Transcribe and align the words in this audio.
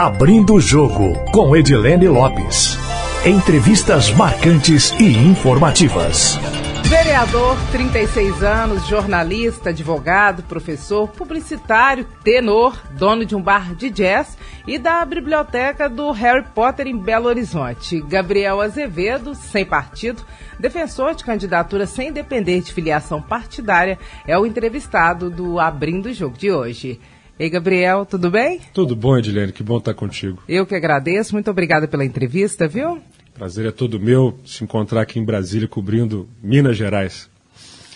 Abrindo 0.00 0.54
o 0.54 0.60
Jogo, 0.62 1.12
com 1.30 1.54
Edilene 1.54 2.08
Lopes. 2.08 2.78
Entrevistas 3.22 4.10
marcantes 4.10 4.92
e 4.98 5.04
informativas. 5.04 6.38
Vereador, 6.84 7.54
36 7.70 8.42
anos, 8.42 8.86
jornalista, 8.86 9.68
advogado, 9.68 10.42
professor, 10.44 11.06
publicitário, 11.06 12.06
tenor, 12.24 12.80
dono 12.92 13.26
de 13.26 13.36
um 13.36 13.42
bar 13.42 13.74
de 13.74 13.90
jazz 13.90 14.38
e 14.66 14.78
da 14.78 15.04
biblioteca 15.04 15.86
do 15.86 16.10
Harry 16.12 16.46
Potter 16.54 16.86
em 16.86 16.96
Belo 16.96 17.26
Horizonte. 17.28 18.00
Gabriel 18.00 18.62
Azevedo, 18.62 19.34
sem 19.34 19.66
partido, 19.66 20.24
defensor 20.58 21.14
de 21.14 21.24
candidatura 21.24 21.84
sem 21.84 22.10
depender 22.10 22.62
de 22.62 22.72
filiação 22.72 23.20
partidária, 23.20 23.98
é 24.26 24.38
o 24.38 24.46
entrevistado 24.46 25.28
do 25.28 25.60
Abrindo 25.60 26.06
o 26.06 26.14
Jogo 26.14 26.38
de 26.38 26.50
hoje. 26.50 26.98
Ei, 27.40 27.48
Gabriel, 27.48 28.04
tudo 28.04 28.30
bem? 28.30 28.60
Tudo 28.74 28.94
bom, 28.94 29.16
Edilene, 29.16 29.50
que 29.50 29.62
bom 29.62 29.78
estar 29.78 29.94
contigo. 29.94 30.42
Eu 30.46 30.66
que 30.66 30.74
agradeço, 30.74 31.32
muito 31.32 31.50
obrigada 31.50 31.88
pela 31.88 32.04
entrevista, 32.04 32.68
viu? 32.68 33.00
Prazer 33.32 33.64
é 33.64 33.70
todo 33.70 33.98
meu 33.98 34.38
se 34.44 34.62
encontrar 34.62 35.00
aqui 35.00 35.18
em 35.18 35.24
Brasília 35.24 35.66
cobrindo 35.66 36.28
Minas 36.42 36.76
Gerais. 36.76 37.30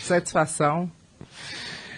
Satisfação. 0.01 0.91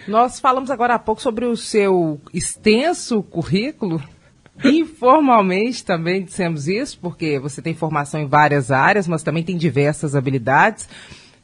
Nós 0.09 0.41
falamos 0.41 0.69
agora 0.69 0.95
há 0.95 0.99
pouco 0.99 1.21
sobre 1.21 1.45
o 1.45 1.55
seu 1.55 2.19
extenso 2.33 3.23
currículo. 3.23 4.03
Informalmente 4.65 5.85
também 5.85 6.25
dissemos 6.25 6.67
isso, 6.67 6.99
porque 6.99 7.39
você 7.39 7.61
tem 7.61 7.73
formação 7.73 8.19
em 8.19 8.27
várias 8.27 8.71
áreas, 8.71 9.07
mas 9.07 9.23
também 9.23 9.41
tem 9.41 9.55
diversas 9.55 10.17
habilidades. 10.17 10.89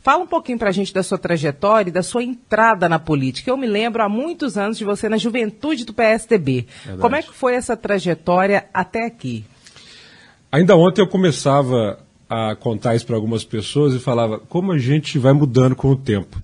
Fala 0.04 0.22
um 0.22 0.28
pouquinho 0.28 0.60
para 0.60 0.68
a 0.68 0.74
gente 0.74 0.94
da 0.94 1.02
sua 1.02 1.18
trajetória 1.18 1.90
e 1.90 1.94
da 1.94 2.04
sua 2.04 2.22
entrada 2.22 2.90
na 2.90 3.00
política. 3.00 3.50
Eu 3.50 3.56
me 3.56 3.66
lembro 3.66 4.04
há 4.04 4.10
muitos 4.10 4.58
anos 4.58 4.78
de 4.78 4.84
você 4.84 5.08
na 5.08 5.16
juventude 5.16 5.86
do 5.86 5.94
PSDB. 5.94 6.68
Verdade. 6.84 7.02
Como 7.02 7.16
é 7.16 7.22
que 7.22 7.34
foi 7.34 7.56
essa 7.56 7.78
trajetória 7.78 8.66
até 8.74 9.06
aqui? 9.06 9.46
Ainda 10.52 10.76
ontem 10.76 11.02
eu 11.02 11.08
começava 11.08 12.00
a 12.30 12.54
contar 12.54 12.96
isso 12.96 13.06
para 13.06 13.16
algumas 13.16 13.46
pessoas 13.46 13.94
e 13.94 14.00
falava 14.00 14.40
como 14.40 14.74
a 14.74 14.78
gente 14.78 15.18
vai 15.18 15.32
mudando 15.32 15.74
com 15.74 15.90
o 15.90 15.96
tempo. 15.96 16.44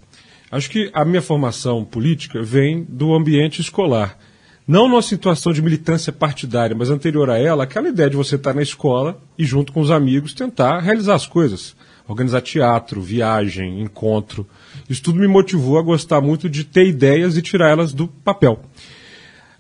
Acho 0.50 0.70
que 0.70 0.90
a 0.94 1.04
minha 1.04 1.22
formação 1.22 1.84
política 1.84 2.42
vem 2.42 2.86
do 2.88 3.14
ambiente 3.14 3.60
escolar. 3.60 4.18
Não 4.66 4.88
numa 4.88 5.02
situação 5.02 5.52
de 5.52 5.62
militância 5.62 6.14
partidária, 6.14 6.76
mas 6.78 6.90
anterior 6.90 7.30
a 7.30 7.38
ela, 7.38 7.66
aquela 7.66 7.90
ideia 7.90 8.10
de 8.10 8.16
você 8.16 8.38
estar 8.38 8.54
na 8.54 8.62
escola 8.62 9.22
e, 9.38 9.44
junto 9.44 9.74
com 9.74 9.82
os 9.82 9.92
amigos, 9.92 10.34
tentar 10.34 10.80
realizar 10.80 11.16
as 11.16 11.28
coisas 11.28 11.76
organizar 12.10 12.42
teatro, 12.42 13.02
viagem, 13.02 13.82
encontro. 13.82 14.46
Isso 14.90 15.04
tudo 15.04 15.20
me 15.20 15.28
motivou 15.28 15.78
a 15.78 15.82
gostar 15.84 16.20
muito 16.20 16.50
de 16.50 16.64
ter 16.64 16.88
ideias 16.88 17.38
e 17.38 17.42
tirar 17.42 17.70
elas 17.70 17.94
do 17.94 18.08
papel. 18.08 18.60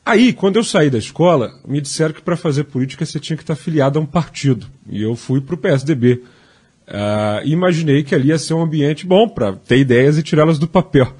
Aí, 0.03 0.33
quando 0.33 0.55
eu 0.55 0.63
saí 0.63 0.89
da 0.89 0.97
escola, 0.97 1.53
me 1.67 1.79
disseram 1.79 2.13
que 2.13 2.21
para 2.23 2.35
fazer 2.35 2.63
política 2.63 3.05
você 3.05 3.19
tinha 3.19 3.37
que 3.37 3.43
estar 3.43 3.55
filiado 3.55 3.99
a 3.99 4.01
um 4.01 4.05
partido. 4.05 4.65
E 4.89 5.03
eu 5.03 5.15
fui 5.15 5.39
para 5.39 5.53
o 5.53 5.57
PSDB. 5.57 6.13
Uh, 6.13 6.23
ah, 6.87 7.41
imaginei 7.45 8.01
que 8.01 8.15
ali 8.15 8.29
ia 8.29 8.39
ser 8.39 8.55
um 8.55 8.63
ambiente 8.63 9.05
bom 9.05 9.29
para 9.29 9.53
ter 9.53 9.77
ideias 9.77 10.17
e 10.17 10.23
tirá-las 10.23 10.57
do 10.57 10.67
papel. 10.67 11.13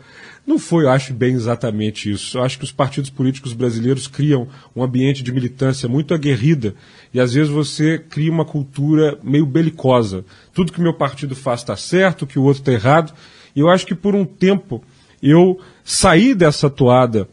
Não 0.49 0.57
foi, 0.57 0.85
eu 0.85 0.89
acho, 0.89 1.13
bem 1.13 1.35
exatamente 1.35 2.09
isso. 2.09 2.39
Eu 2.39 2.41
acho 2.41 2.57
que 2.57 2.63
os 2.63 2.71
partidos 2.71 3.11
políticos 3.11 3.53
brasileiros 3.53 4.07
criam 4.07 4.47
um 4.75 4.81
ambiente 4.81 5.21
de 5.21 5.31
militância 5.31 5.87
muito 5.87 6.11
aguerrida 6.11 6.73
e 7.13 7.19
às 7.19 7.35
vezes 7.35 7.51
você 7.51 7.99
cria 7.99 8.31
uma 8.31 8.43
cultura 8.43 9.19
meio 9.21 9.45
belicosa. 9.45 10.25
Tudo 10.51 10.73
que 10.73 10.81
meu 10.81 10.95
partido 10.95 11.35
faz 11.35 11.59
está 11.59 11.77
certo, 11.77 12.25
que 12.25 12.39
o 12.39 12.41
outro 12.41 12.61
está 12.61 12.71
errado. 12.71 13.13
E 13.55 13.59
eu 13.59 13.69
acho 13.69 13.85
que 13.85 13.93
por 13.93 14.15
um 14.15 14.25
tempo 14.25 14.83
eu 15.21 15.59
saí 15.83 16.33
dessa 16.33 16.67
toada 16.67 17.29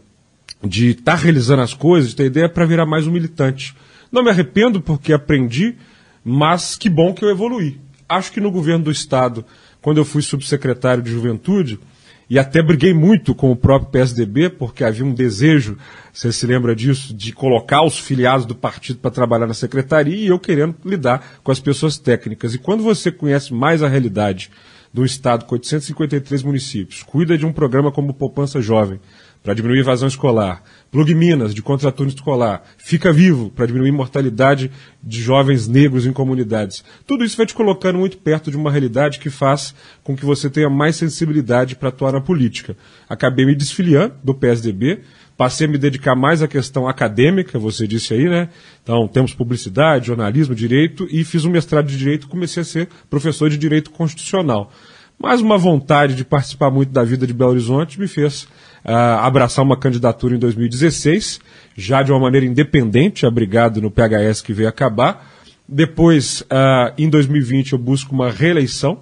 de 0.63 0.91
estar 0.91 1.13
tá 1.13 1.15
realizando 1.17 1.63
as 1.63 1.73
coisas, 1.73 2.11
de 2.11 2.17
ter 2.17 2.27
ideia, 2.27 2.51
para 2.51 2.67
virar 2.67 2.85
mais 2.85 3.07
um 3.07 3.13
militante. 3.13 3.75
Não 4.13 4.23
me 4.23 4.29
arrependo 4.29 4.79
porque 4.79 5.15
aprendi, 5.15 5.75
mas 6.23 6.77
que 6.77 6.91
bom 6.91 7.15
que 7.15 7.25
eu 7.25 7.31
evoluí. 7.31 7.81
Acho 8.07 8.31
que 8.31 8.43
no 8.43 8.51
governo 8.51 8.85
do 8.85 8.91
Estado, 8.91 9.43
quando 9.81 9.97
eu 9.97 10.05
fui 10.05 10.21
subsecretário 10.21 11.03
de 11.03 11.11
Juventude, 11.11 11.81
e 12.29 12.39
até 12.39 12.61
briguei 12.61 12.93
muito 12.93 13.35
com 13.35 13.53
o 13.53 13.57
próprio 13.57 13.91
PSDB, 13.91 14.51
porque 14.51 14.83
havia 14.83 15.05
um 15.05 15.15
desejo, 15.15 15.79
você 16.13 16.33
se 16.33 16.47
lembra 16.47 16.75
disso, 16.75 17.15
de 17.15 17.33
colocar 17.33 17.85
os 17.85 17.99
filiados 17.99 18.45
do 18.45 18.55
partido 18.55 18.99
para 18.99 19.11
trabalhar 19.11 19.47
na 19.47 19.55
secretaria 19.55 20.17
e 20.17 20.27
eu 20.27 20.39
querendo 20.39 20.75
lidar 20.85 21.39
com 21.43 21.53
as 21.53 21.61
pessoas 21.61 21.99
técnicas. 21.99 22.55
E 22.55 22.59
quando 22.59 22.83
você 22.83 23.13
conhece 23.13 23.55
mais 23.55 23.83
a 23.83 23.89
realidade 23.89 24.51
de 24.93 25.01
um 25.01 25.05
estado 25.05 25.45
com 25.45 25.55
853 25.55 26.43
municípios, 26.43 27.03
cuida 27.03 27.39
de 27.39 27.47
um 27.47 27.53
programa 27.53 27.93
como 27.93 28.15
Poupança 28.15 28.61
Jovem, 28.61 28.99
para 29.47 29.55
diminuir 29.55 29.79
evasão 29.79 30.09
escolar, 30.09 30.61
Plug 30.91 31.15
Minas, 31.15 31.55
de 31.55 31.63
contraturno 31.63 32.13
escolar, 32.13 32.65
Fica 32.79 33.13
Vivo, 33.13 33.49
para 33.49 33.65
diminuir 33.65 33.93
mortalidade 33.93 34.73
de 35.01 35.23
jovens 35.23 35.69
negros 35.69 36.05
em 36.05 36.13
comunidades. 36.13 36.83
Tudo 37.07 37.25
isso 37.25 37.37
vai 37.37 37.47
te 37.47 37.55
colocando 37.55 37.97
muito 37.97 38.19
perto 38.19 38.51
de 38.51 38.57
uma 38.57 38.73
realidade 38.73 39.21
que 39.21 39.31
faz 39.31 39.73
com 40.03 40.17
que 40.17 40.25
você 40.25 40.51
tenha 40.51 40.69
mais 40.69 40.97
sensibilidade 40.97 41.77
para 41.77 41.91
atuar 41.91 42.11
na 42.11 42.21
política. 42.21 42.77
Acabei 43.09 43.47
me 43.47 43.55
desfiliando 43.55 44.15
do 44.25 44.35
PSDB, 44.35 45.03
passei 45.37 45.69
a 45.69 45.71
me 45.71 45.79
dedicar 45.79 46.17
mais 46.17 46.43
à 46.43 46.49
questão 46.49 46.89
acadêmica, 46.89 47.57
você 47.57 47.87
disse 47.87 48.15
aí, 48.15 48.29
né? 48.29 48.49
Então, 48.83 49.07
temos 49.07 49.33
publicidade, 49.33 50.09
jornalismo, 50.09 50.57
direito, 50.57 51.07
e 51.09 51.23
fiz 51.23 51.45
um 51.45 51.51
mestrado 51.51 51.87
de 51.87 51.97
direito, 51.97 52.27
comecei 52.27 52.63
a 52.63 52.65
ser 52.65 52.89
professor 53.09 53.49
de 53.49 53.57
direito 53.57 53.93
constitucional. 53.93 54.73
Mas 55.19 55.41
uma 55.41 55.57
vontade 55.57 56.15
de 56.15 56.25
participar 56.25 56.71
muito 56.71 56.93
da 56.93 57.03
vida 57.03 57.27
de 57.27 57.33
Belo 57.33 57.53
Horizonte 57.53 57.99
me 57.99 58.07
fez 58.07 58.43
uh, 58.85 59.19
abraçar 59.21 59.65
uma 59.65 59.77
candidatura 59.77 60.37
em 60.37 60.39
2016, 60.39 61.41
já 61.77 62.03
de 62.03 62.13
uma 62.13 62.21
maneira 62.21 62.47
independente, 62.47 63.25
abrigado 63.25 63.81
no 63.81 63.91
PHS 63.91 64.43
que 64.43 64.53
veio 64.53 64.69
acabar. 64.69 65.27
Depois, 65.67 66.43
uh, 66.43 66.93
em 66.99 67.09
2020, 67.09 67.73
eu 67.73 67.79
busco 67.79 68.15
uma 68.15 68.31
reeleição, 68.31 69.01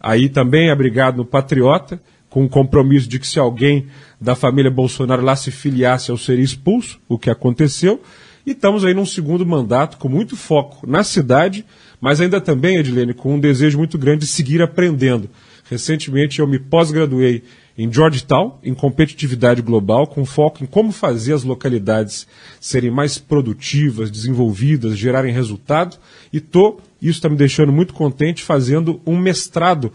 aí 0.00 0.28
também 0.28 0.70
abrigado 0.70 1.16
no 1.16 1.24
Patriota, 1.24 2.00
com 2.30 2.44
o 2.44 2.48
compromisso 2.48 3.08
de 3.08 3.18
que 3.18 3.26
se 3.26 3.38
alguém 3.38 3.86
da 4.20 4.34
família 4.34 4.70
Bolsonaro 4.70 5.22
lá 5.22 5.34
se 5.34 5.50
filiasse, 5.50 6.10
eu 6.10 6.16
seria 6.16 6.44
expulso, 6.44 7.00
o 7.08 7.18
que 7.18 7.30
aconteceu. 7.30 8.00
E 8.46 8.52
estamos 8.52 8.84
aí 8.84 8.94
num 8.94 9.04
segundo 9.04 9.44
mandato 9.44 9.98
com 9.98 10.08
muito 10.08 10.36
foco 10.36 10.86
na 10.86 11.02
cidade, 11.02 11.64
mas 12.00 12.20
ainda 12.20 12.40
também, 12.40 12.76
Edilene, 12.76 13.12
com 13.12 13.34
um 13.34 13.40
desejo 13.40 13.76
muito 13.76 13.98
grande 13.98 14.20
de 14.20 14.26
seguir 14.26 14.62
aprendendo. 14.62 15.28
Recentemente 15.70 16.40
eu 16.40 16.46
me 16.46 16.58
pós-graduei 16.58 17.42
em 17.76 17.92
Georgetown, 17.92 18.58
em 18.62 18.74
competitividade 18.74 19.62
global, 19.62 20.06
com 20.06 20.24
foco 20.24 20.64
em 20.64 20.66
como 20.66 20.90
fazer 20.90 21.32
as 21.32 21.44
localidades 21.44 22.26
serem 22.60 22.90
mais 22.90 23.18
produtivas, 23.18 24.10
desenvolvidas, 24.10 24.98
gerarem 24.98 25.32
resultado. 25.32 25.96
E 26.32 26.40
tô, 26.40 26.80
isso 27.00 27.18
está 27.18 27.28
me 27.28 27.36
deixando 27.36 27.70
muito 27.70 27.94
contente, 27.94 28.42
fazendo 28.42 29.00
um 29.06 29.16
mestrado 29.16 29.92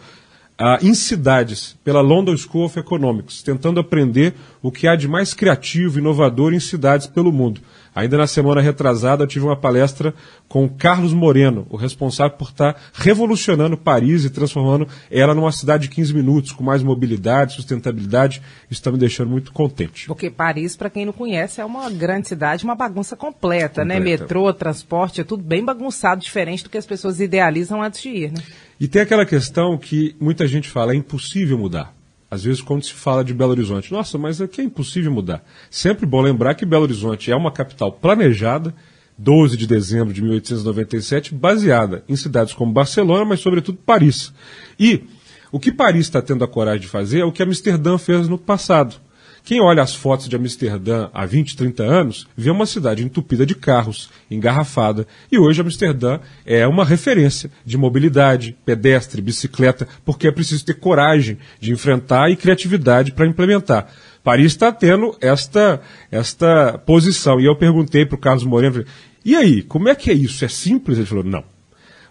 uh, 0.59 0.85
em 0.85 0.93
cidades 0.93 1.75
pela 1.83 1.99
London 1.99 2.37
School 2.37 2.65
of 2.65 2.79
Economics, 2.79 3.43
tentando 3.43 3.79
aprender 3.79 4.33
o 4.61 4.71
que 4.71 4.87
há 4.87 4.95
de 4.95 5.07
mais 5.07 5.33
criativo 5.33 5.99
inovador 5.99 6.53
em 6.53 6.59
cidades 6.59 7.07
pelo 7.07 7.33
mundo. 7.33 7.59
Ainda 7.95 8.17
na 8.17 8.27
semana 8.27 8.59
retrasada, 8.59 9.23
eu 9.23 9.27
tive 9.27 9.45
uma 9.45 9.55
palestra 9.55 10.13
com 10.47 10.67
Carlos 10.67 11.13
Moreno, 11.13 11.67
o 11.69 11.77
responsável 11.77 12.37
por 12.37 12.49
estar 12.49 12.75
revolucionando 12.93 13.77
Paris 13.77 14.25
e 14.25 14.29
transformando 14.29 14.87
ela 15.11 15.35
numa 15.35 15.51
cidade 15.51 15.83
de 15.83 15.95
15 15.95 16.13
minutos, 16.13 16.51
com 16.51 16.63
mais 16.63 16.81
mobilidade, 16.81 17.53
sustentabilidade. 17.53 18.41
Isso 18.69 18.79
está 18.79 18.91
me 18.91 18.97
deixando 18.97 19.29
muito 19.29 19.51
contente. 19.51 20.07
Porque 20.07 20.29
Paris, 20.29 20.75
para 20.75 20.89
quem 20.89 21.05
não 21.05 21.13
conhece, 21.13 21.61
é 21.61 21.65
uma 21.65 21.89
grande 21.89 22.27
cidade, 22.27 22.63
uma 22.63 22.75
bagunça 22.75 23.15
completa, 23.15 23.85
né? 23.85 23.95
completa. 23.95 24.23
né? 24.23 24.23
Metrô, 24.23 24.53
transporte, 24.53 25.21
é 25.21 25.23
tudo 25.23 25.43
bem 25.43 25.63
bagunçado, 25.63 26.21
diferente 26.21 26.63
do 26.63 26.69
que 26.69 26.77
as 26.77 26.85
pessoas 26.85 27.19
idealizam 27.19 27.81
antes 27.81 28.01
de 28.01 28.09
ir, 28.09 28.31
né? 28.31 28.41
E 28.79 28.87
tem 28.87 29.01
aquela 29.01 29.25
questão 29.25 29.77
que 29.77 30.15
muita 30.19 30.47
gente 30.47 30.69
fala, 30.69 30.93
é 30.93 30.95
impossível 30.95 31.57
mudar. 31.57 31.93
Às 32.33 32.43
vezes, 32.43 32.63
quando 32.63 32.83
se 32.83 32.91
fala 32.91 33.23
de 33.23 33.31
Belo 33.31 33.51
Horizonte, 33.51 33.91
nossa, 33.91 34.17
mas 34.17 34.41
aqui 34.41 34.59
é 34.59 34.63
impossível 34.63 35.11
mudar. 35.11 35.45
Sempre 35.69 36.03
bom 36.03 36.19
lembrar 36.19 36.55
que 36.55 36.65
Belo 36.65 36.81
Horizonte 36.81 37.31
é 37.31 37.35
uma 37.35 37.51
capital 37.51 37.91
planejada, 37.91 38.73
12 39.15 39.55
de 39.55 39.67
dezembro 39.67 40.11
de 40.11 40.19
1897, 40.23 41.35
baseada 41.35 42.03
em 42.09 42.15
cidades 42.15 42.51
como 42.55 42.73
Barcelona, 42.73 43.23
mas 43.23 43.39
sobretudo 43.39 43.77
Paris. 43.85 44.33
E 44.79 45.03
o 45.51 45.59
que 45.59 45.71
Paris 45.71 46.07
está 46.07 46.23
tendo 46.23 46.43
a 46.43 46.47
coragem 46.47 46.81
de 46.81 46.87
fazer 46.87 47.19
é 47.19 47.23
o 47.23 47.31
que 47.31 47.43
Amsterdã 47.43 47.99
fez 47.99 48.27
no 48.27 48.39
passado. 48.39 48.95
Quem 49.45 49.59
olha 49.59 49.83
as 49.83 49.93
fotos 49.93 50.29
de 50.29 50.37
Amsterdã 50.37 51.09
há 51.13 51.25
20, 51.25 51.57
30 51.57 51.83
anos, 51.83 52.27
vê 52.35 52.49
uma 52.49 52.65
cidade 52.65 53.03
entupida 53.03 53.45
de 53.45 53.53
carros, 53.53 54.09
engarrafada. 54.31 55.05
E 55.29 55.37
hoje 55.37 55.59
Amsterdã 55.59 56.19
é 56.45 56.65
uma 56.65 56.85
referência 56.85 57.51
de 57.65 57.77
mobilidade, 57.77 58.55
pedestre, 58.65 59.21
bicicleta, 59.21 59.85
porque 60.05 60.29
é 60.29 60.31
preciso 60.31 60.63
ter 60.63 60.75
coragem 60.75 61.37
de 61.59 61.73
enfrentar 61.73 62.31
e 62.31 62.37
criatividade 62.37 63.11
para 63.11 63.27
implementar. 63.27 63.87
Paris 64.23 64.53
está 64.53 64.71
tendo 64.71 65.13
esta, 65.19 65.81
esta 66.09 66.77
posição. 66.77 67.37
E 67.37 67.43
eu 67.43 67.55
perguntei 67.57 68.05
para 68.05 68.15
o 68.15 68.19
Carlos 68.19 68.45
Moreno, 68.45 68.85
e 69.25 69.35
aí, 69.35 69.61
como 69.61 69.89
é 69.89 69.95
que 69.95 70.09
é 70.09 70.13
isso? 70.13 70.45
É 70.45 70.47
simples? 70.47 70.97
Ele 70.97 71.07
falou, 71.07 71.23
não. 71.23 71.43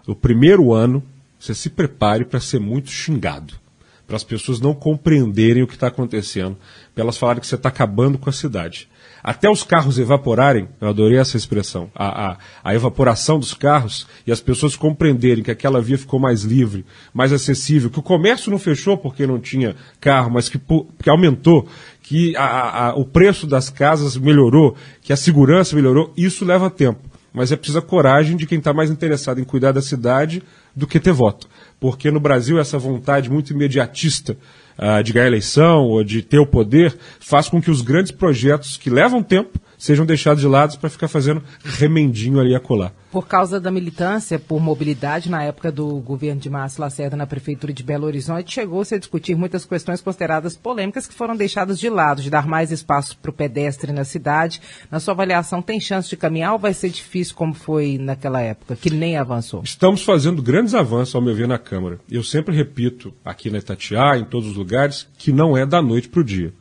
O 0.05 0.13
primeiro 0.13 0.71
ano, 0.71 1.01
você 1.39 1.55
se 1.55 1.71
prepare 1.71 2.25
para 2.25 2.39
ser 2.39 2.59
muito 2.59 2.91
xingado 2.91 3.62
para 4.05 4.15
as 4.15 4.23
pessoas 4.23 4.59
não 4.59 4.73
compreenderem 4.73 5.63
o 5.63 5.67
que 5.67 5.75
está 5.75 5.87
acontecendo, 5.87 6.57
para 6.93 7.03
elas 7.03 7.17
falarem 7.17 7.41
que 7.41 7.47
você 7.47 7.55
está 7.55 7.69
acabando 7.69 8.17
com 8.17 8.29
a 8.29 8.33
cidade. 8.33 8.89
até 9.23 9.49
os 9.49 9.63
carros 9.63 9.97
evaporarem, 9.97 10.67
eu 10.81 10.89
adorei 10.89 11.17
essa 11.17 11.37
expressão, 11.37 11.89
a, 11.95 12.31
a, 12.31 12.37
a, 12.61 12.75
evaporação 12.75 13.39
dos 13.39 13.53
carros 13.53 14.05
e 14.27 14.31
as 14.33 14.41
pessoas 14.41 14.75
compreenderem 14.75 15.41
que 15.41 15.51
aquela 15.51 15.81
via 15.81 15.97
ficou 15.97 16.19
mais 16.19 16.43
livre, 16.43 16.85
mais 17.13 17.31
acessível, 17.31 17.89
que 17.89 17.99
o 17.99 18.03
comércio 18.03 18.51
não 18.51 18.59
fechou 18.59 18.97
porque 18.97 19.25
não 19.25 19.39
tinha 19.39 19.77
carro, 20.01 20.29
mas 20.29 20.49
que, 20.49 20.59
que 21.01 21.09
aumentou, 21.09 21.67
que 22.01 22.35
a, 22.35 22.89
a, 22.89 22.95
o 22.95 23.05
preço 23.05 23.47
das 23.47 23.69
casas 23.69 24.17
melhorou, 24.17 24.75
que 25.01 25.13
a 25.13 25.17
segurança 25.17 25.73
melhorou, 25.73 26.11
isso 26.17 26.43
leva 26.43 26.69
tempo. 26.69 26.99
Mas 27.33 27.51
é 27.51 27.55
preciso 27.55 27.79
a 27.79 27.81
coragem 27.81 28.37
de 28.37 28.45
quem 28.45 28.59
está 28.59 28.73
mais 28.73 28.91
interessado 28.91 29.39
em 29.39 29.43
cuidar 29.43 29.71
da 29.71 29.81
cidade 29.81 30.43
do 30.75 30.87
que 30.87 30.99
ter 30.99 31.13
voto. 31.13 31.47
Porque 31.79 32.09
no 32.11 32.19
Brasil 32.19 32.59
essa 32.59 32.77
vontade 32.77 33.29
muito 33.29 33.53
imediatista 33.53 34.37
uh, 34.77 35.03
de 35.03 35.13
ganhar 35.13 35.27
eleição 35.27 35.83
ou 35.83 36.03
de 36.03 36.21
ter 36.21 36.39
o 36.39 36.47
poder 36.47 36.97
faz 37.19 37.49
com 37.49 37.61
que 37.61 37.71
os 37.71 37.81
grandes 37.81 38.11
projetos 38.11 38.77
que 38.77 38.89
levam 38.89 39.21
tempo 39.21 39.59
sejam 39.77 40.05
deixados 40.05 40.41
de 40.41 40.47
lado 40.47 40.77
para 40.79 40.89
ficar 40.89 41.07
fazendo 41.07 41.43
remendinho 41.63 42.39
ali 42.39 42.55
a 42.55 42.59
colar. 42.59 42.93
Por 43.11 43.27
causa 43.27 43.59
da 43.59 43.69
militância 43.69 44.39
por 44.39 44.59
mobilidade 44.59 45.29
na 45.29 45.43
época 45.43 45.71
do 45.71 45.99
governo 45.99 46.41
de 46.41 46.49
Márcio 46.49 46.81
Lacerda 46.81 47.15
na 47.15 47.27
prefeitura 47.27 47.71
de 47.71 47.83
Belo 47.83 48.07
Horizonte, 48.07 48.51
chegou-se 48.51 48.95
a 48.95 48.97
discutir 48.97 49.35
muitas 49.35 49.65
questões 49.65 50.01
consideradas 50.01 50.57
polêmicas 50.57 51.05
que 51.05 51.13
foram 51.13 51.35
deixadas 51.35 51.79
de 51.79 51.89
lado, 51.89 52.23
de 52.23 52.29
dar 52.31 52.47
mais 52.47 52.71
espaço 52.71 53.15
para 53.17 53.29
o 53.29 53.33
pedestre 53.33 53.91
na 53.91 54.03
cidade. 54.03 54.59
Na 54.89 54.99
sua 54.99 55.13
avaliação, 55.13 55.61
tem 55.61 55.79
chance 55.79 56.09
de 56.09 56.17
caminhar 56.17 56.53
ou 56.53 56.59
vai 56.59 56.73
ser 56.73 56.89
difícil 56.89 57.35
como 57.35 57.53
foi 57.53 57.99
naquela 57.99 58.41
época, 58.41 58.75
que 58.75 58.89
nem 58.89 59.15
avançou? 59.15 59.61
Estamos 59.63 60.01
fazendo 60.03 60.41
grandes 60.41 60.73
avanços, 60.73 61.13
ao 61.13 61.21
meu 61.21 61.35
ver, 61.35 61.47
na 61.47 61.59
Câmara. 61.59 61.99
Eu 62.09 62.23
sempre 62.23 62.55
repito, 62.55 63.13
aqui 63.23 63.51
na 63.51 63.59
Itatiaia, 63.59 64.21
em 64.21 64.25
todos 64.25 64.49
os 64.49 64.55
lugares, 64.55 65.07
que 65.17 65.31
não 65.31 65.55
é 65.55 65.65
da 65.65 65.81
noite 65.81 66.09
para 66.09 66.21
o 66.21 66.23
dia. 66.23 66.51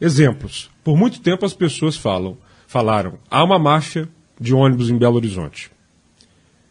Exemplos. 0.00 0.70
Por 0.82 0.96
muito 0.96 1.20
tempo 1.20 1.44
as 1.44 1.52
pessoas 1.52 1.96
falam 1.96 2.36
falaram: 2.70 3.18
há 3.28 3.42
uma 3.42 3.58
máfia 3.58 4.08
de 4.40 4.54
ônibus 4.54 4.90
em 4.90 4.96
Belo 4.96 5.16
Horizonte. 5.16 5.72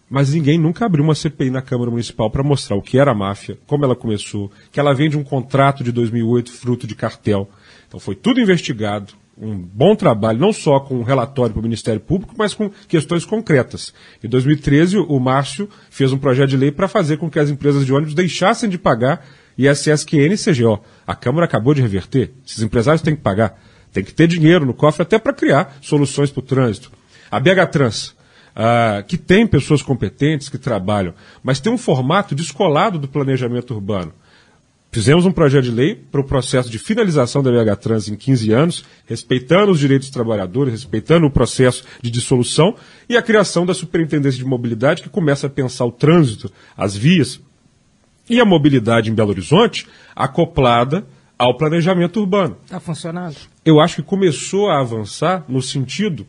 Mas 0.10 0.34
ninguém 0.34 0.58
nunca 0.58 0.86
abriu 0.86 1.04
uma 1.04 1.14
CPI 1.14 1.52
na 1.52 1.62
Câmara 1.62 1.92
Municipal 1.92 2.32
para 2.32 2.42
mostrar 2.42 2.78
o 2.78 2.82
que 2.82 2.98
era 2.98 3.12
a 3.12 3.14
máfia, 3.14 3.60
como 3.68 3.84
ela 3.84 3.96
começou, 3.96 4.50
que 4.72 4.80
ela 4.80 4.94
vem 4.94 5.10
de 5.10 5.18
um 5.18 5.24
contrato 5.24 5.84
de 5.84 5.92
2008 5.92 6.52
fruto 6.52 6.88
de 6.88 6.96
cartel. 6.96 7.50
Então 7.86 8.00
foi 8.00 8.16
tudo 8.16 8.40
investigado, 8.40 9.14
um 9.38 9.56
bom 9.56 9.94
trabalho, 9.94 10.40
não 10.40 10.54
só 10.54 10.80
com 10.80 10.96
um 10.96 11.04
relatório 11.04 11.52
para 11.52 11.60
o 11.60 11.64
Ministério 11.64 12.00
Público, 12.00 12.34
mas 12.38 12.54
com 12.54 12.72
questões 12.88 13.26
concretas. 13.26 13.94
Em 14.24 14.30
2013, 14.30 14.98
o 14.98 15.20
Márcio 15.20 15.70
fez 15.92 16.14
um 16.14 16.18
projeto 16.18 16.52
de 16.52 16.58
lei 16.58 16.72
para 16.72 16.88
fazer 16.88 17.18
com 17.18 17.30
que 17.30 17.40
as 17.40 17.50
empresas 17.50 17.86
de 17.86 17.94
ônibus 17.94 18.16
deixassem 18.16 18.70
de 18.70 18.78
pagar 18.78 19.28
ISSQN 19.58 20.34
e 20.34 20.38
CGO. 20.38 20.82
A 21.06 21.14
Câmara 21.14 21.46
acabou 21.46 21.74
de 21.74 21.82
reverter. 21.82 22.32
Esses 22.48 22.64
empresários 22.64 23.02
têm 23.02 23.18
que 23.18 23.22
pagar. 23.22 23.62
Tem 23.92 24.04
que 24.04 24.14
ter 24.14 24.28
dinheiro 24.28 24.66
no 24.66 24.74
cofre 24.74 25.04
até 25.04 25.18
para 25.18 25.34
criar 25.34 25.78
soluções 25.82 26.32
para 26.32 26.40
o 26.40 26.44
trânsito. 26.44 26.92
A 27.32 27.40
BH 27.40 27.72
Trans, 27.72 28.08
uh, 28.10 29.04
que 29.08 29.18
tem 29.18 29.48
pessoas 29.48 29.82
competentes 29.82 30.50
que 30.50 30.58
trabalham, 30.58 31.14
mas 31.44 31.60
tem 31.60 31.72
um 31.72 31.78
formato 31.78 32.36
descolado 32.36 33.00
do 33.00 33.08
planejamento 33.08 33.74
urbano. 33.74 34.14
Fizemos 34.92 35.24
um 35.28 35.32
projeto 35.32 35.66
de 35.66 35.72
lei 35.72 35.94
para 35.94 36.20
o 36.20 36.24
processo 36.24 36.68
de 36.68 36.80
finalização 36.80 37.44
da 37.44 37.52
BH 37.52 37.76
Trans 37.80 38.10
em 38.10 38.16
15 38.16 38.52
anos, 38.52 38.86
respeitando 39.06 39.72
os 39.72 39.80
direitos 39.80 40.08
dos 40.08 40.14
trabalhadores, 40.14 40.74
respeitando 40.74 41.28
o 41.28 41.32
processo 41.32 41.84
de 42.02 42.10
dissolução 42.10 42.76
e 43.08 43.16
a 43.16 43.22
criação 43.22 43.68
da 43.68 43.74
Superintendência 43.76 44.40
de 44.40 44.46
Mobilidade, 44.46 45.04
que 45.04 45.10
começa 45.10 45.46
a 45.46 45.50
pensar 45.50 45.86
o 45.86 45.92
trânsito, 45.92 46.52
as 46.76 46.96
vias 46.96 47.40
e 48.28 48.40
a 48.40 48.46
mobilidade 48.46 49.12
em 49.12 49.14
Belo 49.14 49.30
Horizonte 49.30 49.88
acoplada 50.16 51.06
ao 51.40 51.56
planejamento 51.56 52.20
urbano. 52.20 52.58
Está 52.66 52.82
funcionando? 52.82 53.38
Eu 53.64 53.80
acho 53.80 53.96
que 53.96 54.04
começou 54.04 54.70
a 54.70 54.82
avançar 54.82 55.46
no 55.48 55.62
sentido 55.62 56.28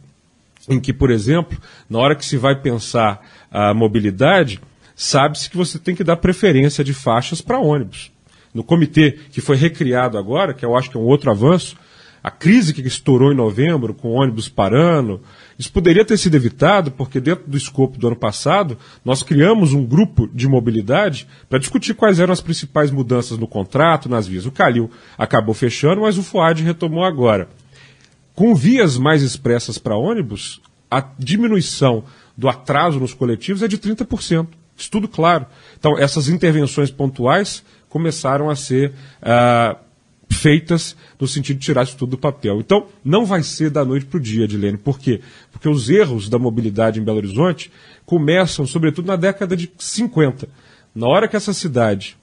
em 0.69 0.79
que, 0.79 0.93
por 0.93 1.11
exemplo, 1.11 1.59
na 1.89 1.99
hora 1.99 2.15
que 2.15 2.25
se 2.25 2.37
vai 2.37 2.55
pensar 2.55 3.21
a 3.51 3.75
mobilidade, 3.75 4.61
sabe-se 4.95 5.51
que 5.51 5.57
você 5.57 5.81
tem 5.81 5.97
que 5.97 6.05
dar 6.05 6.17
preferência 6.17 6.85
de 6.85 6.95
faixas 6.95 7.41
para 7.41 7.59
ônibus. 7.59 8.13
No 8.55 8.63
comitê 8.63 9.19
que 9.33 9.41
foi 9.41 9.57
recriado 9.57 10.17
agora, 10.17 10.55
que 10.55 10.65
eu 10.65 10.77
acho 10.77 10.89
que 10.89 10.97
é 10.97 11.01
um 11.01 11.05
outro 11.05 11.31
avanço, 11.31 11.77
a 12.23 12.31
crise 12.31 12.73
que 12.73 12.83
estourou 12.83 13.33
em 13.33 13.37
novembro, 13.37 13.95
com 13.95 14.11
ônibus 14.11 14.49
parando, 14.49 15.21
isso 15.61 15.71
poderia 15.71 16.07
ter 16.07 16.17
sido 16.17 16.35
evitado, 16.37 16.91
porque 16.91 17.21
dentro 17.21 17.45
do 17.47 17.55
escopo 17.55 17.99
do 17.99 18.07
ano 18.07 18.17
passado, 18.17 18.79
nós 19.05 19.23
criamos 19.23 19.75
um 19.75 19.85
grupo 19.85 20.27
de 20.33 20.49
mobilidade 20.49 21.29
para 21.51 21.59
discutir 21.59 21.93
quais 21.93 22.19
eram 22.19 22.33
as 22.33 22.41
principais 22.41 22.91
mudanças 22.91 23.37
no 23.37 23.47
contrato, 23.47 24.09
nas 24.09 24.27
vias. 24.27 24.47
O 24.47 24.51
Calil 24.51 24.91
acabou 25.19 25.55
fechando, 25.55 26.01
mas 26.01 26.17
o 26.17 26.23
FUAD 26.23 26.63
retomou 26.63 27.05
agora. 27.05 27.47
Com 28.35 28.55
vias 28.55 28.97
mais 28.97 29.21
expressas 29.21 29.77
para 29.77 29.95
ônibus, 29.95 30.63
a 30.91 31.07
diminuição 31.19 32.05
do 32.35 32.49
atraso 32.49 32.99
nos 32.99 33.13
coletivos 33.13 33.63
é 33.63 33.69
de 33.69 33.77
30%. 33.77 34.49
Estudo 34.79 35.07
claro. 35.07 35.45
Então, 35.79 35.99
essas 35.99 36.27
intervenções 36.31 36.91
pontuais 36.91 37.63
começaram 37.91 38.49
a 38.49 38.57
ser. 38.57 38.95
Uh, 39.21 39.90
feitas 40.33 40.97
no 41.19 41.27
sentido 41.27 41.59
de 41.59 41.67
tirar 41.67 41.83
isso 41.83 41.97
tudo 41.97 42.13
do 42.13 42.19
papel. 42.19 42.61
Então, 42.61 42.87
não 43.05 43.25
vai 43.25 43.43
ser 43.43 43.71
da 43.71 43.85
noite 43.85 44.07
para 44.07 44.19
o 44.19 44.21
dia, 44.21 44.45
Edilene. 44.45 44.79
Por 44.79 44.99
quê? 44.99 45.21
Porque 45.51 45.69
os 45.69 45.91
erros 45.91 46.29
da 46.29 46.39
mobilidade 46.39 47.01
em 47.01 47.05
Belo 47.05 47.19
Horizonte 47.19 47.71
começam, 48.07 48.67
sobretudo, 48.67 49.07
na 49.07 49.17
década 49.17 49.57
de 49.57 49.71
50. 49.77 50.49
Na 50.95 51.07
hora 51.07 51.29
que 51.29 51.37
essa 51.37 51.53
cidade, 51.53 52.17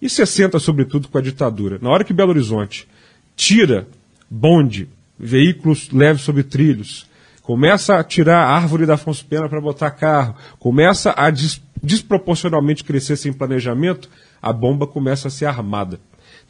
e 0.00 0.08
60, 0.08 0.58
sobretudo, 0.58 1.08
com 1.08 1.18
a 1.18 1.22
ditadura, 1.22 1.78
na 1.80 1.90
hora 1.90 2.04
que 2.04 2.12
Belo 2.12 2.30
Horizonte 2.30 2.88
tira 3.36 3.86
bonde, 4.28 4.88
veículos 5.18 5.90
leves 5.90 6.22
sobre 6.22 6.42
trilhos, 6.42 7.06
começa 7.42 7.96
a 7.96 8.04
tirar 8.04 8.44
a 8.44 8.56
árvore 8.56 8.86
da 8.86 8.94
Afonso 8.94 9.24
Pena 9.24 9.48
para 9.48 9.60
botar 9.60 9.90
carro, 9.90 10.34
começa 10.58 11.12
a 11.16 11.30
des 11.30 11.60
desproporcionalmente 11.82 12.84
crescer 12.84 13.16
sem 13.16 13.32
planejamento, 13.32 14.08
a 14.40 14.52
bomba 14.52 14.86
começa 14.86 15.28
a 15.28 15.30
ser 15.30 15.46
armada. 15.46 15.98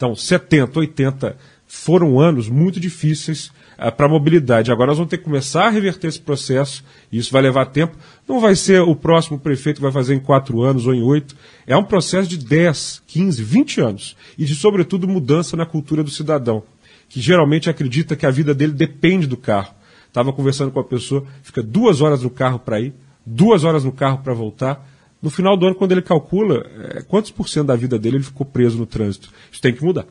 Então, 0.01 0.17
70, 0.17 0.79
80 0.79 1.37
foram 1.67 2.19
anos 2.19 2.49
muito 2.49 2.81
difíceis 2.81 3.53
uh, 3.79 3.93
para 3.95 4.07
a 4.07 4.09
mobilidade. 4.09 4.73
Agora 4.73 4.87
nós 4.87 4.97
vamos 4.97 5.11
ter 5.11 5.19
que 5.19 5.25
começar 5.25 5.67
a 5.67 5.69
reverter 5.69 6.07
esse 6.07 6.19
processo, 6.19 6.83
e 7.13 7.19
isso 7.19 7.31
vai 7.31 7.43
levar 7.43 7.67
tempo. 7.67 7.99
Não 8.27 8.41
vai 8.41 8.57
ser 8.57 8.81
o 8.81 8.97
próximo 8.97 9.39
prefeito 9.39 9.77
que 9.77 9.83
vai 9.83 9.93
fazer 9.93 10.15
em 10.15 10.19
quatro 10.19 10.63
anos 10.63 10.87
ou 10.87 10.95
em 10.95 11.03
oito. 11.03 11.37
É 11.67 11.77
um 11.77 11.85
processo 11.85 12.27
de 12.31 12.39
10, 12.39 13.03
15, 13.07 13.45
20 13.45 13.81
anos. 13.83 14.17
E 14.39 14.47
de, 14.47 14.55
sobretudo, 14.55 15.07
mudança 15.07 15.55
na 15.55 15.67
cultura 15.67 16.03
do 16.03 16.11
cidadão, 16.11 16.63
que 17.07 17.21
geralmente 17.21 17.69
acredita 17.69 18.17
que 18.17 18.25
a 18.25 18.31
vida 18.31 18.55
dele 18.55 18.73
depende 18.73 19.27
do 19.27 19.37
carro. 19.37 19.75
Estava 20.09 20.33
conversando 20.33 20.71
com 20.71 20.81
a 20.81 20.85
pessoa, 20.85 21.27
fica 21.43 21.63
duas 21.63 22.01
horas 22.01 22.23
no 22.23 22.31
carro 22.31 22.59
para 22.59 22.81
ir, 22.81 22.95
duas 23.27 23.65
horas 23.65 23.85
no 23.85 23.93
carro 23.93 24.23
para 24.25 24.33
voltar 24.33 24.83
no 25.23 25.31
final 25.31 25.57
do 25.57 25.67
ano, 25.67 25.75
quando 25.75 25.93
ele 25.93 26.03
calcula 26.03 26.67
é, 26.79 27.03
quantos 27.03 27.31
por 27.31 27.49
cento 27.49 27.67
da 27.67 27.77
vida 27.77 27.99
dele 27.99 28.17
ele 28.17 28.25
ficou 28.25 28.47
preso 28.47 28.79
no 28.79 28.87
trânsito. 28.87 29.31
Isso 29.51 29.61
tem 29.61 29.75
que 29.75 29.85
mudar. 29.85 30.07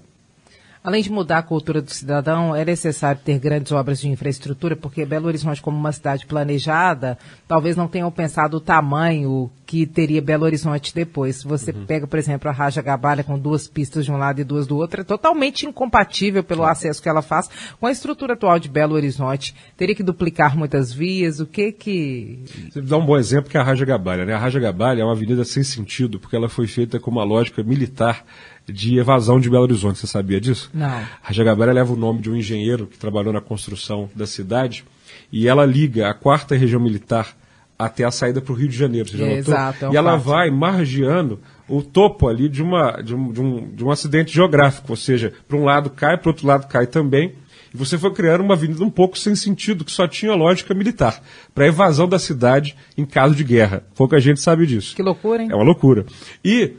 Além 0.89 1.03
de 1.03 1.11
mudar 1.11 1.37
a 1.37 1.43
cultura 1.43 1.83
do 1.83 1.91
cidadão, 1.91 2.55
é 2.55 2.65
necessário 2.65 3.21
ter 3.23 3.37
grandes 3.37 3.71
obras 3.71 4.01
de 4.01 4.09
infraestrutura, 4.09 4.75
porque 4.75 5.05
Belo 5.05 5.27
Horizonte, 5.27 5.61
como 5.61 5.77
uma 5.77 5.91
cidade 5.91 6.25
planejada, 6.25 7.15
talvez 7.47 7.75
não 7.75 7.87
tenham 7.87 8.09
pensado 8.09 8.57
o 8.57 8.59
tamanho 8.59 9.51
que 9.67 9.85
teria 9.85 10.19
Belo 10.19 10.45
Horizonte 10.45 10.95
depois. 10.95 11.35
Se 11.35 11.47
você 11.47 11.69
uhum. 11.69 11.85
pega, 11.85 12.07
por 12.07 12.17
exemplo, 12.17 12.49
a 12.49 12.51
Raja 12.51 12.81
Gabalha 12.81 13.23
com 13.23 13.37
duas 13.37 13.67
pistas 13.67 14.03
de 14.03 14.11
um 14.11 14.17
lado 14.17 14.41
e 14.41 14.43
duas 14.43 14.65
do 14.65 14.77
outro, 14.77 15.01
é 15.01 15.03
totalmente 15.03 15.67
incompatível 15.67 16.43
pelo 16.43 16.65
acesso 16.65 17.03
que 17.03 17.07
ela 17.07 17.21
faz 17.21 17.47
com 17.79 17.85
a 17.85 17.91
estrutura 17.91 18.33
atual 18.33 18.57
de 18.57 18.67
Belo 18.67 18.95
Horizonte. 18.95 19.53
Teria 19.77 19.93
que 19.93 20.01
duplicar 20.01 20.57
muitas 20.57 20.91
vias, 20.91 21.39
o 21.39 21.45
que 21.45 21.71
que... 21.71 22.39
Você 22.71 22.81
dá 22.81 22.97
um 22.97 23.05
bom 23.05 23.15
exemplo 23.15 23.47
que 23.47 23.57
é 23.57 23.59
a 23.59 23.63
Raja 23.63 23.85
Gabalha. 23.85 24.25
Né? 24.25 24.33
A 24.33 24.39
Raja 24.39 24.59
Gabalha 24.59 25.03
é 25.03 25.05
uma 25.05 25.13
avenida 25.13 25.45
sem 25.45 25.61
sentido, 25.61 26.19
porque 26.19 26.35
ela 26.35 26.49
foi 26.49 26.65
feita 26.65 26.99
com 26.99 27.11
uma 27.11 27.23
lógica 27.23 27.61
militar 27.61 28.25
de 28.71 28.97
evasão 28.97 29.39
de 29.39 29.49
Belo 29.49 29.63
Horizonte. 29.63 29.99
Você 29.99 30.07
sabia 30.07 30.39
disso? 30.39 30.69
Não. 30.73 31.01
A 31.23 31.33
Jagabera 31.33 31.71
leva 31.71 31.93
o 31.93 31.97
nome 31.97 32.21
de 32.21 32.29
um 32.29 32.35
engenheiro 32.35 32.87
que 32.87 32.97
trabalhou 32.97 33.33
na 33.33 33.41
construção 33.41 34.09
da 34.15 34.25
cidade 34.25 34.83
e 35.31 35.47
ela 35.47 35.65
liga 35.65 36.09
a 36.09 36.13
quarta 36.13 36.55
região 36.55 36.81
militar 36.81 37.35
até 37.77 38.03
a 38.03 38.11
saída 38.11 38.41
para 38.41 38.51
o 38.51 38.55
Rio 38.55 38.67
de 38.67 38.75
Janeiro. 38.75 39.09
Você 39.09 39.17
já 39.17 39.25
é, 39.25 39.37
Exato, 39.37 39.85
é 39.85 39.91
e 39.91 39.95
ela 39.95 40.17
vai 40.17 40.51
margeando 40.51 41.39
o 41.67 41.81
topo 41.81 42.27
ali 42.27 42.49
de, 42.49 42.61
uma, 42.61 43.01
de, 43.01 43.15
um, 43.15 43.31
de, 43.31 43.41
um, 43.41 43.69
de 43.73 43.83
um 43.85 43.89
acidente 43.91 44.33
geográfico, 44.33 44.91
ou 44.91 44.97
seja, 44.97 45.31
para 45.47 45.55
um 45.55 45.63
lado 45.63 45.89
cai, 45.89 46.17
para 46.17 46.27
o 46.27 46.31
outro 46.31 46.45
lado 46.45 46.67
cai 46.67 46.85
também. 46.85 47.33
E 47.73 47.77
você 47.77 47.97
foi 47.97 48.11
criando 48.11 48.41
uma 48.41 48.55
avenida 48.55 48.83
um 48.83 48.89
pouco 48.89 49.17
sem 49.17 49.35
sentido, 49.35 49.85
que 49.85 49.91
só 49.91 50.07
tinha 50.07 50.33
lógica 50.33 50.73
militar, 50.73 51.21
para 51.53 51.67
evasão 51.67 52.07
da 52.07 52.19
cidade 52.19 52.75
em 52.97 53.05
caso 53.05 53.35
de 53.35 53.43
guerra. 53.43 53.83
Pouca 53.95 54.19
gente 54.19 54.41
sabe 54.41 54.65
disso. 54.65 54.95
Que 54.95 55.03
loucura, 55.03 55.43
hein? 55.43 55.49
É 55.51 55.55
uma 55.55 55.63
loucura. 55.63 56.05
E 56.43 56.73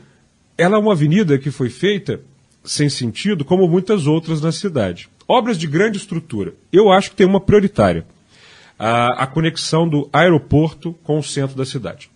ela 0.61 0.75
é 0.75 0.79
uma 0.79 0.93
avenida 0.93 1.37
que 1.37 1.49
foi 1.49 1.69
feita 1.69 2.21
sem 2.63 2.89
sentido, 2.89 3.43
como 3.43 3.67
muitas 3.67 4.05
outras 4.05 4.41
na 4.41 4.51
cidade. 4.51 5.09
Obras 5.27 5.57
de 5.57 5.65
grande 5.65 5.97
estrutura. 5.97 6.53
Eu 6.71 6.91
acho 6.91 7.09
que 7.09 7.15
tem 7.15 7.25
uma 7.25 7.41
prioritária: 7.41 8.05
a, 8.77 9.23
a 9.23 9.27
conexão 9.27 9.87
do 9.87 10.09
aeroporto 10.13 10.93
com 11.03 11.17
o 11.17 11.23
centro 11.23 11.55
da 11.55 11.65
cidade. 11.65 12.09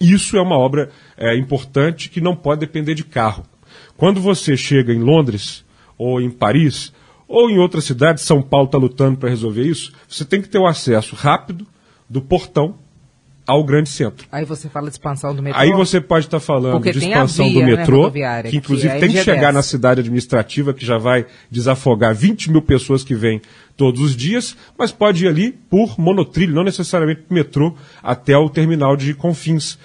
Isso 0.00 0.36
é 0.36 0.42
uma 0.42 0.56
obra 0.56 0.90
é, 1.16 1.36
importante 1.36 2.08
que 2.08 2.20
não 2.20 2.36
pode 2.36 2.60
depender 2.60 2.94
de 2.94 3.04
carro. 3.04 3.44
Quando 3.96 4.20
você 4.20 4.56
chega 4.56 4.92
em 4.92 5.00
Londres, 5.00 5.64
ou 5.96 6.20
em 6.20 6.30
Paris, 6.30 6.92
ou 7.26 7.50
em 7.50 7.58
outra 7.58 7.80
cidade, 7.80 8.20
São 8.20 8.40
Paulo 8.40 8.66
está 8.66 8.78
lutando 8.78 9.18
para 9.18 9.28
resolver 9.28 9.64
isso, 9.64 9.92
você 10.08 10.24
tem 10.24 10.40
que 10.40 10.48
ter 10.48 10.58
o 10.58 10.66
acesso 10.66 11.16
rápido 11.16 11.66
do 12.08 12.22
portão 12.22 12.76
ao 13.48 13.64
grande 13.64 13.88
centro. 13.88 14.26
Aí 14.30 14.44
você 14.44 14.68
fala 14.68 14.88
de 14.88 14.92
expansão 14.92 15.34
do 15.34 15.42
metrô? 15.42 15.58
Aí 15.58 15.72
você 15.72 16.02
pode 16.02 16.26
estar 16.26 16.38
tá 16.38 16.44
falando 16.44 16.72
Porque 16.74 16.92
de 16.92 16.98
expansão 16.98 17.46
via, 17.48 17.54
do 17.54 17.66
né, 17.66 17.76
metrô, 17.76 18.12
que 18.50 18.56
inclusive 18.58 18.92
que 18.92 19.00
tem 19.00 19.10
que 19.10 19.24
chegar 19.24 19.54
na 19.54 19.62
cidade 19.62 20.00
administrativa, 20.00 20.74
que 20.74 20.84
já 20.84 20.98
vai 20.98 21.24
desafogar 21.50 22.14
20 22.14 22.52
mil 22.52 22.60
pessoas 22.60 23.02
que 23.02 23.14
vêm 23.14 23.40
todos 23.74 24.02
os 24.02 24.14
dias, 24.14 24.54
mas 24.78 24.92
pode 24.92 25.24
ir 25.24 25.28
ali 25.28 25.50
por 25.50 25.98
monotrilho, 25.98 26.54
não 26.54 26.62
necessariamente 26.62 27.22
por 27.22 27.32
metrô, 27.32 27.74
até 28.02 28.36
o 28.36 28.50
terminal 28.50 28.94
de 28.94 29.14
Confins. 29.14 29.78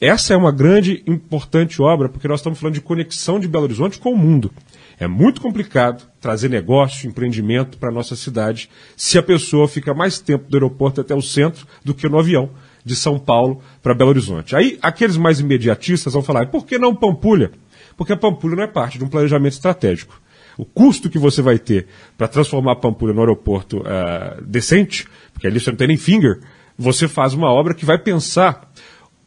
Essa 0.00 0.32
é 0.32 0.36
uma 0.36 0.50
grande, 0.50 1.02
importante 1.06 1.82
obra, 1.82 2.08
porque 2.08 2.26
nós 2.26 2.40
estamos 2.40 2.58
falando 2.58 2.74
de 2.74 2.80
conexão 2.80 3.38
de 3.38 3.46
Belo 3.46 3.64
Horizonte 3.64 3.98
com 3.98 4.12
o 4.12 4.16
mundo. 4.16 4.50
É 4.98 5.06
muito 5.06 5.40
complicado 5.40 6.08
trazer 6.18 6.48
negócio, 6.48 7.06
empreendimento 7.06 7.76
para 7.76 7.90
a 7.90 7.92
nossa 7.92 8.16
cidade 8.16 8.70
se 8.96 9.18
a 9.18 9.22
pessoa 9.22 9.68
fica 9.68 9.92
mais 9.92 10.18
tempo 10.18 10.48
do 10.48 10.56
aeroporto 10.56 11.00
até 11.00 11.14
o 11.14 11.20
centro 11.20 11.66
do 11.84 11.92
que 11.92 12.08
no 12.08 12.18
avião 12.18 12.48
de 12.84 12.96
São 12.96 13.18
Paulo 13.18 13.62
para 13.82 13.94
Belo 13.94 14.10
Horizonte. 14.10 14.56
Aí 14.56 14.78
aqueles 14.82 15.16
mais 15.16 15.40
imediatistas 15.40 16.12
vão 16.12 16.22
falar, 16.22 16.46
por 16.46 16.66
que 16.66 16.78
não 16.78 16.94
Pampulha? 16.94 17.52
Porque 17.96 18.12
a 18.12 18.16
Pampulha 18.16 18.56
não 18.56 18.64
é 18.64 18.66
parte 18.66 18.98
de 18.98 19.04
um 19.04 19.08
planejamento 19.08 19.52
estratégico. 19.52 20.20
O 20.56 20.64
custo 20.64 21.08
que 21.08 21.18
você 21.18 21.40
vai 21.40 21.58
ter 21.58 21.86
para 22.16 22.28
transformar 22.28 22.72
a 22.72 22.76
Pampulha 22.76 23.14
no 23.14 23.20
aeroporto 23.20 23.78
uh, 23.78 24.42
decente, 24.44 25.06
porque 25.32 25.46
ali 25.46 25.58
você 25.58 25.70
não 25.70 25.76
tem 25.76 25.88
nem 25.88 25.96
finger, 25.96 26.40
você 26.76 27.08
faz 27.08 27.32
uma 27.32 27.50
obra 27.50 27.74
que 27.74 27.84
vai 27.84 27.98
pensar 27.98 28.70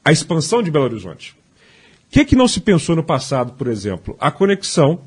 a 0.04 0.12
expansão 0.12 0.62
de 0.62 0.70
Belo 0.70 0.86
Horizonte. 0.86 1.36
O 2.08 2.12
que, 2.12 2.26
que 2.26 2.36
não 2.36 2.48
se 2.48 2.60
pensou 2.60 2.96
no 2.96 3.04
passado, 3.04 3.54
por 3.54 3.68
exemplo? 3.68 4.16
A 4.20 4.30
conexão 4.30 5.02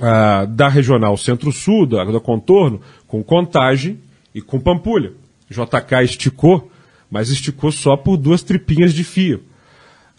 uh, 0.00 0.46
da 0.48 0.68
regional 0.68 1.16
centro-sul, 1.16 1.86
da, 1.86 2.04
da 2.04 2.20
contorno, 2.20 2.80
com 3.06 3.22
Contagem 3.22 4.00
e 4.34 4.40
com 4.40 4.58
Pampulha. 4.58 5.12
JK 5.48 6.02
esticou 6.02 6.70
mas 7.14 7.30
esticou 7.30 7.70
só 7.70 7.96
por 7.96 8.16
duas 8.16 8.42
tripinhas 8.42 8.92
de 8.92 9.04
fio. 9.04 9.44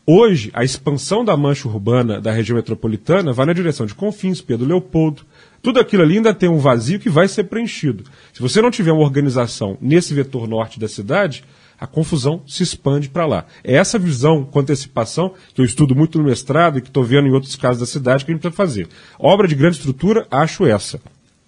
Hoje, 0.08 0.50
a 0.54 0.64
expansão 0.64 1.26
da 1.26 1.36
mancha 1.36 1.68
urbana 1.68 2.22
da 2.22 2.32
região 2.32 2.56
metropolitana 2.56 3.34
vai 3.34 3.46
na 3.46 3.52
direção 3.52 3.86
de 3.86 3.94
Confins, 3.94 4.40
Pedro 4.40 4.66
Leopoldo. 4.66 5.24
Tudo 5.62 5.78
aquilo 5.78 6.04
ali 6.04 6.16
ainda 6.16 6.34
tem 6.34 6.48
um 6.48 6.58
vazio 6.58 6.98
que 6.98 7.10
vai 7.10 7.28
ser 7.28 7.44
preenchido. 7.46 8.06
Se 8.32 8.42
você 8.42 8.62
não 8.62 8.72
tiver 8.72 8.94
uma 8.94 9.04
organização 9.04 9.78
nesse 9.82 10.14
vetor 10.14 10.48
norte 10.48 10.80
da 10.80 10.88
cidade, 10.88 11.44
a 11.78 11.86
confusão 11.86 12.42
se 12.48 12.64
expande 12.64 13.10
para 13.10 13.26
lá. 13.26 13.46
É 13.62 13.76
essa 13.76 14.00
visão 14.00 14.46
com 14.46 14.60
antecipação 14.62 15.34
que 15.54 15.60
eu 15.60 15.66
estudo 15.66 15.94
muito 15.94 16.18
no 16.18 16.24
mestrado 16.24 16.78
e 16.78 16.82
que 16.82 16.88
estou 16.88 17.04
vendo 17.04 17.28
em 17.28 17.34
outros 17.34 17.58
casos 17.58 17.82
da 17.82 17.86
cidade 17.86 18.24
que 18.24 18.32
a 18.32 18.34
gente 18.34 18.42
precisa 18.42 18.56
fazer. 18.56 18.88
Obra 19.20 19.50
de 19.50 19.56
grande 19.56 19.76
estrutura, 19.76 20.26
acho 20.32 20.66
essa. 20.66 21.02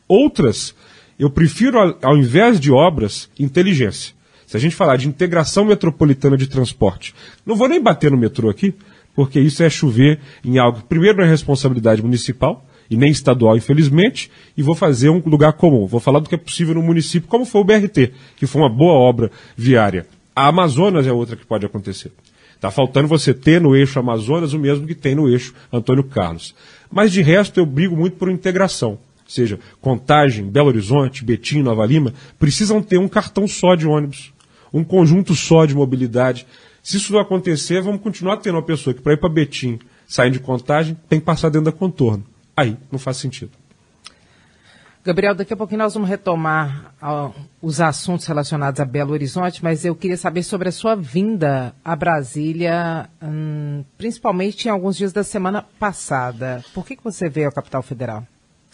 Outras, 0.09 0.75
eu 1.17 1.29
prefiro, 1.29 1.97
ao 2.01 2.17
invés 2.17 2.59
de 2.59 2.69
obras, 2.69 3.29
inteligência. 3.39 4.16
Se 4.47 4.55
a 4.55 4.59
gente 4.61 4.77
falar 4.77 4.95
de 4.95 5.09
integração 5.09 5.65
metropolitana 5.65 6.37
de 6.37 6.47
transporte, 6.47 7.13
não 7.45 7.53
vou 7.53 7.67
nem 7.67 7.81
bater 7.81 8.09
no 8.09 8.17
metrô 8.17 8.49
aqui, 8.49 8.73
porque 9.13 9.41
isso 9.41 9.61
é 9.61 9.69
chover 9.69 10.21
em 10.43 10.57
algo 10.57 10.79
que 10.79 10.85
primeiro 10.85 11.17
não 11.17 11.25
é 11.25 11.29
responsabilidade 11.29 12.01
municipal 12.01 12.65
e 12.89 12.95
nem 12.95 13.11
estadual, 13.11 13.57
infelizmente, 13.57 14.31
e 14.55 14.63
vou 14.63 14.73
fazer 14.73 15.09
um 15.09 15.21
lugar 15.25 15.51
comum. 15.51 15.85
Vou 15.85 15.99
falar 15.99 16.19
do 16.19 16.29
que 16.29 16.35
é 16.35 16.37
possível 16.37 16.75
no 16.75 16.81
município, 16.81 17.27
como 17.27 17.43
foi 17.43 17.59
o 17.59 17.63
BRT, 17.65 18.13
que 18.37 18.47
foi 18.47 18.61
uma 18.61 18.69
boa 18.69 18.93
obra 18.93 19.29
viária. 19.57 20.07
A 20.33 20.47
Amazonas 20.47 21.05
é 21.05 21.11
outra 21.11 21.35
que 21.35 21.45
pode 21.45 21.65
acontecer. 21.65 22.13
Está 22.55 22.71
faltando 22.71 23.09
você 23.09 23.33
ter 23.33 23.59
no 23.59 23.75
eixo 23.75 23.99
Amazonas 23.99 24.53
o 24.53 24.59
mesmo 24.59 24.87
que 24.87 24.95
tem 24.95 25.13
no 25.13 25.27
eixo 25.27 25.53
Antônio 25.73 26.05
Carlos. 26.05 26.55
Mas 26.89 27.11
de 27.11 27.21
resto 27.21 27.59
eu 27.59 27.65
brigo 27.65 27.97
muito 27.97 28.15
por 28.15 28.31
integração 28.31 28.97
seja 29.27 29.59
Contagem, 29.81 30.49
Belo 30.49 30.69
Horizonte, 30.69 31.25
Betim, 31.25 31.61
Nova 31.61 31.85
Lima, 31.85 32.13
precisam 32.39 32.81
ter 32.81 32.97
um 32.97 33.09
cartão 33.09 33.45
só 33.45 33.75
de 33.75 33.85
ônibus 33.85 34.31
um 34.73 34.83
conjunto 34.83 35.35
só 35.35 35.65
de 35.65 35.75
mobilidade. 35.75 36.45
Se 36.83 36.97
isso 36.97 37.13
não 37.13 37.19
acontecer, 37.19 37.81
vamos 37.81 38.01
continuar 38.01 38.37
tendo 38.37 38.55
uma 38.55 38.63
pessoa 38.63 38.93
que 38.93 39.01
para 39.01 39.13
ir 39.13 39.17
para 39.17 39.29
Betim, 39.29 39.79
sair 40.07 40.31
de 40.31 40.39
contagem, 40.39 40.97
tem 41.09 41.19
que 41.19 41.25
passar 41.25 41.49
dentro 41.49 41.65
da 41.65 41.71
contorno. 41.71 42.23
Aí 42.55 42.77
não 42.91 42.97
faz 42.97 43.17
sentido. 43.17 43.51
Gabriel, 45.07 45.33
daqui 45.33 45.53
a 45.53 45.55
pouquinho 45.55 45.79
nós 45.79 45.93
vamos 45.93 46.09
retomar 46.09 46.93
uh, 47.01 47.33
os 47.61 47.79
assuntos 47.79 48.25
relacionados 48.25 48.81
a 48.81 48.83
Belo 48.83 49.13
Horizonte, 49.13 49.63
mas 49.63 49.85
eu 49.85 49.95
queria 49.95 50.17
saber 50.17 50.43
sobre 50.43 50.67
a 50.67 50.71
sua 50.71 50.95
vinda 50.95 51.73
a 51.83 51.95
Brasília, 51.95 53.09
hum, 53.23 53.85
principalmente 53.97 54.65
em 54.65 54.69
alguns 54.69 54.97
dias 54.97 55.13
da 55.13 55.23
semana 55.23 55.63
passada. 55.79 56.61
Por 56.73 56.85
que, 56.85 56.97
que 56.97 57.03
você 57.03 57.29
veio 57.29 57.47
à 57.47 57.51
capital 57.53 57.81
federal? 57.81 58.27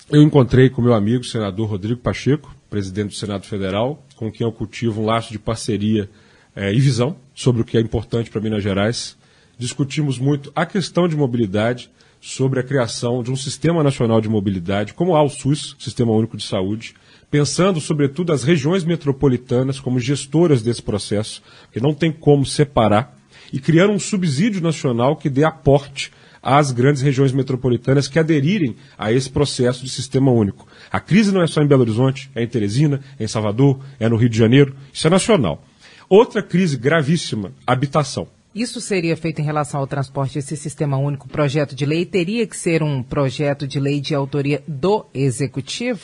Eu 0.10 0.24
encontrei 0.24 0.72
com 0.72 0.82
meu 0.82 0.96
amigo, 0.96 1.24
senador 1.24 1.70
Rodrigo 1.70 2.02
Pacheco, 2.02 2.52
presidente 2.68 3.10
do 3.10 3.16
Senado 3.16 3.46
Federal, 3.46 4.04
com 4.24 4.32
quem 4.32 4.46
eu 4.46 4.52
cultivo 4.52 5.02
um 5.02 5.06
laço 5.06 5.32
de 5.32 5.40
parceria 5.40 6.10
é, 6.56 6.74
e 6.74 6.80
visão 6.80 7.16
sobre 7.34 7.62
o 7.62 7.66
que 7.66 7.78
é 7.78 7.82
importante 7.82 8.30
para 8.30 8.42
Minas 8.42 8.64
Gerais. 8.64 9.18
Discutimos 9.58 10.18
muito 10.18 10.52
a 10.56 10.66
questão 10.66 11.08
de 11.08 11.16
mobilidade, 11.16 11.90
sobre 12.24 12.62
a 12.62 12.64
criação 12.64 13.22
de 13.22 13.30
um 13.30 13.36
Sistema 13.36 13.84
Nacional 13.84 14.22
de 14.22 14.30
Mobilidade, 14.30 14.94
como 14.94 15.14
há 15.14 15.22
o 15.22 15.28
SUS, 15.28 15.76
Sistema 15.78 16.14
Único 16.14 16.38
de 16.38 16.44
Saúde, 16.46 16.94
pensando, 17.30 17.82
sobretudo, 17.82 18.32
as 18.32 18.46
regiões 18.46 18.86
metropolitanas 18.86 19.78
como 19.78 20.00
gestoras 20.00 20.62
desse 20.62 20.82
processo, 20.82 21.44
que 21.74 21.82
não 21.82 21.94
tem 21.94 22.14
como 22.14 22.46
separar, 22.46 23.14
e 23.52 23.60
criando 23.60 23.92
um 23.92 24.00
subsídio 24.00 24.62
nacional 24.62 25.18
que 25.18 25.30
dê 25.30 25.44
aporte 25.44 26.14
às 26.42 26.72
grandes 26.72 27.02
regiões 27.02 27.34
metropolitanas 27.34 28.08
que 28.08 28.18
aderirem 28.18 28.78
a 28.98 29.12
esse 29.12 29.30
processo 29.30 29.84
de 29.84 29.90
sistema 29.90 30.32
único. 30.32 30.66
A 30.94 31.00
crise 31.00 31.32
não 31.32 31.42
é 31.42 31.48
só 31.48 31.60
em 31.60 31.66
Belo 31.66 31.82
Horizonte, 31.82 32.30
é 32.36 32.44
em 32.44 32.48
Teresina, 32.48 33.02
é 33.20 33.24
em 33.24 33.28
Salvador, 33.28 33.80
é 34.00 34.08
no 34.08 34.16
Rio 34.16 34.30
de 34.30 34.38
Janeiro, 34.38 34.76
isso 34.94 35.08
é 35.08 35.10
nacional. 35.10 35.64
Outra 36.08 36.44
crise 36.44 36.78
gravíssima, 36.78 37.52
habitação. 37.66 38.28
Isso 38.54 38.80
seria 38.80 39.18
feito 39.18 39.42
em 39.42 39.44
relação 39.44 39.80
ao 39.80 39.88
transporte, 39.88 40.38
esse 40.38 40.56
sistema 40.56 40.96
único, 40.96 41.28
projeto 41.28 41.74
de 41.74 41.84
lei, 41.84 42.06
teria 42.06 42.46
que 42.46 42.56
ser 42.56 42.84
um 42.84 43.02
projeto 43.02 43.68
de 43.68 43.80
lei 43.80 44.00
de 44.00 44.14
autoria 44.14 44.64
do 44.68 45.04
Executivo? 45.12 46.00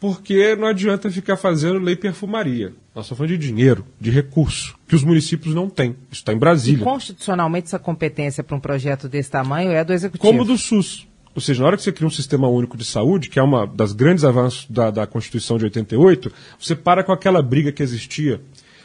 porque 0.00 0.54
não 0.54 0.68
adianta 0.68 1.10
ficar 1.10 1.36
fazendo 1.36 1.80
lei 1.80 1.96
perfumaria. 1.96 2.72
Nós 2.94 3.06
estamos 3.06 3.18
falando 3.18 3.36
de 3.36 3.38
dinheiro, 3.38 3.84
de 4.00 4.12
recurso, 4.12 4.78
que 4.86 4.94
os 4.94 5.02
municípios 5.02 5.52
não 5.52 5.68
têm. 5.68 5.96
Isso 6.08 6.20
está 6.20 6.32
em 6.32 6.38
Brasília. 6.38 6.82
E 6.82 6.84
constitucionalmente 6.84 7.66
essa 7.66 7.80
competência 7.80 8.44
para 8.44 8.56
um 8.56 8.60
projeto 8.60 9.08
desse 9.08 9.28
tamanho 9.28 9.72
é 9.72 9.84
do 9.84 9.92
Executivo? 9.92 10.24
Como 10.24 10.44
do 10.44 10.56
SUS. 10.56 11.08
Ou 11.38 11.40
seja, 11.40 11.60
na 11.60 11.68
hora 11.68 11.76
que 11.76 11.84
você 11.84 11.92
cria 11.92 12.04
um 12.04 12.10
sistema 12.10 12.48
único 12.48 12.76
de 12.76 12.84
saúde, 12.84 13.28
que 13.28 13.38
é 13.38 13.42
uma 13.42 13.64
das 13.64 13.92
grandes 13.92 14.24
avanços 14.24 14.66
da, 14.68 14.90
da 14.90 15.06
Constituição 15.06 15.56
de 15.56 15.66
88, 15.66 16.32
você 16.58 16.74
para 16.74 17.04
com 17.04 17.12
aquela 17.12 17.40
briga 17.40 17.70
que 17.70 17.80
existia. 17.80 18.40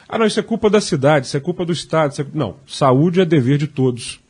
Ah, 0.08 0.16
não, 0.16 0.24
isso 0.24 0.38
é 0.38 0.42
culpa 0.44 0.70
da 0.70 0.80
cidade, 0.80 1.26
isso 1.26 1.36
é 1.36 1.40
culpa 1.40 1.64
do 1.64 1.72
Estado. 1.72 2.14
É... 2.16 2.24
Não, 2.32 2.54
saúde 2.64 3.20
é 3.20 3.24
dever 3.24 3.58
de 3.58 3.66
todos. 3.66 4.20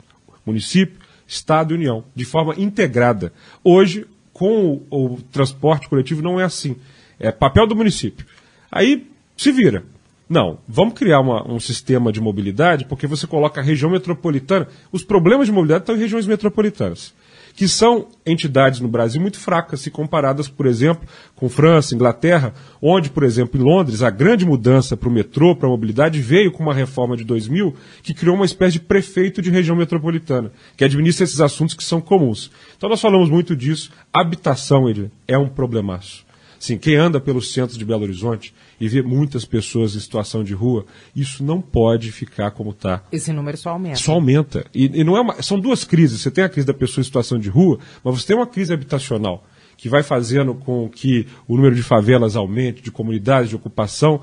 Município, 0.47 0.99
Estado 1.29 1.75
e 1.75 1.77
União, 1.77 2.03
de 2.15 2.25
forma 2.25 2.55
integrada. 2.57 3.31
Hoje, 3.63 4.07
com 4.33 4.83
o, 4.91 5.15
o 5.15 5.23
transporte 5.31 5.87
coletivo 5.87 6.23
não 6.23 6.41
é 6.41 6.45
assim. 6.45 6.77
É 7.21 7.31
papel 7.31 7.67
do 7.67 7.77
município. 7.77 8.25
Aí 8.73 9.07
se 9.37 9.53
vira. 9.53 9.85
Não, 10.27 10.59
vamos 10.67 10.95
criar 10.95 11.21
uma, 11.21 11.47
um 11.47 11.61
sistema 11.61 12.11
de 12.11 12.23
mobilidade, 12.23 12.87
porque 12.87 13.07
você 13.07 13.27
coloca 13.27 13.61
a 13.61 13.65
região 13.65 13.91
metropolitana. 13.91 14.67
Os 14.91 15.05
problemas 15.05 15.47
de 15.47 15.53
mobilidade 15.53 15.83
estão 15.83 15.95
em 15.95 15.99
regiões 15.99 16.27
metropolitanas, 16.27 17.13
que 17.55 17.69
são 17.69 18.09
entidades 18.27 18.81
no 18.81 18.89
Brasil 18.89 19.21
muito 19.21 19.39
fracas, 19.39 19.81
se 19.81 19.91
comparadas, 19.91 20.49
por 20.49 20.67
exemplo, 20.67 21.09
com 21.37 21.49
França, 21.49 21.95
Inglaterra, 21.95 22.53
onde, 22.83 23.11
por 23.11 23.23
exemplo, 23.23 23.61
em 23.61 23.65
Londres, 23.65 24.03
a 24.03 24.11
grande 24.11 24.45
mudança 24.45 24.97
para 24.97 25.09
o 25.09 25.13
metrô, 25.13 25.55
para 25.55 25.69
a 25.69 25.71
mobilidade, 25.71 26.21
veio 26.21 26.51
com 26.51 26.63
uma 26.65 26.75
reforma 26.75 27.17
de 27.17 27.25
2000 27.25 27.75
que 28.03 28.13
criou 28.13 28.35
uma 28.35 28.45
espécie 28.45 28.75
de 28.75 28.81
prefeito 28.81 29.41
de 29.41 29.51
região 29.51 29.77
metropolitana, 29.77 30.51
que 30.77 30.85
administra 30.85 31.25
esses 31.25 31.41
assuntos 31.41 31.75
que 31.75 31.85
são 31.85 32.01
comuns. 32.01 32.51
Então 32.77 32.89
nós 32.89 33.01
falamos 33.01 33.31
muito 33.31 33.55
disso. 33.55 33.91
Habitação, 34.13 34.89
ele 34.89 35.11
é 35.29 35.39
um 35.39 35.49
problemaço. 35.49 36.25
Sim, 36.59 36.79
quem 36.79 36.97
anda 36.97 37.21
pelos 37.21 37.53
centros 37.53 37.79
de 37.79 37.85
Belo 37.85 38.03
Horizonte 38.03 38.55
e 38.81 38.89
vê 38.89 39.03
muitas 39.03 39.45
pessoas 39.45 39.95
em 39.95 40.01
situação 40.01 40.43
de 40.43 40.55
rua, 40.55 40.85
isso 41.15 41.45
não 41.45 41.61
pode 41.61 42.11
ficar 42.13 42.51
como 42.51 42.71
está. 42.71 43.03
Esse 43.13 43.33
número 43.33 43.57
só 43.57 43.71
aumenta. 43.71 43.97
Só 43.97 44.13
aumenta. 44.13 44.67
E, 44.75 45.01
e 45.01 45.05
não 45.05 45.17
é 45.17 45.21
uma, 45.21 45.43
são 45.43 45.59
duas 45.59 45.85
crises. 45.85 46.21
Você 46.21 46.31
tem 46.31 46.45
a 46.45 46.49
crise 46.49 46.67
da 46.67 46.75
pessoa 46.75 47.03
em 47.03 47.05
situação 47.05 47.39
de 47.39 47.49
rua, 47.49 47.79
mas 48.03 48.21
você 48.21 48.29
tem 48.29 48.37
uma 48.37 48.47
crise 48.47 48.73
habitacional 48.73 49.45
que 49.77 49.89
vai 49.89 50.03
fazendo 50.03 50.55
com 50.55 50.89
que 50.89 51.27
o 51.49 51.57
número 51.57 51.75
de 51.75 51.83
favelas 51.83 52.37
aumente, 52.37 52.83
de 52.83 52.91
comunidades, 52.91 53.51
de 53.51 53.57
ocupação. 53.57 54.21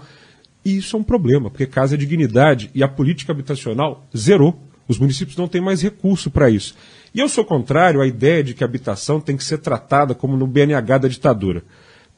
E 0.64 0.78
isso 0.78 0.96
é 0.96 1.00
um 1.00 1.04
problema, 1.04 1.50
porque 1.50 1.66
casa 1.66 1.96
é 1.96 1.98
dignidade 1.98 2.70
e 2.74 2.84
a 2.84 2.88
política 2.88 3.32
habitacional 3.32 4.06
zerou. 4.16 4.60
Os 4.88 4.98
municípios 4.98 5.38
não 5.38 5.48
têm 5.48 5.62
mais 5.62 5.82
recurso 5.82 6.30
para 6.30 6.50
isso. 6.50 6.76
E 7.14 7.20
eu 7.20 7.30
sou 7.30 7.46
contrário 7.46 8.02
à 8.02 8.08
ideia 8.08 8.44
de 8.44 8.54
que 8.54 8.64
a 8.64 8.68
habitação 8.68 9.20
tem 9.20 9.38
que 9.38 9.44
ser 9.44 9.58
tratada 9.58 10.16
como 10.16 10.36
no 10.36 10.48
BNH 10.48 10.98
da 10.98 11.08
ditadura 11.08 11.64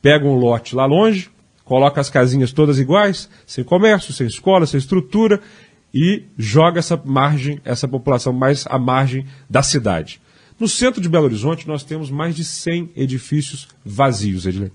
pega 0.04 0.28
um 0.28 0.36
lote 0.36 0.75
lá 0.75 0.86
longe, 0.86 1.30
coloca 1.63 2.01
as 2.01 2.10
casinhas 2.10 2.51
todas 2.51 2.79
iguais, 2.79 3.29
sem 3.46 3.63
comércio, 3.63 4.13
sem 4.13 4.27
escola, 4.27 4.65
sem 4.65 4.77
estrutura, 4.77 5.39
e 5.93 6.24
joga 6.38 6.79
essa 6.79 7.00
margem, 7.03 7.62
essa 7.63 7.88
população 7.88 8.34
mais 8.34 8.65
à 8.67 8.79
margem 8.79 9.25
da 9.50 9.62
cidade. 9.62 10.20
No 10.60 10.67
centro 10.67 11.01
de 11.01 11.10
Belo 11.10 11.25
Horizonte, 11.25 11.67
nós 11.67 11.84
temos 11.84 12.10
mais 12.10 12.36
de 12.36 12.43
100 12.43 12.91
edifícios 12.96 13.67
vazios, 13.86 14.46
Edilene. 14.46 14.72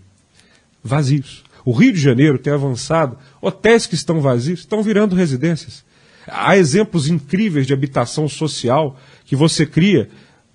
vazios. 0.83 1.45
O 1.65 1.73
Rio 1.73 1.93
de 1.93 2.01
Janeiro 2.01 2.39
tem 2.39 2.53
avançado, 2.53 3.19
hotéis 3.41 3.87
que 3.87 3.95
estão 3.95 4.21
vazios 4.21 4.61
estão 4.61 4.83
virando 4.83 5.17
residências. 5.17 5.85
Há 6.27 6.57
exemplos 6.57 7.09
incríveis 7.09 7.67
de 7.67 7.73
habitação 7.73 8.29
social 8.29 8.99
que 9.25 9.35
você 9.35 9.67
cria, 9.67 10.09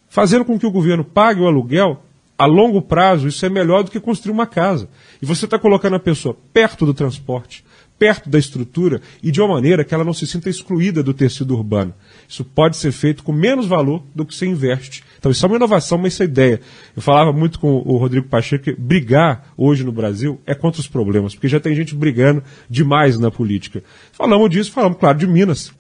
fazendo 0.08 0.46
com 0.46 0.58
que 0.58 0.66
o 0.66 0.72
governo 0.72 1.04
pague 1.04 1.42
o 1.42 1.48
aluguel 1.48 2.04
a 2.38 2.46
longo 2.46 2.82
prazo, 2.82 3.28
isso 3.28 3.46
é 3.46 3.50
melhor 3.50 3.84
do 3.84 3.92
que 3.92 4.00
construir 4.00 4.34
uma 4.34 4.48
casa. 4.48 4.90
E 5.22 5.26
você 5.26 5.46
está 5.46 5.60
colocando 5.60 5.96
a 5.96 6.00
pessoa 6.00 6.36
perto 6.52 6.86
do 6.86 6.94
transporte, 6.94 7.64
perto 7.98 8.30
da 8.30 8.40
estrutura 8.40 9.02
e 9.22 9.32
de 9.32 9.40
uma 9.40 9.54
maneira 9.54 9.84
que 9.84 9.94
ela 9.94 10.04
não 10.04 10.14
se 10.14 10.26
sinta 10.26 10.50
excluída 10.50 11.04
do 11.04 11.14
tecido 11.14 11.56
urbano. 11.56 11.94
Isso 12.28 12.44
pode 12.44 12.76
ser 12.76 12.92
feito 12.92 13.24
com 13.24 13.32
menos 13.32 13.68
valor 13.68 14.04
do 14.14 14.26
que 14.26 14.36
você 14.36 14.46
investe. 14.46 15.04
Então, 15.18 15.32
isso 15.32 15.46
é 15.46 15.48
uma 15.48 15.56
inovação, 15.56 15.98
mas 15.98 16.14
essa 16.14 16.24
é 16.24 16.26
ideia. 16.26 16.60
Eu 16.96 17.02
falava 17.02 17.32
muito 17.32 17.60
com 17.60 17.78
o 17.86 17.98
Rodrigo 17.98 18.28
Pacheco 18.28 18.66
que 18.66 18.74
brigar 18.74 19.54
hoje 19.56 19.84
no 19.84 19.92
Brasil 19.92 20.42
é 20.46 20.56
contra 20.56 20.82
os 20.82 20.88
problemas, 20.88 21.34
porque 21.36 21.48
já 21.48 21.60
tem 21.60 21.76
gente 21.76 21.96
brigando 21.96 22.44
demais 22.70 23.18
na 23.20 23.30
política. 23.30 23.84
Falamos 24.12 24.50
disso, 24.50 24.72
falamos, 24.72 24.98
claro, 24.98 25.18
de 25.18 25.28
Minas. 25.28 25.72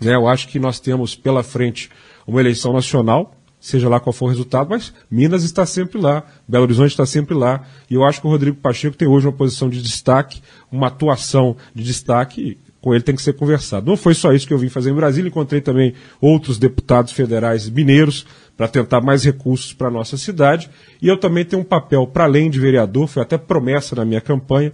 Né, 0.00 0.14
eu 0.14 0.26
acho 0.26 0.48
que 0.48 0.58
nós 0.58 0.80
temos 0.80 1.14
pela 1.14 1.42
frente 1.42 1.90
uma 2.26 2.40
eleição 2.40 2.72
nacional 2.72 3.36
seja 3.62 3.88
lá 3.88 4.00
qual 4.00 4.12
for 4.12 4.26
o 4.26 4.28
resultado, 4.28 4.70
mas 4.70 4.92
Minas 5.08 5.44
está 5.44 5.64
sempre 5.64 6.00
lá, 6.00 6.24
Belo 6.48 6.64
Horizonte 6.64 6.90
está 6.90 7.06
sempre 7.06 7.32
lá, 7.32 7.64
e 7.88 7.94
eu 7.94 8.04
acho 8.04 8.20
que 8.20 8.26
o 8.26 8.30
Rodrigo 8.30 8.56
Pacheco 8.56 8.96
tem 8.96 9.06
hoje 9.06 9.28
uma 9.28 9.32
posição 9.32 9.70
de 9.70 9.80
destaque, 9.80 10.42
uma 10.70 10.88
atuação 10.88 11.56
de 11.72 11.84
destaque, 11.84 12.58
com 12.80 12.92
ele 12.92 13.04
tem 13.04 13.14
que 13.14 13.22
ser 13.22 13.34
conversado. 13.34 13.86
Não 13.86 13.96
foi 13.96 14.14
só 14.14 14.32
isso 14.32 14.48
que 14.48 14.52
eu 14.52 14.58
vim 14.58 14.68
fazer 14.68 14.90
em 14.90 14.94
Brasília, 14.94 15.28
encontrei 15.28 15.60
também 15.60 15.94
outros 16.20 16.58
deputados 16.58 17.12
federais 17.12 17.70
mineiros 17.70 18.26
para 18.56 18.66
tentar 18.66 19.00
mais 19.00 19.22
recursos 19.22 19.72
para 19.72 19.86
a 19.86 19.92
nossa 19.92 20.16
cidade, 20.16 20.68
e 21.00 21.06
eu 21.06 21.16
também 21.16 21.44
tenho 21.44 21.62
um 21.62 21.64
papel, 21.64 22.04
para 22.04 22.24
além 22.24 22.50
de 22.50 22.58
vereador, 22.58 23.06
foi 23.06 23.22
até 23.22 23.38
promessa 23.38 23.94
na 23.94 24.04
minha 24.04 24.20
campanha, 24.20 24.72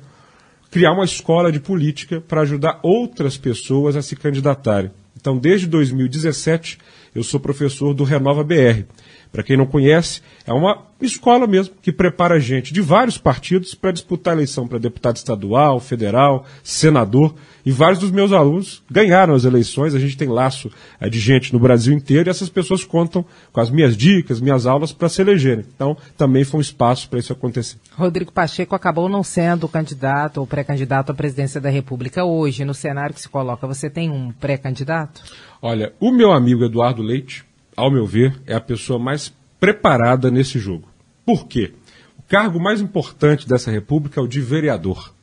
criar 0.70 0.92
uma 0.92 1.04
escola 1.04 1.52
de 1.52 1.60
política 1.60 2.22
para 2.22 2.40
ajudar 2.40 2.80
outras 2.82 3.36
pessoas 3.36 3.96
a 3.96 4.02
se 4.02 4.16
candidatarem. 4.16 4.90
Então, 5.14 5.36
desde 5.36 5.66
2017, 5.66 6.78
eu 7.14 7.22
sou 7.22 7.40
professor 7.40 7.94
do 7.94 8.04
Renova 8.04 8.44
BR. 8.44 8.84
Para 9.30 9.42
quem 9.42 9.56
não 9.56 9.66
conhece, 9.66 10.22
é 10.46 10.52
uma 10.52 10.86
escola 11.00 11.46
mesmo 11.46 11.74
que 11.80 11.92
prepara 11.92 12.40
gente 12.40 12.72
de 12.72 12.80
vários 12.80 13.18
partidos 13.18 13.74
para 13.74 13.92
disputar 13.92 14.32
a 14.32 14.36
eleição 14.36 14.66
para 14.66 14.78
deputado 14.78 15.16
estadual, 15.16 15.78
federal, 15.80 16.46
senador. 16.62 17.34
E 17.64 17.70
vários 17.70 17.98
dos 17.98 18.10
meus 18.10 18.32
alunos 18.32 18.82
ganharam 18.90 19.34
as 19.34 19.44
eleições. 19.44 19.94
A 19.94 19.98
gente 19.98 20.16
tem 20.16 20.28
laço 20.28 20.70
é, 20.98 21.08
de 21.08 21.20
gente 21.20 21.52
no 21.52 21.58
Brasil 21.58 21.94
inteiro 21.94 22.28
e 22.28 22.30
essas 22.30 22.48
pessoas 22.48 22.82
contam 22.82 23.24
com 23.52 23.60
as 23.60 23.70
minhas 23.70 23.96
dicas, 23.96 24.40
minhas 24.40 24.64
aulas 24.64 24.90
para 24.90 25.08
se 25.08 25.20
elegerem. 25.20 25.66
Então, 25.74 25.96
também 26.16 26.44
foi 26.44 26.58
um 26.58 26.62
espaço 26.62 27.08
para 27.10 27.18
isso 27.18 27.32
acontecer. 27.32 27.76
Rodrigo 27.92 28.32
Pacheco 28.32 28.74
acabou 28.74 29.08
não 29.08 29.22
sendo 29.22 29.68
candidato 29.68 30.38
ou 30.38 30.46
pré-candidato 30.46 31.12
à 31.12 31.14
presidência 31.14 31.60
da 31.60 31.68
República 31.68 32.24
hoje. 32.24 32.64
No 32.64 32.72
cenário 32.72 33.14
que 33.14 33.20
se 33.20 33.28
coloca, 33.28 33.66
você 33.66 33.90
tem 33.90 34.10
um 34.10 34.32
pré-candidato? 34.32 35.20
Olha, 35.60 35.92
o 36.00 36.10
meu 36.10 36.32
amigo 36.32 36.64
Eduardo 36.64 37.02
Leite, 37.02 37.44
ao 37.78 37.92
meu 37.92 38.04
ver, 38.04 38.34
é 38.44 38.54
a 38.54 38.60
pessoa 38.60 38.98
mais 38.98 39.32
preparada 39.60 40.30
nesse 40.32 40.58
jogo. 40.58 40.88
Por 41.24 41.46
quê? 41.46 41.72
O 42.18 42.22
cargo 42.22 42.58
mais 42.58 42.80
importante 42.80 43.48
dessa 43.48 43.70
república 43.70 44.20
é 44.20 44.22
o 44.22 44.26
de 44.26 44.40
vereador. 44.40 45.14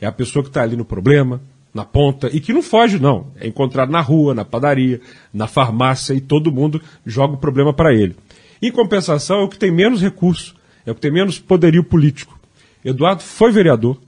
É 0.00 0.06
a 0.06 0.12
pessoa 0.12 0.44
que 0.44 0.48
está 0.48 0.62
ali 0.62 0.76
no 0.76 0.84
problema, 0.84 1.40
na 1.74 1.84
ponta, 1.84 2.28
e 2.32 2.40
que 2.40 2.52
não 2.52 2.62
foge, 2.62 3.00
não. 3.00 3.32
É 3.36 3.48
encontrado 3.48 3.90
na 3.90 4.00
rua, 4.00 4.32
na 4.32 4.44
padaria, 4.44 5.00
na 5.34 5.48
farmácia, 5.48 6.14
e 6.14 6.20
todo 6.20 6.52
mundo 6.52 6.80
joga 7.04 7.34
o 7.34 7.38
problema 7.38 7.72
para 7.72 7.92
ele. 7.92 8.14
Em 8.60 8.70
compensação, 8.70 9.40
é 9.40 9.42
o 9.42 9.48
que 9.48 9.58
tem 9.58 9.72
menos 9.72 10.00
recurso, 10.00 10.54
é 10.86 10.92
o 10.92 10.94
que 10.94 11.00
tem 11.00 11.12
menos 11.12 11.40
poderio 11.40 11.82
político. 11.82 12.38
Eduardo 12.84 13.22
foi 13.22 13.50
vereador, 13.50 13.98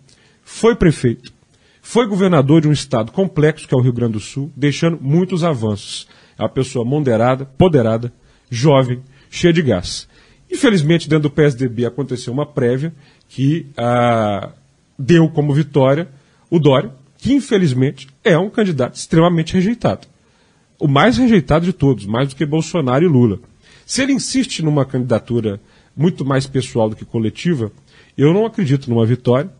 foi 0.45 0.77
prefeito, 0.77 1.33
foi 1.83 2.07
governador 2.07 2.61
de 2.61 2.69
um 2.69 2.73
estado 2.73 3.11
complexo, 3.11 3.67
que 3.67 3.75
é 3.75 3.77
o 3.77 3.81
Rio 3.81 3.93
Grande 3.93 4.13
do 4.13 4.21
Sul, 4.21 4.53
deixando 4.55 4.99
muitos 5.01 5.43
avanços. 5.43 6.07
É 6.39 6.43
uma 6.43 6.49
pessoa 6.49 6.85
moderada, 6.85 7.45
poderada, 7.45 8.13
jovem, 8.51 9.01
cheia 9.31 9.53
de 9.53 9.63
gás. 9.63 10.09
Infelizmente, 10.51 11.09
dentro 11.09 11.29
do 11.29 11.35
PSDB 11.35 11.87
aconteceu 11.87 12.33
uma 12.33 12.47
prévia 12.47 12.95
que 13.29 13.67
ah, 13.77 14.51
deu 14.99 15.29
como 15.29 15.53
vitória 15.53 16.09
o 16.51 16.59
Dória, 16.59 16.93
que 17.19 17.33
infelizmente 17.33 18.07
é 18.23 18.39
um 18.39 18.51
candidato 18.51 18.95
extremamente 18.95 19.55
rejeitado. 19.55 20.07
O 20.79 20.87
mais 20.87 21.17
rejeitado 21.17 21.65
de 21.65 21.73
todos, 21.73 22.07
mais 22.07 22.29
do 22.29 22.37
que 22.37 22.45
Bolsonaro 22.45 23.05
e 23.05 23.09
Lula. 23.09 23.41
Se 23.87 24.03
ele 24.03 24.13
insiste 24.13 24.63
numa 24.63 24.85
candidatura 24.85 25.61
muito 25.97 26.25
mais 26.25 26.47
pessoal 26.47 26.89
do 26.89 26.97
que 26.97 27.05
coletiva, 27.05 27.73
eu 28.17 28.33
não 28.33 28.47
acredito 28.47 28.89
numa 28.91 29.07
vitória. 29.07 29.51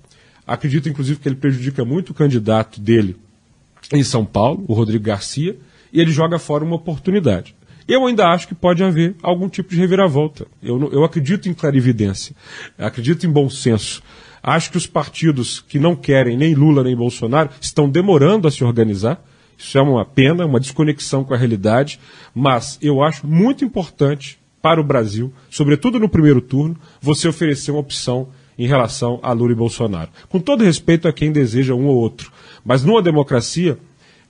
Acredito, 0.47 0.89
inclusive, 0.89 1.19
que 1.21 1.29
ele 1.29 1.37
prejudica 1.37 1.85
muito 1.85 2.11
o 2.11 2.15
candidato 2.15 2.81
dele 2.81 3.17
em 3.93 4.03
São 4.03 4.25
Paulo, 4.25 4.65
o 4.69 4.75
Rodrigo 4.75 5.05
Garcia, 5.05 5.57
e 5.95 6.01
ele 6.01 6.11
joga 6.11 6.41
fora 6.41 6.65
uma 6.65 6.75
oportunidade. 6.75 7.55
Eu 7.87 8.05
ainda 8.07 8.29
acho 8.29 8.49
que 8.49 8.55
pode 8.55 8.83
haver 8.83 9.15
algum 9.23 9.49
tipo 9.49 9.71
de 9.71 9.77
reviravolta. 9.77 10.47
Eu, 10.61 10.91
eu 10.91 11.05
acredito 11.05 11.49
em 11.49 11.55
clarividência, 11.55 12.35
acredito 12.77 13.25
em 13.25 13.31
bom 13.31 13.49
senso. 13.49 14.03
Acho 14.43 14.71
que 14.71 14.77
os 14.77 14.87
partidos 14.87 15.61
que 15.61 15.79
não 15.79 15.95
querem 15.95 16.37
nem 16.37 16.55
Lula 16.55 16.83
nem 16.83 16.97
Bolsonaro 16.97 17.51
estão 17.61 17.89
demorando 17.89 18.49
a 18.49 18.51
se 18.51 18.65
organizar. 18.65 19.23
Isso 19.57 19.79
é 19.79 19.83
uma 19.83 20.05
pena, 20.05 20.45
uma 20.45 20.59
desconexão 20.59 21.23
com 21.23 21.33
a 21.33 21.37
realidade, 21.37 22.01
mas 22.35 22.77
eu 22.83 23.03
acho 23.03 23.27
muito 23.27 23.65
importante 23.65 24.39
para 24.61 24.81
o 24.81 24.85
Brasil, 24.85 25.33
sobretudo 25.49 26.01
no 26.01 26.09
primeiro 26.09 26.41
turno, 26.41 26.77
você 27.01 27.29
oferecer 27.29 27.71
uma 27.71 27.81
opção 27.81 28.29
em 28.59 28.67
relação 28.67 29.21
a 29.23 29.33
Lula 29.33 29.53
e 29.53 29.55
Bolsonaro. 29.55 30.11
Com 30.29 30.41
todo 30.41 30.65
respeito 30.65 31.07
a 31.07 31.13
quem 31.13 31.31
deseja 31.31 31.75
um 31.75 31.87
ou 31.87 31.97
outro. 31.97 32.33
Mas 32.65 32.83
numa 32.83 33.03
democracia, 33.03 33.79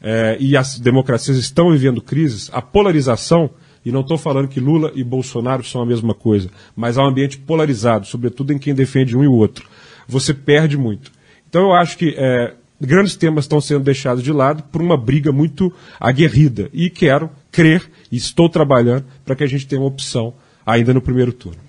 é, 0.06 0.36
e 0.38 0.54
as 0.54 0.78
democracias 0.78 1.38
estão 1.38 1.72
vivendo 1.72 2.02
crises, 2.02 2.50
a 2.52 2.60
polarização, 2.60 3.48
e 3.82 3.90
não 3.90 4.02
estou 4.02 4.18
falando 4.18 4.48
que 4.48 4.60
Lula 4.60 4.92
e 4.94 5.02
Bolsonaro 5.02 5.64
são 5.64 5.80
a 5.80 5.86
mesma 5.86 6.14
coisa, 6.14 6.50
mas 6.76 6.98
há 6.98 7.02
um 7.02 7.08
ambiente 7.08 7.38
polarizado, 7.38 8.06
sobretudo 8.06 8.52
em 8.52 8.58
quem 8.58 8.74
defende 8.74 9.16
um 9.16 9.24
e 9.24 9.26
o 9.26 9.32
outro. 9.32 9.66
Você 10.06 10.34
perde 10.34 10.76
muito. 10.76 11.10
Então 11.48 11.62
eu 11.62 11.72
acho 11.72 11.96
que 11.96 12.14
é, 12.18 12.52
grandes 12.78 13.16
temas 13.16 13.44
estão 13.44 13.62
sendo 13.62 13.84
deixados 13.84 14.22
de 14.22 14.30
lado 14.30 14.62
por 14.64 14.82
uma 14.82 14.96
briga 14.96 15.32
muito 15.32 15.72
aguerrida. 15.98 16.68
E 16.72 16.90
quero 16.90 17.30
crer, 17.50 17.90
e 18.12 18.16
estou 18.16 18.48
trabalhando, 18.48 19.06
para 19.24 19.34
que 19.34 19.44
a 19.44 19.46
gente 19.46 19.66
tenha 19.66 19.80
uma 19.80 19.88
opção 19.88 20.34
ainda 20.66 20.92
no 20.92 21.00
primeiro 21.00 21.32
turno. 21.32 21.60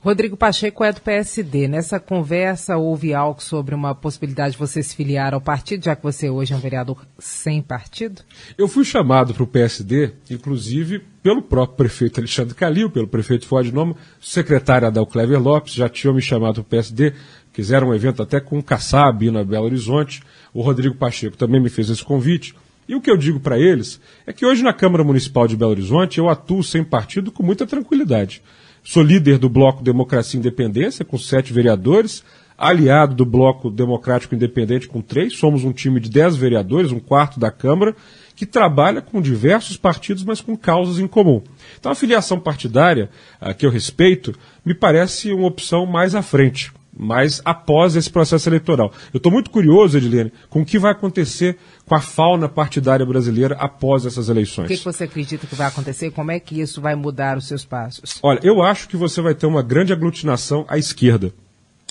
Rodrigo 0.00 0.36
Pacheco 0.36 0.84
é 0.84 0.92
do 0.92 1.00
PSD. 1.00 1.66
Nessa 1.66 1.98
conversa 1.98 2.76
houve 2.76 3.12
algo 3.12 3.42
sobre 3.42 3.74
uma 3.74 3.96
possibilidade 3.96 4.52
de 4.52 4.58
você 4.58 4.80
se 4.80 4.94
filiar 4.94 5.34
ao 5.34 5.40
partido, 5.40 5.84
já 5.84 5.96
que 5.96 6.04
você 6.04 6.30
hoje 6.30 6.52
é 6.52 6.56
um 6.56 6.60
vereador 6.60 7.04
sem 7.18 7.60
partido? 7.60 8.22
Eu 8.56 8.68
fui 8.68 8.84
chamado 8.84 9.34
para 9.34 9.42
o 9.42 9.46
PSD, 9.46 10.12
inclusive 10.30 11.00
pelo 11.20 11.42
próprio 11.42 11.76
prefeito 11.78 12.20
Alexandre 12.20 12.54
Calil, 12.54 12.88
pelo 12.88 13.08
prefeito 13.08 13.44
Ford 13.48 13.72
Noma, 13.72 13.96
secretário 14.20 14.86
Adel 14.86 15.04
Clever 15.04 15.42
Lopes, 15.42 15.74
já 15.74 15.88
tinham 15.88 16.14
me 16.14 16.22
chamado 16.22 16.54
para 16.54 16.60
o 16.62 16.64
PSD, 16.64 17.12
quiseram 17.52 17.88
um 17.88 17.94
evento 17.94 18.22
até 18.22 18.38
com 18.38 18.56
o 18.56 18.62
Kassab 18.62 19.28
na 19.32 19.42
Belo 19.42 19.64
Horizonte. 19.64 20.22
O 20.54 20.62
Rodrigo 20.62 20.94
Pacheco 20.94 21.36
também 21.36 21.60
me 21.60 21.68
fez 21.68 21.90
esse 21.90 22.04
convite. 22.04 22.54
E 22.88 22.94
o 22.94 23.00
que 23.00 23.10
eu 23.10 23.16
digo 23.16 23.40
para 23.40 23.58
eles 23.58 24.00
é 24.24 24.32
que 24.32 24.46
hoje 24.46 24.62
na 24.62 24.72
Câmara 24.72 25.02
Municipal 25.02 25.48
de 25.48 25.56
Belo 25.56 25.72
Horizonte 25.72 26.18
eu 26.18 26.28
atuo 26.28 26.62
sem 26.62 26.84
partido 26.84 27.32
com 27.32 27.42
muita 27.42 27.66
tranquilidade. 27.66 28.40
Sou 28.90 29.02
líder 29.02 29.36
do 29.36 29.50
Bloco 29.50 29.84
Democracia 29.84 30.38
e 30.38 30.40
Independência, 30.40 31.04
com 31.04 31.18
sete 31.18 31.52
vereadores, 31.52 32.24
aliado 32.56 33.14
do 33.14 33.26
Bloco 33.26 33.70
Democrático 33.70 34.34
Independente, 34.34 34.88
com 34.88 35.02
três. 35.02 35.36
Somos 35.36 35.62
um 35.62 35.72
time 35.72 36.00
de 36.00 36.08
dez 36.08 36.34
vereadores, 36.34 36.90
um 36.90 36.98
quarto 36.98 37.38
da 37.38 37.50
Câmara, 37.50 37.94
que 38.34 38.46
trabalha 38.46 39.02
com 39.02 39.20
diversos 39.20 39.76
partidos, 39.76 40.24
mas 40.24 40.40
com 40.40 40.56
causas 40.56 40.98
em 40.98 41.06
comum. 41.06 41.42
Então, 41.78 41.92
a 41.92 41.94
filiação 41.94 42.40
partidária, 42.40 43.10
que 43.58 43.66
eu 43.66 43.70
respeito, 43.70 44.34
me 44.64 44.72
parece 44.72 45.34
uma 45.34 45.48
opção 45.48 45.84
mais 45.84 46.14
à 46.14 46.22
frente 46.22 46.72
mas 46.98 47.40
após 47.44 47.94
esse 47.94 48.10
processo 48.10 48.48
eleitoral. 48.48 48.92
Eu 49.14 49.18
estou 49.18 49.30
muito 49.30 49.50
curioso, 49.50 49.96
Edilene, 49.96 50.32
com 50.50 50.62
o 50.62 50.64
que 50.64 50.78
vai 50.78 50.90
acontecer 50.90 51.56
com 51.86 51.94
a 51.94 52.00
fauna 52.00 52.48
partidária 52.48 53.06
brasileira 53.06 53.56
após 53.58 54.04
essas 54.04 54.28
eleições. 54.28 54.64
O 54.64 54.68
que, 54.68 54.76
que 54.76 54.84
você 54.84 55.04
acredita 55.04 55.46
que 55.46 55.54
vai 55.54 55.68
acontecer? 55.68 56.10
Como 56.10 56.32
é 56.32 56.40
que 56.40 56.60
isso 56.60 56.80
vai 56.80 56.96
mudar 56.96 57.38
os 57.38 57.46
seus 57.46 57.64
passos? 57.64 58.18
Olha, 58.22 58.40
eu 58.42 58.60
acho 58.60 58.88
que 58.88 58.96
você 58.96 59.22
vai 59.22 59.34
ter 59.34 59.46
uma 59.46 59.62
grande 59.62 59.92
aglutinação 59.92 60.66
à 60.68 60.76
esquerda. 60.76 61.32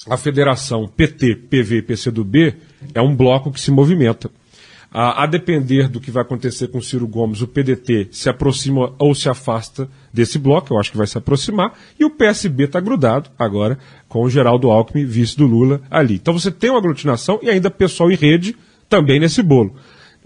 A 0.10 0.18
federação 0.18 0.88
PT, 0.88 1.36
PV 1.50 1.78
e 1.78 1.82
PCdoB 1.82 2.56
é 2.94 3.02
um 3.02 3.16
bloco 3.16 3.52
que 3.52 3.60
se 3.60 3.72
movimenta. 3.72 4.30
A, 5.00 5.22
a, 5.22 5.26
depender 5.28 5.88
do 5.88 6.02
que 6.02 6.10
vai 6.10 6.24
acontecer 6.24 6.70
com 6.70 6.82
Ciro 6.82 7.08
Gomes, 7.08 7.44
o 7.44 7.48
PDT 7.48 8.08
se 8.10 8.30
aproxima 8.30 8.96
ou 8.98 9.14
se 9.14 9.30
afasta 9.30 9.88
desse 10.12 10.40
bloco, 10.40 10.74
eu 10.74 10.80
acho 10.80 10.90
que 10.90 10.98
vai 10.98 11.06
se 11.06 11.16
aproximar, 11.16 11.78
e 12.00 12.04
o 12.04 12.10
PSB 12.10 12.64
está 12.64 12.80
grudado 12.80 13.30
agora 13.38 13.78
com 14.08 14.24
o 14.24 14.30
Geraldo 14.30 14.72
Alckmin, 14.72 15.06
vice 15.06 15.38
do 15.38 15.46
Lula, 15.46 15.84
ali. 15.92 16.16
Então 16.16 16.34
você 16.34 16.50
tem 16.50 16.72
uma 16.72 16.80
aglutinação 16.80 17.38
e 17.44 17.50
ainda 17.52 17.70
pessoal 17.70 18.10
em 18.10 18.16
rede 18.16 18.58
também 18.90 19.20
nesse 19.20 19.44
bolo. 19.44 19.76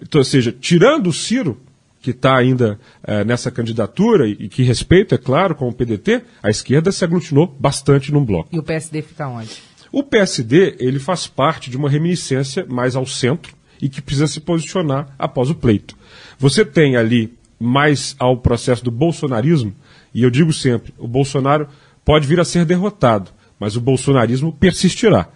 Então, 0.02 0.20
ou 0.20 0.24
seja, 0.24 0.54
tirando 0.58 1.08
o 1.08 1.14
Ciro, 1.14 1.60
que 2.00 2.12
está 2.12 2.38
ainda 2.38 2.80
é, 3.04 3.26
nessa 3.26 3.52
candidatura 3.52 4.26
e, 4.26 4.38
e, 4.40 4.48
que 4.48 4.64
respeita, 4.64 5.16
é 5.16 5.18
claro, 5.18 5.54
com 5.54 5.68
o 5.68 5.74
PDT, 5.74 6.22
a 6.42 6.50
esquerda 6.50 6.94
se 6.94 7.04
aglutinou 7.04 7.46
bastante 7.46 8.10
num 8.10 8.24
bloco. 8.24 8.48
E 8.54 8.58
o 8.58 8.64
PSD 8.64 9.02
fica 9.02 9.28
onde? 9.28 9.52
O 9.92 10.02
PSD 10.02 10.78
ele 10.80 10.98
faz 10.98 11.28
parte 11.28 11.70
de 11.70 11.76
uma 11.76 11.90
reminiscência 11.90 12.66
mais 12.70 12.96
ao 12.96 13.06
centro 13.06 13.60
e 13.82 13.90
que 13.90 14.02
precisa 14.02 14.28
se 14.28 14.40
posicionar 14.40 15.16
após 15.18 15.50
o 15.50 15.56
pleito. 15.56 15.96
Você 16.38 16.64
tem 16.64 16.96
ali 16.96 17.34
mais 17.60 18.16
ao 18.20 18.38
processo 18.38 18.84
do 18.84 18.92
bolsonarismo, 18.92 19.74
e 20.14 20.24
eu 20.24 20.30
digo 20.30 20.52
sempre, 20.52 20.94
o 20.98 21.08
Bolsonaro 21.08 21.68
pode 22.04 22.28
vir 22.28 22.40
a 22.40 22.46
ser 22.46 22.66
derrotado, 22.66 23.32
mas 23.60 23.76
o 23.76 23.82
bolsonarismo 23.82 24.52
persistirá. 24.52 25.30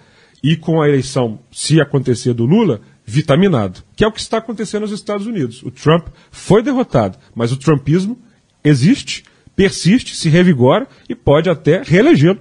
E 0.44 0.56
com 0.56 0.82
a 0.82 0.88
eleição, 0.88 1.40
se 1.52 1.80
acontecer 1.80 2.34
do 2.34 2.46
Lula, 2.46 2.82
vitaminado, 3.06 3.84
que 3.96 4.04
é 4.04 4.08
o 4.08 4.12
que 4.12 4.20
está 4.20 4.38
acontecendo 4.38 4.82
nos 4.82 4.92
Estados 4.92 5.28
Unidos. 5.28 5.62
O 5.64 5.72
Trump 5.72 6.08
foi 6.32 6.62
derrotado, 6.64 7.18
mas 7.36 7.52
o 7.52 7.58
trumpismo 7.58 8.18
existe, 8.64 9.24
persiste, 9.56 10.16
se 10.16 10.28
revigora 10.28 10.88
e 11.08 11.16
pode 11.16 11.50
até 11.50 11.82
reelegê-lo 11.84 12.40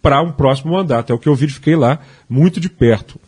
para 0.00 0.22
um 0.22 0.32
próximo 0.32 0.72
mandato. 0.72 1.12
É 1.12 1.14
o 1.14 1.18
que 1.18 1.28
eu 1.28 1.34
verifiquei 1.34 1.76
lá 1.76 2.00
muito 2.28 2.58
de 2.58 2.70
perto. 2.70 3.20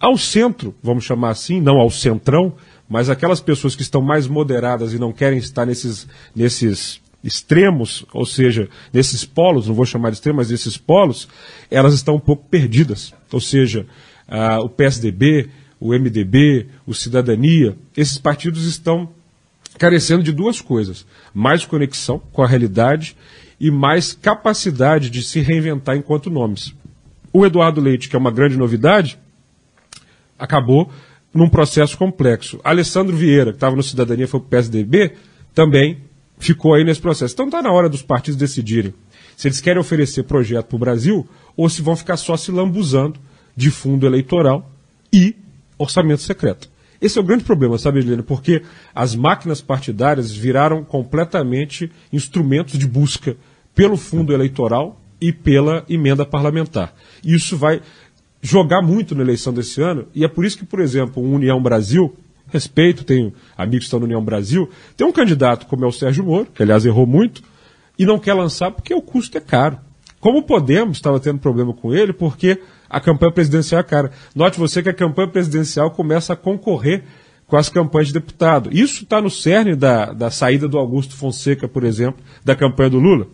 Ao 0.00 0.16
centro, 0.16 0.74
vamos 0.82 1.04
chamar 1.04 1.30
assim, 1.30 1.60
não 1.60 1.78
ao 1.78 1.90
centrão, 1.90 2.54
mas 2.88 3.10
aquelas 3.10 3.40
pessoas 3.40 3.74
que 3.74 3.82
estão 3.82 4.00
mais 4.00 4.26
moderadas 4.26 4.92
e 4.92 4.98
não 4.98 5.12
querem 5.12 5.38
estar 5.38 5.66
nesses, 5.66 6.06
nesses 6.34 7.00
extremos, 7.22 8.06
ou 8.12 8.24
seja, 8.24 8.68
nesses 8.92 9.24
polos, 9.24 9.66
não 9.66 9.74
vou 9.74 9.84
chamar 9.84 10.10
de 10.10 10.16
extremos, 10.16 10.38
mas 10.38 10.50
nesses 10.50 10.76
polos, 10.76 11.28
elas 11.70 11.94
estão 11.94 12.14
um 12.14 12.20
pouco 12.20 12.46
perdidas. 12.48 13.12
Ou 13.32 13.40
seja, 13.40 13.86
o 14.62 14.68
PSDB, 14.68 15.50
o 15.80 15.92
MDB, 15.92 16.66
o 16.86 16.94
Cidadania, 16.94 17.76
esses 17.96 18.18
partidos 18.18 18.64
estão 18.64 19.10
carecendo 19.78 20.22
de 20.22 20.32
duas 20.32 20.60
coisas: 20.60 21.04
mais 21.34 21.64
conexão 21.64 22.20
com 22.32 22.42
a 22.42 22.46
realidade 22.46 23.16
e 23.60 23.70
mais 23.70 24.12
capacidade 24.12 25.10
de 25.10 25.22
se 25.22 25.40
reinventar 25.40 25.96
enquanto 25.96 26.30
nomes. 26.30 26.72
O 27.32 27.44
Eduardo 27.44 27.80
Leite, 27.80 28.08
que 28.08 28.16
é 28.16 28.18
uma 28.18 28.30
grande 28.30 28.56
novidade, 28.56 29.18
acabou 30.38 30.90
num 31.32 31.48
processo 31.48 31.96
complexo. 31.96 32.60
Alessandro 32.64 33.16
Vieira, 33.16 33.50
que 33.50 33.56
estava 33.56 33.76
no 33.76 33.82
Cidadania, 33.82 34.28
foi 34.28 34.40
para 34.40 34.46
o 34.46 34.50
PSDB, 34.50 35.12
também 35.54 35.98
ficou 36.38 36.74
aí 36.74 36.84
nesse 36.84 37.00
processo. 37.00 37.34
Então 37.34 37.46
está 37.46 37.60
na 37.60 37.72
hora 37.72 37.88
dos 37.88 38.02
partidos 38.02 38.38
decidirem 38.38 38.94
se 39.36 39.46
eles 39.46 39.60
querem 39.60 39.80
oferecer 39.80 40.24
projeto 40.24 40.66
para 40.66 40.76
o 40.76 40.80
Brasil 40.80 41.28
ou 41.56 41.68
se 41.68 41.80
vão 41.80 41.94
ficar 41.94 42.16
só 42.16 42.36
se 42.36 42.50
lambuzando 42.50 43.20
de 43.54 43.70
fundo 43.70 44.04
eleitoral 44.04 44.68
e 45.12 45.36
orçamento 45.78 46.22
secreto. 46.22 46.68
Esse 47.00 47.18
é 47.18 47.20
o 47.20 47.24
grande 47.24 47.44
problema, 47.44 47.78
sabe, 47.78 48.00
Helena? 48.00 48.24
Porque 48.24 48.62
as 48.92 49.14
máquinas 49.14 49.60
partidárias 49.60 50.32
viraram 50.32 50.82
completamente 50.82 51.88
instrumentos 52.12 52.76
de 52.76 52.86
busca 52.86 53.36
pelo 53.76 53.96
fundo 53.96 54.32
eleitoral 54.32 55.00
e 55.20 55.32
pela 55.32 55.84
emenda 55.88 56.26
parlamentar. 56.26 56.92
Isso 57.22 57.56
vai 57.56 57.80
jogar 58.40 58.82
muito 58.82 59.14
na 59.14 59.22
eleição 59.22 59.52
desse 59.52 59.80
ano, 59.80 60.06
e 60.14 60.24
é 60.24 60.28
por 60.28 60.44
isso 60.44 60.58
que, 60.58 60.64
por 60.64 60.80
exemplo, 60.80 61.22
o 61.22 61.34
União 61.34 61.60
Brasil, 61.60 62.14
respeito, 62.46 63.04
tenho 63.04 63.32
amigos 63.56 63.80
que 63.80 63.84
estão 63.84 64.00
no 64.00 64.06
União 64.06 64.22
Brasil, 64.22 64.68
tem 64.96 65.06
um 65.06 65.12
candidato 65.12 65.66
como 65.66 65.84
é 65.84 65.88
o 65.88 65.92
Sérgio 65.92 66.24
Moro, 66.24 66.48
que 66.54 66.62
aliás 66.62 66.84
errou 66.84 67.06
muito, 67.06 67.42
e 67.98 68.06
não 68.06 68.18
quer 68.18 68.34
lançar 68.34 68.70
porque 68.70 68.94
o 68.94 69.02
custo 69.02 69.36
é 69.36 69.40
caro. 69.40 69.78
Como 70.20 70.42
Podemos 70.42 70.98
estava 70.98 71.20
tendo 71.20 71.38
problema 71.38 71.72
com 71.72 71.94
ele, 71.94 72.12
porque 72.12 72.60
a 72.88 73.00
campanha 73.00 73.32
presidencial 73.32 73.80
é 73.80 73.84
cara. 73.84 74.10
Note 74.34 74.58
você 74.58 74.82
que 74.82 74.88
a 74.88 74.94
campanha 74.94 75.28
presidencial 75.28 75.90
começa 75.90 76.32
a 76.32 76.36
concorrer 76.36 77.04
com 77.46 77.56
as 77.56 77.68
campanhas 77.68 78.08
de 78.08 78.14
deputado. 78.14 78.70
Isso 78.72 79.04
está 79.04 79.20
no 79.20 79.30
cerne 79.30 79.74
da, 79.74 80.12
da 80.12 80.30
saída 80.30 80.68
do 80.68 80.78
Augusto 80.78 81.16
Fonseca, 81.16 81.68
por 81.68 81.84
exemplo, 81.84 82.22
da 82.44 82.54
campanha 82.54 82.90
do 82.90 82.98
Lula. 82.98 83.26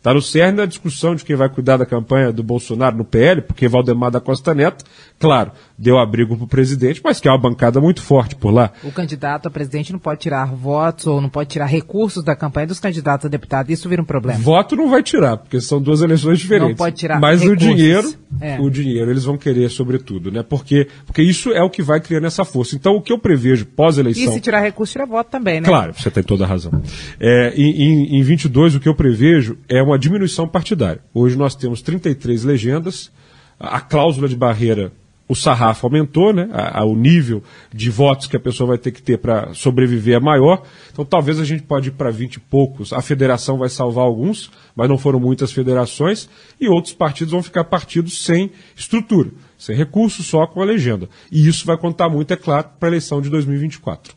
Está 0.00 0.14
no 0.14 0.22
cerne 0.22 0.56
da 0.56 0.64
discussão 0.64 1.14
de 1.14 1.22
quem 1.22 1.36
vai 1.36 1.50
cuidar 1.50 1.76
da 1.76 1.84
campanha 1.84 2.32
do 2.32 2.42
Bolsonaro 2.42 2.96
no 2.96 3.04
PL, 3.04 3.42
porque 3.42 3.68
Valdemar 3.68 4.10
da 4.10 4.18
Costa 4.18 4.54
Neto, 4.54 4.82
claro, 5.20 5.52
deu 5.78 5.98
abrigo 5.98 6.34
para 6.34 6.44
o 6.44 6.48
presidente, 6.48 7.00
mas 7.04 7.20
que 7.20 7.28
é 7.28 7.30
uma 7.30 7.38
bancada 7.38 7.80
muito 7.80 8.02
forte 8.02 8.34
por 8.34 8.50
lá. 8.50 8.72
O 8.82 8.90
candidato 8.90 9.46
a 9.46 9.50
presidente 9.50 9.92
não 9.92 9.98
pode 9.98 10.20
tirar 10.20 10.46
votos 10.46 11.06
ou 11.06 11.20
não 11.20 11.28
pode 11.28 11.50
tirar 11.50 11.66
recursos 11.66 12.24
da 12.24 12.34
campanha 12.34 12.66
dos 12.66 12.80
candidatos 12.80 13.26
a 13.26 13.28
deputado. 13.28 13.70
Isso 13.70 13.88
vira 13.88 14.00
um 14.00 14.04
problema. 14.04 14.40
Voto 14.40 14.74
não 14.74 14.88
vai 14.88 15.02
tirar, 15.02 15.36
porque 15.36 15.60
são 15.60 15.80
duas 15.80 16.00
eleições 16.00 16.38
diferentes. 16.38 16.70
Não 16.70 16.76
pode 16.76 16.96
tirar 16.96 17.20
Mas 17.20 17.42
recursos. 17.42 17.68
o 17.68 17.74
dinheiro, 17.74 18.14
é. 18.40 18.58
o 18.58 18.70
dinheiro 18.70 19.10
eles 19.10 19.24
vão 19.24 19.36
querer 19.36 19.68
sobretudo, 19.70 20.32
né? 20.32 20.42
Porque, 20.42 20.88
porque 21.04 21.22
isso 21.22 21.52
é 21.52 21.62
o 21.62 21.68
que 21.68 21.82
vai 21.82 22.00
criando 22.00 22.26
essa 22.26 22.44
força. 22.44 22.74
Então 22.74 22.96
o 22.96 23.02
que 23.02 23.12
eu 23.12 23.18
prevejo 23.18 23.66
pós-eleição... 23.66 24.24
E 24.24 24.28
se 24.32 24.40
tirar 24.40 24.60
recurso, 24.60 24.92
tira 24.92 25.04
voto 25.04 25.30
também, 25.30 25.60
né? 25.60 25.66
Claro, 25.66 25.92
você 25.92 26.10
tem 26.10 26.22
toda 26.22 26.44
a 26.44 26.46
razão. 26.46 26.72
É, 27.20 27.52
em, 27.54 27.82
em, 27.82 28.18
em 28.18 28.22
22, 28.22 28.76
o 28.76 28.80
que 28.80 28.88
eu 28.88 28.94
prevejo 28.94 29.58
é 29.68 29.82
uma 29.82 29.98
diminuição 29.98 30.48
partidária. 30.48 31.02
Hoje 31.12 31.36
nós 31.36 31.54
temos 31.54 31.82
33 31.82 32.44
legendas, 32.44 33.12
a 33.58 33.80
cláusula 33.80 34.26
de 34.26 34.36
barreira 34.36 34.92
o 35.30 35.34
sarrafo 35.36 35.86
aumentou, 35.86 36.32
né? 36.32 36.48
A, 36.52 36.80
a, 36.80 36.84
o 36.84 36.96
nível 36.96 37.40
de 37.72 37.88
votos 37.88 38.26
que 38.26 38.36
a 38.36 38.40
pessoa 38.40 38.70
vai 38.70 38.78
ter 38.78 38.90
que 38.90 39.00
ter 39.00 39.16
para 39.16 39.54
sobreviver 39.54 40.16
é 40.16 40.20
maior. 40.20 40.64
Então 40.92 41.04
talvez 41.04 41.38
a 41.38 41.44
gente 41.44 41.62
pode 41.62 41.90
ir 41.90 41.92
para 41.92 42.10
20 42.10 42.34
e 42.34 42.40
poucos. 42.40 42.92
A 42.92 43.00
federação 43.00 43.56
vai 43.56 43.68
salvar 43.68 44.04
alguns, 44.04 44.50
mas 44.74 44.88
não 44.88 44.98
foram 44.98 45.20
muitas 45.20 45.52
federações, 45.52 46.28
e 46.60 46.68
outros 46.68 46.92
partidos 46.94 47.30
vão 47.30 47.44
ficar 47.44 47.62
partidos 47.62 48.24
sem 48.24 48.50
estrutura, 48.74 49.30
sem 49.56 49.76
recursos, 49.76 50.26
só 50.26 50.48
com 50.48 50.60
a 50.62 50.64
legenda. 50.64 51.08
E 51.30 51.46
isso 51.46 51.64
vai 51.64 51.78
contar 51.78 52.08
muito, 52.08 52.32
é 52.32 52.36
claro, 52.36 52.68
para 52.80 52.88
a 52.88 52.90
eleição 52.90 53.20
de 53.20 53.30
2024. 53.30 54.12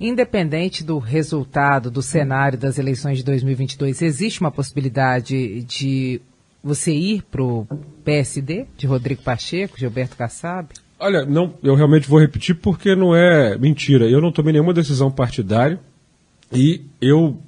Independente 0.00 0.82
do 0.82 0.98
resultado 0.98 1.88
do 1.88 2.02
cenário 2.02 2.58
das 2.58 2.78
eleições 2.78 3.18
de 3.18 3.24
2022, 3.24 4.02
existe 4.02 4.40
uma 4.40 4.50
possibilidade 4.50 5.62
de 5.62 6.20
você 6.62 6.92
ir 6.92 7.22
para 7.22 7.42
o 7.42 7.66
PSD, 8.04 8.66
de 8.76 8.86
Rodrigo 8.86 9.22
Pacheco, 9.22 9.78
Gilberto 9.78 10.16
Kassab? 10.16 10.68
Olha, 10.98 11.24
não, 11.24 11.54
eu 11.62 11.74
realmente 11.74 12.08
vou 12.08 12.20
repetir 12.20 12.54
porque 12.56 12.94
não 12.94 13.16
é 13.16 13.56
mentira. 13.56 14.08
Eu 14.08 14.20
não 14.20 14.30
tomei 14.30 14.52
nenhuma 14.52 14.74
decisão 14.74 15.10
partidária 15.10 15.80
e 16.52 16.82
eu 17.00 17.38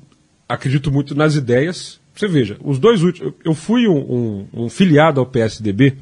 acredito 0.48 0.90
muito 0.90 1.14
nas 1.14 1.34
ideias. 1.34 2.00
Você 2.14 2.26
veja, 2.26 2.56
os 2.64 2.78
dois 2.78 3.02
últimos. 3.02 3.34
Eu 3.44 3.54
fui 3.54 3.86
um, 3.86 3.98
um, 3.98 4.64
um 4.64 4.68
filiado 4.70 5.20
ao 5.20 5.26
PSDB, 5.26 5.96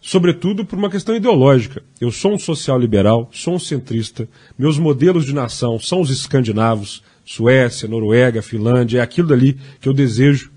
sobretudo 0.00 0.64
por 0.64 0.76
uma 0.76 0.90
questão 0.90 1.14
ideológica. 1.14 1.82
Eu 2.00 2.10
sou 2.10 2.34
um 2.34 2.38
social-liberal, 2.38 3.28
sou 3.32 3.54
um 3.54 3.58
centrista, 3.60 4.28
meus 4.58 4.76
modelos 4.78 5.24
de 5.24 5.32
nação 5.32 5.78
são 5.78 6.00
os 6.00 6.10
escandinavos, 6.10 7.02
Suécia, 7.24 7.88
Noruega, 7.88 8.42
Finlândia, 8.42 8.98
é 8.98 9.02
aquilo 9.02 9.28
dali 9.28 9.56
que 9.80 9.88
eu 9.88 9.92
desejo 9.92 10.50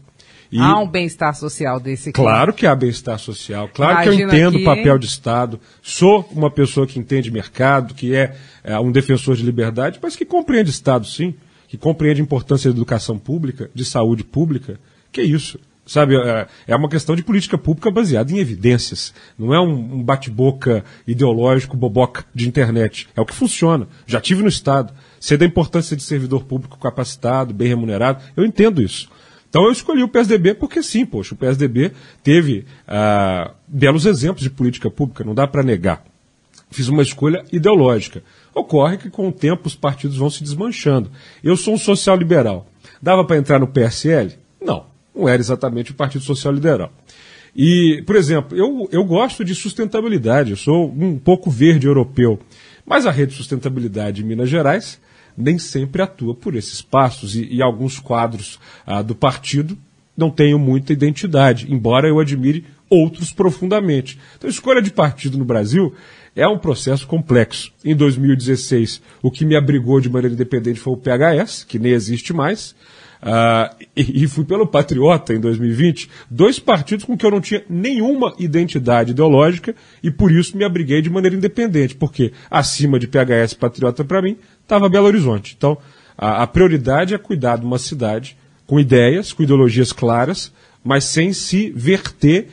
e... 0.51 0.60
Há 0.60 0.79
um 0.79 0.88
bem-estar 0.88 1.36
social 1.36 1.79
desse 1.79 2.10
aqui. 2.10 2.21
Claro 2.21 2.53
que 2.53 2.65
há 2.65 2.75
bem-estar 2.75 3.19
social. 3.19 3.69
Claro 3.73 3.93
Imagina 3.93 4.15
que 4.15 4.21
eu 4.21 4.27
entendo 4.27 4.58
o 4.60 4.63
papel 4.63 4.97
de 4.97 5.05
Estado. 5.05 5.60
Sou 5.81 6.27
uma 6.31 6.49
pessoa 6.49 6.88
que 6.88 6.99
entende 6.99 7.31
mercado, 7.31 7.93
que 7.93 8.15
é, 8.15 8.36
é 8.63 8.79
um 8.79 8.91
defensor 8.91 9.36
de 9.36 9.43
liberdade, 9.43 9.99
mas 10.01 10.15
que 10.15 10.25
compreende 10.25 10.69
Estado, 10.69 11.05
sim. 11.05 11.36
Que 11.67 11.77
compreende 11.77 12.21
a 12.21 12.23
importância 12.23 12.69
da 12.71 12.75
educação 12.75 13.17
pública, 13.17 13.69
de 13.73 13.84
saúde 13.84 14.23
pública. 14.23 14.79
Que 15.12 15.21
isso? 15.21 15.60
Sabe, 15.86 16.15
é, 16.15 16.47
é 16.67 16.75
uma 16.75 16.89
questão 16.89 17.15
de 17.15 17.21
política 17.21 17.60
pública 17.60 17.91
baseada 17.91 18.31
em 18.31 18.39
evidências. 18.39 19.13
Não 19.38 19.53
é 19.53 19.60
um 19.60 20.01
bate-boca 20.01 20.84
ideológico, 21.05 21.77
boboca 21.77 22.25
de 22.34 22.47
internet. 22.47 23.08
É 23.15 23.21
o 23.21 23.25
que 23.25 23.36
funciona. 23.36 23.88
Já 24.08 24.19
tive 24.19 24.41
no 24.41 24.49
Estado. 24.49 24.91
Sei 25.19 25.38
da 25.38 25.45
importância 25.45 25.95
de 25.95 26.01
servidor 26.01 26.43
público 26.45 26.79
capacitado, 26.79 27.53
bem 27.53 27.67
remunerado. 27.67 28.23
Eu 28.36 28.45
entendo 28.45 28.81
isso. 28.81 29.10
Então 29.55 29.67
eu 29.67 29.71
escolhi 29.71 30.03
o 30.03 30.09
PSDB 30.09 30.53
porque 30.53 30.83
sim, 30.83 31.05
poxa, 31.05 31.33
o 31.33 31.37
PSDB 31.37 31.93
teve 32.21 32.65
ah, 32.85 33.53
belos 33.65 34.05
exemplos 34.05 34.43
de 34.43 34.49
política 34.49 34.91
pública, 34.91 35.23
não 35.23 35.33
dá 35.33 35.47
para 35.47 35.63
negar. 35.63 36.03
Fiz 36.69 36.89
uma 36.89 37.01
escolha 37.01 37.41
ideológica. 37.53 38.21
Ocorre 38.53 38.97
que 38.97 39.09
com 39.09 39.29
o 39.29 39.31
tempo 39.31 39.65
os 39.65 39.73
partidos 39.73 40.17
vão 40.17 40.29
se 40.29 40.43
desmanchando. 40.43 41.09
Eu 41.41 41.55
sou 41.55 41.75
um 41.75 41.77
social-liberal. 41.77 42.67
Dava 43.01 43.23
para 43.23 43.37
entrar 43.37 43.57
no 43.57 43.67
PSL? 43.67 44.33
Não, 44.61 44.87
não 45.15 45.29
era 45.29 45.41
exatamente 45.41 45.91
o 45.91 45.95
Partido 45.95 46.25
Social 46.25 46.53
Liberal. 46.53 46.91
E, 47.55 48.03
por 48.05 48.17
exemplo, 48.17 48.57
eu, 48.57 48.89
eu 48.91 49.05
gosto 49.05 49.45
de 49.45 49.55
sustentabilidade, 49.55 50.51
eu 50.51 50.57
sou 50.57 50.89
um 50.89 51.17
pouco 51.17 51.49
verde 51.49 51.87
europeu. 51.87 52.37
Mas 52.85 53.05
a 53.05 53.11
rede 53.11 53.31
de 53.31 53.37
sustentabilidade 53.37 54.17
de 54.17 54.25
Minas 54.25 54.49
Gerais 54.49 54.99
nem 55.37 55.57
sempre 55.57 56.01
atua 56.01 56.33
por 56.33 56.55
esses 56.55 56.81
passos 56.81 57.35
e, 57.35 57.45
e 57.45 57.61
alguns 57.61 57.99
quadros 57.99 58.59
ah, 58.85 59.01
do 59.01 59.15
partido 59.15 59.77
não 60.15 60.29
tenham 60.29 60.57
muita 60.57 60.93
identidade, 60.93 61.71
embora 61.71 62.07
eu 62.07 62.19
admire 62.19 62.65
outros 62.89 63.33
profundamente. 63.33 64.17
Então, 64.37 64.47
a 64.47 64.51
escolha 64.51 64.81
de 64.81 64.91
partido 64.91 65.37
no 65.37 65.45
Brasil 65.45 65.93
é 66.35 66.47
um 66.47 66.57
processo 66.57 67.07
complexo. 67.07 67.71
Em 67.83 67.95
2016, 67.95 69.01
o 69.21 69.31
que 69.31 69.45
me 69.45 69.55
abrigou 69.55 69.99
de 69.99 70.09
maneira 70.09 70.33
independente 70.33 70.79
foi 70.79 70.93
o 70.93 70.97
PHS, 70.97 71.63
que 71.63 71.79
nem 71.79 71.93
existe 71.93 72.33
mais. 72.33 72.75
Uh, 73.25 73.73
e, 73.97 74.23
e, 74.23 74.27
fui 74.27 74.45
pelo 74.45 74.67
Patriota 74.67 75.33
em 75.33 75.39
2020, 75.39 76.09
dois 76.29 76.59
partidos 76.59 77.05
com 77.05 77.17
que 77.17 77.25
eu 77.25 77.31
não 77.31 77.41
tinha 77.41 77.63
nenhuma 77.67 78.35
identidade 78.38 79.11
ideológica 79.11 79.73
e 80.03 80.11
por 80.11 80.31
isso 80.31 80.55
me 80.55 80.63
abriguei 80.63 81.01
de 81.01 81.09
maneira 81.09 81.35
independente, 81.35 81.95
porque 81.95 82.31
acima 82.51 82.99
de 82.99 83.07
PHS 83.07 83.55
Patriota 83.55 84.05
para 84.05 84.21
mim 84.21 84.38
estava 84.61 84.88
Belo 84.88 85.07
Horizonte. 85.07 85.55
Então, 85.57 85.75
a, 86.15 86.43
a 86.43 86.47
prioridade 86.47 87.15
é 87.15 87.17
cuidar 87.17 87.57
de 87.57 87.65
uma 87.65 87.79
cidade 87.79 88.38
com 88.67 88.79
ideias, 88.79 89.33
com 89.33 89.41
ideologias 89.41 89.91
claras, 89.91 90.53
mas 90.83 91.05
sem 91.05 91.33
se 91.33 91.71
verter 91.71 92.49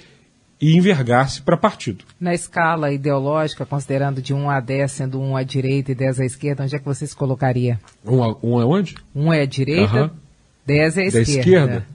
e 0.58 0.76
envergar-se 0.76 1.42
para 1.42 1.56
partido. 1.56 2.04
Na 2.20 2.32
escala 2.32 2.92
ideológica, 2.92 3.66
considerando 3.66 4.22
de 4.22 4.32
1 4.32 4.48
a 4.48 4.60
10, 4.60 4.92
sendo 4.92 5.20
1 5.20 5.36
à 5.36 5.42
direita 5.42 5.90
e 5.90 5.94
10 5.94 6.20
à 6.20 6.24
esquerda, 6.24 6.62
onde 6.62 6.76
é 6.76 6.78
que 6.78 6.84
você 6.84 7.06
se 7.06 7.16
colocaria? 7.16 7.80
Um, 8.06 8.22
a, 8.22 8.36
um 8.42 8.60
é 8.60 8.64
onde? 8.64 8.94
1 9.14 9.32
é 9.32 9.42
a 9.42 9.46
direita. 9.46 10.21
10 10.66 10.96
é 10.96 11.00
a 11.00 11.10
Da 11.10 11.20
esquerda. 11.20 11.40
esquerda? 11.40 11.86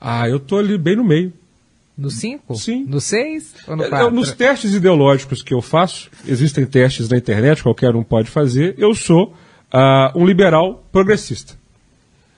Ah, 0.00 0.28
eu 0.28 0.38
tô 0.38 0.58
ali 0.58 0.78
bem 0.78 0.96
no 0.96 1.04
meio. 1.04 1.32
No 1.96 2.10
5? 2.10 2.54
Sim. 2.54 2.84
No 2.88 3.00
6 3.00 3.54
ou 3.66 3.76
no 3.76 3.82
Eu- 3.82 3.90
4? 3.90 4.10
nos 4.12 4.30
testes 4.30 4.72
ideológicos 4.72 5.42
que 5.42 5.52
eu 5.52 5.60
faço, 5.60 6.08
existem 6.26 6.64
testes 6.64 7.08
na 7.08 7.16
internet, 7.16 7.62
qualquer 7.62 7.96
um 7.96 8.04
pode 8.04 8.30
fazer, 8.30 8.74
eu 8.78 8.94
sou 8.94 9.34
ah, 9.72 10.12
um 10.14 10.24
liberal 10.24 10.84
progressista. 10.92 11.54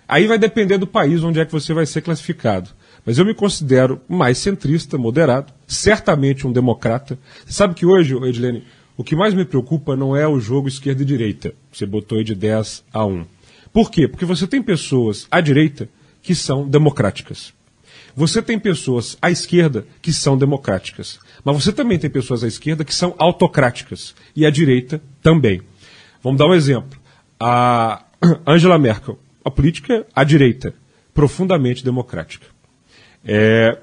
Aí 0.09 0.26
vai 0.26 0.38
depender 0.38 0.79
do 0.79 0.87
país 0.87 1.22
onde 1.22 1.38
é 1.38 1.44
que 1.44 1.53
você 1.53 1.72
vai 1.74 1.85
ser 1.87 2.00
classificado. 2.00 2.70
Mas 3.07 3.18
eu 3.18 3.24
me 3.24 3.35
considero 3.35 4.00
mais 4.09 4.38
centrista, 4.38 4.98
moderado, 4.98 5.53
certamente 5.68 6.46
um 6.46 6.53
democrata. 6.53 7.18
Você 7.46 7.53
sabe 7.53 7.74
que 7.74 7.87
hoje, 7.87 8.16
Edilene, 8.16 8.64
o 8.96 9.05
que 9.05 9.14
mais 9.14 9.33
me 9.35 9.44
preocupa 9.44 9.94
não 9.94 10.16
é 10.16 10.26
o 10.26 10.40
jogo 10.40 10.66
esquerda 10.68 11.03
e 11.03 11.07
direita. 11.07 11.55
Você 11.72 11.87
botou 11.87 12.18
aí 12.18 12.24
de 12.24 12.35
10 12.35 12.83
a 12.92 13.05
1. 13.07 13.24
Por 13.72 13.90
quê? 13.90 14.09
Porque 14.09 14.24
você 14.24 14.46
tem 14.46 14.62
pessoas 14.62 15.26
à 15.30 15.40
direita 15.40 15.88
que 16.22 16.35
são 16.35 16.68
democráticas. 16.68 17.52
Você 18.14 18.42
tem 18.42 18.59
pessoas 18.59 19.16
à 19.22 19.30
esquerda 19.30 19.87
que 20.02 20.12
são 20.12 20.37
democráticas. 20.37 21.18
Mas 21.44 21.62
você 21.62 21.72
também 21.72 21.98
tem 21.98 22.11
pessoas 22.11 22.42
à 22.42 22.48
esquerda 22.48 22.85
que 22.85 22.94
são 22.94 23.14
autocráticas. 23.18 24.14
E 24.35 24.44
à 24.44 24.50
direita 24.50 25.00
também. 25.22 25.62
Vamos 26.22 26.38
dar 26.38 26.46
um 26.46 26.54
exemplo. 26.54 26.98
A 27.38 28.04
Angela 28.46 28.78
Merkel, 28.78 29.18
a 29.44 29.50
política 29.50 30.06
à 30.14 30.24
direita, 30.24 30.74
profundamente 31.14 31.85
democrática. 31.85 32.46
É, 33.24 33.78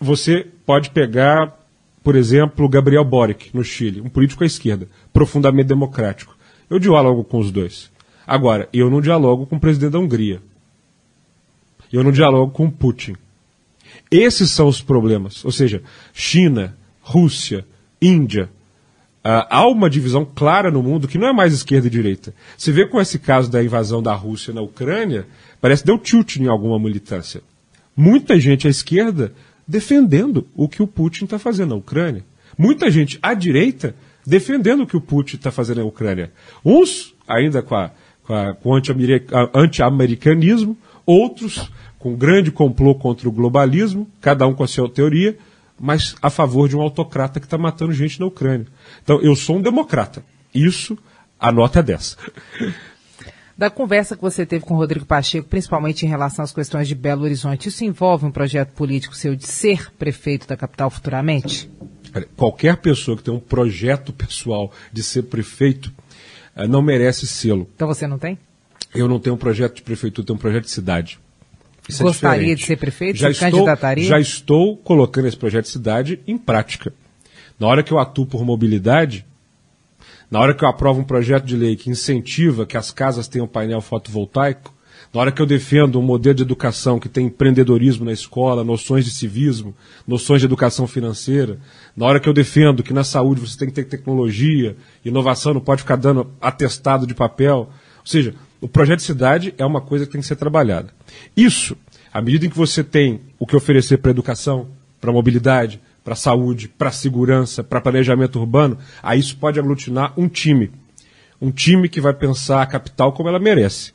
você 0.00 0.46
pode 0.64 0.90
pegar, 0.90 1.58
por 2.02 2.14
exemplo, 2.14 2.68
Gabriel 2.68 3.04
Boric, 3.04 3.50
no 3.54 3.64
Chile, 3.64 4.00
um 4.00 4.08
político 4.08 4.44
à 4.44 4.46
esquerda, 4.46 4.88
profundamente 5.12 5.68
democrático. 5.68 6.36
Eu 6.70 6.78
dialogo 6.78 7.24
com 7.24 7.38
os 7.38 7.50
dois. 7.50 7.90
Agora, 8.28 8.68
eu 8.74 8.90
não 8.90 9.00
dialogo 9.00 9.46
com 9.46 9.56
o 9.56 9.60
presidente 9.60 9.92
da 9.92 9.98
Hungria. 9.98 10.42
Eu 11.90 12.04
não 12.04 12.12
dialogo 12.12 12.52
com 12.52 12.70
Putin. 12.70 13.16
Esses 14.10 14.50
são 14.50 14.68
os 14.68 14.82
problemas. 14.82 15.42
Ou 15.46 15.50
seja, 15.50 15.82
China, 16.12 16.76
Rússia, 17.00 17.64
Índia. 18.02 18.50
ah, 19.24 19.46
há 19.48 19.66
uma 19.66 19.88
divisão 19.88 20.26
clara 20.26 20.70
no 20.70 20.82
mundo 20.82 21.08
que 21.08 21.16
não 21.16 21.26
é 21.26 21.32
mais 21.32 21.54
esquerda 21.54 21.86
e 21.86 21.90
direita. 21.90 22.34
Você 22.54 22.70
vê 22.70 22.86
com 22.86 23.00
esse 23.00 23.18
caso 23.18 23.50
da 23.50 23.64
invasão 23.64 24.02
da 24.02 24.12
Rússia 24.12 24.52
na 24.52 24.60
Ucrânia, 24.60 25.26
parece 25.58 25.82
que 25.82 25.86
deu 25.86 25.98
tilt 25.98 26.36
em 26.36 26.48
alguma 26.48 26.78
militância. 26.78 27.40
Muita 27.96 28.38
gente 28.38 28.66
à 28.66 28.70
esquerda 28.70 29.32
defendendo 29.66 30.46
o 30.54 30.68
que 30.68 30.82
o 30.82 30.86
Putin 30.86 31.24
está 31.24 31.38
fazendo 31.38 31.70
na 31.70 31.76
Ucrânia. 31.76 32.22
Muita 32.58 32.90
gente 32.90 33.18
à 33.22 33.32
direita 33.32 33.94
defendendo 34.26 34.82
o 34.82 34.86
que 34.86 34.96
o 34.96 35.00
Putin 35.00 35.36
está 35.36 35.50
fazendo 35.50 35.78
na 35.78 35.84
Ucrânia. 35.84 36.30
Uns 36.62 37.14
ainda 37.26 37.62
com, 37.62 37.74
a, 37.74 37.90
com, 38.60 38.74
anti-americanismo, 39.54 40.76
outros 41.06 41.70
com 41.98 42.14
grande 42.14 42.50
complô 42.50 42.94
contra 42.94 43.28
o 43.28 43.32
globalismo, 43.32 44.08
cada 44.20 44.46
um 44.46 44.54
com 44.54 44.62
a 44.62 44.68
sua 44.68 44.88
teoria, 44.88 45.36
mas 45.78 46.14
a 46.22 46.30
favor 46.30 46.68
de 46.68 46.76
um 46.76 46.80
autocrata 46.80 47.40
que 47.40 47.46
está 47.46 47.58
matando 47.58 47.92
gente 47.92 48.20
na 48.20 48.26
Ucrânia. 48.26 48.66
Então, 49.02 49.20
eu 49.20 49.34
sou 49.34 49.56
um 49.56 49.62
democrata. 49.62 50.22
Isso, 50.54 50.96
a 51.38 51.50
nota 51.50 51.80
é 51.80 51.82
10. 51.82 52.16
Da 53.56 53.68
conversa 53.68 54.14
que 54.14 54.22
você 54.22 54.46
teve 54.46 54.64
com 54.64 54.74
o 54.74 54.76
Rodrigo 54.76 55.04
Pacheco, 55.04 55.48
principalmente 55.48 56.06
em 56.06 56.08
relação 56.08 56.44
às 56.44 56.52
questões 56.52 56.86
de 56.86 56.94
Belo 56.94 57.24
Horizonte, 57.24 57.68
isso 57.68 57.84
envolve 57.84 58.24
um 58.24 58.30
projeto 58.30 58.72
político 58.72 59.16
seu 59.16 59.34
de 59.34 59.46
ser 59.46 59.90
prefeito 59.94 60.46
da 60.46 60.56
capital 60.56 60.88
futuramente? 60.90 61.68
Qualquer 62.36 62.76
pessoa 62.76 63.16
que 63.16 63.24
tem 63.24 63.34
um 63.34 63.40
projeto 63.40 64.12
pessoal 64.12 64.72
de 64.92 65.02
ser 65.02 65.24
prefeito 65.24 65.92
não 66.66 66.82
merece 66.82 67.26
sê-lo. 67.26 67.68
Então 67.74 67.86
você 67.86 68.06
não 68.06 68.18
tem? 68.18 68.38
Eu 68.94 69.06
não 69.06 69.20
tenho 69.20 69.36
um 69.36 69.38
projeto 69.38 69.76
de 69.76 69.82
prefeitura, 69.82 70.22
eu 70.22 70.26
tenho 70.26 70.36
um 70.36 70.40
projeto 70.40 70.64
de 70.64 70.70
cidade. 70.70 71.20
Isso 71.88 72.02
é 72.02 72.04
Gostaria 72.04 72.38
diferente. 72.38 72.58
de 72.60 72.66
ser 72.66 72.76
prefeito? 72.76 73.18
Já 73.18 73.28
Se 73.28 73.32
estou, 73.44 73.50
candidataria? 73.50 74.04
já 74.04 74.20
estou 74.20 74.76
colocando 74.76 75.26
esse 75.28 75.36
projeto 75.36 75.64
de 75.66 75.70
cidade 75.70 76.20
em 76.26 76.36
prática. 76.36 76.92
Na 77.58 77.66
hora 77.66 77.82
que 77.82 77.92
eu 77.92 77.98
atuo 77.98 78.26
por 78.26 78.44
mobilidade, 78.44 79.24
na 80.30 80.38
hora 80.40 80.54
que 80.54 80.62
eu 80.64 80.68
aprovo 80.68 81.00
um 81.00 81.04
projeto 81.04 81.44
de 81.44 81.56
lei 81.56 81.76
que 81.76 81.88
incentiva 81.90 82.66
que 82.66 82.76
as 82.76 82.90
casas 82.90 83.26
tenham 83.26 83.46
painel 83.48 83.80
fotovoltaico, 83.80 84.74
na 85.12 85.20
hora 85.20 85.32
que 85.32 85.40
eu 85.40 85.46
defendo 85.46 85.98
um 85.98 86.02
modelo 86.02 86.34
de 86.34 86.42
educação 86.42 86.98
que 86.98 87.08
tem 87.08 87.26
empreendedorismo 87.26 88.04
na 88.04 88.12
escola, 88.12 88.62
noções 88.62 89.04
de 89.04 89.10
civismo, 89.10 89.74
noções 90.06 90.40
de 90.40 90.46
educação 90.46 90.86
financeira, 90.86 91.58
na 91.96 92.06
hora 92.06 92.20
que 92.20 92.28
eu 92.28 92.32
defendo 92.34 92.82
que 92.82 92.92
na 92.92 93.04
saúde 93.04 93.40
você 93.40 93.58
tem 93.58 93.68
que 93.68 93.74
ter 93.74 93.84
tecnologia, 93.84 94.76
inovação 95.04 95.54
não 95.54 95.60
pode 95.60 95.82
ficar 95.82 95.96
dando 95.96 96.30
atestado 96.40 97.06
de 97.06 97.14
papel. 97.14 97.70
Ou 98.00 98.06
seja, 98.06 98.34
o 98.60 98.68
projeto 98.68 98.98
de 98.98 99.04
cidade 99.04 99.54
é 99.56 99.64
uma 99.64 99.80
coisa 99.80 100.04
que 100.04 100.12
tem 100.12 100.20
que 100.20 100.26
ser 100.26 100.36
trabalhada. 100.36 100.92
Isso, 101.36 101.76
à 102.12 102.20
medida 102.20 102.46
em 102.46 102.50
que 102.50 102.56
você 102.56 102.84
tem 102.84 103.20
o 103.38 103.46
que 103.46 103.56
oferecer 103.56 103.98
para 103.98 104.10
a 104.10 104.12
educação, 104.12 104.68
para 105.00 105.10
a 105.10 105.12
mobilidade, 105.12 105.80
para 106.04 106.12
a 106.12 106.16
saúde, 106.16 106.68
para 106.68 106.88
a 106.88 106.92
segurança, 106.92 107.62
para 107.62 107.80
planejamento 107.80 108.38
urbano, 108.38 108.78
aí 109.02 109.20
isso 109.20 109.36
pode 109.36 109.58
aglutinar 109.58 110.12
um 110.16 110.28
time. 110.28 110.70
Um 111.40 111.50
time 111.50 111.88
que 111.88 112.00
vai 112.00 112.12
pensar 112.12 112.62
a 112.62 112.66
capital 112.66 113.12
como 113.12 113.28
ela 113.28 113.38
merece. 113.38 113.92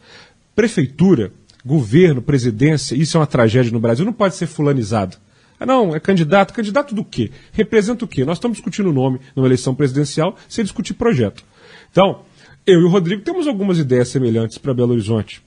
Prefeitura, 0.56 1.32
governo, 1.66 2.22
presidência, 2.22 2.96
isso 2.96 3.18
é 3.18 3.20
uma 3.20 3.28
tragédia 3.28 3.72
no 3.72 3.80
Brasil, 3.80 4.06
não 4.06 4.14
pode 4.14 4.36
ser 4.36 4.48
fulanizado. 4.48 5.18
Ah, 5.60 5.66
não, 5.66 5.96
é 5.96 6.00
candidato. 6.00 6.54
Candidato 6.54 6.94
do 6.94 7.06
quê? 7.06 7.32
Representa 7.52 8.04
o 8.04 8.08
quê? 8.08 8.26
Nós 8.26 8.38
estamos 8.38 8.58
discutindo 8.58 8.90
o 8.90 8.94
nome 8.94 9.20
numa 9.36 9.48
eleição 9.48 9.74
presidencial 9.74 10.36
sem 10.50 10.64
discutir 10.64 10.94
projeto. 10.94 11.44
Então, 11.90 12.22
eu 12.66 12.82
e 12.82 12.84
o 12.84 12.90
Rodrigo 12.90 13.22
temos 13.22 13.48
algumas 13.48 13.78
ideias 13.78 14.10
semelhantes 14.10 14.58
para 14.58 14.74
Belo 14.74 14.92
Horizonte. 14.92 15.42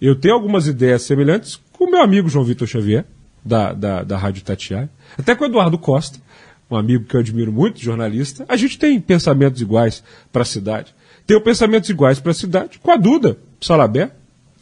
Eu 0.00 0.14
tenho 0.14 0.34
algumas 0.34 0.66
ideias 0.66 1.02
semelhantes 1.02 1.58
com 1.72 1.84
o 1.84 1.90
meu 1.90 2.02
amigo 2.02 2.28
João 2.28 2.44
Vitor 2.44 2.66
Xavier, 2.66 3.06
da, 3.44 3.72
da, 3.72 4.02
da 4.02 4.16
Rádio 4.16 4.42
Tatiaia, 4.42 4.90
até 5.18 5.34
com 5.34 5.44
o 5.44 5.46
Eduardo 5.46 5.78
Costa, 5.78 6.18
um 6.70 6.76
amigo 6.76 7.04
que 7.04 7.14
eu 7.14 7.20
admiro 7.20 7.52
muito, 7.52 7.80
jornalista. 7.80 8.44
A 8.48 8.56
gente 8.56 8.78
tem 8.78 9.00
pensamentos 9.00 9.60
iguais 9.60 10.02
para 10.32 10.42
a 10.42 10.46
cidade. 10.46 10.94
Tenho 11.26 11.40
pensamentos 11.40 11.88
iguais 11.88 12.18
para 12.18 12.32
a 12.32 12.34
cidade 12.34 12.78
com 12.78 12.90
a 12.90 12.96
Duda 12.96 13.38
Salabé. 13.60 14.10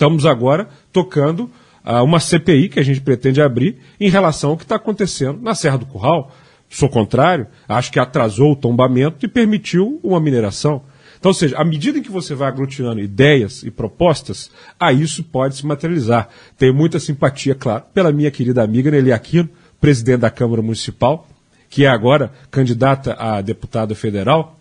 Estamos 0.03 0.27
agora 0.27 0.69
tocando 0.93 1.49
ah, 1.85 2.03
uma 2.03 2.19
CPI 2.19 2.69
que 2.69 2.81
a 2.81 2.83
gente 2.83 3.01
pretende 3.01 3.41
abrir 3.41 3.77
em 4.01 4.11
relação 4.11 4.51
ao 4.51 4.57
que 4.57 4.65
está 4.65 4.75
acontecendo 4.75 5.41
na 5.41 5.55
Serra 5.55 5.79
do 5.79 5.87
Curral. 5.87 6.35
Sou 6.69 6.89
contrário, 6.89 7.47
acho 7.69 7.93
que 7.93 8.01
atrasou 8.01 8.51
o 8.51 8.57
tombamento 8.57 9.25
e 9.25 9.29
permitiu 9.29 10.01
uma 10.03 10.19
mineração. 10.19 10.83
Então, 11.21 11.31
ou 11.31 11.35
seja, 11.35 11.57
à 11.57 11.65
medida 11.65 12.01
em 12.01 12.03
que 12.03 12.11
você 12.11 12.35
vai 12.35 12.49
aglutinando 12.49 13.01
ideias 13.01 13.63
e 13.63 13.71
propostas, 13.71 14.51
aí 14.81 15.03
isso 15.03 15.23
pode 15.23 15.55
se 15.55 15.65
materializar. 15.65 16.29
Tenho 16.59 16.75
muita 16.75 16.99
simpatia, 16.99 17.55
claro, 17.55 17.85
pela 17.95 18.11
minha 18.11 18.33
querida 18.33 18.61
amiga 18.61 18.91
Nelly 18.91 19.13
Aquino, 19.13 19.51
presidente 19.81 20.23
da 20.23 20.31
Câmara 20.31 20.63
Municipal, 20.63 21.29
que 21.71 21.85
é 21.85 21.89
agora 21.89 22.33
candidata 22.51 23.15
a 23.17 23.41
deputada 23.41 23.95
federal, 23.95 24.59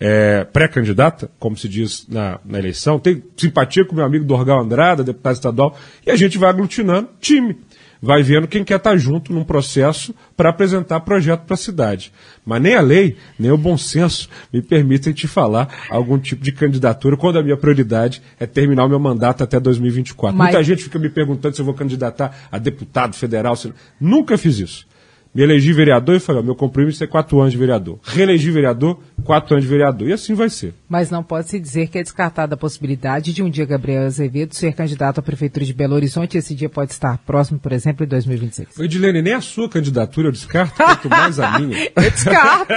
é, 0.00 0.44
pré-candidata, 0.44 1.30
como 1.38 1.56
se 1.56 1.68
diz 1.68 2.06
na, 2.08 2.40
na 2.44 2.58
eleição. 2.58 2.98
Tenho 2.98 3.22
simpatia 3.36 3.84
com 3.84 3.94
meu 3.94 4.04
amigo 4.04 4.24
Dorgal 4.24 4.60
Andrada, 4.60 5.04
deputado 5.04 5.34
estadual, 5.34 5.78
e 6.06 6.10
a 6.10 6.16
gente 6.16 6.38
vai 6.38 6.48
aglutinando 6.50 7.08
time 7.20 7.56
vai 8.02 8.22
vendo 8.22 8.48
quem 8.48 8.64
quer 8.64 8.76
estar 8.78 8.96
junto 8.96 9.30
num 9.30 9.44
processo 9.44 10.14
para 10.34 10.48
apresentar 10.48 11.00
projeto 11.00 11.42
para 11.42 11.52
a 11.52 11.58
cidade. 11.58 12.10
Mas 12.46 12.62
nem 12.62 12.74
a 12.74 12.80
lei, 12.80 13.18
nem 13.38 13.50
o 13.50 13.58
bom 13.58 13.76
senso 13.76 14.26
me 14.50 14.62
permitem 14.62 15.12
te 15.12 15.28
falar 15.28 15.68
algum 15.90 16.18
tipo 16.18 16.42
de 16.42 16.50
candidatura 16.50 17.14
quando 17.14 17.38
a 17.38 17.42
minha 17.42 17.58
prioridade 17.58 18.22
é 18.38 18.46
terminar 18.46 18.86
o 18.86 18.88
meu 18.88 18.98
mandato 18.98 19.44
até 19.44 19.60
2024. 19.60 20.34
Mas- 20.34 20.46
Muita 20.54 20.64
gente 20.64 20.82
fica 20.84 20.98
me 20.98 21.10
perguntando 21.10 21.54
se 21.54 21.60
eu 21.60 21.64
vou 21.66 21.74
candidatar 21.74 22.34
a 22.50 22.56
deputado 22.56 23.14
federal. 23.14 23.54
se- 23.54 23.70
Nunca 24.00 24.38
fiz 24.38 24.58
isso. 24.58 24.86
Me 25.32 25.42
elegi 25.42 25.72
vereador 25.72 26.16
e 26.16 26.20
falei, 26.20 26.42
ó, 26.42 26.44
meu 26.44 26.56
compromisso 26.56 27.04
é 27.04 27.06
quatro 27.06 27.40
anos 27.40 27.52
de 27.52 27.58
vereador. 27.58 28.00
Reelegi 28.02 28.50
vereador, 28.50 28.98
quatro 29.22 29.54
anos 29.54 29.64
de 29.64 29.70
vereador. 29.70 30.08
E 30.08 30.12
assim 30.12 30.34
vai 30.34 30.50
ser. 30.50 30.74
Mas 30.88 31.08
não 31.08 31.22
pode 31.22 31.48
se 31.48 31.60
dizer 31.60 31.86
que 31.86 31.98
é 31.98 32.02
descartada 32.02 32.54
a 32.54 32.58
possibilidade 32.58 33.32
de 33.32 33.40
um 33.40 33.48
dia 33.48 33.64
Gabriel 33.64 34.06
Azevedo 34.06 34.56
ser 34.56 34.72
candidato 34.72 35.20
à 35.20 35.22
Prefeitura 35.22 35.64
de 35.64 35.72
Belo 35.72 35.94
Horizonte. 35.94 36.36
Esse 36.36 36.52
dia 36.52 36.68
pode 36.68 36.90
estar 36.90 37.16
próximo, 37.18 37.60
por 37.60 37.70
exemplo, 37.70 38.04
em 38.04 38.08
2026. 38.08 38.76
Ô, 38.76 38.82
Edilene, 38.82 39.22
nem 39.22 39.34
a 39.34 39.40
sua 39.40 39.68
candidatura 39.68 40.28
eu 40.28 40.32
descarto, 40.32 40.74
quanto 40.76 41.08
mais 41.08 41.38
a 41.38 41.60
minha. 41.60 41.78
Eu 41.94 42.10
descarto. 42.10 42.74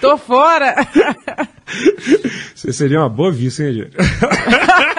Tô 0.00 0.16
fora. 0.16 0.74
Você 2.54 2.72
seria 2.72 3.00
uma 3.00 3.08
boa 3.08 3.32
vice, 3.32 3.62
hein, 3.62 3.68
Edilene? 3.70 3.90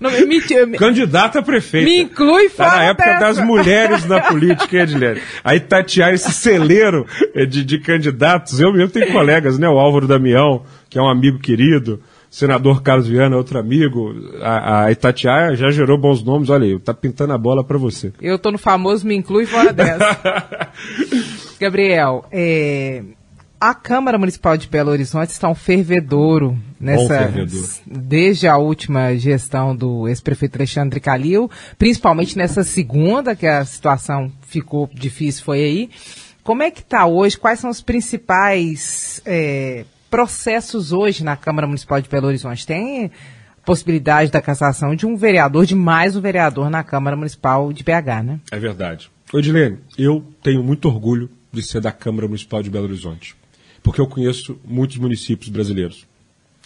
Não, 0.00 0.10
me, 0.10 0.24
me, 0.24 0.78
Candidata 0.78 1.40
a 1.40 1.42
prefeita. 1.42 1.86
me 1.88 2.00
inclui 2.02 2.48
Tá 2.50 2.64
fora 2.64 2.76
na 2.76 2.84
época 2.84 3.04
dessa. 3.04 3.20
das 3.20 3.38
mulheres 3.44 4.04
na 4.06 4.20
política, 4.20 4.76
hein, 4.76 4.82
Edilene? 4.82 5.20
Aí 5.42 5.58
tatear 5.60 6.12
esse 6.14 6.32
celeiro 6.32 7.04
eh, 7.34 7.44
de, 7.44 7.64
de 7.64 7.78
candidatos. 7.78 8.60
Eu 8.60 8.72
mesmo 8.72 8.90
tenho 8.90 9.10
colegas, 9.12 9.58
né? 9.58 9.68
O 9.68 9.78
Álvaro 9.78 10.06
Damião, 10.06 10.62
que 10.88 10.98
é 10.98 11.02
um 11.02 11.08
amigo 11.08 11.38
querido. 11.38 12.00
senador 12.30 12.82
Carlos 12.82 13.08
Viana, 13.08 13.36
outro 13.36 13.58
amigo, 13.58 14.14
a, 14.42 14.84
a 14.84 14.92
Itatiaia 14.92 15.56
já 15.56 15.70
gerou 15.70 15.98
bons 15.98 16.22
nomes. 16.22 16.48
Olha 16.50 16.64
aí, 16.64 16.78
tá 16.78 16.92
pintando 16.94 17.32
a 17.32 17.38
bola 17.38 17.64
para 17.64 17.78
você. 17.78 18.12
Eu 18.20 18.38
tô 18.38 18.50
no 18.52 18.58
famoso 18.58 19.06
me 19.06 19.16
inclui 19.16 19.46
fora 19.46 19.72
dessa. 19.72 20.68
Gabriel, 21.60 22.24
é, 22.30 23.02
a 23.60 23.74
Câmara 23.74 24.18
Municipal 24.18 24.56
de 24.56 24.68
Belo 24.68 24.90
Horizonte 24.90 25.30
está 25.30 25.48
um 25.48 25.54
fervedouro 25.54 26.58
nessa 26.80 27.28
fervedouro. 27.28 27.68
desde 27.86 28.46
a 28.46 28.56
última 28.56 29.16
gestão 29.16 29.74
do 29.74 30.06
ex-prefeito 30.08 30.56
Alexandre 30.56 31.00
Calil, 31.00 31.50
principalmente 31.76 32.36
nessa 32.36 32.62
segunda 32.62 33.34
que 33.34 33.46
a 33.46 33.64
situação 33.64 34.30
ficou 34.42 34.88
difícil 34.92 35.44
foi 35.44 35.64
aí. 35.64 35.90
Como 36.42 36.62
é 36.62 36.70
que 36.70 36.80
está 36.80 37.04
hoje? 37.06 37.36
Quais 37.36 37.58
são 37.58 37.68
os 37.68 37.82
principais 37.82 39.20
é, 39.26 39.84
processos 40.10 40.92
hoje 40.92 41.24
na 41.24 41.36
Câmara 41.36 41.66
Municipal 41.66 42.00
de 42.00 42.08
Belo 42.08 42.28
Horizonte? 42.28 42.66
Tem 42.66 43.10
possibilidade 43.66 44.30
da 44.30 44.40
cassação 44.40 44.94
de 44.94 45.04
um 45.04 45.14
vereador, 45.14 45.66
de 45.66 45.74
mais 45.74 46.16
um 46.16 46.20
vereador 46.22 46.70
na 46.70 46.82
Câmara 46.82 47.16
Municipal 47.16 47.70
de 47.70 47.84
BH, 47.84 48.24
né? 48.24 48.40
É 48.50 48.58
verdade. 48.58 49.10
Odilene, 49.30 49.78
eu 49.98 50.24
tenho 50.42 50.62
muito 50.62 50.88
orgulho 50.88 51.28
de 51.52 51.62
ser 51.62 51.80
da 51.80 51.92
Câmara 51.92 52.26
Municipal 52.26 52.62
de 52.62 52.70
Belo 52.70 52.86
Horizonte, 52.86 53.36
porque 53.88 54.02
eu 54.02 54.06
conheço 54.06 54.60
muitos 54.66 54.98
municípios 54.98 55.48
brasileiros. 55.48 56.06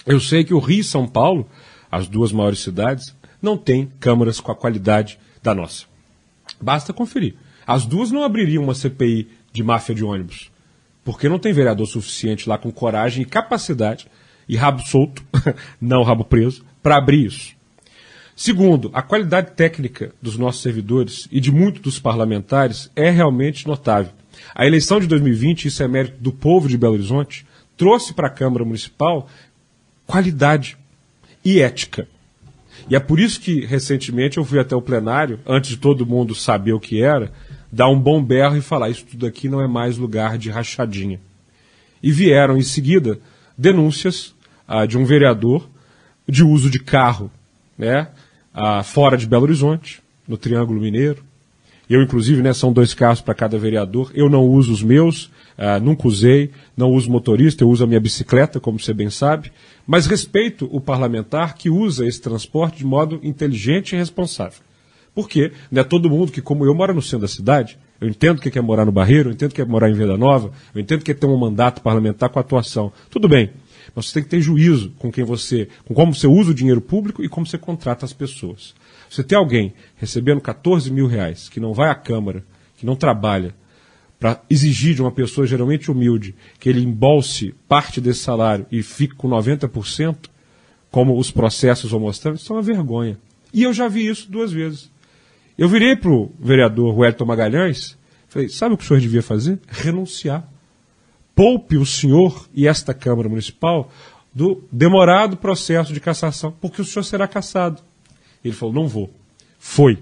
Eu 0.04 0.18
sei 0.18 0.42
que 0.42 0.52
o 0.52 0.58
Rio 0.58 0.80
e 0.80 0.84
São 0.84 1.06
Paulo, 1.06 1.48
as 1.88 2.08
duas 2.08 2.32
maiores 2.32 2.58
cidades, 2.58 3.14
não 3.40 3.56
têm 3.56 3.92
câmaras 4.00 4.40
com 4.40 4.50
a 4.50 4.56
qualidade 4.56 5.20
da 5.40 5.54
nossa. 5.54 5.84
Basta 6.60 6.92
conferir. 6.92 7.36
As 7.64 7.86
duas 7.86 8.10
não 8.10 8.24
abririam 8.24 8.64
uma 8.64 8.74
CPI 8.74 9.28
de 9.52 9.62
máfia 9.62 9.94
de 9.94 10.02
ônibus, 10.02 10.50
porque 11.04 11.28
não 11.28 11.38
tem 11.38 11.52
vereador 11.52 11.86
suficiente 11.86 12.48
lá 12.48 12.58
com 12.58 12.72
coragem 12.72 13.22
e 13.22 13.26
capacidade 13.26 14.08
e 14.48 14.56
rabo 14.56 14.82
solto, 14.82 15.22
não 15.80 16.02
rabo 16.02 16.24
preso, 16.24 16.64
para 16.82 16.96
abrir 16.96 17.26
isso. 17.26 17.54
Segundo, 18.34 18.90
a 18.92 19.00
qualidade 19.00 19.52
técnica 19.52 20.12
dos 20.20 20.36
nossos 20.36 20.60
servidores 20.60 21.28
e 21.30 21.38
de 21.38 21.52
muitos 21.52 21.82
dos 21.82 22.00
parlamentares 22.00 22.90
é 22.96 23.10
realmente 23.10 23.64
notável. 23.68 24.12
A 24.54 24.66
eleição 24.66 25.00
de 25.00 25.06
2020, 25.06 25.66
isso 25.66 25.82
é 25.82 25.88
mérito 25.88 26.20
do 26.20 26.32
povo 26.32 26.68
de 26.68 26.76
Belo 26.76 26.94
Horizonte, 26.94 27.46
trouxe 27.76 28.12
para 28.12 28.26
a 28.26 28.30
Câmara 28.30 28.64
Municipal 28.64 29.28
qualidade 30.06 30.76
e 31.44 31.60
ética. 31.60 32.06
E 32.88 32.96
é 32.96 33.00
por 33.00 33.18
isso 33.18 33.40
que, 33.40 33.64
recentemente, 33.64 34.38
eu 34.38 34.44
fui 34.44 34.58
até 34.58 34.74
o 34.74 34.82
plenário, 34.82 35.40
antes 35.46 35.70
de 35.70 35.76
todo 35.76 36.06
mundo 36.06 36.34
saber 36.34 36.72
o 36.72 36.80
que 36.80 37.02
era, 37.02 37.32
dar 37.70 37.88
um 37.88 37.98
bom 37.98 38.22
berro 38.22 38.56
e 38.56 38.60
falar: 38.60 38.90
isso 38.90 39.04
tudo 39.04 39.26
aqui 39.26 39.48
não 39.48 39.60
é 39.60 39.66
mais 39.66 39.96
lugar 39.96 40.36
de 40.36 40.50
rachadinha. 40.50 41.20
E 42.02 42.10
vieram, 42.10 42.56
em 42.56 42.62
seguida, 42.62 43.18
denúncias 43.56 44.34
ah, 44.66 44.84
de 44.84 44.98
um 44.98 45.04
vereador 45.04 45.68
de 46.28 46.44
uso 46.44 46.70
de 46.70 46.78
carro 46.78 47.30
né, 47.76 48.08
ah, 48.52 48.82
fora 48.82 49.16
de 49.16 49.26
Belo 49.26 49.44
Horizonte, 49.44 50.02
no 50.26 50.36
Triângulo 50.36 50.80
Mineiro, 50.80 51.24
eu, 51.88 52.02
inclusive, 52.02 52.42
né, 52.42 52.52
são 52.52 52.72
dois 52.72 52.94
carros 52.94 53.20
para 53.20 53.34
cada 53.34 53.58
vereador. 53.58 54.10
Eu 54.14 54.28
não 54.28 54.46
uso 54.46 54.72
os 54.72 54.82
meus, 54.82 55.24
uh, 55.58 55.80
nunca 55.82 56.06
usei, 56.06 56.50
não 56.76 56.90
uso 56.90 57.10
motorista, 57.10 57.64
eu 57.64 57.68
uso 57.68 57.84
a 57.84 57.86
minha 57.86 58.00
bicicleta, 58.00 58.60
como 58.60 58.78
você 58.78 58.94
bem 58.94 59.10
sabe. 59.10 59.52
Mas 59.86 60.06
respeito 60.06 60.68
o 60.72 60.80
parlamentar 60.80 61.54
que 61.54 61.68
usa 61.68 62.06
esse 62.06 62.20
transporte 62.20 62.78
de 62.78 62.86
modo 62.86 63.20
inteligente 63.22 63.92
e 63.92 63.98
responsável. 63.98 64.60
Porque 65.14 65.52
não 65.70 65.82
é 65.82 65.84
todo 65.84 66.08
mundo 66.08 66.32
que, 66.32 66.40
como 66.40 66.64
eu, 66.64 66.74
mora 66.74 66.94
no 66.94 67.02
centro 67.02 67.20
da 67.20 67.28
cidade. 67.28 67.78
Eu 68.00 68.08
entendo 68.08 68.40
que 68.40 68.50
quer 68.50 68.62
morar 68.62 68.84
no 68.84 68.92
Barreiro, 68.92 69.28
eu 69.28 69.32
entendo 69.32 69.50
que 69.50 69.56
quer 69.56 69.66
morar 69.66 69.90
em 69.90 69.94
Venda 69.94 70.16
Nova, 70.16 70.50
eu 70.74 70.80
entendo 70.80 71.00
que 71.00 71.12
quer 71.12 71.20
ter 71.20 71.26
um 71.26 71.36
mandato 71.36 71.82
parlamentar 71.82 72.30
com 72.30 72.38
atuação. 72.38 72.92
Tudo 73.10 73.28
bem. 73.28 73.50
Mas 73.94 74.06
você 74.06 74.14
tem 74.14 74.22
que 74.22 74.28
ter 74.30 74.40
juízo 74.40 74.92
com 74.98 75.12
quem 75.12 75.24
você, 75.24 75.68
com 75.84 75.92
como 75.94 76.14
você 76.14 76.26
usa 76.26 76.52
o 76.52 76.54
dinheiro 76.54 76.80
público 76.80 77.22
e 77.22 77.28
como 77.28 77.46
você 77.46 77.58
contrata 77.58 78.04
as 78.04 78.12
pessoas. 78.12 78.74
Você 79.12 79.22
tem 79.22 79.36
alguém 79.36 79.74
recebendo 79.96 80.40
14 80.40 80.90
mil 80.90 81.06
reais, 81.06 81.46
que 81.50 81.60
não 81.60 81.74
vai 81.74 81.90
à 81.90 81.94
Câmara, 81.94 82.42
que 82.78 82.86
não 82.86 82.96
trabalha, 82.96 83.54
para 84.18 84.40
exigir 84.48 84.94
de 84.94 85.02
uma 85.02 85.12
pessoa 85.12 85.46
geralmente 85.46 85.90
humilde 85.90 86.34
que 86.58 86.66
ele 86.66 86.82
embolse 86.82 87.54
parte 87.68 88.00
desse 88.00 88.20
salário 88.20 88.64
e 88.72 88.82
fique 88.82 89.14
com 89.14 89.28
90%, 89.28 90.30
como 90.90 91.18
os 91.18 91.30
processos 91.30 91.90
vão 91.90 92.00
mostrando, 92.00 92.36
isso 92.36 92.50
é 92.54 92.56
uma 92.56 92.62
vergonha. 92.62 93.18
E 93.52 93.62
eu 93.62 93.74
já 93.74 93.86
vi 93.86 94.08
isso 94.08 94.30
duas 94.30 94.50
vezes. 94.50 94.90
Eu 95.58 95.68
virei 95.68 95.94
para 95.94 96.10
o 96.10 96.32
vereador 96.40 96.98
Wellington 96.98 97.26
Magalhães, 97.26 97.98
falei, 98.28 98.48
sabe 98.48 98.74
o 98.74 98.78
que 98.78 98.84
o 98.84 98.86
senhor 98.86 99.00
devia 99.00 99.22
fazer? 99.22 99.60
Renunciar. 99.68 100.48
Poupe 101.34 101.76
o 101.76 101.84
senhor 101.84 102.48
e 102.54 102.66
esta 102.66 102.94
Câmara 102.94 103.28
Municipal 103.28 103.92
do 104.34 104.64
demorado 104.72 105.36
processo 105.36 105.92
de 105.92 106.00
cassação, 106.00 106.50
porque 106.58 106.80
o 106.80 106.84
senhor 106.84 107.02
será 107.02 107.28
cassado. 107.28 107.82
Ele 108.44 108.54
falou: 108.54 108.74
não 108.74 108.88
vou. 108.88 109.10
Foi. 109.58 109.98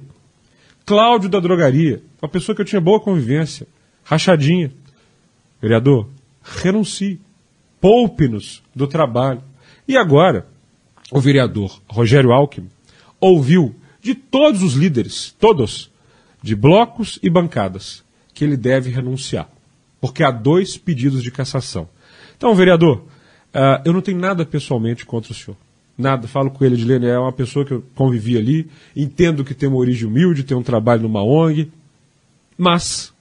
Cláudio 0.85 1.29
da 1.29 1.39
drogaria, 1.39 2.03
uma 2.21 2.29
pessoa 2.29 2.55
que 2.55 2.63
eu 2.63 2.67
tinha 2.67 2.81
boa 2.81 3.01
convivência, 3.01 3.67
rachadinha. 4.05 4.73
Vereador, 5.61 6.09
renuncie. 6.43 7.21
Poupe-nos 7.81 8.63
do 8.75 8.87
trabalho. 8.87 9.43
E 9.89 9.97
agora, 9.97 10.47
o 11.11 11.21
vereador 11.21 11.81
Rogério 11.89 12.31
Alckmin 12.31 12.69
ouviu 13.19 13.75
de 14.03 14.15
todos 14.15 14.63
os 14.63 14.75
líderes, 14.75 15.35
todos, 15.39 15.91
de 16.43 16.55
blocos 16.55 17.19
e 17.23 17.29
bancadas, 17.29 18.03
que 18.33 18.45
ele 18.45 18.57
deve 18.57 18.91
renunciar. 18.91 19.49
Porque 20.01 20.23
há 20.23 20.31
dois 20.31 20.77
pedidos 20.77 21.23
de 21.23 21.31
cassação. 21.31 21.89
Então, 22.37 22.55
vereador, 22.55 22.99
uh, 23.55 23.83
eu 23.85 23.93
não 23.93 24.01
tenho 24.01 24.19
nada 24.19 24.47
pessoalmente 24.47 25.05
contra 25.05 25.33
o 25.33 25.35
senhor. 25.35 25.57
Nada, 26.01 26.27
falo 26.27 26.51
com 26.51 26.65
ele, 26.65 26.75
Edilene, 26.75 27.07
é 27.07 27.19
uma 27.19 27.33
pessoa 27.33 27.65
que 27.65 27.73
eu 27.73 27.85
convivi 27.95 28.37
ali, 28.39 28.69
entendo 28.97 29.45
que 29.45 29.55
tem 29.55 29.69
uma 29.69 29.79
origem 29.79 30.09
humilde, 30.09 30.43
tem 30.43 30.57
um 30.57 30.63
trabalho 30.63 31.03
numa 31.03 31.23
ONG, 31.23 31.71
mas 32.57 33.13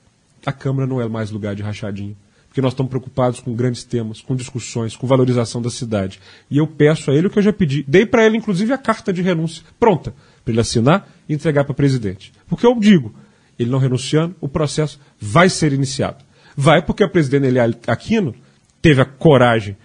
a 0.46 0.52
Câmara 0.52 0.88
não 0.88 1.02
é 1.02 1.08
mais 1.08 1.30
lugar 1.30 1.56
de 1.56 1.62
rachadinha. 1.62 2.16
Porque 2.48 2.62
nós 2.62 2.74
estamos 2.74 2.90
preocupados 2.90 3.40
com 3.40 3.54
grandes 3.54 3.84
temas, 3.84 4.22
com 4.22 4.36
discussões, 4.36 4.96
com 4.96 5.06
valorização 5.06 5.62
da 5.62 5.70
cidade. 5.70 6.20
E 6.50 6.58
eu 6.58 6.66
peço 6.66 7.12
a 7.12 7.14
ele 7.14 7.28
o 7.28 7.30
que 7.30 7.38
eu 7.38 7.44
já 7.44 7.54
pedi. 7.54 7.84
Dei 7.88 8.06
para 8.06 8.26
ele, 8.26 8.38
inclusive, 8.38 8.74
a 8.74 8.78
carta 8.78 9.14
de 9.14 9.22
renúncia 9.22 9.64
pronta, 9.80 10.16
para 10.44 10.52
ele 10.52 10.60
assinar 10.60 11.08
e 11.28 11.34
entregar 11.34 11.64
para 11.64 11.74
o 11.74 11.76
presidente. 11.76 12.32
Porque 12.48 12.66
eu 12.66 12.74
digo, 12.80 13.14
ele 13.58 13.70
não 13.70 13.78
renunciando, 13.78 14.36
o 14.42 14.48
processo 14.48 15.00
vai 15.20 15.48
ser 15.50 15.74
iniciado. 15.74 16.24
Vai 16.56 16.82
porque 16.82 17.04
a 17.04 17.10
presidente 17.10 17.46
Eliane 17.46 17.76
Aquino 17.86 18.34
teve 18.82 19.02
a 19.02 19.06
coragem 19.06 19.78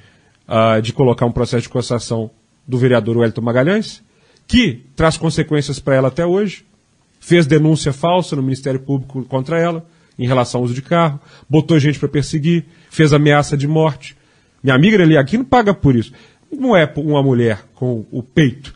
uh, 0.48 0.80
de 0.80 0.92
colocar 0.92 1.26
um 1.26 1.32
processo 1.32 1.64
de 1.64 1.68
cassação 1.68 2.30
do 2.66 2.78
vereador 2.78 3.16
Wellington 3.16 3.40
Magalhães, 3.40 4.02
que 4.46 4.82
traz 4.96 5.16
consequências 5.16 5.78
para 5.78 5.94
ela 5.94 6.08
até 6.08 6.24
hoje, 6.24 6.64
fez 7.20 7.46
denúncia 7.46 7.92
falsa 7.92 8.36
no 8.36 8.42
Ministério 8.42 8.80
Público 8.80 9.24
contra 9.24 9.58
ela, 9.58 9.86
em 10.18 10.26
relação 10.26 10.60
ao 10.60 10.64
uso 10.64 10.74
de 10.74 10.82
carro, 10.82 11.20
botou 11.48 11.78
gente 11.78 11.98
para 11.98 12.08
perseguir, 12.08 12.64
fez 12.90 13.12
ameaça 13.12 13.56
de 13.56 13.66
morte. 13.66 14.16
Minha 14.62 14.76
amiga 14.76 15.02
ali 15.02 15.16
aqui 15.16 15.36
não 15.36 15.44
paga 15.44 15.74
por 15.74 15.96
isso. 15.96 16.12
Não 16.52 16.76
é 16.76 16.90
uma 16.96 17.22
mulher 17.22 17.64
com 17.74 18.04
o 18.10 18.22
peito 18.22 18.74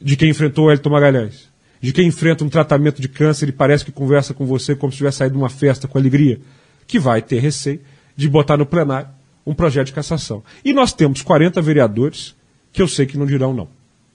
de 0.00 0.16
quem 0.16 0.30
enfrentou 0.30 0.64
o 0.64 0.68
Wellington 0.68 0.90
Magalhães, 0.90 1.48
de 1.80 1.92
quem 1.92 2.08
enfrenta 2.08 2.44
um 2.44 2.48
tratamento 2.48 3.00
de 3.00 3.08
câncer 3.08 3.48
e 3.48 3.52
parece 3.52 3.84
que 3.84 3.92
conversa 3.92 4.34
com 4.34 4.44
você 4.44 4.74
como 4.74 4.90
se 4.90 4.98
tivesse 4.98 5.18
saído 5.18 5.34
de 5.34 5.40
uma 5.40 5.48
festa 5.48 5.86
com 5.86 5.98
alegria, 5.98 6.40
que 6.86 6.98
vai 6.98 7.22
ter 7.22 7.38
receio 7.38 7.80
de 8.16 8.28
botar 8.28 8.56
no 8.56 8.66
plenário 8.66 9.08
um 9.46 9.54
projeto 9.54 9.86
de 9.86 9.92
cassação. 9.92 10.42
E 10.64 10.72
nós 10.72 10.92
temos 10.92 11.22
40 11.22 11.62
vereadores 11.62 12.34
que 12.78 12.82
eu 12.82 12.86
sei 12.86 13.06
que 13.06 13.18
não 13.18 13.26
dirão 13.26 13.52
não. 13.52 13.66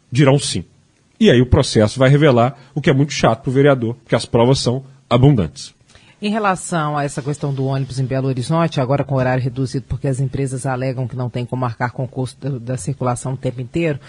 Dirão 0.09 0.39
sim. 0.39 0.63
E 1.19 1.29
aí 1.29 1.41
o 1.41 1.45
processo 1.45 1.99
vai 1.99 2.09
revelar 2.09 2.57
o 2.73 2.79
que 2.79 2.89
é 2.89 2.93
muito 2.93 3.11
chato 3.11 3.41
para 3.41 3.49
o 3.49 3.53
vereador, 3.53 3.93
porque 3.95 4.15
as 4.15 4.25
provas 4.25 4.59
são 4.59 4.85
abundantes. 5.09 5.75
Em 6.21 6.29
relação 6.29 6.97
a 6.97 7.03
essa 7.03 7.21
questão 7.21 7.53
do 7.53 7.65
ônibus 7.65 7.99
em 7.99 8.05
Belo 8.05 8.29
Horizonte, 8.29 8.79
agora 8.79 9.03
com 9.03 9.15
horário 9.15 9.43
reduzido, 9.43 9.85
porque 9.89 10.07
as 10.07 10.21
empresas 10.21 10.65
alegam 10.65 11.09
que 11.09 11.15
não 11.17 11.29
tem 11.29 11.45
como 11.45 11.59
marcar 11.59 11.91
com 11.91 12.05
o 12.05 12.07
custo 12.07 12.49
da, 12.49 12.57
da 12.57 12.77
circulação 12.77 13.33
o 13.33 13.37
tempo 13.37 13.59
inteiro, 13.59 13.99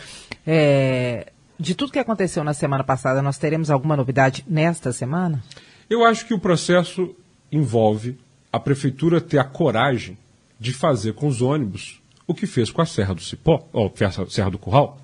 é, 0.47 1.33
de 1.59 1.75
tudo 1.75 1.91
que 1.91 1.99
aconteceu 1.99 2.45
na 2.45 2.55
semana 2.55 2.85
passada, 2.85 3.21
nós 3.21 3.37
teremos 3.37 3.73
alguma 3.73 3.97
novidade 3.97 4.45
nesta 4.47 4.93
semana? 4.93 5.43
Eu 5.91 6.05
acho 6.05 6.27
que 6.27 6.33
o 6.33 6.39
processo 6.39 7.13
envolve 7.51 8.17
a 8.53 8.61
prefeitura 8.61 9.21
ter 9.21 9.41
a 9.41 9.45
coragem 9.45 10.17
de 10.61 10.73
fazer 10.73 11.15
com 11.15 11.27
os 11.27 11.43
ônibus 11.43 12.04
o 12.27 12.35
que 12.35 12.47
fez 12.47 12.71
com 12.71 12.81
a 12.81 12.87
Serra 12.87 13.15
do 13.15 13.23
Cipó, 13.23 13.69
ou 13.73 13.93
Serra 14.29 14.51
do 14.51 14.59
Curral. 14.59 15.01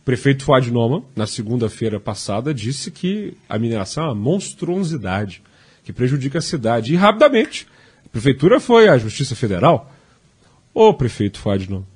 O 0.00 0.04
prefeito 0.04 0.44
Fuad 0.44 0.70
Noma, 0.70 1.04
na 1.14 1.26
segunda-feira 1.26 2.00
passada, 2.00 2.52
disse 2.52 2.90
que 2.90 3.36
a 3.48 3.58
mineração 3.58 4.04
é 4.04 4.06
uma 4.08 4.14
monstruosidade, 4.14 5.42
que 5.84 5.92
prejudica 5.92 6.38
a 6.38 6.42
cidade. 6.42 6.92
E 6.92 6.96
rapidamente, 6.96 7.66
a 8.04 8.08
prefeitura 8.08 8.58
foi 8.60 8.88
à 8.88 8.98
Justiça 8.98 9.36
Federal. 9.36 9.92
Ô 10.74 10.92
prefeito 10.94 11.38
Fuad 11.38 11.70
Noma, 11.70 11.86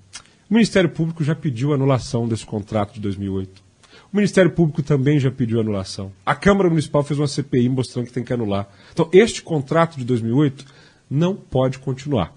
o 0.48 0.54
Ministério 0.54 0.90
Público 0.90 1.24
já 1.24 1.34
pediu 1.34 1.72
anulação 1.72 2.28
desse 2.28 2.46
contrato 2.46 2.94
de 2.94 3.00
2008. 3.00 3.66
O 4.12 4.16
Ministério 4.16 4.52
Público 4.52 4.82
também 4.82 5.18
já 5.18 5.30
pediu 5.30 5.60
anulação. 5.60 6.12
A 6.24 6.34
Câmara 6.34 6.70
Municipal 6.70 7.02
fez 7.02 7.18
uma 7.18 7.26
CPI 7.26 7.68
mostrando 7.68 8.06
que 8.06 8.12
tem 8.12 8.22
que 8.22 8.32
anular. 8.32 8.68
Então, 8.92 9.08
este 9.12 9.42
contrato 9.42 9.96
de 9.96 10.04
2008 10.04 10.64
não 11.10 11.34
pode 11.34 11.78
continuar. 11.78 12.32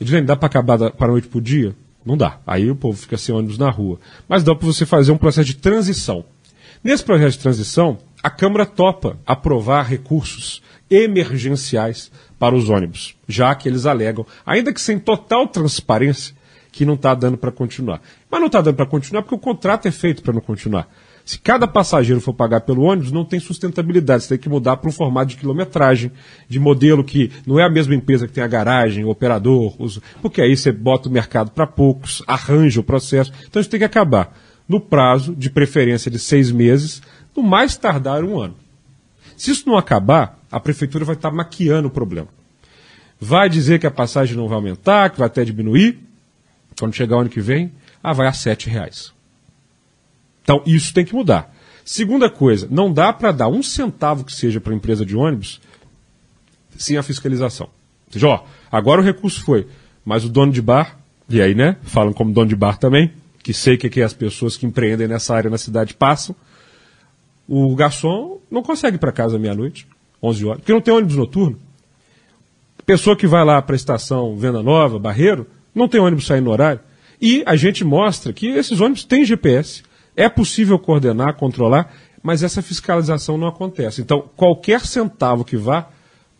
Edilene, 0.00 0.26
dá 0.26 0.36
para 0.36 0.46
acabar 0.46 0.90
para 0.90 1.06
a 1.06 1.10
noite 1.10 1.28
para 1.28 1.38
o 1.38 1.42
dia? 1.42 1.74
Não 2.04 2.16
dá. 2.16 2.38
Aí 2.46 2.70
o 2.70 2.76
povo 2.76 2.98
fica 2.98 3.16
sem 3.16 3.34
ônibus 3.34 3.58
na 3.58 3.70
rua. 3.70 3.98
Mas 4.28 4.42
dá 4.42 4.54
para 4.54 4.66
você 4.66 4.84
fazer 4.84 5.12
um 5.12 5.16
processo 5.16 5.46
de 5.46 5.56
transição. 5.56 6.24
Nesse 6.82 7.02
processo 7.02 7.38
de 7.38 7.42
transição, 7.42 7.98
a 8.22 8.28
Câmara 8.28 8.66
topa 8.66 9.18
aprovar 9.26 9.88
recursos 9.88 10.62
emergenciais 10.90 12.10
para 12.38 12.54
os 12.54 12.68
ônibus, 12.68 13.16
já 13.26 13.54
que 13.54 13.68
eles 13.68 13.86
alegam, 13.86 14.26
ainda 14.44 14.72
que 14.72 14.80
sem 14.80 14.98
total 14.98 15.48
transparência, 15.48 16.34
que 16.70 16.84
não 16.84 16.94
está 16.94 17.14
dando 17.14 17.38
para 17.38 17.52
continuar. 17.52 18.02
Mas 18.30 18.40
não 18.40 18.48
está 18.48 18.60
dando 18.60 18.76
para 18.76 18.86
continuar 18.86 19.22
porque 19.22 19.34
o 19.34 19.38
contrato 19.38 19.86
é 19.86 19.90
feito 19.90 20.22
para 20.22 20.32
não 20.32 20.40
continuar. 20.40 20.88
Se 21.24 21.38
cada 21.38 21.66
passageiro 21.66 22.20
for 22.20 22.34
pagar 22.34 22.60
pelo 22.60 22.82
ônibus, 22.82 23.10
não 23.10 23.24
tem 23.24 23.40
sustentabilidade. 23.40 24.24
Você 24.24 24.30
tem 24.30 24.38
que 24.38 24.48
mudar 24.48 24.76
para 24.76 24.88
um 24.88 24.92
formato 24.92 25.28
de 25.28 25.36
quilometragem, 25.36 26.12
de 26.46 26.60
modelo 26.60 27.02
que 27.02 27.32
não 27.46 27.58
é 27.58 27.64
a 27.64 27.70
mesma 27.70 27.94
empresa 27.94 28.26
que 28.26 28.32
tem 28.32 28.44
a 28.44 28.48
garagem, 28.48 29.04
o 29.04 29.08
operador, 29.08 29.74
os... 29.80 29.98
porque 30.20 30.42
aí 30.42 30.54
você 30.54 30.70
bota 30.70 31.08
o 31.08 31.12
mercado 31.12 31.50
para 31.50 31.66
poucos, 31.66 32.22
arranja 32.26 32.80
o 32.80 32.84
processo. 32.84 33.32
Então 33.48 33.58
isso 33.58 33.70
tem 33.70 33.80
que 33.80 33.84
acabar 33.84 34.36
no 34.68 34.78
prazo, 34.80 35.34
de 35.34 35.48
preferência 35.48 36.10
de 36.10 36.18
seis 36.18 36.50
meses, 36.50 37.02
no 37.34 37.42
mais 37.42 37.76
tardar 37.76 38.22
um 38.22 38.38
ano. 38.38 38.56
Se 39.36 39.50
isso 39.50 39.68
não 39.68 39.76
acabar, 39.76 40.38
a 40.50 40.60
prefeitura 40.60 41.04
vai 41.04 41.16
estar 41.16 41.30
maquiando 41.30 41.88
o 41.88 41.90
problema. 41.90 42.28
Vai 43.18 43.48
dizer 43.48 43.78
que 43.78 43.86
a 43.86 43.90
passagem 43.90 44.36
não 44.36 44.46
vai 44.46 44.56
aumentar, 44.56 45.10
que 45.10 45.18
vai 45.18 45.26
até 45.26 45.44
diminuir. 45.44 45.98
Quando 46.78 46.94
chegar 46.94 47.16
o 47.16 47.20
ano 47.20 47.30
que 47.30 47.40
vem, 47.40 47.72
ah, 48.02 48.12
vai 48.12 48.26
a 48.26 48.32
sete 48.32 48.68
reais. 48.68 49.13
Então, 50.44 50.62
isso 50.64 50.94
tem 50.94 51.04
que 51.04 51.14
mudar. 51.14 51.52
Segunda 51.84 52.30
coisa, 52.30 52.68
não 52.70 52.92
dá 52.92 53.12
para 53.12 53.32
dar 53.32 53.48
um 53.48 53.62
centavo 53.62 54.24
que 54.24 54.32
seja 54.32 54.60
para 54.60 54.72
a 54.72 54.76
empresa 54.76 55.04
de 55.04 55.16
ônibus 55.16 55.60
sem 56.78 56.96
a 56.96 57.02
fiscalização. 57.02 57.66
Ou 58.06 58.12
seja, 58.12 58.28
ó, 58.28 58.44
agora 58.70 59.00
o 59.00 59.04
recurso 59.04 59.42
foi, 59.42 59.66
mas 60.04 60.24
o 60.24 60.28
dono 60.28 60.52
de 60.52 60.62
bar, 60.62 60.98
e 61.28 61.40
aí, 61.40 61.54
né, 61.54 61.76
falam 61.82 62.12
como 62.12 62.32
dono 62.32 62.48
de 62.48 62.56
bar 62.56 62.78
também, 62.78 63.12
que 63.42 63.52
sei 63.52 63.76
que, 63.76 63.90
que 63.90 64.02
as 64.02 64.12
pessoas 64.12 64.56
que 64.56 64.64
empreendem 64.66 65.08
nessa 65.08 65.34
área 65.34 65.50
na 65.50 65.58
cidade 65.58 65.94
passam, 65.94 66.34
o 67.48 67.74
garçom 67.74 68.40
não 68.50 68.62
consegue 68.62 68.96
ir 68.96 69.00
para 69.00 69.12
casa 69.12 69.38
meia-noite, 69.38 69.86
11 70.22 70.44
horas, 70.46 70.58
porque 70.60 70.72
não 70.72 70.80
tem 70.80 70.94
ônibus 70.94 71.16
noturno. 71.16 71.58
Pessoa 72.86 73.16
que 73.16 73.26
vai 73.26 73.44
lá 73.44 73.60
para 73.62 73.74
a 73.74 73.76
estação 73.76 74.36
Venda 74.36 74.62
Nova, 74.62 74.98
Barreiro, 74.98 75.46
não 75.74 75.88
tem 75.88 76.00
ônibus 76.00 76.26
saindo 76.26 76.44
no 76.44 76.50
horário. 76.50 76.80
E 77.20 77.42
a 77.46 77.56
gente 77.56 77.84
mostra 77.84 78.32
que 78.32 78.48
esses 78.48 78.80
ônibus 78.80 79.04
têm 79.04 79.24
GPS. 79.24 79.82
É 80.16 80.28
possível 80.28 80.78
coordenar, 80.78 81.34
controlar, 81.34 81.92
mas 82.22 82.42
essa 82.42 82.62
fiscalização 82.62 83.36
não 83.36 83.48
acontece. 83.48 84.00
Então, 84.00 84.30
qualquer 84.36 84.80
centavo 84.80 85.44
que 85.44 85.56
vá 85.56 85.88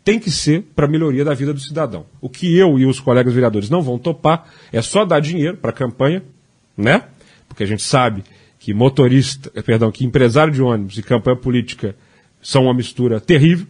tem 0.04 0.18
que 0.18 0.30
ser 0.30 0.62
para 0.74 0.86
a 0.86 0.88
melhoria 0.88 1.24
da 1.24 1.34
vida 1.34 1.52
do 1.52 1.60
cidadão. 1.60 2.06
O 2.20 2.28
que 2.28 2.56
eu 2.56 2.78
e 2.78 2.84
os 2.84 3.00
colegas 3.00 3.32
vereadores 3.32 3.70
não 3.70 3.82
vão 3.82 3.98
topar 3.98 4.46
é 4.72 4.82
só 4.82 5.04
dar 5.04 5.20
dinheiro 5.20 5.56
para 5.56 5.70
a 5.70 5.74
campanha, 5.74 6.22
né? 6.76 7.04
Porque 7.48 7.62
a 7.62 7.66
gente 7.66 7.82
sabe 7.82 8.22
que 8.58 8.74
motorista, 8.74 9.50
eh, 9.54 9.62
perdão, 9.62 9.90
que 9.90 10.04
empresário 10.04 10.52
de 10.52 10.62
ônibus 10.62 10.98
e 10.98 11.02
campanha 11.02 11.36
política 11.36 11.96
são 12.40 12.64
uma 12.64 12.74
mistura 12.74 13.20
terrível. 13.20 13.66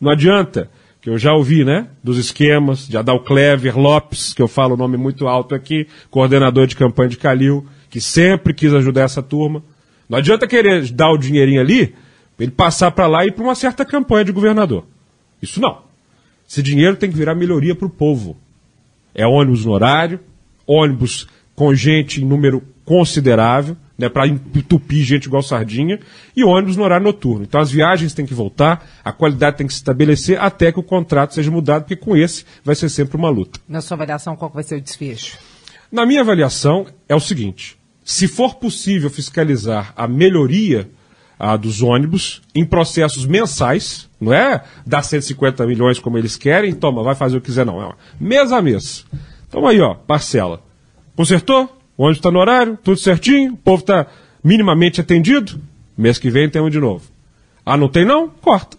Não 0.00 0.10
adianta, 0.10 0.70
que 1.00 1.08
eu 1.08 1.18
já 1.18 1.32
ouvi, 1.32 1.64
né, 1.64 1.88
dos 2.02 2.18
esquemas 2.18 2.86
de 2.86 2.96
Adal 2.96 3.20
Clever 3.20 3.78
Lopes, 3.78 4.34
que 4.34 4.42
eu 4.42 4.48
falo 4.48 4.74
o 4.74 4.76
nome 4.76 4.96
muito 4.96 5.26
alto 5.26 5.54
aqui, 5.54 5.86
coordenador 6.10 6.66
de 6.66 6.76
campanha 6.76 7.08
de 7.08 7.16
Calil, 7.16 7.66
que 7.90 8.00
sempre 8.00 8.54
quis 8.54 8.72
ajudar 8.72 9.02
essa 9.02 9.22
turma. 9.22 9.62
Não 10.08 10.18
adianta 10.18 10.46
querer 10.46 10.88
dar 10.92 11.10
o 11.10 11.18
dinheirinho 11.18 11.60
ali, 11.60 11.94
ele 12.38 12.50
passar 12.50 12.90
para 12.92 13.06
lá 13.06 13.24
e 13.24 13.28
ir 13.28 13.32
para 13.32 13.44
uma 13.44 13.54
certa 13.54 13.84
campanha 13.84 14.24
de 14.24 14.32
governador. 14.32 14.86
Isso 15.42 15.60
não. 15.60 15.82
Esse 16.48 16.62
dinheiro 16.62 16.96
tem 16.96 17.10
que 17.10 17.16
virar 17.16 17.34
melhoria 17.34 17.74
para 17.74 17.86
o 17.86 17.90
povo. 17.90 18.36
É 19.14 19.26
ônibus 19.26 19.64
no 19.64 19.72
horário, 19.72 20.20
ônibus 20.66 21.26
com 21.54 21.74
gente 21.74 22.22
em 22.22 22.24
número 22.24 22.62
considerável, 22.84 23.76
né, 23.96 24.08
para 24.08 24.26
entupir 24.26 25.04
gente 25.04 25.26
igual 25.26 25.42
sardinha, 25.42 26.00
e 26.34 26.42
ônibus 26.42 26.76
no 26.76 26.82
horário 26.82 27.04
noturno. 27.04 27.44
Então 27.44 27.60
as 27.60 27.70
viagens 27.70 28.14
têm 28.14 28.24
que 28.24 28.32
voltar, 28.32 28.88
a 29.04 29.12
qualidade 29.12 29.58
tem 29.58 29.66
que 29.66 29.72
se 29.72 29.78
estabelecer 29.78 30.40
até 30.40 30.72
que 30.72 30.80
o 30.80 30.82
contrato 30.82 31.34
seja 31.34 31.50
mudado, 31.50 31.82
porque 31.82 31.96
com 31.96 32.16
esse 32.16 32.44
vai 32.64 32.74
ser 32.74 32.88
sempre 32.88 33.16
uma 33.16 33.28
luta. 33.28 33.60
Na 33.68 33.80
sua 33.80 33.96
avaliação, 33.96 34.34
qual 34.34 34.50
vai 34.50 34.62
ser 34.62 34.76
o 34.76 34.80
desfecho? 34.80 35.38
Na 35.92 36.06
minha 36.06 36.22
avaliação, 36.22 36.86
é 37.08 37.14
o 37.14 37.20
seguinte: 37.20 37.76
se 38.04 38.26
for 38.26 38.54
possível 38.54 39.10
fiscalizar 39.10 39.92
a 39.96 40.08
melhoria 40.08 40.88
dos 41.58 41.80
ônibus 41.80 42.42
em 42.54 42.64
processos 42.64 43.24
mensais, 43.24 44.08
não 44.20 44.32
é 44.32 44.62
dar 44.86 45.02
150 45.02 45.66
milhões 45.66 45.98
como 45.98 46.18
eles 46.18 46.36
querem, 46.36 46.74
toma, 46.74 47.02
vai 47.02 47.14
fazer 47.14 47.38
o 47.38 47.40
que 47.40 47.46
quiser, 47.46 47.64
não. 47.64 47.82
É 47.82 47.94
mês 48.20 48.52
a 48.52 48.60
mês. 48.60 49.06
Então 49.48 49.66
aí, 49.66 49.80
ó, 49.80 49.94
parcela. 49.94 50.62
Consertou? 51.16 51.64
O 51.96 52.04
ônibus 52.04 52.18
está 52.18 52.30
no 52.30 52.38
horário, 52.38 52.78
tudo 52.82 52.98
certinho, 52.98 53.54
o 53.54 53.56
povo 53.56 53.80
está 53.80 54.06
minimamente 54.44 55.00
atendido. 55.00 55.60
Mês 55.96 56.18
que 56.18 56.30
vem 56.30 56.48
tem 56.48 56.60
um 56.60 56.70
de 56.70 56.78
novo. 56.78 57.04
Ah, 57.64 57.76
não 57.76 57.88
tem 57.88 58.04
não? 58.04 58.28
Corta. 58.28 58.76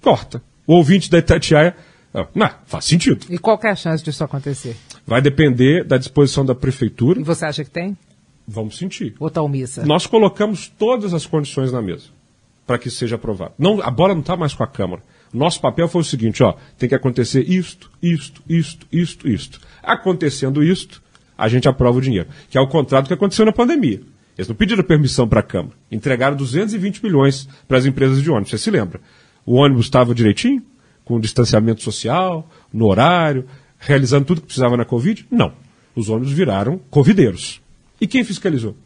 Corta. 0.00 0.42
O 0.66 0.74
ouvinte 0.74 1.10
da 1.10 1.18
Itatiaia, 1.18 1.76
não, 2.34 2.50
faz 2.64 2.84
sentido. 2.84 3.26
E 3.28 3.38
qual 3.38 3.58
é 3.64 3.70
a 3.70 3.74
chance 3.74 4.04
disso 4.04 4.22
acontecer? 4.22 4.76
Vai 5.04 5.20
depender 5.20 5.84
da 5.84 5.98
disposição 5.98 6.44
da 6.44 6.54
prefeitura. 6.54 7.20
E 7.20 7.24
você 7.24 7.44
acha 7.44 7.64
que 7.64 7.70
tem? 7.70 7.96
Vamos 8.46 8.76
sentir. 8.76 9.14
Ou 9.18 9.28
está 9.28 9.42
omissa? 9.42 9.84
Nós 9.84 10.06
colocamos 10.06 10.68
todas 10.68 11.12
as 11.12 11.26
condições 11.26 11.72
na 11.72 11.82
mesa 11.82 12.04
para 12.66 12.78
que 12.78 12.90
seja 12.90 13.16
aprovado. 13.16 13.52
Não, 13.58 13.80
a 13.82 13.90
bola 13.90 14.14
não 14.14 14.20
está 14.20 14.36
mais 14.36 14.54
com 14.54 14.62
a 14.62 14.66
Câmara. 14.66 15.02
Nosso 15.32 15.60
papel 15.60 15.88
foi 15.88 16.02
o 16.02 16.04
seguinte, 16.04 16.42
ó, 16.42 16.54
tem 16.78 16.88
que 16.88 16.94
acontecer 16.94 17.40
isto, 17.40 17.90
isto, 18.00 18.42
isto, 18.48 18.86
isto, 18.92 19.28
isto. 19.28 19.60
Acontecendo 19.82 20.62
isto, 20.62 21.02
a 21.36 21.48
gente 21.48 21.68
aprova 21.68 21.98
o 21.98 22.00
dinheiro. 22.00 22.28
Que 22.48 22.56
é 22.56 22.60
o 22.60 22.68
contrário 22.68 23.04
do 23.04 23.08
que 23.08 23.14
aconteceu 23.14 23.44
na 23.44 23.52
pandemia. 23.52 24.00
Eles 24.38 24.48
não 24.48 24.54
pediram 24.54 24.82
permissão 24.84 25.28
para 25.28 25.40
a 25.40 25.42
Câmara. 25.42 25.74
Entregaram 25.90 26.36
220 26.36 27.02
milhões 27.02 27.48
para 27.66 27.78
as 27.78 27.86
empresas 27.86 28.22
de 28.22 28.30
ônibus. 28.30 28.50
Você 28.50 28.58
se 28.58 28.70
lembra? 28.70 29.00
O 29.44 29.54
ônibus 29.54 29.86
estava 29.86 30.14
direitinho, 30.14 30.62
com 31.04 31.20
distanciamento 31.20 31.82
social, 31.82 32.48
no 32.72 32.86
horário, 32.86 33.44
realizando 33.78 34.24
tudo 34.24 34.40
que 34.40 34.46
precisava 34.46 34.76
na 34.76 34.84
Covid? 34.84 35.26
Não. 35.30 35.52
Os 35.94 36.08
ônibus 36.08 36.32
viraram 36.32 36.78
covideiros. 36.90 37.60
E 38.00 38.06
quem 38.06 38.24
fiscalizou? 38.24 38.76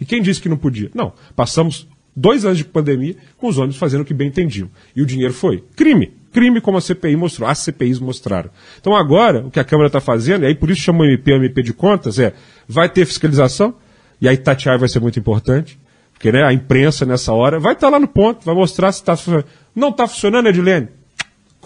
E 0.00 0.04
quem 0.04 0.22
disse 0.22 0.40
que 0.40 0.48
não 0.48 0.56
podia? 0.56 0.90
Não. 0.94 1.12
Passamos 1.34 1.86
dois 2.14 2.44
anos 2.44 2.58
de 2.58 2.64
pandemia 2.64 3.16
com 3.36 3.46
os 3.46 3.58
ônibus 3.58 3.76
fazendo 3.76 4.00
o 4.00 4.04
que 4.04 4.14
bem 4.14 4.28
entendiam. 4.28 4.70
E 4.94 5.02
o 5.02 5.06
dinheiro 5.06 5.34
foi 5.34 5.62
crime. 5.76 6.12
Crime 6.32 6.60
como 6.60 6.78
a 6.78 6.80
CPI 6.80 7.16
mostrou, 7.16 7.48
as 7.48 7.58
CPIs 7.58 7.98
mostraram. 7.98 8.50
Então 8.80 8.94
agora, 8.94 9.46
o 9.46 9.50
que 9.50 9.60
a 9.60 9.64
Câmara 9.64 9.86
está 9.86 10.00
fazendo, 10.00 10.44
e 10.44 10.46
aí 10.46 10.54
por 10.54 10.70
isso 10.70 10.80
chama 10.82 11.00
o 11.00 11.04
MP, 11.04 11.32
o 11.32 11.36
MP 11.36 11.62
de 11.62 11.72
contas, 11.72 12.18
é, 12.18 12.34
vai 12.68 12.88
ter 12.88 13.06
fiscalização, 13.06 13.74
e 14.20 14.28
aí 14.28 14.36
tatear 14.36 14.78
vai 14.78 14.88
ser 14.88 15.00
muito 15.00 15.18
importante, 15.18 15.78
porque 16.12 16.32
né, 16.32 16.42
a 16.42 16.52
imprensa 16.52 17.06
nessa 17.06 17.32
hora 17.32 17.58
vai 17.58 17.72
estar 17.72 17.86
tá 17.86 17.90
lá 17.90 17.98
no 17.98 18.08
ponto, 18.08 18.44
vai 18.44 18.54
mostrar 18.54 18.92
se 18.92 19.00
está 19.00 19.16
funcionando. 19.16 19.46
Não 19.74 19.90
está 19.90 20.06
funcionando, 20.06 20.48
Edilene? 20.48 20.88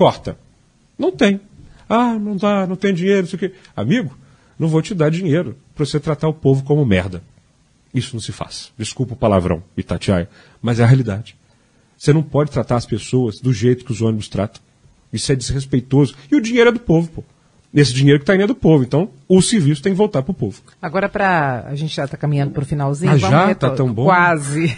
Corta. 0.00 0.38
Não 0.98 1.12
tem. 1.12 1.38
Ah, 1.86 2.14
não 2.18 2.34
dá, 2.34 2.66
não 2.66 2.74
tem 2.74 2.94
dinheiro, 2.94 3.20
não 3.20 3.28
sei 3.28 3.36
o 3.36 3.38
quê. 3.38 3.52
Amigo, 3.76 4.16
não 4.58 4.66
vou 4.66 4.80
te 4.80 4.94
dar 4.94 5.10
dinheiro 5.10 5.58
para 5.74 5.84
você 5.84 6.00
tratar 6.00 6.26
o 6.26 6.32
povo 6.32 6.64
como 6.64 6.86
merda. 6.86 7.22
Isso 7.92 8.16
não 8.16 8.20
se 8.20 8.32
faz. 8.32 8.72
Desculpa 8.78 9.12
o 9.12 9.16
palavrão, 9.16 9.62
Itatiaia, 9.76 10.26
mas 10.62 10.80
é 10.80 10.84
a 10.84 10.86
realidade. 10.86 11.36
Você 11.98 12.14
não 12.14 12.22
pode 12.22 12.50
tratar 12.50 12.76
as 12.76 12.86
pessoas 12.86 13.40
do 13.40 13.52
jeito 13.52 13.84
que 13.84 13.92
os 13.92 14.00
ônibus 14.00 14.26
tratam. 14.26 14.62
Isso 15.12 15.30
é 15.32 15.36
desrespeitoso. 15.36 16.14
E 16.32 16.34
o 16.34 16.40
dinheiro 16.40 16.70
é 16.70 16.72
do 16.72 16.80
povo, 16.80 17.10
pô. 17.16 17.24
Esse 17.74 17.92
dinheiro 17.92 18.20
que 18.20 18.22
está 18.22 18.34
indo 18.34 18.44
é 18.44 18.46
do 18.46 18.54
povo. 18.54 18.82
Então, 18.82 19.10
o 19.28 19.42
serviço 19.42 19.82
tem 19.82 19.92
que 19.92 19.98
voltar 19.98 20.22
para 20.22 20.32
o 20.32 20.34
povo. 20.34 20.62
Agora, 20.80 21.10
para 21.10 21.66
a 21.66 21.74
gente 21.74 21.94
já 21.94 22.06
está 22.06 22.16
caminhando 22.16 22.52
para 22.52 22.62
o 22.62 22.66
finalzinho. 22.66 23.12
Ah, 23.12 23.18
já? 23.18 23.52
Está 23.52 23.68
tão 23.68 23.92
bom? 23.92 24.04
Quase 24.04 24.74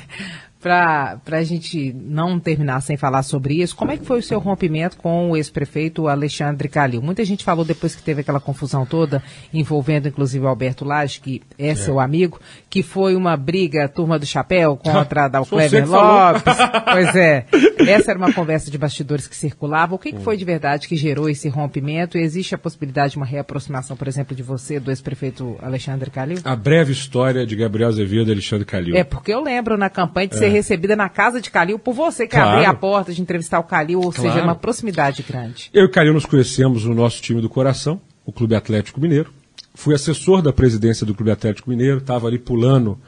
para 0.63 1.21
a 1.27 1.43
gente 1.43 1.93
não 1.93 2.39
terminar 2.39 2.81
sem 2.81 2.97
falar 2.97 3.25
sobre 3.25 3.61
isso, 3.61 3.75
como 3.75 3.91
é 3.91 3.97
que 3.97 4.07
foi 4.07 4.21
o 4.21 4.23
seu 4.23 4.39
rompimento 4.39 4.97
com 4.97 5.33
o 5.33 5.37
ex-prefeito 5.37 6.07
Alexandre 6.07 6.69
Calil? 6.69 7.03
Muita 7.03 7.25
gente 7.25 7.43
falou 7.43 7.65
depois 7.65 7.97
que 7.97 8.03
teve 8.03 8.21
aquela 8.21 8.39
confusão 8.39 8.87
toda, 8.87 9.21
envolvendo 9.53 10.07
inclusive 10.07 10.45
o 10.45 10.49
Alberto 10.49 10.85
Lage, 10.85 11.21
que 11.21 11.43
é, 11.59 11.71
é. 11.71 11.75
seu 11.75 11.99
amigo, 11.99 12.41
que 12.71 12.81
foi 12.83 13.17
uma 13.17 13.37
briga 13.37 13.89
turma 13.89 14.21
do 14.21 14.25
chapéu 14.25 14.77
contra 14.77 15.25
a 15.27 15.29
Dalclever 15.29 15.89
Lopes. 15.91 16.57
pois 16.85 17.17
é, 17.17 17.45
essa 17.89 18.13
era 18.13 18.19
uma 18.19 18.33
conversa 18.33 18.71
de 18.71 18.79
bastidores 18.79 19.27
que 19.27 19.35
circulava. 19.35 19.97
O 19.97 19.99
que, 19.99 20.13
que 20.13 20.21
foi 20.21 20.37
de 20.37 20.45
verdade 20.45 20.87
que 20.87 20.95
gerou 20.95 21.29
esse 21.29 21.49
rompimento? 21.49 22.17
Existe 22.17 22.55
a 22.55 22.59
possibilidade 22.59 23.13
de 23.13 23.17
uma 23.17 23.27
reaproximação, 23.27 23.97
por 23.97 24.07
exemplo, 24.07 24.37
de 24.37 24.45
você, 24.45 24.79
do 24.79 24.93
ex-prefeito 24.93 25.57
Alexandre 25.61 26.09
Calil? 26.09 26.39
A 26.45 26.55
breve 26.55 26.93
história 26.93 27.45
de 27.45 27.57
Gabriel 27.57 27.89
Azevedo 27.89 28.29
e 28.29 28.33
Alexandre 28.33 28.65
Calil. 28.65 28.97
É, 28.97 29.03
porque 29.03 29.33
eu 29.33 29.43
lembro 29.43 29.77
na 29.77 29.91
campanha 29.91 30.29
de 30.29 30.37
ser 30.37 30.52
recebida 30.53 30.95
na 30.95 31.09
casa 31.09 31.41
de 31.41 31.51
Calil 31.51 31.79
por 31.79 31.95
você 31.95 32.27
que 32.27 32.37
claro. 32.37 32.51
abriu 32.51 32.71
a 32.71 32.75
porta 32.75 33.13
de 33.13 33.21
entrevistar 33.21 33.59
o 33.59 33.65
Calil, 33.65 34.01
ou 34.01 34.13
claro. 34.13 34.31
seja, 34.31 34.45
uma 34.45 34.55
proximidade 34.55 35.23
grande. 35.23 35.71
Eu 35.73 35.87
e 35.87 35.89
Calil 35.89 36.13
nos 36.13 36.27
conhecemos 36.27 36.85
no 36.85 36.95
nosso 36.95 37.21
time 37.21 37.41
do 37.41 37.49
coração, 37.49 38.01
o 38.25 38.33
Clube 38.33 38.55
Atlético 38.55 39.01
Mineiro. 39.01 39.33
Fui 39.75 39.95
assessor 39.95 40.43
da 40.43 40.53
presidência 40.53 41.07
do 41.07 41.15
Clube 41.15 41.31
Atlético 41.31 41.71
Mineiro, 41.71 41.99
estava 41.99 42.29
ali 42.29 42.39
pulando 42.39 42.99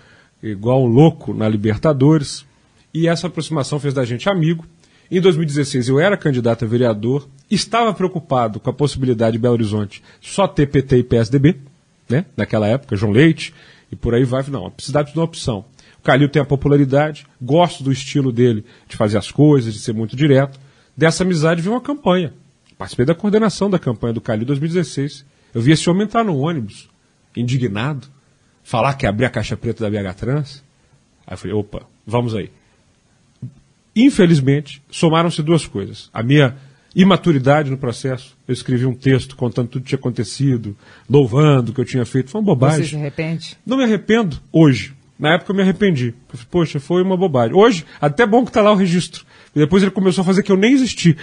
igual 0.43 0.83
um 0.83 0.87
louco 0.87 1.33
na 1.35 1.49
Libertadores. 1.49 2.45
E 2.93 3.09
essa 3.09 3.27
aproximação 3.27 3.79
fez 3.79 3.93
da 3.93 4.05
gente 4.05 4.29
amigo. 4.29 4.65
Em 5.11 5.21
2016 5.21 5.89
eu 5.89 6.01
era 6.01 6.17
candidato 6.17 6.65
a 6.65 6.69
vereador, 6.69 7.29
estava 7.51 7.93
preocupado 7.93 8.59
com 8.59 8.71
a 8.71 8.73
possibilidade 8.73 9.33
de 9.33 9.39
Belo 9.39 9.55
Horizonte 9.55 10.03
só 10.21 10.49
ter 10.49 10.67
PT 10.67 10.99
e 10.99 11.03
PSDB, 11.03 11.57
né? 12.09 12.25
Naquela 12.37 12.67
época, 12.67 12.97
João 12.97 13.13
Leite, 13.13 13.53
e 13.93 13.97
por 13.97 14.15
aí 14.15 14.25
vai. 14.25 14.43
Não, 14.49 14.67
a 14.67 14.73
cidade 14.79 15.13
de 15.13 15.19
uma 15.19 15.25
opção. 15.25 15.65
O 16.05 16.07
Calil 16.07 16.29
tem 16.29 16.43
a 16.43 16.45
popularidade, 16.45 17.27
gosto 17.41 17.83
do 17.83 17.91
estilo 17.91 18.31
dele 18.31 18.63
de 18.87 18.95
fazer 18.95 19.17
as 19.17 19.31
coisas, 19.31 19.73
de 19.73 19.81
ser 19.81 19.95
muito 19.95 20.15
direto. 20.15 20.61
Dessa 20.95 21.25
amizade 21.25 21.63
veio 21.63 21.75
uma 21.75 21.81
campanha. 21.81 22.35
Participei 22.77 23.07
da 23.07 23.15
coordenação 23.15 23.71
da 23.71 23.79
campanha 23.79 24.13
do 24.13 24.21
Calil 24.21 24.45
2016. 24.45 25.25
Eu 25.55 25.63
vi 25.63 25.73
esse 25.73 25.89
homem 25.89 26.03
entrar 26.03 26.23
no 26.23 26.37
ônibus, 26.37 26.91
indignado, 27.35 28.07
falar 28.63 28.93
que 28.95 29.07
abrir 29.07 29.25
a 29.25 29.31
caixa 29.31 29.57
preta 29.57 29.89
da 29.89 29.91
BH 29.91 30.15
Trans. 30.15 30.63
Aí 31.27 31.33
eu 31.33 31.39
falei, 31.39 31.57
opa, 31.57 31.87
vamos 32.07 32.35
aí. 32.35 32.51
Infelizmente, 33.97 34.83
somaram-se 34.91 35.43
duas 35.43 35.67
coisas. 35.67 36.11
A 36.13 36.23
minha 36.23 36.55
imaturidade 36.95 37.71
no 37.71 37.79
processo. 37.79 38.37
Eu 38.47 38.53
escrevi 38.53 38.85
um 38.85 38.95
texto 38.95 39.37
contando 39.37 39.69
tudo 39.69 39.85
que 39.85 39.89
tinha 39.89 39.99
acontecido, 39.99 40.77
louvando 41.09 41.73
o 41.73 41.75
que 41.75 41.81
eu 41.81 41.85
tinha 41.87 42.05
feito. 42.05 42.31
Foi 42.31 42.43
uma 42.43 42.47
bobagem. 42.47 42.85
Você 42.85 42.91
se 42.91 42.97
arrepende? 42.97 43.57
Não 43.65 43.79
me 43.79 43.85
arrependo 43.85 44.39
hoje. 44.53 44.95
Na 45.19 45.35
época 45.35 45.53
eu 45.53 45.57
me 45.57 45.63
arrependi. 45.63 46.15
Poxa, 46.51 46.81
foi 46.81 47.03
uma 47.03 47.17
bobagem. 47.17 47.57
Hoje, 47.57 47.85
até 48.01 48.27
bom 48.27 48.43
que 48.45 48.51
está 48.51 48.61
lá 48.61 48.73
o 48.73 48.77
registro. 48.77 49.25
Depois 49.55 49.83
ele 49.83 49.93
começou 49.93 50.23
a 50.23 50.25
fazer 50.25 50.43
que 50.43 50.51
eu 50.51 50.57
nem 50.57 50.73
existi. 50.73 51.17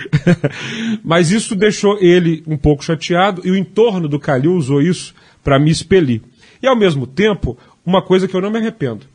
Mas 1.04 1.32
isso 1.32 1.56
deixou 1.56 1.98
ele 2.00 2.44
um 2.48 2.58
pouco 2.58 2.84
chateado 2.84 3.42
e 3.44 3.52
o 3.52 3.58
entorno 3.58 4.08
do 4.08 4.20
Calil 4.20 4.54
usou 4.54 4.82
isso 4.82 5.14
para 5.44 5.60
me 5.60 5.70
expelir. 5.70 6.22
E 6.64 6.68
ao 6.68 6.76
mesmo 6.76 7.06
tempo, 7.06 7.58
uma 7.86 8.02
coisa 8.02 8.28
que 8.28 8.36
eu 8.36 8.42
não 8.42 8.52
me 8.52 8.60
arrependo. 8.60 9.06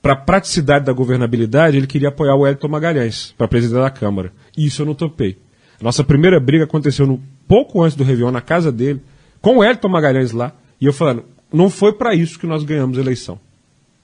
Para 0.00 0.12
a 0.14 0.16
praticidade 0.16 0.84
da 0.84 0.92
governabilidade, 0.92 1.76
ele 1.76 1.86
queria 1.86 2.08
apoiar 2.08 2.36
o 2.36 2.46
Elton 2.46 2.68
Magalhães 2.68 3.34
para 3.36 3.48
presidente 3.48 3.82
da 3.82 3.90
Câmara. 3.90 4.32
E 4.56 4.66
isso 4.66 4.82
eu 4.82 4.86
não 4.86 4.94
topei. 4.94 5.38
Nossa 5.80 6.04
primeira 6.04 6.38
briga 6.38 6.64
aconteceu 6.64 7.06
no, 7.06 7.20
pouco 7.48 7.82
antes 7.82 7.96
do 7.96 8.04
Réveillon, 8.04 8.30
na 8.30 8.40
casa 8.40 8.70
dele, 8.70 9.00
com 9.40 9.58
o 9.58 9.64
Elton 9.64 9.88
Magalhães 9.88 10.32
lá, 10.32 10.52
e 10.80 10.86
eu 10.86 10.92
falando, 10.92 11.24
não 11.52 11.68
foi 11.68 11.92
para 11.92 12.14
isso 12.14 12.38
que 12.38 12.46
nós 12.46 12.62
ganhamos 12.62 12.98
a 12.98 13.00
eleição. 13.00 13.38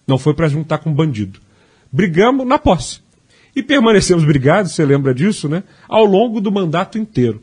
Não 0.08 0.18
foi 0.18 0.34
para 0.34 0.48
juntar 0.48 0.78
com 0.78 0.92
bandido. 0.92 1.38
Brigamos 1.92 2.46
na 2.46 2.58
posse. 2.58 3.00
E 3.54 3.62
permanecemos 3.62 4.24
brigados, 4.24 4.72
você 4.72 4.84
lembra 4.84 5.14
disso, 5.14 5.48
né? 5.48 5.62
Ao 5.86 6.04
longo 6.04 6.40
do 6.40 6.50
mandato 6.50 6.98
inteiro. 6.98 7.42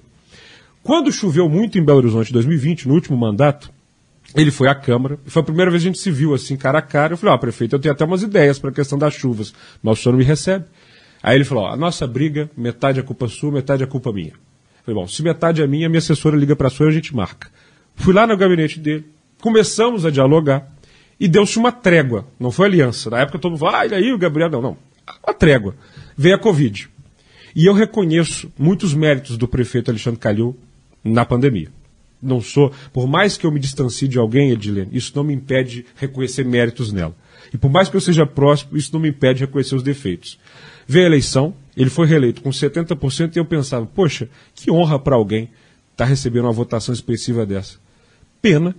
Quando 0.83 1.11
choveu 1.11 1.47
muito 1.47 1.77
em 1.77 1.83
Belo 1.83 1.99
Horizonte 1.99 2.29
em 2.29 2.33
2020, 2.33 2.87
no 2.87 2.93
último 2.93 3.17
mandato, 3.17 3.71
ele 4.35 4.51
foi 4.51 4.67
à 4.67 4.75
Câmara, 4.75 5.19
foi 5.25 5.41
a 5.41 5.45
primeira 5.45 5.71
vez 5.71 5.83
que 5.83 5.89
a 5.89 5.91
gente 5.91 6.01
se 6.01 6.11
viu 6.11 6.33
assim, 6.33 6.57
cara 6.57 6.79
a 6.79 6.81
cara. 6.81 7.13
Eu 7.13 7.17
falei, 7.17 7.33
ó, 7.33 7.35
oh, 7.35 7.39
prefeito, 7.39 7.75
eu 7.75 7.79
tenho 7.79 7.93
até 7.93 8.03
umas 8.03 8.21
ideias 8.21 8.59
para 8.59 8.69
a 8.69 8.73
questão 8.73 8.97
das 8.97 9.13
chuvas, 9.13 9.53
mas 9.81 9.99
o 9.99 10.01
senhor 10.01 10.13
não 10.13 10.19
me 10.19 10.25
recebe. 10.25 10.65
Aí 11.25 11.35
ele 11.35 11.43
falou: 11.43 11.63
ó, 11.63 11.71
a 11.71 11.75
nossa 11.75 12.05
briga, 12.05 12.51
metade 12.55 12.99
é 12.99 13.01
culpa 13.01 13.27
sua, 13.27 13.51
metade 13.51 13.81
é 13.81 13.87
culpa 13.87 14.13
minha. 14.13 14.33
Eu 14.33 14.85
falei: 14.85 15.01
bom, 15.01 15.07
se 15.07 15.23
metade 15.23 15.59
é 15.59 15.65
minha, 15.65 15.89
minha 15.89 15.97
assessora 15.97 16.37
liga 16.37 16.55
para 16.55 16.67
a 16.67 16.69
sua 16.69 16.85
e 16.85 16.89
a 16.89 16.91
gente 16.91 17.15
marca. 17.15 17.49
Fui 17.95 18.13
lá 18.13 18.27
no 18.27 18.37
gabinete 18.37 18.79
dele, 18.79 19.05
começamos 19.41 20.05
a 20.05 20.11
dialogar 20.11 20.71
e 21.19 21.27
deu-se 21.27 21.57
uma 21.57 21.71
trégua. 21.71 22.27
Não 22.39 22.51
foi 22.51 22.67
aliança. 22.67 23.09
Na 23.09 23.19
época 23.19 23.39
todo 23.39 23.51
mundo 23.51 23.59
falou: 23.59 23.75
ah, 23.75 23.85
e 23.85 23.93
aí 23.93 24.13
o 24.13 24.17
Gabriel. 24.17 24.49
Não, 24.49 24.61
não. 24.61 24.77
Uma 25.25 25.33
trégua. 25.33 25.75
Veio 26.17 26.35
a 26.35 26.39
Covid. 26.39 26.89
E 27.55 27.65
eu 27.65 27.73
reconheço 27.73 28.51
muitos 28.57 28.93
méritos 28.93 29.37
do 29.37 29.47
prefeito 29.47 29.89
Alexandre 29.89 30.19
Calil 30.19 30.57
na 31.03 31.23
pandemia. 31.23 31.69
Não 32.21 32.41
sou, 32.41 32.71
por 32.91 33.07
mais 33.07 33.37
que 33.37 33.45
eu 33.45 33.51
me 33.51 33.59
distancie 33.59 34.07
de 34.07 34.17
alguém, 34.17 34.51
Edilene, 34.51 34.89
isso 34.91 35.11
não 35.15 35.23
me 35.23 35.33
impede 35.33 35.83
de 35.83 35.85
reconhecer 35.95 36.43
méritos 36.43 36.91
nela. 36.91 37.15
E 37.53 37.57
por 37.57 37.69
mais 37.69 37.87
que 37.87 37.95
eu 37.95 38.01
seja 38.01 38.25
próximo, 38.25 38.75
isso 38.75 38.89
não 38.91 38.99
me 38.99 39.09
impede 39.09 39.39
de 39.39 39.45
reconhecer 39.45 39.75
os 39.75 39.83
defeitos. 39.83 40.39
Veio 40.87 41.05
a 41.05 41.07
eleição, 41.07 41.53
ele 41.77 41.89
foi 41.89 42.07
reeleito 42.07 42.41
com 42.41 42.49
70% 42.49 43.35
e 43.35 43.39
eu 43.39 43.45
pensava, 43.45 43.85
poxa, 43.85 44.27
que 44.53 44.71
honra 44.71 44.97
para 44.97 45.15
alguém 45.15 45.43
estar 45.91 46.03
tá 46.03 46.05
recebendo 46.05 46.45
uma 46.45 46.51
votação 46.51 46.93
expressiva 46.93 47.45
dessa. 47.45 47.77
Pena 48.41 48.75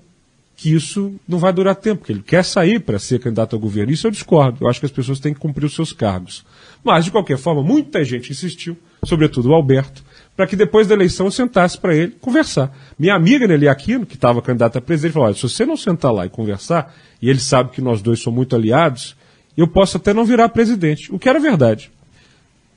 que 0.56 0.72
isso 0.72 1.14
não 1.28 1.38
vai 1.38 1.52
durar 1.52 1.74
tempo, 1.76 1.98
porque 1.98 2.12
ele 2.12 2.22
quer 2.22 2.44
sair 2.44 2.80
para 2.80 2.98
ser 2.98 3.20
candidato 3.20 3.54
ao 3.54 3.60
governo. 3.60 3.92
Isso 3.92 4.06
eu 4.06 4.10
discordo. 4.10 4.64
Eu 4.64 4.68
acho 4.68 4.80
que 4.80 4.86
as 4.86 4.92
pessoas 4.92 5.20
têm 5.20 5.34
que 5.34 5.40
cumprir 5.40 5.66
os 5.66 5.74
seus 5.74 5.92
cargos. 5.92 6.44
Mas, 6.82 7.04
de 7.04 7.10
qualquer 7.10 7.36
forma, 7.36 7.62
muita 7.62 8.02
gente 8.02 8.32
insistiu, 8.32 8.76
sobretudo 9.04 9.50
o 9.50 9.54
Alberto, 9.54 10.02
para 10.34 10.46
que 10.46 10.56
depois 10.56 10.86
da 10.86 10.94
eleição 10.94 11.26
eu 11.26 11.32
sentasse 11.32 11.78
para 11.78 11.94
ele 11.94 12.16
conversar. 12.20 12.74
Minha 12.98 13.14
amiga 13.14 13.46
Nelly 13.46 13.68
Aquino, 13.68 14.06
que 14.06 14.14
estava 14.14 14.40
candidata 14.40 14.78
a 14.78 14.82
presidente, 14.82 15.12
falou: 15.12 15.26
olha, 15.26 15.36
se 15.36 15.42
você 15.42 15.66
não 15.66 15.76
sentar 15.76 16.12
lá 16.12 16.24
e 16.24 16.30
conversar, 16.30 16.94
e 17.20 17.28
ele 17.28 17.40
sabe 17.40 17.70
que 17.70 17.82
nós 17.82 18.00
dois 18.00 18.20
somos 18.20 18.36
muito 18.36 18.56
aliados, 18.56 19.14
eu 19.56 19.68
posso 19.68 19.98
até 19.98 20.14
não 20.14 20.24
virar 20.24 20.48
presidente. 20.48 21.14
O 21.14 21.18
que 21.18 21.28
era 21.28 21.38
verdade 21.38 21.90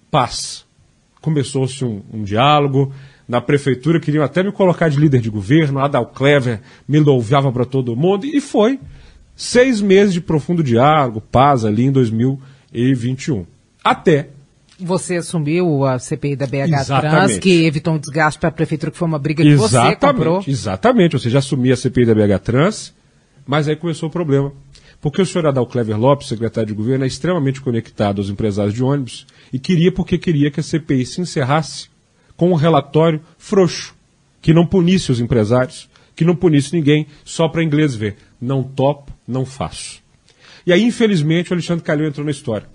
paz. 0.09 0.65
Começou-se 1.21 1.83
um, 1.83 2.01
um, 2.13 2.23
diálogo. 2.23 2.93
Na 3.29 3.39
prefeitura 3.39 3.99
queriam 3.99 4.23
até 4.23 4.41
me 4.41 4.51
colocar 4.51 4.89
de 4.89 4.99
líder 4.99 5.21
de 5.21 5.29
governo. 5.29 5.77
Adal 5.77 6.07
Clever 6.07 6.61
me 6.87 6.99
louviava 6.99 7.51
para 7.51 7.63
todo 7.63 7.95
mundo. 7.95 8.25
E 8.25 8.41
foi 8.41 8.79
seis 9.35 9.79
meses 9.81 10.15
de 10.15 10.19
profundo 10.19 10.63
diálogo, 10.63 11.21
paz 11.21 11.63
ali 11.63 11.85
em 11.85 11.91
2021. 11.91 13.45
Até 13.83 14.29
você 14.79 15.17
assumiu 15.17 15.85
a 15.85 15.99
CPI 15.99 16.35
da 16.37 16.47
BH 16.47 16.73
Exatamente. 16.73 17.11
Trans, 17.11 17.37
que 17.37 17.65
evitou 17.65 17.93
um 17.93 17.99
desgaste 17.99 18.39
para 18.39 18.49
a 18.49 18.51
prefeitura, 18.51 18.91
que 18.91 18.97
foi 18.97 19.07
uma 19.07 19.19
briga 19.19 19.43
que 19.43 19.49
exatamente, 19.49 19.99
você 19.99 20.07
comprou. 20.07 20.43
Exatamente, 20.47 21.15
ou 21.15 21.19
seja, 21.19 21.39
assumi 21.39 21.71
a 21.71 21.75
CPI 21.75 22.05
da 22.05 22.15
BH 22.15 22.39
Trans, 22.41 22.93
mas 23.45 23.67
aí 23.67 23.75
começou 23.75 24.09
o 24.09 24.11
problema. 24.11 24.51
Porque 25.01 25.21
o 25.21 25.25
senhor 25.25 25.45
Adal 25.45 25.67
Clever 25.67 25.99
Lopes, 25.99 26.29
secretário 26.29 26.69
de 26.69 26.73
governo, 26.73 27.03
é 27.03 27.07
extremamente 27.07 27.61
conectado 27.61 28.19
aos 28.19 28.29
empresários 28.29 28.73
de 28.73 28.83
ônibus 28.83 29.27
e 29.51 29.59
queria 29.59 29.91
porque 29.91 30.17
queria 30.17 30.49
que 30.49 30.61
a 30.61 30.63
CPI 30.63 31.05
se 31.05 31.21
encerrasse 31.21 31.88
com 32.39 32.51
um 32.51 32.55
relatório 32.55 33.19
frouxo, 33.37 33.93
que 34.41 34.53
não 34.53 34.65
punisse 34.65 35.11
os 35.11 35.19
empresários, 35.19 35.89
que 36.15 36.23
não 36.23 36.33
punisse 36.33 36.73
ninguém, 36.73 37.05
só 37.25 37.49
para 37.49 37.61
inglês 37.61 37.93
ver. 37.93 38.15
Não 38.39 38.63
topo, 38.63 39.11
não 39.27 39.45
faço. 39.45 40.01
E 40.65 40.71
aí, 40.71 40.81
infelizmente, 40.81 41.51
o 41.51 41.53
Alexandre 41.53 41.83
Calil 41.83 42.07
entrou 42.07 42.23
na 42.23 42.31
história 42.31 42.65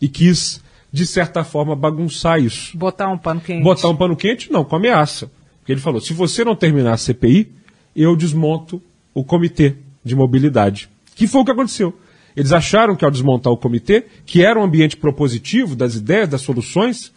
e 0.00 0.08
quis, 0.08 0.62
de 0.92 1.04
certa 1.08 1.42
forma, 1.42 1.74
bagunçar 1.74 2.40
isso. 2.40 2.78
Botar 2.78 3.10
um 3.10 3.18
pano 3.18 3.40
quente. 3.40 3.64
Botar 3.64 3.88
um 3.88 3.96
pano 3.96 4.14
quente, 4.14 4.52
não, 4.52 4.64
com 4.64 4.76
ameaça. 4.76 5.28
Porque 5.58 5.72
ele 5.72 5.80
falou: 5.80 6.00
se 6.00 6.12
você 6.12 6.44
não 6.44 6.54
terminar 6.54 6.92
a 6.92 6.96
CPI, 6.96 7.50
eu 7.96 8.14
desmonto 8.14 8.80
o 9.12 9.24
comitê 9.24 9.74
de 10.04 10.14
mobilidade. 10.14 10.88
Que 11.16 11.26
foi 11.26 11.40
o 11.40 11.44
que 11.44 11.50
aconteceu. 11.50 11.98
Eles 12.36 12.52
acharam 12.52 12.94
que 12.94 13.04
ao 13.04 13.10
desmontar 13.10 13.52
o 13.52 13.56
comitê, 13.56 14.04
que 14.24 14.44
era 14.44 14.58
um 14.58 14.62
ambiente 14.62 14.96
propositivo 14.96 15.74
das 15.74 15.96
ideias, 15.96 16.28
das 16.28 16.42
soluções, 16.42 17.12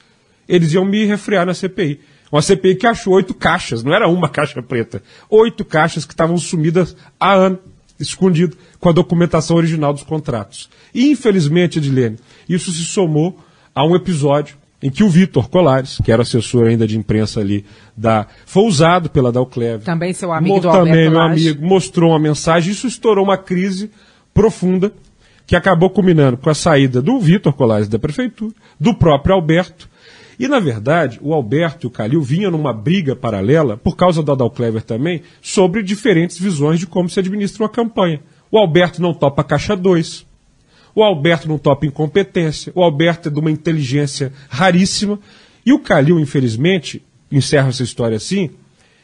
eles 0.47 0.73
iam 0.73 0.85
me 0.85 1.05
refrear 1.05 1.45
na 1.45 1.53
CPI. 1.53 1.99
Uma 2.31 2.41
CPI 2.41 2.75
que 2.75 2.87
achou 2.87 3.13
oito 3.13 3.33
caixas, 3.33 3.83
não 3.83 3.93
era 3.93 4.07
uma 4.07 4.27
caixa 4.29 4.61
preta. 4.61 5.01
Oito 5.29 5.63
caixas 5.63 6.05
que 6.05 6.13
estavam 6.13 6.37
sumidas 6.37 6.95
há 7.19 7.33
ano, 7.33 7.59
escondido, 7.99 8.57
com 8.79 8.89
a 8.89 8.93
documentação 8.93 9.57
original 9.57 9.93
dos 9.93 10.03
contratos. 10.03 10.69
E, 10.93 11.11
infelizmente, 11.11 11.79
Edilene, 11.79 12.17
isso 12.47 12.71
se 12.71 12.83
somou 12.85 13.39
a 13.73 13.85
um 13.85 13.95
episódio 13.95 14.57
em 14.81 14.91
que 14.91 15.03
o 15.03 15.09
Vitor 15.09 15.49
Colares, 15.49 15.97
que 16.03 16.11
era 16.11 16.21
assessor 16.21 16.67
ainda 16.67 16.85
de 16.85 16.97
imprensa 16.97 17.39
ali 17.39 17.65
da, 17.95 18.27
foi 18.45 18.63
usado 18.63 19.09
pela 19.09 19.31
Dalcleve. 19.31 19.83
Também 19.83 20.13
seu 20.13 20.31
amigo 20.31 20.59
do 20.59 20.69
Também 20.69 21.07
Alberto 21.07 21.11
meu 21.11 21.19
Lage. 21.19 21.49
amigo, 21.49 21.65
mostrou 21.65 22.11
uma 22.11 22.19
mensagem, 22.19 22.71
isso 22.71 22.85
estourou 22.85 23.25
uma 23.25 23.37
crise 23.37 23.89
profunda 24.33 24.93
que 25.47 25.55
acabou 25.55 25.89
culminando 25.89 26.37
com 26.37 26.49
a 26.49 26.53
saída 26.53 27.01
do 27.01 27.19
Vitor 27.19 27.53
Colares 27.53 27.87
da 27.87 27.97
prefeitura, 27.97 28.53
do 28.79 28.93
próprio 28.93 29.33
Alberto. 29.33 29.89
E, 30.39 30.47
na 30.47 30.59
verdade, 30.59 31.19
o 31.21 31.33
Alberto 31.33 31.85
e 31.85 31.87
o 31.87 31.91
Calil 31.91 32.21
vinham 32.21 32.51
numa 32.51 32.71
briga 32.71 33.15
paralela, 33.15 33.75
por 33.75 33.95
causa 33.95 34.21
do 34.21 34.31
Adalclever 34.31 34.83
também, 34.83 35.23
sobre 35.41 35.81
diferentes 35.81 36.39
visões 36.39 36.79
de 36.79 36.85
como 36.85 37.09
se 37.09 37.19
administra 37.19 37.63
uma 37.63 37.69
campanha. 37.69 38.21
O 38.51 38.57
Alberto 38.57 39.01
não 39.01 39.13
topa 39.13 39.43
caixa 39.43 39.75
2, 39.75 40.27
o 40.97 41.03
Alberto 41.03 41.47
não 41.47 41.59
topa 41.59 41.85
incompetência. 41.85 42.71
O 42.73 42.81
Alberto 42.81 43.29
é 43.29 43.31
de 43.31 43.39
uma 43.39 43.51
inteligência 43.51 44.33
raríssima. 44.49 45.19
E 45.63 45.71
o 45.71 45.77
Calil, 45.77 46.19
infelizmente, 46.19 47.03
encerra 47.31 47.69
essa 47.69 47.83
história 47.83 48.17
assim, 48.17 48.49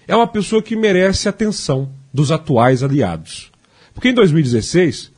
é 0.07 0.15
uma 0.15 0.25
pessoa 0.25 0.59
que 0.59 0.75
merece 0.75 1.29
atenção 1.29 1.89
dos 2.11 2.31
atuais 2.31 2.81
aliados. 2.81 3.51
Porque 3.93 4.09
em 4.09 4.13
2016, 4.13 5.11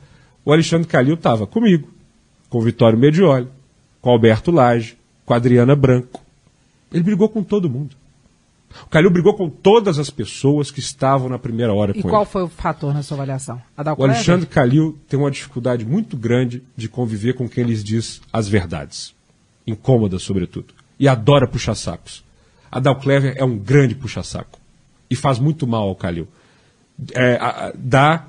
o 0.43 0.51
Alexandre 0.51 0.86
Calil 0.86 1.13
estava 1.13 1.47
comigo, 1.47 1.88
com 2.49 2.57
o 2.57 2.61
Vitório 2.61 2.99
Medioli, 2.99 3.47
com 4.01 4.09
o 4.09 4.11
Alberto 4.13 4.51
Lage, 4.51 4.97
com 5.26 5.34
a 5.34 5.38
Adriana 5.38 5.76
Branco. 5.76 6.22
Ele 6.92 7.04
brigou 7.04 7.28
com 7.28 7.44
todo 7.44 7.70
mundo. 7.70 7.96
O 8.84 8.88
Calil 8.88 9.10
brigou 9.10 9.34
com 9.34 9.50
todas 9.50 10.00
as 10.00 10.10
pessoas 10.10 10.70
que 10.70 10.80
estavam 10.80 11.30
na 11.30 11.40
primeira 11.40 11.74
hora 11.74 11.92
e 11.92 11.94
com 11.94 12.00
ele. 12.00 12.08
E 12.08 12.12
qual 12.12 12.26
foi 12.26 12.44
o 12.44 12.48
fator 12.48 12.94
na 12.94 13.02
sua 13.02 13.16
avaliação? 13.16 13.62
o 13.98 14.04
Alexandre 14.04 14.46
Calil 14.46 14.98
tem 15.08 15.18
uma 15.20 15.32
dificuldade 15.32 15.86
muito 15.86 16.18
grande 16.18 16.62
de 16.76 16.90
conviver 16.90 17.34
com 17.34 17.48
quem 17.48 17.64
lhes 17.64 17.84
diz 17.84 18.22
as 18.34 18.48
verdades. 18.48 19.14
Incômoda, 19.66 20.20
sobretudo. 20.20 20.74
E 21.00 21.08
adora 21.08 21.48
puxar 21.48 21.76
sacos. 21.76 22.24
A 22.72 22.80
Dalclever 22.80 23.36
é 23.38 23.44
um 23.44 23.58
grande 23.58 23.96
puxa-saco. 23.96 24.60
E 25.10 25.16
faz 25.16 25.40
muito 25.40 25.66
mal 25.66 25.88
ao 25.88 25.96
Calil. 25.96 26.28
É, 27.14 27.36
a, 27.36 27.72
dá, 27.76 28.26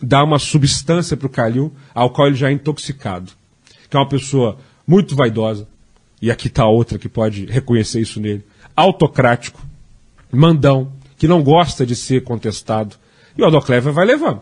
dá 0.00 0.22
uma 0.22 0.38
substância 0.38 1.16
para 1.16 1.26
o 1.26 1.30
Calil 1.30 1.72
ao 1.94 2.10
qual 2.10 2.28
ele 2.28 2.36
já 2.36 2.48
é 2.48 2.52
intoxicado. 2.52 3.32
Que 3.90 3.96
é 3.96 4.00
uma 4.00 4.08
pessoa 4.08 4.58
muito 4.86 5.16
vaidosa. 5.16 5.66
E 6.22 6.30
aqui 6.30 6.46
está 6.46 6.64
outra 6.64 7.00
que 7.00 7.08
pode 7.08 7.46
reconhecer 7.46 8.00
isso 8.00 8.20
nele 8.20 8.44
autocrático, 8.76 9.60
mandão, 10.30 10.92
que 11.18 11.28
não 11.28 11.42
gosta 11.42 11.84
de 11.84 11.94
ser 11.94 12.22
contestado, 12.22 12.96
E 13.36 13.42
o 13.42 13.44
Aldoclever 13.44 13.92
vai 13.92 14.04
levando. 14.04 14.40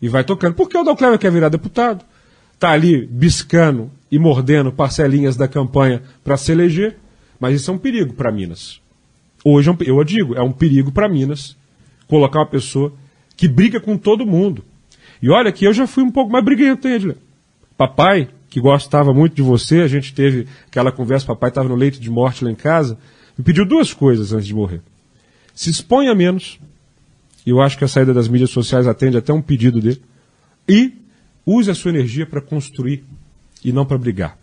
E 0.00 0.08
vai 0.08 0.22
tocando. 0.22 0.54
Porque 0.54 0.76
o 0.76 0.80
Aldoclever 0.80 1.18
quer 1.18 1.32
virar 1.32 1.48
deputado. 1.48 2.04
Está 2.52 2.70
ali 2.70 3.06
biscando 3.06 3.90
e 4.10 4.18
mordendo 4.18 4.70
parcelinhas 4.70 5.36
da 5.36 5.48
campanha 5.48 6.02
para 6.22 6.36
se 6.36 6.52
eleger. 6.52 6.96
Mas 7.40 7.54
isso 7.54 7.70
é 7.70 7.74
um 7.74 7.78
perigo 7.78 8.12
para 8.12 8.30
Minas. 8.30 8.80
Hoje, 9.44 9.70
é 9.70 9.74
eu 9.86 10.04
digo, 10.04 10.34
é 10.34 10.42
um 10.42 10.52
perigo 10.52 10.92
para 10.92 11.08
Minas 11.08 11.56
colocar 12.08 12.40
uma 12.40 12.46
pessoa 12.46 12.92
que 13.36 13.48
briga 13.48 13.80
com 13.80 13.96
todo 13.96 14.26
mundo. 14.26 14.64
E 15.22 15.30
olha 15.30 15.52
que 15.52 15.64
eu 15.64 15.72
já 15.72 15.86
fui 15.86 16.02
um 16.02 16.10
pouco 16.10 16.30
mais 16.30 16.44
briguento, 16.44 16.86
hein, 16.86 16.94
Edler? 16.94 17.16
Papai, 17.76 18.28
que 18.48 18.60
gostava 18.60 19.12
muito 19.12 19.34
de 19.34 19.42
você, 19.42 19.80
a 19.80 19.88
gente 19.88 20.14
teve 20.14 20.46
aquela 20.66 20.92
conversa, 20.92 21.26
papai 21.26 21.50
estava 21.50 21.68
no 21.68 21.74
leito 21.74 22.00
de 22.00 22.10
morte 22.10 22.44
lá 22.44 22.50
em 22.50 22.54
casa, 22.54 22.98
me 23.36 23.44
pediu 23.44 23.66
duas 23.66 23.92
coisas 23.92 24.32
antes 24.32 24.46
de 24.46 24.54
morrer. 24.54 24.80
Se 25.54 25.70
exponha 25.70 26.14
menos, 26.14 26.58
e 27.44 27.50
eu 27.50 27.60
acho 27.60 27.76
que 27.78 27.84
a 27.84 27.88
saída 27.88 28.12
das 28.12 28.28
mídias 28.28 28.50
sociais 28.50 28.86
atende 28.86 29.16
até 29.16 29.32
um 29.32 29.42
pedido 29.42 29.80
dele, 29.80 30.00
e 30.68 30.92
use 31.44 31.70
a 31.70 31.74
sua 31.74 31.90
energia 31.90 32.26
para 32.26 32.40
construir 32.40 33.04
e 33.64 33.72
não 33.72 33.86
para 33.86 33.98
brigar. 33.98 34.38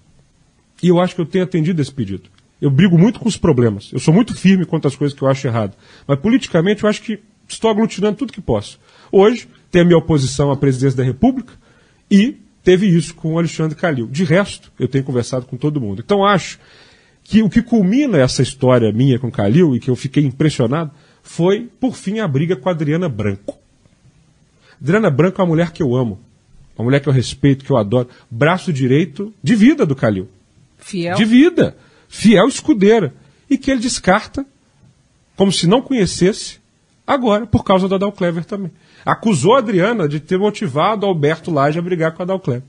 E 0.82 0.88
eu 0.88 1.00
acho 1.00 1.16
que 1.16 1.22
eu 1.22 1.26
tenho 1.26 1.44
atendido 1.44 1.82
esse 1.82 1.94
pedido. 1.94 2.30
Eu 2.62 2.72
brigo 2.72 2.98
muito 2.98 3.20
com 3.20 3.28
os 3.28 3.38
problemas. 3.38 3.90
Eu 3.92 4.00
sou 4.00 4.14
muito 4.14 4.34
firme 4.34 4.66
quanto 4.66 4.88
às 4.88 4.96
coisas 4.96 5.18
que 5.18 5.22
eu 5.22 5.28
acho 5.28 5.46
errado. 5.48 5.76
Mas 6.08 6.20
politicamente 6.20 6.84
eu 6.84 6.90
acho 6.90 7.02
que 7.02 7.20
estou 7.48 7.70
aglutinando 7.70 8.18
tudo 8.18 8.34
que 8.34 8.42
posso. 8.42 8.80
Hoje, 9.12 9.50
tem 9.70 9.82
a 9.82 9.86
minha 9.86 9.98
oposição 9.98 10.50
à 10.52 10.56
presidência 10.56 10.98
da 10.98 11.04
República 11.04 11.54
e 12.10 12.38
teve 12.64 12.88
isso 12.88 13.14
com 13.14 13.34
o 13.34 13.38
Alexandre 13.38 13.76
Calil. 13.76 14.08
De 14.08 14.24
resto, 14.24 14.72
eu 14.80 14.88
tenho 14.88 15.04
conversado 15.04 15.46
com 15.46 15.58
todo 15.58 15.82
mundo. 15.82 16.02
Então 16.04 16.26
acho 16.26 16.60
que 17.24 17.42
o 17.42 17.50
que 17.50 17.62
culmina 17.62 18.18
essa 18.18 18.42
história 18.42 18.92
minha 18.92 19.20
com 19.20 19.32
Calil 19.32 19.76
e 19.76 19.80
que 19.80 19.90
eu 19.90 19.96
fiquei 19.96 20.26
impressionado 20.26 20.92
foi, 21.22 21.70
por 21.80 21.96
fim, 21.96 22.20
a 22.20 22.28
briga 22.28 22.56
com 22.56 22.70
a 22.70 22.72
Adriana 22.72 23.08
Branco. 23.08 23.58
Adriana 24.82 25.10
Branco 25.10 25.40
é 25.40 25.44
uma 25.44 25.50
mulher 25.50 25.72
que 25.72 25.82
eu 25.82 25.96
amo, 25.96 26.20
uma 26.78 26.84
mulher 26.84 27.00
que 27.00 27.08
eu 27.08 27.14
respeito, 27.14 27.64
que 27.64 27.72
eu 27.72 27.78
adoro. 27.78 28.10
Braço 28.30 28.74
direito 28.74 29.34
de 29.42 29.56
vida 29.56 29.86
do 29.86 29.96
Calil. 29.96 30.28
Fiel. 30.78 31.16
De 31.16 31.24
vida. 31.24 31.78
Fiel 32.10 32.48
escudeira. 32.48 33.14
E 33.50 33.58
que 33.58 33.72
ele 33.72 33.80
descarta, 33.80 34.46
como 35.36 35.52
se 35.52 35.68
não 35.68 35.82
conhecesse, 35.82 36.60
agora, 37.08 37.46
por 37.46 37.64
causa 37.64 37.88
do 37.88 37.96
Adal 37.96 38.12
Clever 38.12 38.44
também. 38.44 38.72
Acusou 39.06 39.56
a 39.56 39.60
Adriana 39.60 40.08
de 40.08 40.20
ter 40.20 40.38
motivado 40.38 41.06
Alberto 41.06 41.52
Laje 41.52 41.80
a 41.80 41.82
brigar 41.82 42.14
com 42.14 42.22
a 42.22 42.26
Adal 42.26 42.40
Clever. 42.40 42.64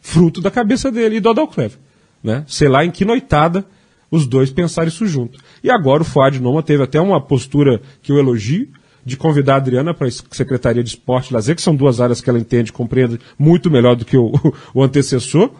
Fruto 0.00 0.40
da 0.40 0.50
cabeça 0.50 0.90
dele 0.90 1.16
e 1.16 1.20
do 1.20 1.30
Adal 1.30 1.48
Clever. 1.48 1.78
Né? 2.22 2.44
Sei 2.46 2.68
lá 2.68 2.84
em 2.84 2.90
que 2.90 3.04
noitada 3.04 3.64
os 4.10 4.26
dois 4.26 4.50
pensaram 4.50 4.88
isso 4.88 5.06
junto. 5.06 5.38
E 5.62 5.70
agora 5.70 6.02
o 6.02 6.04
Fuad 6.04 6.40
Noma 6.40 6.62
teve 6.62 6.82
até 6.82 7.00
uma 7.00 7.20
postura 7.20 7.80
que 8.02 8.12
eu 8.12 8.18
elogio, 8.18 8.68
de 9.04 9.16
convidar 9.16 9.54
a 9.54 9.56
Adriana 9.58 9.94
para 9.94 10.08
a 10.08 10.10
Secretaria 10.10 10.82
de 10.82 10.90
Esporte 10.90 11.30
e 11.30 11.34
Lazer, 11.34 11.54
que 11.54 11.62
são 11.62 11.76
duas 11.76 12.00
áreas 12.00 12.20
que 12.20 12.28
ela 12.28 12.40
entende, 12.40 12.72
compreende 12.72 13.20
muito 13.38 13.70
melhor 13.70 13.94
do 13.94 14.04
que 14.04 14.16
o, 14.16 14.32
o 14.74 14.82
antecessor. 14.82 15.52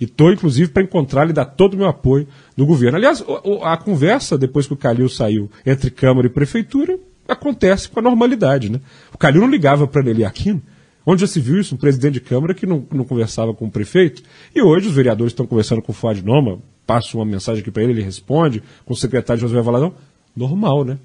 E 0.00 0.04
estou, 0.04 0.32
inclusive, 0.32 0.70
para 0.70 0.82
encontrar 0.82 1.28
e 1.28 1.32
dar 1.32 1.44
todo 1.44 1.74
o 1.74 1.76
meu 1.76 1.86
apoio 1.86 2.26
no 2.56 2.64
governo. 2.64 2.96
Aliás, 2.96 3.22
a 3.62 3.76
conversa, 3.76 4.38
depois 4.38 4.66
que 4.66 4.72
o 4.72 4.76
Calil 4.76 5.08
saiu 5.08 5.50
entre 5.66 5.90
Câmara 5.90 6.26
e 6.26 6.30
Prefeitura, 6.30 6.98
acontece 7.26 7.88
com 7.88 8.00
a 8.00 8.02
normalidade. 8.02 8.70
Né? 8.70 8.80
O 9.12 9.18
Calil 9.18 9.40
não 9.40 9.50
ligava 9.50 9.86
para 9.86 10.02
Nelly 10.02 10.24
Aquino. 10.24 10.62
Onde 11.06 11.20
já 11.20 11.26
se 11.26 11.38
viu 11.38 11.60
isso? 11.60 11.74
Um 11.74 11.78
presidente 11.78 12.14
de 12.14 12.20
Câmara 12.20 12.54
que 12.54 12.66
não, 12.66 12.86
não 12.90 13.04
conversava 13.04 13.52
com 13.52 13.66
o 13.66 13.70
prefeito. 13.70 14.22
E 14.54 14.62
hoje 14.62 14.88
os 14.88 14.94
vereadores 14.94 15.32
estão 15.32 15.46
conversando 15.46 15.82
com 15.82 15.92
o 15.92 15.94
Fuad 15.94 16.24
Noma, 16.24 16.58
passo 16.86 17.18
uma 17.18 17.26
mensagem 17.26 17.60
aqui 17.60 17.70
para 17.70 17.82
ele, 17.82 17.92
ele 17.92 18.02
responde, 18.02 18.62
com 18.84 18.94
o 18.94 18.96
secretário 18.96 19.40
José 19.40 19.60
Valadão. 19.60 19.94
Normal, 20.34 20.84
né? 20.84 20.98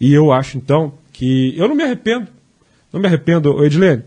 E 0.00 0.12
eu 0.12 0.32
acho, 0.32 0.58
então, 0.58 0.92
que 1.12 1.56
eu 1.56 1.68
não 1.68 1.74
me 1.74 1.82
arrependo. 1.82 2.28
Não 2.92 3.00
me 3.00 3.06
arrependo, 3.06 3.64
Edilene. 3.64 4.02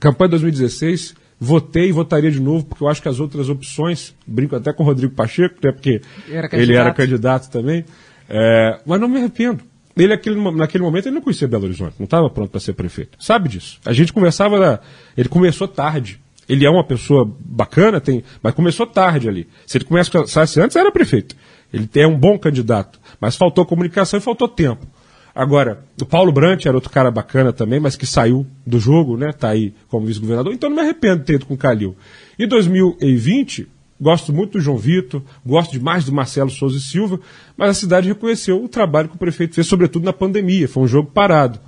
Campanha 0.00 0.30
2016, 0.30 1.14
votei 1.38 1.88
e 1.88 1.92
votaria 1.92 2.30
de 2.30 2.40
novo, 2.40 2.64
porque 2.64 2.82
eu 2.82 2.88
acho 2.88 3.00
que 3.00 3.08
as 3.08 3.20
outras 3.20 3.48
opções, 3.48 4.14
brinco 4.26 4.56
até 4.56 4.72
com 4.72 4.82
o 4.82 4.86
Rodrigo 4.86 5.14
Pacheco, 5.14 5.56
né, 5.62 5.72
porque 5.72 6.00
era 6.30 6.48
ele 6.52 6.74
era 6.74 6.92
candidato 6.92 7.50
também, 7.50 7.84
é, 8.28 8.80
mas 8.84 9.00
não 9.00 9.08
me 9.08 9.18
arrependo. 9.18 9.62
Ele, 9.96 10.12
aquele, 10.12 10.50
naquele 10.52 10.82
momento, 10.82 11.06
ele 11.06 11.14
não 11.14 11.22
conhecia 11.22 11.46
Belo 11.46 11.64
Horizonte, 11.64 11.94
não 11.98 12.04
estava 12.04 12.28
pronto 12.28 12.50
para 12.50 12.60
ser 12.60 12.72
prefeito. 12.72 13.16
Sabe 13.18 13.48
disso. 13.48 13.78
A 13.84 13.92
gente 13.92 14.12
conversava, 14.12 14.80
ele 15.16 15.28
começou 15.28 15.68
tarde. 15.68 16.20
Ele 16.48 16.66
é 16.66 16.70
uma 16.70 16.84
pessoa 16.84 17.30
bacana, 17.40 18.00
tem, 18.00 18.22
mas 18.42 18.54
começou 18.54 18.86
tarde 18.86 19.28
ali. 19.28 19.48
Se 19.66 19.78
ele 19.78 19.84
começasse 19.84 20.60
antes, 20.60 20.76
era 20.76 20.92
prefeito. 20.92 21.36
Ele 21.72 21.88
é 21.94 22.06
um 22.06 22.18
bom 22.18 22.38
candidato, 22.38 23.00
mas 23.20 23.36
faltou 23.36 23.64
comunicação 23.64 24.18
e 24.18 24.22
faltou 24.22 24.48
tempo. 24.48 24.86
Agora, 25.34 25.84
o 26.00 26.04
Paulo 26.04 26.30
Brant 26.30 26.64
era 26.64 26.76
outro 26.76 26.90
cara 26.90 27.10
bacana 27.10 27.52
também, 27.52 27.80
mas 27.80 27.96
que 27.96 28.06
saiu 28.06 28.46
do 28.64 28.78
jogo, 28.78 29.16
né? 29.16 29.32
Tá 29.32 29.48
aí 29.48 29.74
como 29.88 30.06
vice-governador, 30.06 30.52
então 30.52 30.70
não 30.70 30.76
me 30.76 30.82
arrependo 30.82 31.20
de 31.20 31.24
ter 31.24 31.34
ido 31.34 31.46
com 31.46 31.54
o 31.54 31.58
Calil. 31.58 31.96
E 32.38 32.46
2020, 32.46 33.66
gosto 34.00 34.32
muito 34.32 34.52
do 34.52 34.60
João 34.60 34.76
Vitor, 34.76 35.22
gosto 35.44 35.72
demais 35.72 36.04
do 36.04 36.12
Marcelo 36.12 36.50
Souza 36.50 36.78
e 36.78 36.80
Silva, 36.80 37.20
mas 37.56 37.70
a 37.70 37.74
cidade 37.74 38.08
reconheceu 38.08 38.62
o 38.62 38.68
trabalho 38.68 39.08
que 39.08 39.16
o 39.16 39.18
prefeito 39.18 39.54
fez, 39.54 39.66
sobretudo 39.66 40.04
na 40.04 40.12
pandemia, 40.12 40.68
foi 40.68 40.82
um 40.82 40.88
jogo 40.88 41.10
parado. 41.10 41.58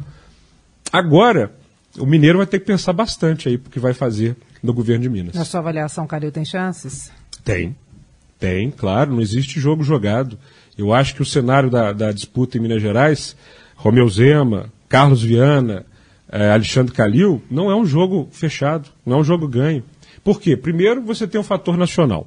Agora, 0.92 1.52
o 1.98 2.06
Mineiro 2.06 2.38
vai 2.38 2.46
ter 2.46 2.58
que 2.58 2.66
pensar 2.66 2.92
bastante 2.92 3.48
aí 3.48 3.58
porque 3.58 3.80
vai 3.80 3.94
fazer 3.94 4.36
no 4.62 4.72
governo 4.72 5.02
de 5.02 5.08
Minas. 5.08 5.34
Na 5.34 5.44
sua 5.44 5.60
avaliação, 5.60 6.06
Calil 6.06 6.32
tem 6.32 6.44
chances? 6.44 7.10
Tem. 7.44 7.76
Tem, 8.38 8.70
claro, 8.70 9.12
não 9.12 9.20
existe 9.20 9.58
jogo 9.58 9.82
jogado. 9.82 10.38
Eu 10.76 10.92
acho 10.92 11.14
que 11.14 11.22
o 11.22 11.26
cenário 11.26 11.70
da, 11.70 11.92
da 11.92 12.12
disputa 12.12 12.58
em 12.58 12.60
Minas 12.60 12.82
Gerais, 12.82 13.34
Romeu 13.76 14.08
Zema, 14.08 14.70
Carlos 14.88 15.22
Viana, 15.22 15.86
eh, 16.30 16.50
Alexandre 16.50 16.92
Calil, 16.92 17.42
não 17.50 17.70
é 17.70 17.74
um 17.74 17.86
jogo 17.86 18.28
fechado, 18.30 18.90
não 19.04 19.16
é 19.16 19.20
um 19.20 19.24
jogo 19.24 19.48
ganho. 19.48 19.82
Por 20.26 20.40
quê? 20.40 20.56
Primeiro, 20.56 21.00
você 21.02 21.24
tem 21.24 21.40
um 21.40 21.44
fator 21.44 21.76
nacional. 21.76 22.26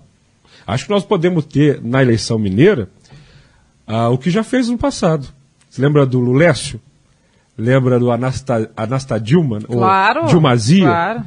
Acho 0.66 0.86
que 0.86 0.90
nós 0.90 1.04
podemos 1.04 1.44
ter 1.44 1.82
na 1.84 2.02
eleição 2.02 2.40
mineira 2.40 2.88
ah, 3.86 4.08
o 4.08 4.18
que 4.18 4.30
já 4.30 4.42
fez 4.42 4.70
no 4.70 4.78
passado. 4.78 5.28
Você 5.70 5.82
lembra 5.82 6.06
do 6.06 6.18
Lulécio? 6.18 6.80
Lembra 7.58 8.00
do 8.00 8.10
Anasta, 8.10 8.72
Anastadilma? 8.78 9.60
Claro. 9.60 10.28
Dilmazia? 10.28 10.86
Claro. 10.86 11.24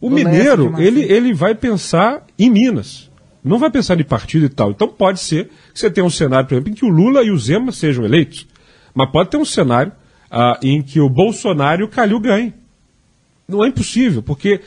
O 0.00 0.08
mineiro, 0.08 0.74
ele, 0.80 1.02
ele 1.02 1.34
vai 1.34 1.54
pensar 1.54 2.24
em 2.38 2.48
Minas. 2.48 3.10
Não 3.44 3.58
vai 3.58 3.70
pensar 3.70 4.00
em 4.00 4.04
partido 4.04 4.46
e 4.46 4.48
tal. 4.48 4.70
Então 4.70 4.88
pode 4.88 5.20
ser 5.20 5.50
que 5.74 5.78
você 5.78 5.90
tenha 5.90 6.06
um 6.06 6.10
cenário, 6.10 6.48
por 6.48 6.54
exemplo, 6.54 6.70
em 6.72 6.74
que 6.74 6.86
o 6.86 6.88
Lula 6.88 7.22
e 7.22 7.30
o 7.30 7.36
Zema 7.36 7.70
sejam 7.70 8.02
eleitos. 8.02 8.48
Mas 8.94 9.10
pode 9.10 9.28
ter 9.28 9.36
um 9.36 9.44
cenário 9.44 9.92
ah, 10.30 10.58
em 10.62 10.80
que 10.80 10.98
o 11.00 11.10
Bolsonaro 11.10 11.82
e 11.82 11.84
o 11.84 11.88
Calil 11.88 12.18
ganhem. 12.18 12.54
Não 13.46 13.62
é 13.62 13.68
impossível, 13.68 14.22
porque 14.22 14.62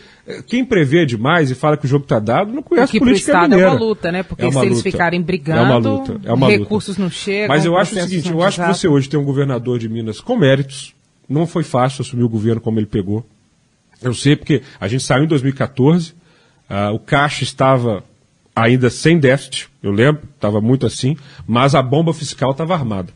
quem 0.45 0.65
prevê 0.65 1.05
demais 1.05 1.49
e 1.51 1.55
fala 1.55 1.77
que 1.77 1.85
o 1.85 1.87
jogo 1.87 2.03
está 2.03 2.19
dado 2.19 2.51
não 2.51 2.61
conhece 2.61 2.87
Porque 2.91 2.99
política 2.99 3.31
Estado 3.31 3.49
mineira. 3.49 3.65
é 3.69 3.71
uma 3.73 3.79
luta, 3.79 4.11
né? 4.11 4.23
Porque 4.23 4.45
É 4.45 4.51
se 4.51 4.57
eles 4.59 4.77
luta. 4.77 4.91
ficarem 4.91 5.21
brigando, 5.21 5.59
É 5.59 5.63
uma 5.63 5.77
luta, 5.77 6.19
é 6.23 6.33
uma 6.33 6.47
luta. 6.47 6.59
recursos 6.59 6.97
não 6.97 7.09
chegam. 7.09 7.47
Mas 7.47 7.65
eu 7.65 7.77
acho 7.77 7.95
o 7.97 8.01
seguinte, 8.01 8.29
eu 8.29 8.41
acho 8.43 8.61
que 8.61 8.67
você 8.67 8.87
hoje 8.87 9.09
tem 9.09 9.19
um 9.19 9.23
governador 9.23 9.79
de 9.79 9.87
Minas 9.87 10.19
com 10.19 10.35
méritos. 10.35 10.93
Não 11.29 11.45
foi 11.47 11.63
fácil 11.63 12.01
assumir 12.01 12.23
o 12.23 12.29
governo 12.29 12.59
como 12.61 12.79
ele 12.79 12.85
pegou. 12.85 13.25
Eu 14.01 14.13
sei 14.13 14.35
porque 14.35 14.61
a 14.79 14.87
gente 14.87 15.03
saiu 15.03 15.23
em 15.23 15.27
2014, 15.27 16.13
ah, 16.69 16.91
o 16.91 16.99
caixa 16.99 17.43
estava 17.43 18.03
ainda 18.55 18.89
sem 18.89 19.17
déficit, 19.19 19.69
eu 19.83 19.91
lembro, 19.91 20.23
estava 20.35 20.59
muito 20.61 20.85
assim, 20.85 21.15
mas 21.47 21.73
a 21.75 21.81
bomba 21.81 22.13
fiscal 22.13 22.51
estava 22.51 22.73
armada. 22.73 23.11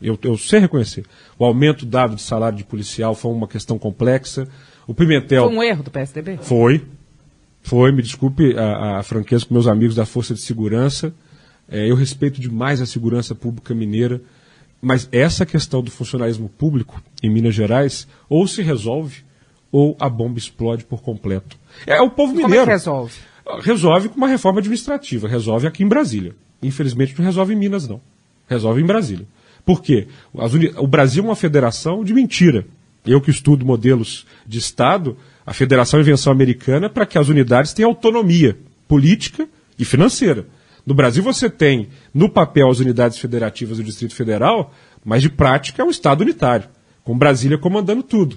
Eu, 0.00 0.18
eu 0.22 0.36
sei 0.36 0.60
reconhecer. 0.60 1.04
O 1.38 1.44
aumento 1.44 1.86
dado 1.86 2.14
de 2.16 2.22
salário 2.22 2.56
de 2.58 2.64
policial 2.64 3.14
foi 3.14 3.30
uma 3.32 3.48
questão 3.48 3.78
complexa. 3.78 4.46
O 4.86 4.94
Pimentel. 4.94 5.46
Foi 5.46 5.56
um 5.56 5.62
erro 5.62 5.82
do 5.82 5.90
PSDB? 5.90 6.38
Foi. 6.42 6.84
Foi, 7.62 7.90
me 7.92 8.02
desculpe 8.02 8.54
a, 8.58 8.98
a 8.98 9.02
franqueza 9.02 9.46
com 9.46 9.54
meus 9.54 9.66
amigos 9.66 9.94
da 9.94 10.04
Força 10.04 10.34
de 10.34 10.40
Segurança. 10.40 11.14
É, 11.68 11.90
eu 11.90 11.96
respeito 11.96 12.40
demais 12.40 12.80
a 12.82 12.86
segurança 12.86 13.34
pública 13.34 13.74
mineira, 13.74 14.20
mas 14.82 15.08
essa 15.10 15.46
questão 15.46 15.82
do 15.82 15.90
funcionalismo 15.90 16.48
público 16.48 17.02
em 17.22 17.30
Minas 17.30 17.54
Gerais 17.54 18.06
ou 18.28 18.46
se 18.46 18.60
resolve 18.60 19.24
ou 19.72 19.96
a 19.98 20.08
bomba 20.08 20.38
explode 20.38 20.84
por 20.84 21.00
completo. 21.00 21.56
É 21.86 22.00
o 22.00 22.10
povo 22.10 22.32
Como 22.32 22.42
é 22.42 22.44
mineiro. 22.44 22.66
que 22.66 22.70
resolve? 22.70 23.14
Resolve 23.62 24.08
com 24.10 24.16
uma 24.16 24.28
reforma 24.28 24.60
administrativa, 24.60 25.26
resolve 25.26 25.66
aqui 25.66 25.82
em 25.82 25.88
Brasília. 25.88 26.34
Infelizmente 26.62 27.14
não 27.18 27.24
resolve 27.24 27.54
em 27.54 27.56
Minas, 27.56 27.88
não. 27.88 28.00
Resolve 28.46 28.82
em 28.82 28.86
Brasília. 28.86 29.26
Por 29.64 29.82
quê? 29.82 30.06
O 30.76 30.86
Brasil 30.86 31.22
é 31.22 31.26
uma 31.26 31.34
federação 31.34 32.04
de 32.04 32.12
mentira. 32.12 32.66
Eu 33.06 33.20
que 33.20 33.30
estudo 33.30 33.66
modelos 33.66 34.26
de 34.46 34.58
Estado, 34.58 35.16
a 35.46 35.52
federação 35.52 36.00
invenção 36.00 36.32
americana 36.32 36.88
para 36.88 37.04
que 37.04 37.18
as 37.18 37.28
unidades 37.28 37.72
tenham 37.72 37.90
autonomia 37.90 38.56
política 38.88 39.48
e 39.78 39.84
financeira. 39.84 40.46
No 40.86 40.94
Brasil 40.94 41.22
você 41.22 41.48
tem, 41.48 41.88
no 42.12 42.28
papel, 42.28 42.70
as 42.70 42.78
unidades 42.78 43.18
federativas 43.18 43.78
do 43.78 43.84
Distrito 43.84 44.14
Federal, 44.14 44.72
mas 45.04 45.22
de 45.22 45.30
prática 45.30 45.82
é 45.82 45.84
um 45.84 45.90
Estado 45.90 46.20
unitário, 46.20 46.68
com 47.02 47.16
Brasília 47.16 47.58
comandando 47.58 48.02
tudo. 48.02 48.36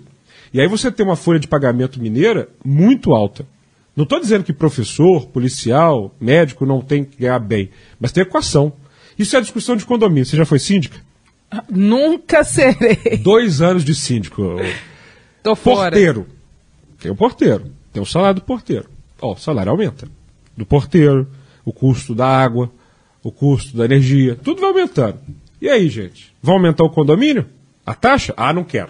E 0.53 0.61
aí 0.61 0.68
você 0.68 0.91
tem 0.91 1.05
uma 1.05 1.15
folha 1.15 1.39
de 1.39 1.47
pagamento 1.47 2.01
mineira 2.01 2.49
muito 2.63 3.13
alta. 3.13 3.45
Não 3.95 4.03
estou 4.03 4.20
dizendo 4.20 4.43
que 4.43 4.53
professor, 4.53 5.28
policial, 5.28 6.15
médico 6.20 6.65
não 6.65 6.82
tem 6.82 7.03
que 7.03 7.18
ganhar 7.18 7.39
bem, 7.39 7.70
mas 7.99 8.11
tem 8.11 8.24
equação. 8.24 8.72
Isso 9.18 9.36
é 9.36 9.41
discussão 9.41 9.76
de 9.76 9.86
condomínio. 9.86 10.26
Você 10.26 10.38
já 10.38 10.45
foi 10.45 10.59
síndica? 10.59 10.97
Nunca 11.69 12.43
serei. 12.43 13.17
Dois 13.17 13.61
anos 13.61 13.83
de 13.83 13.95
síndico. 13.95 14.57
Tô 15.41 15.55
fora. 15.55 15.91
Porteiro. 15.91 16.27
Tem 16.99 17.11
o 17.11 17.15
porteiro. 17.15 17.71
Tem 17.93 18.01
o 18.01 18.05
salário 18.05 18.41
do 18.41 18.45
porteiro. 18.45 18.89
Ó, 19.21 19.33
o 19.33 19.37
salário 19.37 19.71
aumenta. 19.71 20.07
Do 20.55 20.65
porteiro, 20.65 21.27
o 21.63 21.71
custo 21.71 22.13
da 22.13 22.27
água, 22.27 22.71
o 23.23 23.31
custo 23.31 23.77
da 23.77 23.85
energia, 23.85 24.35
tudo 24.35 24.61
vai 24.61 24.69
aumentando. 24.69 25.19
E 25.61 25.69
aí, 25.69 25.89
gente? 25.89 26.33
Vai 26.41 26.55
aumentar 26.55 26.83
o 26.83 26.89
condomínio? 26.89 27.47
A 27.85 27.93
taxa? 27.93 28.33
Ah, 28.35 28.53
não 28.53 28.63
quero. 28.63 28.89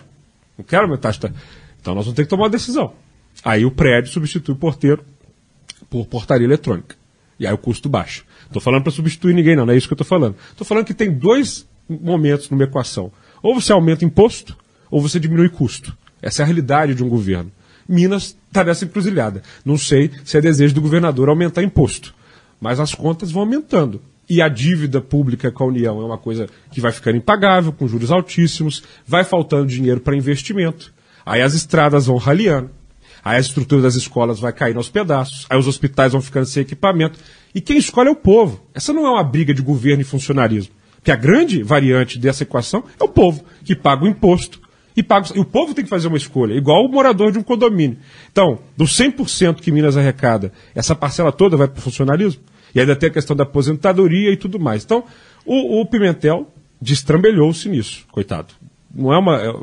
Não 0.58 0.66
quero 0.66 0.84
aumentar 0.84 1.10
a 1.10 1.14
taxa. 1.14 1.34
Então 1.80 1.94
nós 1.94 2.06
vamos 2.06 2.16
ter 2.16 2.24
que 2.24 2.30
tomar 2.30 2.44
uma 2.44 2.50
decisão. 2.50 2.94
Aí 3.44 3.66
o 3.66 3.72
prédio 3.72 4.12
substitui 4.12 4.54
o 4.54 4.58
porteiro 4.58 5.06
por 5.90 6.06
portaria 6.08 6.46
eletrônica. 6.46 6.96
E 7.40 7.46
aí 7.46 7.54
o 7.54 7.58
custo 7.58 7.88
baixa. 7.88 8.24
Estou 8.46 8.62
falando 8.62 8.84
para 8.84 8.92
substituir 8.92 9.34
ninguém, 9.34 9.56
não, 9.56 9.66
não 9.66 9.74
é 9.74 9.78
isso 9.78 9.88
que 9.88 9.94
eu 9.94 9.96
estou 9.96 10.08
falando. 10.08 10.36
Estou 10.52 10.66
falando 10.66 10.86
que 10.86 10.94
tem 10.94 11.12
dois 11.12 11.68
momentos 11.90 12.50
numa 12.50 12.64
equação. 12.64 13.12
Ou 13.42 13.60
você 13.60 13.72
aumenta 13.72 14.06
imposto, 14.06 14.58
ou 14.90 15.02
você 15.02 15.20
diminui 15.20 15.50
custo. 15.50 15.96
Essa 16.22 16.42
é 16.42 16.44
a 16.44 16.46
realidade 16.46 16.96
de 16.96 17.04
um 17.04 17.10
governo. 17.10 17.52
Minas 17.88 18.36
está 18.48 18.64
nessa 18.64 18.86
encruzilhada. 18.86 19.42
Não 19.64 19.78
sei 19.78 20.12
se 20.26 20.38
é 20.38 20.42
desejo 20.42 20.76
do 20.76 20.82
governador 20.82 21.30
aumentar 21.30 21.64
imposto, 21.64 22.14
mas 22.60 22.80
as 22.80 22.94
contas 22.94 23.32
vão 23.32 23.44
aumentando. 23.44 24.02
E 24.30 24.42
a 24.42 24.50
dívida 24.50 25.00
pública 25.00 25.52
com 25.52 25.64
a 25.64 25.68
União 25.68 26.02
é 26.02 26.06
uma 26.06 26.18
coisa 26.18 26.50
que 26.72 26.82
vai 26.82 26.92
ficando 26.92 27.18
impagável, 27.18 27.72
com 27.72 27.88
juros 27.88 28.12
altíssimos, 28.12 28.84
vai 29.06 29.24
faltando 29.24 29.68
dinheiro 29.68 30.02
para 30.02 30.18
investimento. 30.18 30.94
Aí 31.26 31.42
as 31.42 31.54
estradas 31.54 32.08
vão 32.08 32.18
raliando, 32.18 32.70
aí 33.24 33.38
a 33.38 33.40
estrutura 33.40 33.82
das 33.82 33.96
escolas 33.96 34.40
vai 34.40 34.52
caindo 34.52 34.78
aos 34.78 34.90
pedaços, 34.90 35.46
aí 35.50 35.58
os 35.58 35.68
hospitais 35.68 36.12
vão 36.12 36.22
ficando 36.22 36.46
sem 36.46 36.62
equipamento. 36.62 37.18
E 37.56 37.62
quem 37.62 37.78
escolhe 37.78 38.10
é 38.10 38.12
o 38.12 38.16
povo. 38.16 38.62
Essa 38.74 38.92
não 38.92 39.06
é 39.06 39.10
uma 39.10 39.24
briga 39.24 39.54
de 39.54 39.62
governo 39.62 40.02
e 40.02 40.06
funcionarismo. 40.06 40.74
Que 41.08 41.12
a 41.14 41.16
grande 41.16 41.64
variante 41.64 42.20
dessa 42.20 42.44
equação 42.44 42.84
é 43.00 43.02
o 43.02 43.08
povo, 43.08 43.42
que 43.64 43.74
paga 43.74 44.04
o 44.04 44.10
imposto, 44.10 44.60
e, 44.94 45.02
paga, 45.02 45.30
e 45.34 45.40
o 45.40 45.46
povo 45.46 45.74
tem 45.74 45.86
que 45.86 45.90
fazer 45.90 46.10
uma 46.10 46.18
escolha, 46.18 46.54
igual 46.54 46.84
o 46.84 46.90
morador 46.90 47.32
de 47.32 47.40
um 47.40 47.44
condomínio. 47.44 47.98
Então, 48.30 48.60
dos 48.76 48.92
100% 49.00 49.62
que 49.62 49.72
Minas 49.72 49.96
arrecada, 49.96 50.52
essa 50.76 50.94
parcela 50.94 51.32
toda 51.32 51.56
vai 51.56 51.70
para 51.70 51.80
o 51.80 51.82
funcionalismo? 51.82 52.42
E 52.76 52.82
ainda 52.82 52.94
tem 52.94 53.08
a 53.08 53.14
questão 53.14 53.38
da 53.38 53.44
aposentadoria 53.44 54.34
e 54.34 54.36
tudo 54.36 54.60
mais. 54.60 54.84
Então, 54.84 55.06
o, 55.46 55.80
o 55.80 55.86
Pimentel 55.86 56.52
destrambelhou-se 56.82 57.70
nisso, 57.70 58.06
coitado. 58.12 58.54
Não 58.94 59.14
é 59.14 59.18
uma, 59.18 59.38
é, 59.38 59.54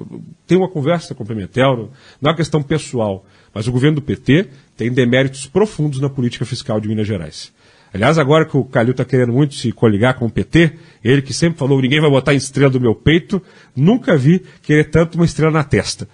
tem 0.47 0.57
uma 0.57 0.70
conversa 0.70 1.14
com 1.14 1.24
o 1.24 1.26
Pimentel, 1.26 1.90
não 2.22 2.30
é 2.30 2.32
uma 2.32 2.36
questão 2.36 2.62
pessoal, 2.62 3.22
mas 3.53 3.68
o 3.68 3.72
governo 3.72 3.97
do 3.97 4.03
PT 4.03 4.49
tem 4.78 4.90
deméritos 4.90 5.47
profundos 5.47 6.01
na 6.01 6.09
política 6.09 6.47
fiscal 6.47 6.80
de 6.80 6.88
Minas 6.88 7.07
Gerais. 7.07 7.53
Aliás, 7.95 8.18
agora 8.18 8.45
que 8.45 8.57
o 8.57 8.64
Calil 8.64 8.90
está 8.90 9.05
querendo 9.05 9.32
muito 9.32 9.55
se 9.55 9.70
coligar 9.70 10.18
com 10.18 10.26
o 10.26 10.30
PT, 10.30 10.72
ele 11.03 11.22
que 11.22 11.32
sempre 11.32 11.61
falou 11.61 11.80
ninguém 11.80 12.01
vai 12.01 12.11
botar 12.11 12.34
estrela 12.34 12.68
do 12.68 12.80
meu 12.80 12.92
peito, 12.92 13.40
nunca 13.76 14.16
vi 14.16 14.45
querer 14.62 14.90
tanto 14.90 15.14
uma 15.14 15.24
estrela 15.24 15.53
na 15.53 15.62
testa. 15.62 16.09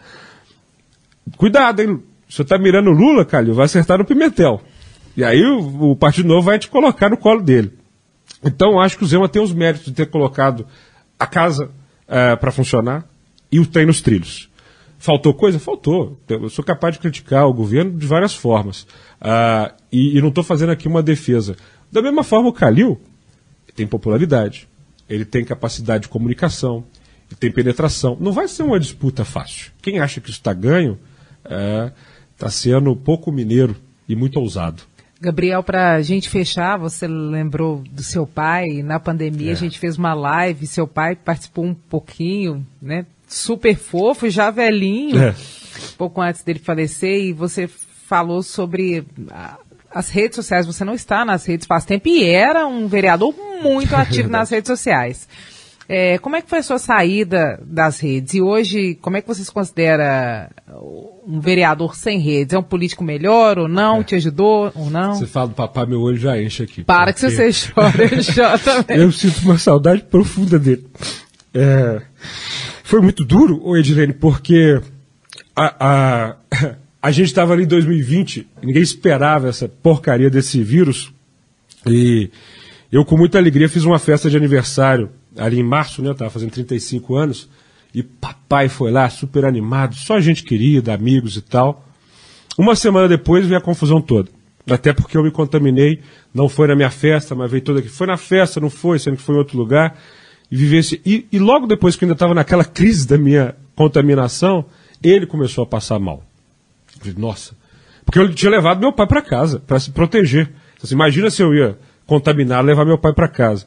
Cuidado, 1.39 1.81
hein? 1.81 2.03
Se 2.29 2.37
você 2.37 2.43
está 2.43 2.59
mirando 2.59 2.91
o 2.91 2.93
Lula, 2.93 3.25
Calil, 3.25 3.55
vai 3.55 3.65
acertar 3.65 3.97
no 3.97 4.05
Pimentel. 4.05 4.61
E 5.17 5.25
aí 5.25 5.43
o, 5.43 5.93
o, 5.93 5.97
Partido 5.97 6.29
Novo 6.29 6.43
vai 6.43 6.59
te 6.59 6.69
colocar 6.69 7.09
no 7.09 7.17
colo 7.17 7.41
dele. 7.41 7.73
Então, 8.45 8.79
acho 8.79 8.99
que 8.99 9.05
o 9.05 9.07
Zema 9.07 9.27
tem 9.27 9.43
os 9.43 9.55
méritos 9.55 9.87
de 9.87 9.93
ter 9.95 10.07
colocado 10.07 10.67
a 11.19 11.27
casa 11.27 11.65
uh, 11.65 11.71
eh, 12.09 12.37
para 12.37 12.53
funcionar 12.53 13.07
e 13.51 13.59
o 13.59 13.67
trem 13.67 13.87
nos 13.87 14.03
trilhos. 14.03 14.50
Faltou 15.01 15.33
coisa? 15.33 15.59
Faltou. 15.59 16.21
Eu 16.29 16.51
sou 16.51 16.63
capaz 16.63 16.93
de 16.95 17.01
criticar 17.01 17.47
o 17.47 17.55
governo 17.55 17.99
de 17.99 18.07
várias 18.07 18.35
formas. 18.35 18.83
Uh, 19.19 19.73
e, 19.91 20.19
e, 20.19 20.21
não 20.21 20.29
estou 20.29 20.45
fazendo 20.45 20.71
aqui 20.71 20.87
uma 20.87 21.03
defesa. 21.03 21.57
Da 21.91 22.03
mesma 22.03 22.23
forma, 22.23 22.51
o 22.51 22.53
Calil 22.53 23.01
tem 23.75 23.87
popularidade, 23.87 24.69
ele 25.09 25.25
tem 25.25 25.43
capacidade 25.43 26.03
de 26.03 26.09
comunicação, 26.11 26.85
ele 27.31 27.37
tem 27.41 27.51
penetração. 27.51 28.15
Não 28.21 28.31
vai 28.31 28.47
ser 28.47 28.63
uma 28.63 28.79
disputa 28.79 29.25
fácil. 29.25 29.73
Quem 29.81 30.01
acha 30.01 30.21
que 30.21 30.29
isso 30.29 30.39
está 30.39 30.53
ganho 30.53 30.99
está 31.43 32.47
é, 32.47 32.51
sendo 32.51 32.95
pouco 32.95 33.33
mineiro 33.33 33.75
e 34.07 34.15
muito 34.15 34.39
ousado. 34.39 34.83
Gabriel, 35.19 35.63
para 35.63 35.95
a 35.95 36.03
gente 36.03 36.29
fechar, 36.29 36.77
você 36.77 37.09
lembrou 37.09 37.83
do 37.91 38.03
seu 38.03 38.27
pai. 38.27 38.83
Na 38.83 39.01
pandemia 39.01 39.49
é. 39.49 39.53
a 39.53 39.57
gente 39.57 39.79
fez 39.79 39.97
uma 39.97 40.13
live, 40.13 40.67
seu 40.67 40.87
pai 40.87 41.17
participou 41.17 41.65
um 41.65 41.75
pouquinho, 41.75 42.67
né? 42.83 43.07
Super 43.31 43.77
fofo, 43.77 44.29
já 44.29 44.51
velhinho, 44.51 45.23
é. 45.23 45.35
pouco 45.97 46.21
antes 46.21 46.43
dele 46.43 46.59
falecer, 46.59 47.25
e 47.25 47.33
você 47.33 47.69
falou 48.07 48.43
sobre 48.43 49.07
as 49.91 50.11
redes 50.11 50.37
sociais. 50.37 50.67
Você 50.67 50.85
não 50.85 50.95
está 50.95 51.25
nas 51.25 51.47
redes 51.47 51.67
faz 51.67 51.85
tempo 51.85 52.09
e 52.09 52.25
era 52.25 52.67
um 52.67 52.89
vereador 52.89 53.33
muito 53.63 53.95
ativo 53.97 54.29
nas 54.29 54.51
redes 54.51 54.69
sociais. 54.69 55.29
É, 55.93 56.19
como 56.19 56.37
é 56.37 56.43
que 56.43 56.49
foi 56.49 56.61
a 56.61 56.63
sua 56.63 56.79
saída 56.79 57.61
das 57.65 57.99
redes? 57.99 58.35
E 58.35 58.41
hoje, 58.41 58.95
como 59.01 59.17
é 59.17 59.21
que 59.21 59.27
você 59.27 59.43
se 59.43 59.51
considera 59.51 60.49
um 61.27 61.41
vereador 61.41 61.97
sem 61.97 62.21
redes? 62.21 62.55
É 62.55 62.59
um 62.59 62.63
político 62.63 63.03
melhor 63.03 63.59
ou 63.59 63.67
não? 63.67 64.01
É. 64.01 64.05
Te 64.05 64.15
ajudou 64.15 64.71
ou 64.73 64.89
não? 64.89 65.15
Você 65.15 65.27
fala 65.27 65.49
do 65.49 65.55
papai, 65.55 65.87
meu 65.87 66.01
olho 66.01 66.17
já 66.17 66.41
enche 66.41 66.63
aqui. 66.63 66.85
Para 66.85 67.13
que 67.13 67.21
você 67.21 67.51
chora, 67.75 68.05
eu 68.05 68.59
também. 68.63 68.97
Eu 68.99 69.11
sinto 69.11 69.43
uma 69.43 69.59
saudade 69.59 70.03
profunda 70.03 70.61
dele. 70.61 70.87
É, 71.53 72.01
foi 72.91 73.01
muito 73.01 73.25
duro, 73.25 73.77
Edilene, 73.77 74.13
porque 74.13 74.81
a, 75.55 75.77
a, 75.79 76.37
a 77.01 77.11
gente 77.13 77.29
estava 77.29 77.53
ali 77.53 77.63
em 77.63 77.69
2020, 77.69 78.49
ninguém 78.61 78.83
esperava 78.83 79.49
essa 79.49 79.69
porcaria 79.69 80.29
desse 80.29 80.61
vírus. 80.61 81.13
E 81.87 82.31
eu, 82.91 83.05
com 83.05 83.17
muita 83.17 83.39
alegria, 83.39 83.69
fiz 83.69 83.85
uma 83.85 84.01
festa 84.01 84.29
de 84.29 84.37
aniversário 84.37 85.09
ali 85.39 85.61
em 85.61 85.63
março, 85.63 86.03
né? 86.03 86.09
Eu 86.09 86.15
estava 86.15 86.33
fazendo 86.33 86.51
35 86.51 87.15
anos. 87.15 87.49
E 87.95 88.03
papai 88.03 88.69
foi 88.69 88.91
lá, 88.91 89.09
super 89.09 89.45
animado, 89.45 89.95
só 89.95 90.21
gente 90.21 90.43
querida, 90.43 90.93
amigos 90.93 91.37
e 91.37 91.43
tal. 91.43 91.87
Uma 92.59 92.75
semana 92.75 93.07
depois 93.07 93.47
veio 93.47 93.59
a 93.59 93.63
confusão 93.63 94.03
toda. 94.03 94.29
Até 94.69 94.93
porque 94.93 95.17
eu 95.17 95.23
me 95.23 95.31
contaminei, 95.31 96.01
não 96.35 96.49
foi 96.49 96.67
na 96.67 96.75
minha 96.75 96.91
festa, 96.91 97.37
mas 97.37 97.49
veio 97.49 97.63
toda 97.63 97.79
aqui. 97.79 97.89
Foi 97.89 98.09
na 98.09 98.17
festa, 98.17 98.59
não 98.59 98.69
foi, 98.69 98.99
sendo 98.99 99.17
que 99.17 99.23
foi 99.23 99.37
em 99.37 99.39
outro 99.39 99.57
lugar 99.57 99.97
e 100.51 100.57
vivesse. 100.57 101.01
E, 101.07 101.27
e 101.31 101.39
logo 101.39 101.67
depois 101.67 101.97
que 101.97 102.05
eu 102.05 102.07
ainda 102.07 102.15
estava 102.15 102.35
naquela 102.35 102.65
crise 102.65 103.07
da 103.07 103.17
minha 103.17 103.55
contaminação, 103.77 104.65
ele 105.03 105.27
começou 105.27 105.63
a 105.65 105.67
passar 105.67 105.99
mal. 105.99 106.23
Eu 106.95 107.01
falei, 107.01 107.15
nossa. 107.17 107.55
Porque 108.05 108.19
eu 108.19 108.35
tinha 108.35 108.51
levado 108.51 108.81
meu 108.81 108.93
pai 108.93 109.07
para 109.07 109.23
casa, 109.23 109.61
para 109.61 109.79
se 109.79 109.93
proteger. 109.93 110.47
Então, 110.47 110.85
assim, 110.85 110.95
imagina 110.95 111.31
se 111.31 111.43
eu 111.43 111.55
ia 111.55 111.79
contaminar, 112.07 112.65
levar 112.65 112.85
meu 112.85 112.99
pai 112.99 113.13
para 113.13 113.29
casa. 113.29 113.67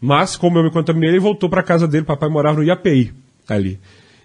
Mas, 0.00 0.36
como 0.36 0.58
eu 0.58 0.64
me 0.64 0.70
contaminei, 0.70 1.10
ele 1.10 1.18
voltou 1.18 1.50
para 1.50 1.62
casa 1.62 1.88
dele. 1.88 2.04
Papai 2.04 2.28
morava 2.28 2.58
no 2.58 2.64
IAPI, 2.64 3.12
ali. 3.48 3.78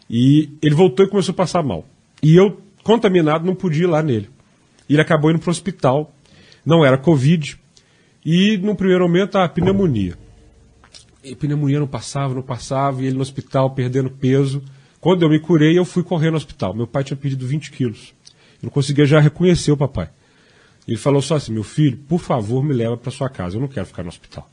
E 0.10 0.50
ele 0.62 0.76
voltou 0.76 1.06
e 1.06 1.10
começou 1.10 1.34
a 1.34 1.36
passar 1.36 1.64
mal. 1.64 1.86
E 2.22 2.36
eu, 2.36 2.62
contaminado, 2.84 3.46
não 3.46 3.56
podia 3.56 3.84
ir 3.84 3.88
lá 3.88 4.04
nele. 4.04 4.30
Ele 4.88 5.02
acabou 5.02 5.32
indo 5.32 5.40
para 5.40 5.50
o 5.50 5.52
hospital. 5.52 6.14
Não 6.66 6.86
era 6.86 6.98
Covid. 6.98 7.60
E, 8.24 8.58
no 8.58 8.76
primeiro 8.76 9.06
momento, 9.06 9.38
a 9.38 9.50
pneumonia 9.50 10.16
e 11.26 11.36
pneumonia 11.36 11.80
não 11.80 11.88
passava, 11.88 12.34
não 12.34 12.42
passava, 12.42 13.02
e 13.02 13.08
ele 13.08 13.16
no 13.16 13.22
hospital 13.22 13.72
perdendo 13.72 14.10
peso. 14.10 14.64
Quando 15.02 15.24
eu 15.24 15.30
me 15.30 15.40
curei, 15.40 15.78
eu 15.78 15.86
fui 15.86 16.04
correr 16.04 16.32
no 16.32 16.38
hospital. 16.38 16.74
Meu 16.74 16.88
pai 16.88 17.04
tinha 17.04 17.18
pedido 17.18 17.46
20 17.46 17.72
quilos. 17.72 18.14
Eu 18.62 18.68
não 18.68 18.70
conseguia 18.70 19.06
já 19.06 19.20
reconhecer 19.20 19.72
o 19.72 19.78
papai. 19.78 20.10
Ele 20.88 20.98
falou 20.98 21.22
só 21.22 21.36
assim: 21.36 21.52
meu 21.52 21.64
filho, 21.64 21.98
por 22.08 22.20
favor, 22.20 22.64
me 22.64 22.74
leva 22.74 22.96
para 22.96 23.12
sua 23.12 23.30
casa, 23.30 23.58
eu 23.58 23.62
não 23.62 23.68
quero 23.68 23.86
ficar 23.86 24.04
no 24.04 24.10
hospital. 24.10 24.50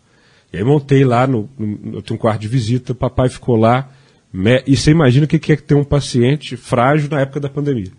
E 0.53 0.57
aí 0.57 0.64
montei 0.64 1.05
lá, 1.05 1.27
no, 1.27 1.49
no, 1.59 1.97
eu 1.97 2.03
tenho 2.03 2.18
um 2.18 2.20
quarto 2.20 2.41
de 2.41 2.49
visita, 2.49 2.93
o 2.93 2.95
papai 2.95 3.29
ficou 3.29 3.57
lá. 3.57 3.91
Me, 4.33 4.62
e 4.66 4.77
você 4.77 4.91
imagina 4.91 5.25
o 5.25 5.29
que 5.29 5.53
é 5.53 5.57
ter 5.57 5.75
um 5.75 5.85
paciente 5.85 6.57
frágil 6.57 7.09
na 7.11 7.20
época 7.20 7.41
da 7.41 7.49
pandemia. 7.49 7.93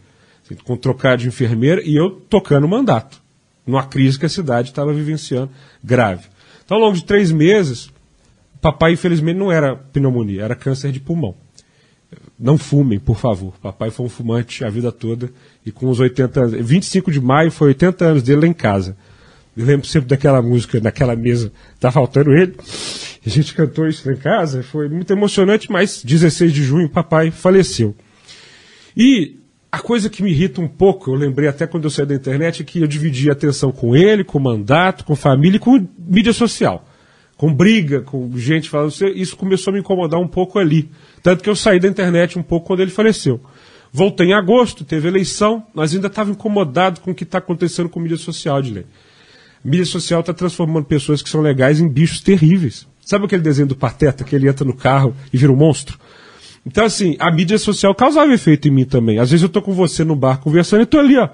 Assim, 0.43 0.55
com 0.55 0.75
trocar 0.75 1.15
de 1.15 1.27
enfermeira 1.27 1.81
e 1.83 1.95
eu 1.95 2.11
tocando 2.11 2.65
o 2.65 2.69
mandato. 2.69 3.21
Numa 3.65 3.83
crise 3.83 4.19
que 4.19 4.25
a 4.25 4.29
cidade 4.29 4.69
estava 4.69 4.91
vivenciando 4.91 5.49
grave. 5.83 6.27
Então, 6.65 6.77
ao 6.77 6.83
longo 6.83 6.95
de 6.95 7.05
três 7.05 7.31
meses, 7.31 7.89
Papai, 8.63 8.93
infelizmente, 8.93 9.37
não 9.37 9.51
era 9.51 9.75
pneumonia, 9.75 10.43
era 10.43 10.55
câncer 10.55 10.89
de 10.93 11.01
pulmão. 11.01 11.35
Não 12.39 12.57
fumem, 12.57 12.97
por 12.97 13.17
favor. 13.17 13.53
Papai 13.61 13.91
foi 13.91 14.05
um 14.05 14.09
fumante 14.09 14.63
a 14.63 14.69
vida 14.69 14.89
toda 14.89 15.29
e 15.65 15.71
com 15.71 15.89
os 15.89 15.99
80 15.99 16.39
anos. 16.39 16.65
25 16.65 17.11
de 17.11 17.19
maio 17.19 17.51
foi 17.51 17.67
80 17.67 18.05
anos 18.05 18.23
dele 18.23 18.39
lá 18.39 18.47
em 18.47 18.53
casa. 18.53 18.95
Eu 19.57 19.65
lembro 19.65 19.85
sempre 19.85 20.07
daquela 20.07 20.41
música, 20.41 20.79
naquela 20.79 21.13
mesa, 21.13 21.51
tá 21.77 21.91
faltando 21.91 22.31
ele. 22.31 22.55
A 23.25 23.29
gente 23.29 23.53
cantou 23.53 23.85
isso 23.85 24.07
lá 24.07 24.15
em 24.15 24.17
casa, 24.17 24.63
foi 24.63 24.87
muito 24.87 25.11
emocionante, 25.11 25.69
mas 25.69 26.01
16 26.01 26.53
de 26.53 26.63
junho, 26.63 26.87
papai 26.87 27.31
faleceu. 27.31 27.93
E 28.95 29.39
a 29.69 29.79
coisa 29.79 30.09
que 30.09 30.23
me 30.23 30.31
irrita 30.31 30.61
um 30.61 30.69
pouco, 30.69 31.11
eu 31.11 31.15
lembrei 31.15 31.49
até 31.49 31.67
quando 31.67 31.83
eu 31.83 31.89
saí 31.89 32.05
da 32.05 32.15
internet, 32.15 32.61
é 32.61 32.65
que 32.65 32.79
eu 32.79 32.87
dividi 32.87 33.29
a 33.29 33.33
atenção 33.33 33.73
com 33.73 33.93
ele, 33.93 34.23
com 34.23 34.37
o 34.37 34.41
mandato, 34.41 35.03
com 35.03 35.17
família 35.17 35.57
e 35.57 35.59
com 35.59 35.85
mídia 35.99 36.31
social 36.31 36.87
com 37.43 37.53
briga, 37.53 37.99
com 37.99 38.31
gente 38.37 38.69
falando, 38.69 38.93
isso 39.15 39.35
começou 39.35 39.71
a 39.71 39.73
me 39.73 39.81
incomodar 39.81 40.17
um 40.17 40.27
pouco 40.29 40.57
ali. 40.57 40.89
Tanto 41.21 41.43
que 41.43 41.49
eu 41.49 41.55
saí 41.57 41.77
da 41.77 41.89
internet 41.89 42.39
um 42.39 42.41
pouco 42.41 42.67
quando 42.67 42.79
ele 42.79 42.89
faleceu. 42.89 43.37
Voltei 43.91 44.27
em 44.27 44.33
agosto, 44.33 44.85
teve 44.85 45.09
eleição, 45.09 45.61
mas 45.73 45.93
ainda 45.93 46.07
estava 46.07 46.31
incomodado 46.31 47.01
com 47.01 47.11
o 47.11 47.13
que 47.13 47.25
está 47.25 47.39
acontecendo 47.39 47.89
com 47.89 47.99
mídia 47.99 48.15
social, 48.15 48.61
Dilei. 48.61 48.85
Mídia 49.61 49.85
social 49.85 50.21
está 50.21 50.33
transformando 50.33 50.85
pessoas 50.85 51.21
que 51.21 51.27
são 51.27 51.41
legais 51.41 51.81
em 51.81 51.89
bichos 51.89 52.21
terríveis. 52.21 52.87
Sabe 53.01 53.25
aquele 53.25 53.41
desenho 53.41 53.67
do 53.67 53.75
Pateta 53.75 54.23
que 54.23 54.33
ele 54.33 54.47
entra 54.47 54.63
no 54.63 54.73
carro 54.73 55.13
e 55.33 55.35
vira 55.37 55.51
um 55.51 55.57
monstro? 55.57 55.99
Então, 56.65 56.85
assim, 56.85 57.17
a 57.19 57.29
mídia 57.29 57.57
social 57.57 57.93
causava 57.93 58.33
efeito 58.33 58.69
em 58.69 58.71
mim 58.71 58.85
também. 58.85 59.19
Às 59.19 59.31
vezes 59.31 59.43
eu 59.43 59.49
tô 59.49 59.61
com 59.61 59.73
você 59.73 60.05
no 60.05 60.15
bar 60.15 60.37
conversando 60.37 60.83
e 60.83 60.85
tô 60.85 60.97
ali, 60.97 61.17
ó. 61.17 61.27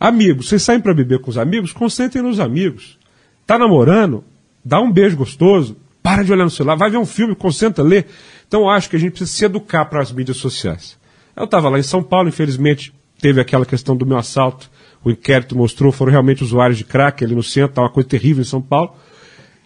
Amigos, 0.00 0.48
vocês 0.48 0.64
saem 0.64 0.80
para 0.80 0.92
beber 0.92 1.20
com 1.20 1.30
os 1.30 1.38
amigos? 1.38 1.72
Concentrem 1.72 2.24
nos 2.24 2.40
amigos. 2.40 2.98
Tá 3.46 3.56
namorando? 3.56 4.24
Dá 4.64 4.80
um 4.80 4.90
beijo 4.90 5.16
gostoso. 5.16 5.76
Para 6.02 6.24
de 6.24 6.32
olhar 6.32 6.44
no 6.44 6.50
celular. 6.50 6.76
Vai 6.76 6.90
ver 6.90 6.98
um 6.98 7.06
filme, 7.06 7.34
concentra, 7.34 7.82
lê. 7.82 8.04
Então, 8.46 8.68
acho 8.68 8.90
que 8.90 8.96
a 8.96 8.98
gente 8.98 9.12
precisa 9.12 9.30
se 9.30 9.44
educar 9.44 9.84
para 9.84 10.02
as 10.02 10.10
mídias 10.10 10.36
sociais. 10.36 10.98
Eu 11.36 11.44
estava 11.44 11.68
lá 11.68 11.78
em 11.78 11.82
São 11.82 12.02
Paulo, 12.02 12.28
infelizmente, 12.28 12.92
teve 13.20 13.40
aquela 13.40 13.64
questão 13.64 13.96
do 13.96 14.04
meu 14.04 14.18
assalto. 14.18 14.70
O 15.04 15.10
inquérito 15.10 15.56
mostrou, 15.56 15.90
foram 15.90 16.10
realmente 16.10 16.42
usuários 16.42 16.76
de 16.76 16.84
crack 16.84 17.24
ali 17.24 17.34
no 17.34 17.42
centro, 17.42 17.74
tá 17.74 17.82
uma 17.82 17.90
coisa 17.90 18.08
terrível 18.08 18.42
em 18.42 18.44
São 18.46 18.60
Paulo. 18.60 18.94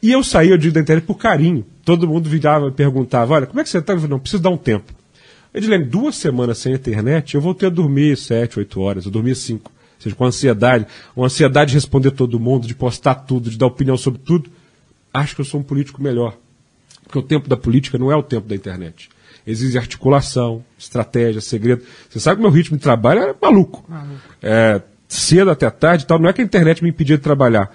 E 0.03 0.13
eu 0.13 0.23
saí, 0.23 0.51
eu 0.51 0.59
digo 0.59 0.75
da 0.75 0.81
internet, 0.81 1.05
por 1.05 1.17
carinho. 1.17 1.65
Todo 1.85 2.07
mundo 2.07 2.29
virava 2.29 2.69
e 2.69 2.71
perguntava, 2.71 3.35
olha, 3.35 3.47
como 3.47 3.61
é 3.61 3.65
que 3.65 3.71
você 3.71 3.79
está? 3.79 3.95
Não, 3.95 4.19
preciso 4.19 4.43
dar 4.43 4.51
um 4.51 4.57
tempo. 4.57 4.93
Edilene, 5.53 5.85
duas 5.85 6.17
semanas 6.17 6.59
sem 6.59 6.75
internet, 6.75 7.35
eu 7.35 7.41
voltei 7.41 7.69
a 7.69 7.71
dormir 7.71 8.17
sete, 8.17 8.59
oito 8.59 8.81
horas, 8.81 9.07
eu 9.07 9.11
dormia 9.11 9.35
cinco. 9.35 9.73
Ou 9.73 10.03
seja, 10.03 10.15
com 10.15 10.25
ansiedade, 10.25 10.87
uma 11.17 11.27
ansiedade 11.27 11.71
de 11.71 11.77
responder 11.77 12.11
todo 12.11 12.39
mundo, 12.39 12.67
de 12.67 12.75
postar 12.75 13.15
tudo, 13.15 13.49
de 13.49 13.57
dar 13.57 13.67
opinião 13.67 13.97
sobre 13.97 14.21
tudo. 14.21 14.51
Acho 15.17 15.35
que 15.35 15.41
eu 15.41 15.45
sou 15.45 15.61
um 15.61 15.63
político 15.63 16.03
melhor. 16.03 16.37
Porque 17.05 17.19
o 17.19 17.23
tempo 17.23 17.49
da 17.49 17.57
política 17.57 17.99
não 17.99 18.11
é 18.11 18.17
o 18.17 18.23
tempo 18.23 18.49
da 18.49 18.55
internet. 18.55 19.09
Exige 19.47 19.79
articulação, 19.79 20.65
estratégia, 20.77 21.41
segredo. 21.41 21.85
Você 22.09 22.19
sabe 22.19 22.37
que 22.37 22.43
meu 22.43 22.51
ritmo 22.51 22.77
de 22.77 22.83
trabalho 22.83 23.21
é 23.21 23.35
maluco. 23.41 23.85
maluco. 23.89 24.21
É, 24.43 24.83
cedo 25.07 25.51
até 25.51 25.71
tarde 25.71 26.05
e 26.05 26.07
tal. 26.07 26.19
Não 26.19 26.29
é 26.29 26.33
que 26.33 26.43
a 26.43 26.45
internet 26.45 26.83
me 26.83 26.91
impedia 26.91 27.17
de 27.17 27.23
trabalhar. 27.23 27.75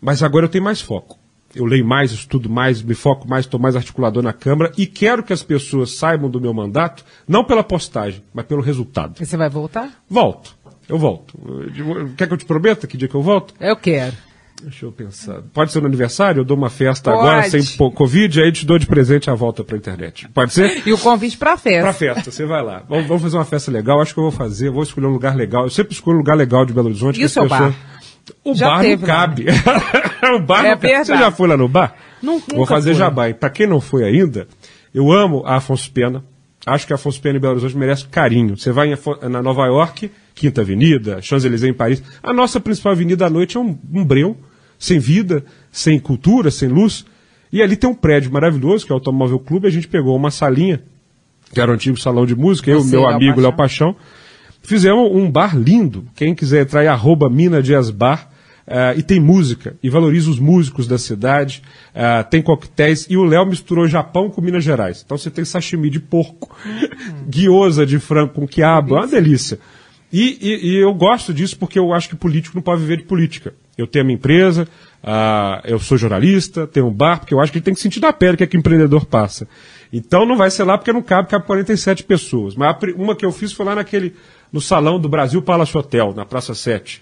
Mas 0.00 0.22
agora 0.22 0.46
eu 0.46 0.48
tenho 0.50 0.64
mais 0.64 0.80
foco 0.80 1.18
eu 1.54 1.64
leio 1.64 1.84
mais, 1.84 2.10
estudo 2.12 2.50
mais, 2.50 2.82
me 2.82 2.94
foco 2.94 3.28
mais, 3.28 3.44
estou 3.44 3.60
mais 3.60 3.76
articulador 3.76 4.22
na 4.22 4.32
Câmara 4.32 4.72
e 4.76 4.86
quero 4.86 5.22
que 5.22 5.32
as 5.32 5.42
pessoas 5.42 5.92
saibam 5.92 6.28
do 6.28 6.40
meu 6.40 6.52
mandato, 6.52 7.04
não 7.28 7.44
pela 7.44 7.62
postagem, 7.62 8.22
mas 8.32 8.44
pelo 8.44 8.60
resultado. 8.60 9.14
E 9.20 9.26
você 9.26 9.36
vai 9.36 9.48
voltar? 9.48 9.90
Volto. 10.08 10.56
Eu 10.88 10.98
volto. 10.98 11.38
Quer 12.16 12.26
que 12.26 12.34
eu 12.34 12.38
te 12.38 12.44
prometa 12.44 12.86
que 12.86 12.96
dia 12.96 13.08
que 13.08 13.14
eu 13.14 13.22
volto? 13.22 13.54
Eu 13.58 13.76
quero. 13.76 14.14
Deixa 14.64 14.86
eu 14.86 14.92
pensar. 14.92 15.42
Pode 15.52 15.72
ser 15.72 15.80
no 15.80 15.86
aniversário? 15.86 16.40
Eu 16.40 16.44
dou 16.44 16.56
uma 16.56 16.70
festa 16.70 17.10
Pode. 17.10 17.22
agora 17.22 17.50
sem 17.50 17.62
Covid, 17.90 18.40
aí 18.40 18.50
te 18.50 18.64
dou 18.64 18.78
de 18.78 18.86
presente 18.86 19.28
a 19.28 19.34
volta 19.34 19.62
para 19.62 19.76
a 19.76 19.78
internet. 19.78 20.26
Pode 20.30 20.54
ser? 20.54 20.82
E 20.86 20.92
o 20.92 20.96
convite 20.96 21.36
para 21.36 21.52
a 21.52 21.56
festa. 21.58 21.82
Para 21.82 21.92
festa, 21.92 22.30
você 22.30 22.46
vai 22.46 22.62
lá. 22.62 22.82
Vamos, 22.88 23.06
vamos, 23.06 23.22
fazer 23.22 23.36
uma 23.36 23.44
festa 23.44 23.70
legal. 23.70 24.00
Acho 24.00 24.14
que 24.14 24.20
eu 24.20 24.24
vou 24.24 24.32
fazer. 24.32 24.70
Vou 24.70 24.82
escolher 24.82 25.06
um 25.06 25.12
lugar 25.12 25.36
legal. 25.36 25.64
Eu 25.64 25.70
sempre 25.70 25.92
escolho 25.92 26.16
um 26.16 26.20
lugar 26.20 26.34
legal 26.34 26.64
de 26.64 26.72
Belo 26.72 26.88
Horizonte. 26.88 27.20
E 27.20 27.24
o 27.26 27.28
seu 27.28 27.42
pessoas... 27.42 27.60
bar? 27.60 27.74
O 28.42 28.54
já 28.54 28.68
bar 28.68 28.80
teve, 28.80 28.96
não 28.96 29.06
cabe. 29.06 29.46
o 30.34 30.38
bar 30.40 30.64
é 30.64 30.70
não 30.70 30.78
cabe. 30.78 31.04
Você 31.04 31.16
já 31.16 31.30
foi 31.30 31.48
lá 31.48 31.56
no 31.58 31.68
bar? 31.68 31.94
Nunca 32.22 32.56
Vou 32.56 32.64
fazer 32.64 32.92
fui. 32.92 32.98
jabá. 32.98 33.28
E 33.28 33.34
para 33.34 33.50
quem 33.50 33.66
não 33.66 33.82
foi 33.82 34.02
ainda, 34.04 34.48
eu 34.94 35.12
amo 35.12 35.42
a 35.44 35.56
Afonso 35.56 35.90
Pena. 35.92 36.24
Acho 36.64 36.86
que 36.86 36.94
a 36.94 36.96
Afonso 36.96 37.20
Pena 37.20 37.36
em 37.36 37.40
Belo 37.40 37.52
Horizonte 37.52 37.76
merece 37.76 38.06
carinho. 38.06 38.56
Você 38.56 38.72
vai 38.72 38.98
na 39.28 39.42
Nova 39.42 39.66
York, 39.66 40.10
Quinta 40.34 40.62
Avenida, 40.62 41.20
Champs-Élysées 41.20 41.70
em 41.70 41.74
Paris. 41.74 42.02
A 42.22 42.32
nossa 42.32 42.58
principal 42.58 42.92
avenida 42.92 43.26
à 43.26 43.30
noite 43.30 43.58
é 43.58 43.60
um, 43.60 43.78
um 43.92 44.02
breu, 44.02 44.38
sem 44.84 44.98
vida, 44.98 45.44
sem 45.72 45.98
cultura, 45.98 46.50
sem 46.50 46.68
luz. 46.68 47.04
E 47.52 47.62
ali 47.62 47.76
tem 47.76 47.88
um 47.88 47.94
prédio 47.94 48.30
maravilhoso, 48.30 48.84
que 48.84 48.92
é 48.92 48.94
o 48.94 48.98
Automóvel 48.98 49.38
Clube. 49.38 49.66
A 49.66 49.70
gente 49.70 49.88
pegou 49.88 50.14
uma 50.16 50.30
salinha, 50.30 50.82
que 51.52 51.60
era 51.60 51.70
o 51.70 51.74
antigo 51.74 51.96
salão 51.96 52.26
de 52.26 52.34
música, 52.34 52.72
Você, 52.74 52.96
eu, 52.96 53.00
meu 53.00 53.08
amigo 53.08 53.40
Léo 53.40 53.52
Paixão. 53.52 53.88
Léo 53.88 53.94
Paixão 53.94 54.24
Fizemos 54.62 55.10
um 55.12 55.30
bar 55.30 55.56
lindo. 55.56 56.06
Quem 56.14 56.34
quiser 56.34 56.62
entrar 56.62 56.82
é 56.82 56.88
arroba 56.88 57.28
Mina 57.28 57.62
Dias 57.62 57.90
Bar. 57.90 58.30
Uh, 58.66 58.98
e 58.98 59.02
tem 59.02 59.20
música, 59.20 59.76
e 59.82 59.90
valoriza 59.90 60.30
os 60.30 60.38
músicos 60.38 60.86
da 60.86 60.96
cidade, 60.96 61.62
uh, 61.90 62.26
tem 62.30 62.40
coquetéis, 62.40 63.06
e 63.10 63.14
o 63.14 63.22
Léo 63.22 63.44
misturou 63.44 63.86
Japão 63.86 64.30
com 64.30 64.40
Minas 64.40 64.64
Gerais. 64.64 65.02
Então 65.04 65.18
você 65.18 65.30
tem 65.30 65.44
sashimi 65.44 65.90
de 65.90 66.00
porco, 66.00 66.56
hum. 66.64 66.88
guiosa 67.28 67.84
de 67.84 67.98
frango 67.98 68.32
com 68.32 68.48
quiabo, 68.48 68.96
é 68.96 69.00
uma 69.00 69.06
delícia. 69.06 69.58
E, 70.10 70.38
e, 70.40 70.70
e, 70.70 70.76
eu 70.76 70.94
gosto 70.94 71.34
disso 71.34 71.58
porque 71.58 71.78
eu 71.78 71.92
acho 71.92 72.08
que 72.08 72.16
político 72.16 72.56
não 72.56 72.62
pode 72.62 72.80
viver 72.80 72.96
de 72.96 73.02
política. 73.02 73.52
Eu 73.76 73.86
tenho 73.86 74.04
a 74.04 74.06
minha 74.06 74.16
empresa, 74.16 74.68
uh, 75.02 75.60
eu 75.64 75.78
sou 75.78 75.98
jornalista, 75.98 76.66
tenho 76.66 76.86
um 76.86 76.92
bar, 76.92 77.20
porque 77.20 77.34
eu 77.34 77.40
acho 77.40 77.50
que 77.50 77.58
ele 77.58 77.64
tem 77.64 77.74
que 77.74 77.80
sentir 77.80 78.00
na 78.00 78.12
pele 78.12 78.34
o 78.34 78.36
que 78.36 78.44
é 78.44 78.46
que 78.46 78.56
empreendedor 78.56 79.04
passa. 79.06 79.48
Então 79.92 80.24
não 80.26 80.36
vai 80.36 80.50
ser 80.50 80.64
lá 80.64 80.78
porque 80.78 80.92
não 80.92 81.02
cabe, 81.02 81.28
cabe 81.28 81.46
47 81.46 82.04
pessoas. 82.04 82.54
Mas 82.54 82.76
uma 82.96 83.14
que 83.14 83.24
eu 83.24 83.32
fiz 83.32 83.52
foi 83.52 83.66
lá 83.66 83.74
naquele 83.74 84.14
no 84.52 84.60
salão 84.60 85.00
do 85.00 85.08
Brasil 85.08 85.42
Palace 85.42 85.76
Hotel, 85.76 86.12
na 86.14 86.24
Praça 86.24 86.54
7. 86.54 87.00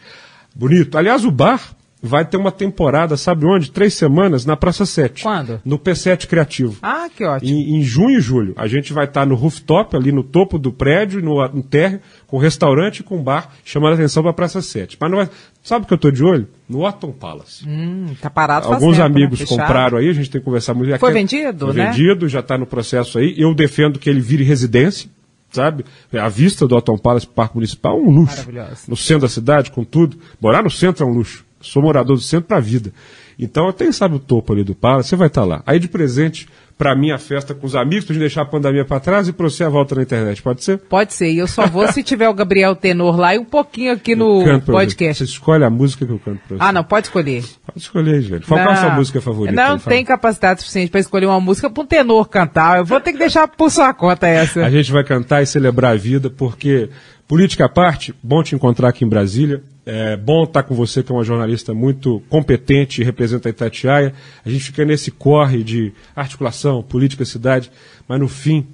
Bonito. 0.54 0.96
Aliás, 0.96 1.24
o 1.24 1.30
bar 1.30 1.74
vai 2.02 2.24
ter 2.24 2.36
uma 2.36 2.50
temporada, 2.50 3.16
sabe 3.16 3.46
onde? 3.46 3.70
Três 3.70 3.94
semanas 3.94 4.44
na 4.44 4.56
Praça 4.56 4.84
7. 4.84 5.22
Quando? 5.22 5.60
No 5.64 5.78
P7 5.78 6.26
Criativo. 6.26 6.78
Ah, 6.82 7.08
que 7.14 7.24
ótimo. 7.24 7.50
Em, 7.50 7.76
em 7.76 7.82
junho 7.82 8.18
e 8.18 8.20
julho. 8.20 8.54
A 8.56 8.66
gente 8.66 8.92
vai 8.92 9.04
estar 9.04 9.24
no 9.24 9.36
rooftop, 9.36 9.96
ali 9.96 10.10
no 10.10 10.24
topo 10.24 10.58
do 10.58 10.72
prédio, 10.72 11.22
no, 11.22 11.46
no 11.48 11.62
térreo, 11.62 12.00
com 12.26 12.38
restaurante 12.38 13.00
e 13.00 13.02
com 13.04 13.22
bar, 13.22 13.50
chamando 13.64 13.92
a 13.92 13.94
atenção 13.94 14.22
para 14.22 14.30
a 14.32 14.34
Praça 14.34 14.60
7. 14.60 14.96
Mas 15.00 15.10
não 15.10 15.18
vai... 15.18 15.30
Sabe 15.62 15.84
o 15.84 15.86
que 15.86 15.94
eu 15.94 15.96
estou 15.96 16.10
de 16.10 16.24
olho? 16.24 16.48
No 16.72 16.86
Otton 16.86 17.12
Palace. 17.12 17.68
Hum, 17.68 18.14
tá 18.20 18.30
parado 18.30 18.66
Alguns 18.66 18.96
tempo, 18.96 19.06
amigos 19.06 19.40
né? 19.40 19.46
compraram 19.46 19.98
aí, 19.98 20.08
a 20.08 20.12
gente 20.12 20.30
tem 20.30 20.40
que 20.40 20.44
conversar 20.44 20.72
muito. 20.72 20.98
Foi 20.98 21.12
vendido, 21.12 21.66
Foi 21.66 21.74
né? 21.74 21.90
vendido, 21.90 22.28
já 22.28 22.40
está 22.40 22.56
no 22.56 22.66
processo 22.66 23.18
aí. 23.18 23.34
Eu 23.36 23.54
defendo 23.54 23.98
que 23.98 24.08
ele 24.08 24.20
vire 24.20 24.42
residência 24.42 25.10
sabe? 25.50 25.84
A 26.18 26.30
vista 26.30 26.66
do 26.66 26.74
Otton 26.74 26.96
Palace 26.96 27.26
Parque 27.26 27.56
Municipal 27.56 27.98
é 27.98 28.00
um 28.00 28.10
luxo. 28.10 28.48
No 28.88 28.96
centro 28.96 29.22
da 29.22 29.28
cidade, 29.28 29.70
com 29.70 29.84
tudo. 29.84 30.16
Morar 30.40 30.62
no 30.62 30.70
centro 30.70 31.04
é 31.04 31.06
um 31.06 31.12
luxo. 31.12 31.44
Sou 31.60 31.82
morador 31.82 32.16
do 32.16 32.22
centro 32.22 32.48
para 32.48 32.56
a 32.56 32.60
vida. 32.60 32.90
Então, 33.38 33.68
até 33.68 33.90
sabe 33.92 34.16
o 34.16 34.18
topo 34.18 34.52
ali 34.52 34.64
do 34.64 34.74
Palace, 34.74 35.10
você 35.10 35.16
vai 35.16 35.28
estar 35.28 35.42
tá 35.42 35.46
lá. 35.46 35.62
Aí 35.66 35.78
de 35.78 35.88
presente, 35.88 36.48
para 36.82 36.96
mim, 36.96 37.12
a 37.12 37.18
festa 37.18 37.54
com 37.54 37.64
os 37.64 37.76
amigos, 37.76 38.04
para 38.04 38.16
deixar 38.16 38.42
a 38.42 38.44
pandemia 38.44 38.84
para 38.84 38.98
trás 38.98 39.28
e 39.28 39.32
para 39.32 39.48
você 39.48 39.62
a 39.62 39.68
volta 39.68 39.94
na 39.94 40.02
internet, 40.02 40.42
pode 40.42 40.64
ser? 40.64 40.78
Pode 40.78 41.14
ser, 41.14 41.30
e 41.30 41.38
eu 41.38 41.46
só 41.46 41.64
vou 41.64 41.86
se 41.86 42.02
tiver 42.02 42.28
o 42.28 42.34
Gabriel 42.34 42.74
Tenor 42.74 43.16
lá 43.16 43.36
e 43.36 43.38
um 43.38 43.44
pouquinho 43.44 43.92
aqui 43.92 44.16
no 44.16 44.42
podcast. 44.66 45.24
Você 45.24 45.30
escolhe 45.30 45.62
a 45.62 45.70
música 45.70 46.04
que 46.04 46.10
eu 46.10 46.18
canto 46.18 46.40
para 46.48 46.56
você. 46.56 46.62
Ah, 46.64 46.72
não, 46.72 46.82
pode 46.82 47.06
escolher. 47.06 47.44
Pode 47.64 47.78
escolher, 47.78 48.20
gente. 48.20 48.48
Qual, 48.48 48.58
é 48.58 48.64
a 48.64 48.74
sua 48.74 48.90
música 48.90 49.20
favorita? 49.20 49.54
Não 49.54 49.78
tem 49.78 50.04
capacidade 50.04 50.62
suficiente 50.62 50.90
para 50.90 50.98
escolher 50.98 51.26
uma 51.26 51.38
música 51.38 51.70
para 51.70 51.84
um 51.84 51.86
tenor 51.86 52.28
cantar. 52.28 52.78
Eu 52.78 52.84
vou 52.84 53.00
ter 53.00 53.12
que 53.12 53.18
deixar 53.18 53.46
por 53.46 53.70
sua 53.70 53.94
conta 53.94 54.26
essa. 54.26 54.66
A 54.66 54.70
gente 54.70 54.90
vai 54.90 55.04
cantar 55.04 55.40
e 55.40 55.46
celebrar 55.46 55.92
a 55.92 55.96
vida, 55.96 56.28
porque 56.30 56.90
Política 57.32 57.64
à 57.64 57.68
parte, 57.68 58.14
bom 58.22 58.42
te 58.42 58.54
encontrar 58.54 58.90
aqui 58.90 59.06
em 59.06 59.08
Brasília. 59.08 59.62
É 59.84 60.16
bom 60.16 60.44
estar 60.44 60.62
com 60.62 60.74
você, 60.74 61.02
que 61.02 61.10
é 61.10 61.14
uma 61.14 61.24
jornalista 61.24 61.74
muito 61.74 62.22
competente 62.28 63.00
e 63.00 63.04
representa 63.04 63.48
a 63.48 63.50
Itatiaia. 63.50 64.14
A 64.44 64.48
gente 64.48 64.64
fica 64.64 64.84
nesse 64.84 65.10
corre 65.10 65.64
de 65.64 65.92
articulação, 66.14 66.82
política, 66.82 67.24
cidade, 67.24 67.70
mas 68.06 68.20
no 68.20 68.28
fim 68.28 68.66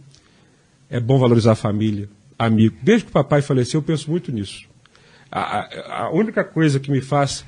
é 0.91 1.01
bom 1.01 1.19
valorizar 1.19 1.53
a 1.53 1.57
família, 1.57 2.09
amigo. 2.39 2.77
Desde 2.83 3.05
que 3.05 3.11
o 3.11 3.13
papai 3.13 3.41
faleceu, 3.41 3.79
eu 3.79 3.83
penso 3.83 4.11
muito 4.11 4.31
nisso. 4.31 4.69
A, 5.31 6.05
a, 6.05 6.11
única 6.11 6.43
coisa 6.45 6.81
que 6.81 6.91
me 6.91 7.01
faz 7.01 7.45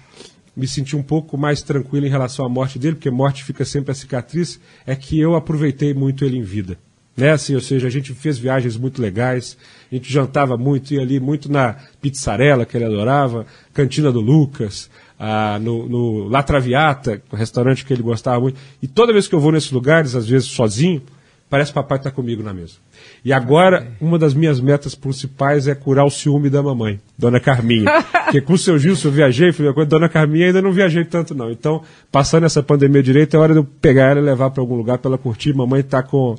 me 0.57 0.67
sentir 0.67 0.97
um 0.97 1.03
pouco 1.03 1.39
mais 1.39 1.63
tranquilo 1.63 2.07
em 2.07 2.11
relação 2.11 2.45
à 2.45 2.49
morte 2.49 2.79
dele, 2.79 2.97
porque 2.97 3.11
morte 3.11 3.45
fica 3.45 3.65
sempre 3.65 3.93
a 3.93 3.95
cicatriz, 3.95 4.61
é 4.87 4.95
que 4.95 5.19
eu 5.19 5.35
aproveitei 5.35 5.95
muito 5.95 6.25
ele 6.25 6.37
em 6.37 6.43
vida. 6.43 6.79
Né? 7.21 7.33
Assim, 7.33 7.55
ou 7.55 7.61
seja, 7.61 7.87
a 7.87 7.91
gente 7.91 8.15
fez 8.15 8.39
viagens 8.39 8.79
muito 8.79 9.03
legais, 9.03 9.59
a 9.93 9.95
gente 9.95 10.11
jantava 10.11 10.57
muito, 10.57 10.95
ia 10.95 11.03
ali 11.03 11.21
muito 11.21 11.53
na 11.53 11.77
pizzarela 12.01 12.65
que 12.65 12.77
ele 12.77 12.87
adorava, 12.87 13.45
cantina 13.75 14.11
do 14.11 14.21
Lucas, 14.21 14.89
ah, 15.19 15.59
no, 15.61 15.87
no 15.87 16.29
La 16.29 16.43
Traviata, 16.43 17.21
um 17.31 17.37
restaurante 17.37 17.85
que 17.85 17.93
ele 17.93 18.03
gostava 18.03 18.41
muito. 18.41 18.59
E 18.83 18.89
toda 18.89 19.13
vez 19.13 19.29
que 19.29 19.35
eu 19.35 19.41
vou 19.41 19.53
nesses 19.53 19.71
lugares, 19.71 20.15
às 20.15 20.27
vezes 20.27 20.49
sozinho, 20.49 21.03
parece 21.51 21.73
que 21.73 21.75
papai 21.75 21.99
está 21.99 22.11
comigo 22.11 22.43
na 22.43 22.55
mesa. 22.55 22.77
E 23.23 23.31
agora, 23.31 23.89
uma 24.01 24.19
das 24.19 24.33
minhas 24.33 24.61
metas 24.61 24.95
principais 24.95 25.69
é 25.69 25.75
curar 25.75 26.07
o 26.07 26.11
ciúme 26.11 26.49
da 26.49 26.63
mamãe, 26.63 26.99
Dona 27.19 27.39
Carminha. 27.39 28.03
Porque 28.25 28.41
com 28.41 28.55
o 28.55 28.59
seu 28.59 28.79
Gilson 28.79 29.09
eu 29.09 29.13
viajei, 29.13 29.53
fui 29.53 29.69
a 29.69 29.85
Dona 29.85 30.09
Carminha 30.09 30.47
ainda 30.47 30.63
não 30.63 30.73
viajei 30.73 31.05
tanto 31.05 31.35
não. 31.35 31.51
Então, 31.51 31.83
passando 32.11 32.47
essa 32.47 32.63
pandemia 32.63 33.03
direito, 33.03 33.37
é 33.37 33.39
hora 33.39 33.53
de 33.53 33.59
eu 33.59 33.65
pegar 33.65 34.13
ela 34.13 34.21
e 34.21 34.23
levar 34.23 34.51
para 34.51 34.63
algum 34.63 34.75
lugar 34.75 34.97
para 34.97 35.11
ela 35.11 35.19
curtir. 35.19 35.53
Mamãe 35.53 35.81
está 35.81 36.03
com 36.03 36.39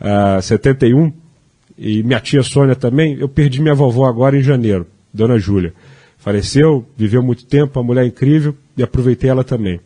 uh, 0.00 0.38
ah, 0.38 0.42
71 0.42 1.12
e 1.76 2.02
minha 2.02 2.20
tia 2.20 2.42
Sônia 2.42 2.74
também, 2.74 3.16
eu 3.18 3.28
perdi 3.28 3.62
minha 3.62 3.74
vovó 3.74 4.06
agora 4.06 4.36
em 4.36 4.42
janeiro, 4.42 4.86
Dona 5.12 5.38
Júlia. 5.38 5.72
Faleceu, 6.18 6.84
viveu 6.96 7.22
muito 7.22 7.46
tempo, 7.46 7.78
uma 7.78 7.86
mulher 7.86 8.04
incrível, 8.04 8.54
e 8.76 8.82
aproveitei 8.82 9.30
ela 9.30 9.44
também. 9.44 9.80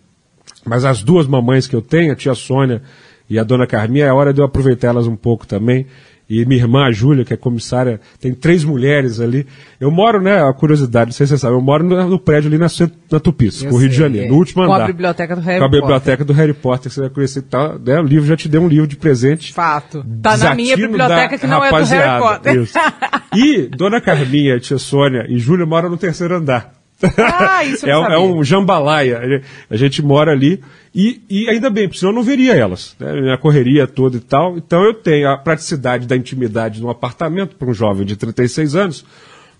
Mas 0.64 0.84
as 0.84 1.02
duas 1.02 1.26
mamães 1.26 1.66
que 1.66 1.76
eu 1.76 1.82
tenho, 1.82 2.12
a 2.12 2.16
tia 2.16 2.34
Sônia 2.34 2.82
e 3.28 3.38
a 3.38 3.44
Dona 3.44 3.66
Carminha, 3.66 4.06
é 4.06 4.12
hora 4.12 4.32
de 4.32 4.40
eu 4.40 4.44
aproveitar 4.44 4.88
elas 4.88 5.06
um 5.06 5.16
pouco 5.16 5.46
também 5.46 5.86
e 6.28 6.44
minha 6.44 6.60
irmã, 6.60 6.86
a 6.86 6.92
Júlia, 6.92 7.24
que 7.24 7.34
é 7.34 7.36
comissária, 7.36 8.00
tem 8.20 8.32
três 8.32 8.64
mulheres 8.64 9.20
ali. 9.20 9.46
Eu 9.80 9.90
moro, 9.90 10.20
né, 10.20 10.42
a 10.42 10.52
curiosidade, 10.52 11.10
não 11.10 11.12
sei 11.12 11.26
se 11.26 11.32
você 11.32 11.38
sabe, 11.38 11.54
eu 11.54 11.60
moro 11.60 11.84
no, 11.84 12.08
no 12.08 12.18
prédio 12.18 12.48
ali 12.48 12.58
na, 12.58 12.68
na 13.10 13.20
Tupis, 13.20 13.62
no 13.62 13.76
Rio 13.76 13.88
de 13.88 13.96
Janeiro, 13.96 14.26
é. 14.26 14.30
no 14.30 14.36
último 14.36 14.64
com 14.64 14.72
andar. 14.72 14.84
Com 14.84 14.84
a 14.84 14.86
biblioteca 14.86 15.36
do 15.36 15.42
Harry 15.42 15.60
Potter. 15.60 15.70
Com 15.70 15.76
a 15.76 15.80
biblioteca 15.80 16.24
do 16.24 16.32
Harry 16.32 16.54
Potter, 16.54 16.88
que 16.88 16.94
você 16.94 17.00
vai 17.00 17.10
conhecer, 17.10 17.42
tá, 17.42 17.76
né, 17.78 18.00
o 18.00 18.04
livro 18.04 18.26
já 18.26 18.36
te 18.36 18.48
deu 18.48 18.62
um 18.62 18.68
livro 18.68 18.86
de 18.86 18.96
presente. 18.96 19.52
Fato. 19.52 20.04
Tá 20.22 20.36
na 20.36 20.54
minha 20.54 20.76
biblioteca 20.76 21.38
que 21.38 21.46
não 21.46 21.62
é 21.64 21.70
do 21.70 21.84
Harry 21.84 22.20
Potter. 22.20 22.56
Isso. 22.62 22.78
E 23.34 23.66
Dona 23.66 23.98
Carminha, 23.98 24.60
tia 24.60 24.76
Sônia 24.76 25.24
e 25.26 25.38
Júlia 25.38 25.64
moram 25.64 25.88
no 25.88 25.96
terceiro 25.96 26.36
andar. 26.36 26.82
Ah, 27.18 27.64
isso 27.66 27.86
é, 27.86 27.90
é 27.90 28.18
um 28.18 28.42
jambalaya. 28.44 29.42
A 29.70 29.76
gente 29.76 30.03
mora 30.03 30.32
ali 30.32 30.62
e, 30.94 31.22
e 31.28 31.48
ainda 31.48 31.70
bem, 31.70 31.88
porque 31.88 31.98
senão 31.98 32.12
eu 32.12 32.16
não 32.16 32.22
veria 32.22 32.55
elas. 32.55 32.94
Né? 32.98 33.20
Minha 33.20 33.38
correria 33.38 33.86
toda 33.86 34.16
e 34.16 34.20
tal. 34.20 34.57
Então 34.57 34.82
eu 34.84 34.94
tenho 34.94 35.28
a 35.28 35.36
praticidade 35.36 36.07
da 36.07 36.16
intimidade 36.16 36.80
num 36.80 36.90
apartamento 36.90 37.57
para 37.57 37.68
um 37.68 37.74
jovem 37.74 38.07
de 38.07 38.16
36 38.16 38.74
anos, 38.74 39.05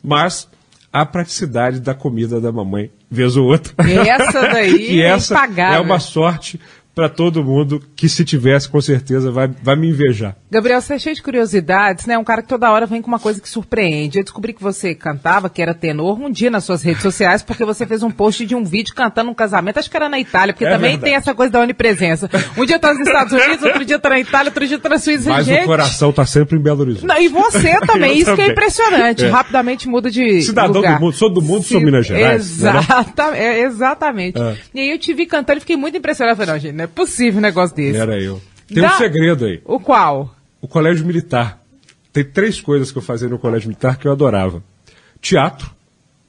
mas 0.03 0.49
a 0.93 1.07
praticidade 1.07 1.81
da 1.81 1.95
comida 1.95 2.39
da 2.39 2.53
mamãe, 2.53 2.91
vez 3.11 3.37
ou 3.37 3.47
outra. 3.47 3.73
Essa 3.79 4.43
daí 4.43 4.93
e 4.93 5.01
é 5.01 5.07
essa 5.07 5.35
impagável. 5.35 5.79
é 5.79 5.81
uma 5.81 5.99
sorte 5.99 6.61
para 6.95 7.09
todo 7.09 7.43
mundo 7.43 7.83
que 7.97 8.09
se 8.09 8.25
tivesse 8.25 8.69
com 8.69 8.81
certeza 8.81 9.31
vai, 9.31 9.49
vai 9.63 9.75
me 9.77 9.89
invejar. 9.89 10.37
Gabriel, 10.51 10.81
você 10.81 10.95
é 10.95 10.99
cheio 10.99 11.17
de 11.17 11.23
curiosidades, 11.23 12.05
né? 12.07 12.19
Um 12.19 12.25
cara 12.25 12.43
que 12.43 12.49
toda 12.49 12.71
hora 12.71 12.85
vem 12.85 13.01
com 13.01 13.09
uma 13.09 13.19
coisa 13.19 13.41
que 13.41 13.49
surpreende. 13.49 14.19
Eu 14.19 14.25
descobri 14.25 14.53
que 14.53 14.63
você 14.63 14.95
cantava, 14.95 15.49
que 15.49 15.63
era 15.63 15.73
tenor, 15.73 16.21
um 16.21 16.31
dia 16.31 16.51
nas 16.51 16.65
suas 16.65 16.83
redes 16.83 17.01
sociais, 17.03 17.43
porque 17.43 17.65
você 17.65 17.87
fez 17.87 18.03
um 18.03 18.11
post 18.11 18.45
de 18.45 18.55
um 18.55 18.63
vídeo 18.63 18.95
cantando 18.95 19.31
um 19.31 19.35
casamento, 19.35 19.79
acho 19.79 19.91
que 19.91 19.97
era 19.97 20.09
na 20.09 20.21
Itália, 20.21 20.53
porque 20.53 20.67
É 20.67 20.71
também 20.71 20.91
verdade. 20.91 21.05
tem 21.05 21.15
essa 21.15 21.35
coisa 21.35 21.51
da 21.53 21.61
onipresença. 21.61 22.29
Um 22.59 22.67
dia 22.67 22.79
tá 22.79 22.93
nos 22.93 23.07
Estados 23.07 23.33
Unidos, 23.33 23.63
outro 23.65 23.85
dia 23.87 23.99
tá 23.99 24.11
na 24.11 24.21
Itália, 24.21 24.51
outro 24.51 24.67
dia 24.67 24.79
tá 24.79 24.89
na 24.91 24.99
Suíça. 24.99 25.31
Mas 25.31 25.47
Gente, 25.47 25.63
o 25.63 25.67
coração 25.67 26.11
está 26.11 26.27
sempre 26.27 26.59
em 26.59 26.61
Belo 26.63 26.83
Horizonte. 26.83 27.07
Não, 27.07 27.19
e 27.19 27.29
você 27.29 27.81
também, 27.87 28.19
isso 28.19 28.25
que 28.27 28.31
é 28.33 28.37
também. 28.37 28.51
impressionante. 28.51 29.25
É. 29.25 29.29
Rapidamente 29.31 29.89
muda 29.89 30.11
de. 30.11 30.43
Cidadão 30.43 30.75
lugar. 30.75 30.99
do 30.99 31.05
mundo, 31.05 31.15
sou 31.17 31.31
do 31.33 31.41
mundo, 31.41 31.63
sou 31.65 31.81
Minas 31.81 32.07
Gerais, 32.07 32.59
né? 32.59 32.71
Exata, 32.71 33.37
é, 33.37 33.61
exatamente. 33.63 34.39
É. 34.39 34.57
E 34.75 34.81
aí 34.81 34.91
eu 34.91 34.99
te 34.99 35.15
vi 35.15 35.25
cantando 35.25 35.57
e 35.59 35.61
fiquei 35.61 35.77
muito 35.77 35.97
impressionada. 35.97 36.33
Eu 36.33 36.37
Falei, 36.37 36.53
não, 36.53 36.61
gente, 36.61 36.75
não 36.83 36.85
é 36.85 36.87
possível 36.87 37.39
um 37.39 37.43
negócio 37.43 37.77
desse. 37.77 37.99
Era 37.99 38.21
eu. 38.21 38.41
Tem 38.67 38.83
Dá- 38.83 38.95
um 38.95 38.99
segredo 38.99 39.45
aí. 39.45 39.61
O 39.65 39.79
qual? 39.79 40.35
O 40.61 40.67
colégio 40.69 41.07
militar. 41.07 41.63
Tem 42.13 42.25
três 42.25 42.61
coisas 42.61 42.91
que 42.91 42.99
eu 42.99 43.03
fazia 43.03 43.29
no 43.29 43.39
colégio 43.39 43.69
militar 43.69 43.97
que 43.97 44.07
eu 44.07 44.13
adorava. 44.13 44.63
Teatro. 45.21 45.71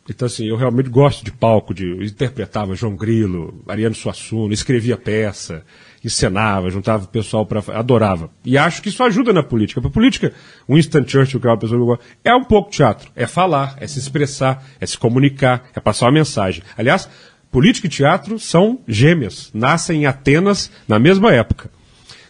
Então, 0.10 0.26
assim, 0.26 0.45
eu 0.45 0.58
realmente 0.58 0.89
gosto 0.89 1.24
de 1.24 1.32
palco, 1.32 1.74
de 1.74 1.88
eu 1.89 2.04
interpretava 2.04 2.76
João 2.76 2.93
Grilo, 2.93 3.64
Ariano 3.68 3.95
Suassuna, 3.95 4.54
escrevia 4.54 4.97
peça, 4.97 5.64
encenava, 6.04 6.70
juntava 6.70 7.06
o 7.06 7.08
pessoal 7.08 7.45
para 7.45 7.64
adorava. 7.74 8.30
E 8.43 8.58
acho 8.58 8.82
que 8.82 8.89
isso 8.89 9.01
ajuda 9.01 9.32
na 9.32 9.41
política. 9.41 9.80
Para 9.80 9.89
política, 9.89 10.34
Winston 10.70 11.08
Churchill, 11.08 11.39
que 11.39 11.47
é 11.47 11.49
uma 11.49 11.58
pessoa 11.58 11.78
que 11.78 11.82
eu 11.84 11.86
gosto, 11.86 12.04
é 12.22 12.36
um 12.36 12.43
pouco 12.43 12.70
teatro. 12.70 13.10
É 13.16 13.26
falar, 13.26 13.78
é 13.80 13.88
se 13.88 13.97
expressar, 13.97 14.62
é 14.80 14.86
se 14.86 14.97
comunicar, 14.97 15.70
é 15.74 15.80
passar 15.80 16.08
uma 16.08 16.12
mensagem. 16.12 16.62
Aliás, 16.78 17.08
política 17.54 17.86
e 17.86 17.89
teatro 17.89 18.39
são 18.39 18.80
gêmeas, 18.88 19.51
nascem 19.54 20.01
em 20.01 20.06
Atenas 20.08 20.72
na 20.88 20.97
mesma 20.97 21.32
época. 21.32 21.70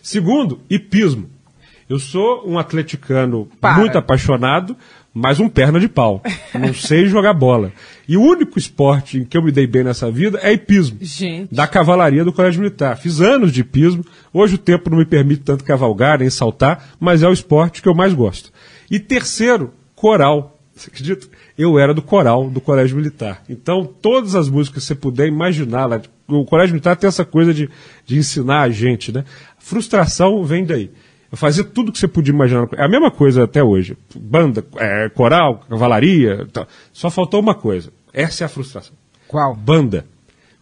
Segundo, 0.01 0.59
hipismo. 0.69 1.29
Eu 1.89 1.97
sou 1.97 2.43
um 2.45 2.59
atleticano 2.59 3.47
Para. 3.61 3.77
muito 3.77 3.97
apaixonado, 3.97 4.75
mas 5.13 5.39
um 5.39 5.47
perna 5.47 5.79
de 5.79 5.87
pau. 5.87 6.21
Não 6.53 6.73
sei 6.75 7.05
jogar 7.05 7.33
bola. 7.33 7.71
E 8.05 8.17
o 8.17 8.21
único 8.21 8.59
esporte 8.59 9.17
em 9.17 9.23
que 9.23 9.37
eu 9.37 9.41
me 9.41 9.51
dei 9.51 9.65
bem 9.65 9.83
nessa 9.83 10.11
vida 10.11 10.39
é 10.43 10.51
hipismo. 10.51 10.97
Gente. 10.99 11.53
Da 11.55 11.67
cavalaria 11.67 12.25
do 12.25 12.33
Colégio 12.33 12.61
Militar. 12.61 12.97
Fiz 12.97 13.21
anos 13.21 13.53
de 13.53 13.61
hipismo. 13.61 14.03
Hoje 14.33 14.55
o 14.55 14.57
tempo 14.57 14.89
não 14.89 14.97
me 14.97 15.05
permite 15.05 15.43
tanto 15.43 15.63
cavalgar 15.63 16.19
nem 16.19 16.29
saltar, 16.29 16.89
mas 16.99 17.23
é 17.23 17.29
o 17.29 17.33
esporte 17.33 17.81
que 17.81 17.87
eu 17.87 17.95
mais 17.95 18.13
gosto. 18.13 18.51
E 18.91 18.99
terceiro, 18.99 19.71
coral. 19.95 20.52
Você 20.75 20.89
acredita? 20.89 21.27
Eu 21.57 21.77
era 21.77 21.93
do 21.93 22.01
coral 22.01 22.49
do 22.49 22.59
Colégio 22.59 22.97
Militar. 22.97 23.43
Então, 23.47 23.85
todas 23.85 24.35
as 24.35 24.49
músicas 24.49 24.83
que 24.83 24.87
você 24.87 24.95
puder 24.95 25.27
imaginar, 25.27 25.85
lá, 25.85 26.01
o 26.27 26.45
Colégio 26.45 26.73
Militar 26.73 26.95
tem 26.95 27.07
essa 27.07 27.23
coisa 27.23 27.53
de, 27.53 27.69
de 28.05 28.17
ensinar 28.17 28.61
a 28.61 28.69
gente, 28.69 29.11
né? 29.11 29.23
Frustração 29.59 30.43
vem 30.43 30.65
daí. 30.65 30.91
Eu 31.31 31.37
fazia 31.37 31.63
tudo 31.63 31.91
que 31.91 31.97
você 31.97 32.07
podia 32.07 32.33
imaginar. 32.33 32.67
É 32.73 32.85
a 32.85 32.89
mesma 32.89 33.09
coisa 33.09 33.43
até 33.43 33.63
hoje. 33.63 33.97
Banda, 34.15 34.63
é, 34.77 35.09
coral, 35.09 35.63
cavalaria. 35.69 36.47
tal. 36.51 36.67
Só 36.91 37.09
faltou 37.09 37.39
uma 37.39 37.55
coisa. 37.55 37.91
Essa 38.11 38.43
é 38.43 38.45
a 38.45 38.49
frustração. 38.49 38.93
Qual? 39.27 39.55
Banda. 39.55 40.05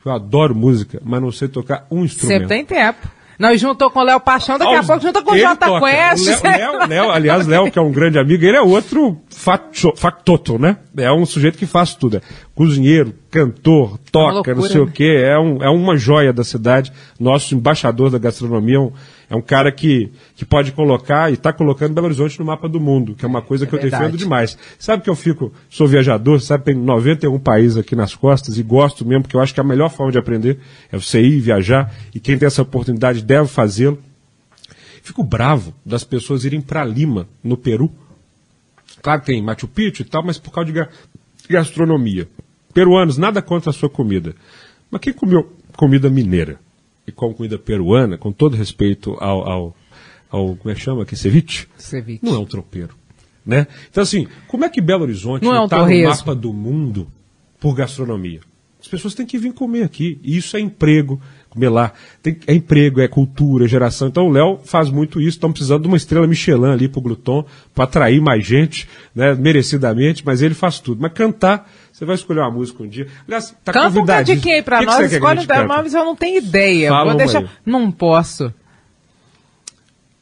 Eu 0.05 0.12
adoro 0.12 0.55
música, 0.55 1.01
mas 1.03 1.22
não 1.22 1.32
sei 1.32 1.47
tocar 1.47 1.86
um 1.91 2.03
instrumento. 2.03 2.39
Sempre 2.39 2.47
tem 2.47 2.66
tempo. 2.66 3.07
E 3.53 3.57
juntou 3.57 3.89
com 3.89 3.99
o 3.99 4.03
Léo 4.03 4.19
Paixão, 4.19 4.57
daqui 4.57 4.73
a 4.73 4.77
Aos- 4.77 4.87
pouco 4.87 5.01
junta 5.01 5.21
com 5.21 5.31
o 5.33 5.37
Jota 5.37 5.65
toca. 5.67 5.85
Quest. 5.87 6.27
O 6.27 6.47
Léo, 6.47 6.71
Léo- 6.79 6.87
Léo, 6.87 7.11
aliás, 7.11 7.47
Léo, 7.47 7.71
que 7.71 7.79
é 7.79 7.81
um 7.81 7.91
grande 7.91 8.19
amigo, 8.19 8.43
ele 8.45 8.57
é 8.57 8.61
outro 8.61 9.17
facto- 9.29 9.93
factoto, 9.95 10.59
né? 10.59 10.77
É 10.97 11.11
um 11.11 11.25
sujeito 11.25 11.57
que 11.57 11.65
faz 11.65 11.95
tudo. 11.95 12.17
É 12.17 12.21
cozinheiro, 12.53 13.13
cantor, 13.31 13.97
toca, 14.11 14.33
loucura, 14.33 14.55
não 14.55 14.63
sei 14.63 14.81
o 14.81 14.85
né? 14.85 14.91
quê. 14.93 15.23
É, 15.25 15.39
um, 15.39 15.63
é 15.63 15.69
uma 15.69 15.97
joia 15.97 16.31
da 16.33 16.43
cidade. 16.43 16.91
Nosso 17.19 17.55
embaixador 17.55 18.09
da 18.09 18.17
gastronomia 18.19 18.75
é 18.75 18.79
um, 18.79 18.91
é 19.32 19.36
um 19.38 19.41
cara 19.41 19.71
que, 19.71 20.11
que 20.36 20.43
pode 20.43 20.73
colocar 20.73 21.32
e 21.32 21.36
está 21.36 21.53
colocando 21.53 21.93
Belo 21.93 22.07
Horizonte 22.07 22.38
no 22.38 22.43
mapa 22.43 22.67
do 22.67 22.82
mundo, 22.82 23.15
que 23.15 23.23
é 23.23 23.27
uma 23.29 23.41
coisa 23.41 23.65
que 23.65 23.73
eu 23.73 23.79
verdade. 23.79 24.03
defendo 24.03 24.17
demais. 24.19 24.57
Sabe 24.77 25.01
que 25.03 25.09
eu 25.09 25.15
fico, 25.15 25.53
sou 25.69 25.88
viajador, 25.88 26.41
sabe, 26.41 26.65
tem 26.65 26.75
91 26.75 27.39
países 27.39 27.77
aqui 27.77 27.95
nas 27.95 28.13
costas 28.13 28.57
e 28.57 28.61
gosto 28.63 29.05
mesmo, 29.05 29.21
porque 29.23 29.38
eu 29.38 29.39
acho 29.39 29.53
que 29.53 29.61
a 29.61 29.63
melhor 29.63 29.89
forma 29.89 30.11
de 30.11 30.17
aprender 30.17 30.59
é 30.91 30.97
você 30.99 31.21
ir 31.21 31.39
viajar 31.39 31.95
e 32.13 32.19
quem 32.19 32.38
tem 32.38 32.45
essa 32.45 32.61
oportunidade 32.61 33.23
deve 33.23 33.47
fazê-lo. 33.47 33.97
Fico 35.01 35.23
bravo 35.23 35.73
das 35.86 36.03
pessoas 36.03 36.43
irem 36.43 36.59
para 36.59 36.84
Lima, 36.84 37.25
no 37.41 37.55
Peru. 37.55 37.89
Claro 39.01 39.21
que 39.21 39.27
tem 39.27 39.41
Machu 39.41 39.65
Picchu 39.65 40.01
e 40.01 40.05
tal, 40.05 40.25
mas 40.25 40.38
por 40.38 40.51
causa 40.51 40.65
de 40.67 40.73
ga- 40.73 40.89
gastronomia. 41.49 42.27
Peruanos, 42.73 43.17
nada 43.17 43.41
contra 43.41 43.69
a 43.69 43.73
sua 43.73 43.89
comida. 43.89 44.36
Mas 44.91 44.99
quem 44.99 45.13
comeu 45.13 45.49
comida 45.77 46.09
mineira 46.09 46.59
e 47.06 47.12
com 47.12 47.34
comida 47.34 47.58
peruana, 47.58 48.18
com 48.18 48.32
todo 48.32 48.56
respeito 48.56 49.16
ao, 49.20 49.49
ao, 49.49 49.76
ao 50.30 50.56
como 50.56 50.72
é 50.72 50.76
que 50.76 50.82
chama 50.82 51.04
aqui, 51.04 51.16
ceviche, 51.16 51.68
Ceviche. 51.78 52.20
não 52.24 52.36
é 52.36 52.39
um 52.39 52.45
tropeiro. 52.45 52.95
Né? 53.45 53.68
Então, 53.89 54.04
assim, 54.04 54.28
como 54.47 54.66
é 54.66 54.70
que 54.70 54.80
Belo 54.80 55.04
Horizonte 55.04 55.43
Não 55.43 55.56
é 55.56 55.60
um 55.60 55.66
está 55.66 55.86
no 55.86 56.04
mapa 56.04 56.36
do 56.36 56.54
mundo 56.54 57.12
por 57.60 57.74
gastronomia? 57.74 58.41
As 58.80 58.88
pessoas 58.88 59.14
têm 59.14 59.26
que 59.26 59.38
vir 59.38 59.54
comer 59.54 59.84
aqui. 59.84 60.20
E 60.24 60.38
isso 60.38 60.58
é 60.58 60.60
emprego, 60.60 61.22
comer 61.52 61.70
lá. 61.70 61.91
Tem- 62.24 62.38
é 62.47 62.54
emprego, 62.56 62.99
é 63.02 63.08
cultura, 63.08 63.66
é 63.66 63.68
geração. 63.68 64.08
Então 64.08 64.26
o 64.28 64.32
Léo 64.32 64.60
faz 64.66 64.89
muito 64.89 65.20
isso. 65.20 65.38
Estão 65.38 65.52
precisando 65.52 65.84
de 65.84 65.88
uma 65.88 65.97
estrela 65.97 66.26
Michelin 66.26 66.72
ali 66.72 66.88
pro 66.88 67.02
Gluton, 67.02 67.45
para 67.76 67.84
atrair 67.84 68.20
mais 68.22 68.43
gente, 68.45 68.88
né, 69.14 69.36
merecidamente, 69.36 70.24
mas 70.26 70.41
ele 70.41 70.54
faz 70.56 70.80
tudo. 70.80 70.99
Mas 71.02 71.12
cantar, 71.14 71.70
você 71.91 72.06
vai 72.06 72.16
escolher 72.16 72.39
uma 72.39 72.49
música 72.52 72.82
um 72.82 72.88
dia. 72.88 73.06
Aliás, 73.28 73.54
tá 73.64 73.72
Canta 73.74 73.99
um 73.99 74.04
O 74.04 74.06
que 74.26 74.36
que 74.38 74.86
nós, 74.86 74.97
que 75.10 75.16
escolhe 75.16 75.39
um 75.41 75.45
cante? 75.45 75.68
mas 75.68 75.93
eu 75.93 76.06
não 76.06 76.16
tenho 76.16 76.38
ideia. 76.38 76.89
Fala 76.89 77.12
Vou 77.12 77.18
deixar. 77.18 77.39
aí. 77.39 77.49
Não 77.66 77.91
posso. 77.91 78.52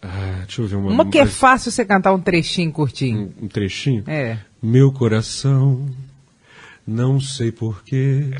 Ah, 0.02 0.44
deixa 0.46 0.62
eu 0.62 0.68
ver 0.68 0.76
uma, 0.78 0.92
Uma 0.92 1.06
que 1.10 1.18
é 1.20 1.26
fácil 1.26 1.72
você 1.72 1.84
cantar 1.86 2.14
um 2.14 2.20
trechinho 2.22 2.72
curtinho. 2.72 3.34
um 3.42 3.48
trechinho. 3.48 4.04
É. 4.08 4.38
Meu 4.64 4.92
coração, 4.92 5.86
não 6.88 7.20
sei 7.20 7.52
porquê, 7.52 8.32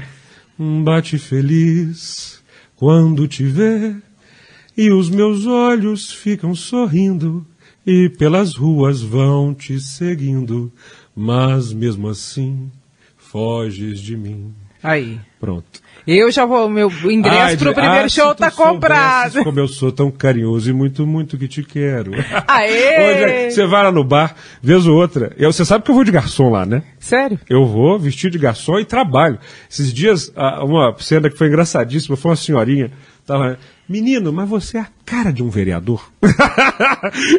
bate 0.58 1.18
feliz 1.18 2.39
quando 2.80 3.28
te 3.28 3.44
vê, 3.44 3.94
e 4.76 4.90
os 4.90 5.10
meus 5.10 5.46
olhos 5.46 6.14
ficam 6.14 6.56
sorrindo, 6.56 7.46
e 7.86 8.08
pelas 8.08 8.56
ruas 8.56 9.02
vão 9.02 9.54
te 9.54 9.78
seguindo, 9.82 10.72
mas 11.14 11.74
mesmo 11.74 12.08
assim 12.08 12.72
foges 13.18 14.00
de 14.00 14.16
mim. 14.16 14.54
Aí. 14.82 15.20
Pronto. 15.42 15.82
Eu 16.08 16.32
já 16.32 16.46
vou, 16.46 16.70
meu 16.70 16.90
ingresso 17.06 17.38
Ai, 17.40 17.58
pro 17.58 17.70
de- 17.70 17.76
primeiro 17.76 18.06
ah, 18.06 18.10
show 18.10 18.34
tá 18.36 18.50
comprado. 18.50 19.44
Como 19.44 19.60
eu 19.60 19.68
sou 19.68 19.92
tão 19.92 20.10
carinhoso 20.10 20.70
e 20.70 20.74
muito, 20.74 21.06
muito 21.06 21.38
que 21.38 21.48
te 21.48 21.64
quero. 21.64 22.12
Aê! 22.48 23.12
Onde 23.12 23.24
é 23.24 23.50
você 23.50 23.66
vai 23.66 23.84
lá 23.84 23.92
no 23.92 24.04
bar, 24.04 24.36
vez 24.62 24.86
ou 24.88 24.96
outra. 24.96 25.34
Eu, 25.38 25.52
você 25.52 25.64
sabe 25.64 25.84
que 25.84 25.92
eu 25.92 25.96
vou 25.96 26.04
de 26.04 26.12
garçom 26.12 26.50
lá, 26.50 26.66
né? 26.66 26.84
Sério? 27.00 27.40
Eu 27.50 27.66
vou 27.66 28.00
vestido 28.00 28.32
de 28.32 28.40
garçom 28.40 28.80
e 28.80 28.86
trabalho. 28.86 29.38
Esses 29.70 29.94
dias, 29.94 30.32
ah, 30.36 30.64
uma 30.64 30.96
cena 31.00 31.30
que 31.30 31.38
foi 31.38 31.48
engraçadíssima, 31.48 32.18
foi 32.18 32.32
uma 32.32 32.38
senhorinha. 32.38 32.92
Tava, 33.26 33.60
menino, 33.88 34.34
mas 34.34 34.50
você 34.50 34.78
é 34.78 34.82
a 34.82 34.88
cara 35.06 35.32
de 35.32 35.44
um 35.44 35.50
vereador. 35.50 36.04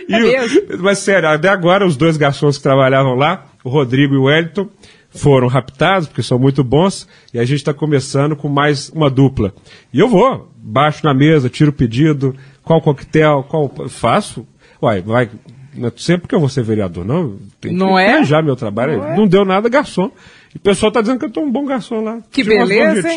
É 0.09 0.19
mesmo? 0.19 0.61
mas 0.81 0.99
sério, 0.99 1.29
até 1.29 1.49
agora 1.49 1.87
os 1.87 1.97
dois 1.97 2.17
garçons 2.17 2.57
que 2.57 2.63
trabalhavam 2.63 3.15
lá, 3.15 3.47
o 3.63 3.69
Rodrigo 3.69 4.15
e 4.15 4.19
o 4.19 4.25
Wellington, 4.25 4.69
foram 5.11 5.49
raptados, 5.49 6.09
porque 6.09 6.23
são 6.23 6.39
muito 6.39 6.63
bons, 6.63 7.07
e 7.35 7.39
a 7.39 7.45
gente 7.45 7.59
está 7.59 7.75
começando 7.75 8.37
com 8.37 8.49
mais 8.49 8.89
uma 8.91 9.11
dupla. 9.11 9.53
E 9.93 9.99
eu 9.99 10.09
vou, 10.09 10.51
baixo 10.57 11.05
na 11.05 11.13
mesa, 11.13 11.49
tiro 11.49 11.71
o 11.71 11.75
pedido, 11.75 12.35
qual 12.63 12.81
coquetel, 12.81 13.45
qual. 13.49 13.71
Faço. 13.89 14.47
Uai, 14.81 15.03
vai. 15.03 15.29
Não 15.75 15.89
é 15.89 15.93
sempre 15.97 16.27
que 16.27 16.35
eu 16.35 16.41
vou 16.41 16.49
ser 16.49 16.63
vereador, 16.63 17.05
não. 17.05 17.37
Tem 17.61 17.73
Não 17.73 17.95
que 17.95 18.01
é? 18.01 18.11
planejar 18.11 18.43
meu 18.43 18.57
trabalho. 18.57 18.99
Não 18.99 19.17
Não, 19.17 19.25
é? 19.25 19.29
deu 19.29 19.45
nada, 19.45 19.69
garçom. 19.69 20.11
E 20.55 20.57
o 20.57 20.61
pessoal 20.61 20.91
tá 20.91 21.01
dizendo 21.01 21.19
que 21.19 21.25
eu 21.27 21.31
tô 21.31 21.41
um 21.41 21.51
bom 21.51 21.65
garçom 21.65 22.03
lá. 22.03 22.19
Que 22.31 22.43
beleza? 22.43 23.09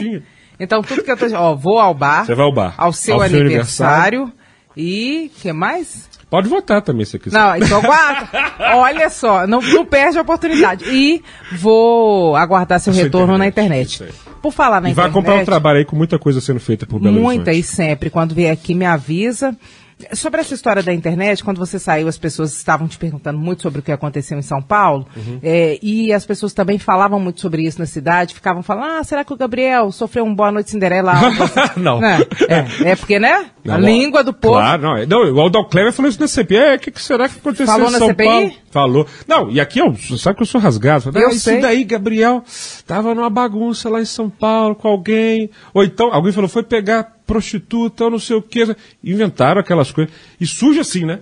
Então 0.59 0.83
tudo 0.83 1.03
que 1.03 1.11
eu 1.11 1.17
tô... 1.17 1.25
Ó, 1.35 1.55
vou 1.55 1.79
ao 1.79 1.93
bar. 1.93 2.25
Você 2.25 2.35
vai 2.35 2.45
ao 2.45 2.53
bar. 2.53 2.75
Ao 2.77 2.93
seu 2.93 3.15
Ao 3.15 3.27
seu 3.27 3.39
aniversário. 3.39 4.31
E... 4.77 5.31
que 5.41 5.51
mais? 5.51 6.07
Pode 6.33 6.49
votar 6.49 6.81
também 6.81 7.05
se 7.05 7.19
quiser. 7.19 7.37
Não, 7.37 7.55
então 7.55 7.77
aguarda. 7.77 8.27
Olha 8.75 9.07
só, 9.11 9.45
não, 9.45 9.61
não 9.61 9.85
perde 9.85 10.17
a 10.17 10.21
oportunidade. 10.23 10.83
E 10.89 11.21
vou 11.51 12.35
aguardar 12.35 12.79
seu 12.79 12.91
retorno 12.91 13.37
na 13.37 13.45
internet, 13.45 13.97
internet. 13.97 14.15
isso 14.15 14.31
Por 14.41 14.51
falar 14.51 14.81
na 14.81 14.89
e 14.89 14.93
vai 14.95 15.05
internet... 15.05 15.11
acompanhar 15.11 15.41
um 15.43 15.45
trabalho 15.45 15.77
aí 15.77 15.85
com 15.85 15.95
muita 15.95 16.17
coisa 16.17 16.41
sendo 16.41 16.59
feita 16.59 16.87
por 16.87 16.99
Belo 16.99 17.21
Muita 17.21 17.51
Horizonte. 17.51 17.59
e 17.59 17.75
sempre. 17.75 18.09
Quando 18.09 18.33
vier 18.33 18.51
aqui, 18.51 18.73
me 18.73 18.83
avisa. 18.83 19.55
Sobre 20.13 20.41
essa 20.41 20.53
história 20.53 20.83
da 20.83 20.93
internet, 20.93 21.43
quando 21.43 21.57
você 21.57 21.79
saiu, 21.79 22.07
as 22.07 22.17
pessoas 22.17 22.55
estavam 22.55 22.87
te 22.87 22.97
perguntando 22.97 23.39
muito 23.39 23.61
sobre 23.61 23.79
o 23.79 23.83
que 23.83 23.91
aconteceu 23.91 24.37
em 24.37 24.41
São 24.41 24.61
Paulo, 24.61 25.07
uhum. 25.15 25.39
é, 25.41 25.79
e 25.81 26.11
as 26.11 26.25
pessoas 26.25 26.53
também 26.53 26.77
falavam 26.77 27.19
muito 27.19 27.41
sobre 27.41 27.63
isso 27.63 27.79
na 27.79 27.85
cidade, 27.85 28.33
ficavam 28.33 28.63
falando, 28.63 28.99
ah, 28.99 29.03
será 29.03 29.23
que 29.23 29.33
o 29.33 29.37
Gabriel 29.37 29.91
sofreu 29.91 30.23
um 30.25 30.33
Boa 30.33 30.51
Noite 30.51 30.71
Cinderela? 30.71 31.13
não. 31.77 31.99
não. 31.99 32.07
É, 32.49 32.91
é, 32.91 32.95
porque, 32.95 33.19
né? 33.19 33.47
Não, 33.63 33.75
a 33.75 33.77
língua 33.77 34.23
do 34.23 34.33
povo. 34.33 34.55
Claro, 34.55 34.81
não. 34.81 35.05
não 35.05 35.33
o 35.33 35.39
Aldão 35.39 35.67
Clever 35.67 35.93
falou 35.93 36.09
isso 36.09 36.19
na 36.19 36.27
CPI, 36.27 36.57
é, 36.57 36.75
o 36.75 36.79
que, 36.79 36.91
que, 36.91 37.01
será 37.01 37.29
que 37.29 37.37
aconteceu 37.37 37.65
falou 37.65 37.87
em 37.87 37.91
São 37.91 38.07
CPI? 38.07 38.25
Paulo? 38.25 38.51
Falou. 38.71 39.07
Não, 39.27 39.51
e 39.51 39.59
aqui, 39.59 39.79
eu, 39.79 39.95
sabe 40.17 40.37
que 40.37 40.43
eu 40.43 40.47
sou 40.47 40.59
rasgado. 40.59 41.11
Eu 41.13 41.27
ah, 41.27 41.31
isso 41.31 41.41
sei. 41.41 41.61
daí, 41.61 41.83
Gabriel, 41.83 42.43
tava 42.87 43.13
numa 43.13 43.29
bagunça 43.29 43.89
lá 43.89 44.01
em 44.01 44.05
São 44.05 44.29
Paulo 44.29 44.75
com 44.75 44.87
alguém, 44.87 45.49
ou 45.73 45.83
então, 45.83 46.11
alguém 46.13 46.31
falou, 46.31 46.49
foi 46.49 46.63
pegar 46.63 47.13
prostituta 47.33 48.09
não 48.09 48.19
sei 48.19 48.35
o 48.35 48.41
que. 48.41 48.75
Inventaram 49.03 49.59
aquelas 49.59 49.91
coisas. 49.91 50.13
E 50.39 50.45
surge 50.45 50.79
assim, 50.79 51.03
né? 51.03 51.19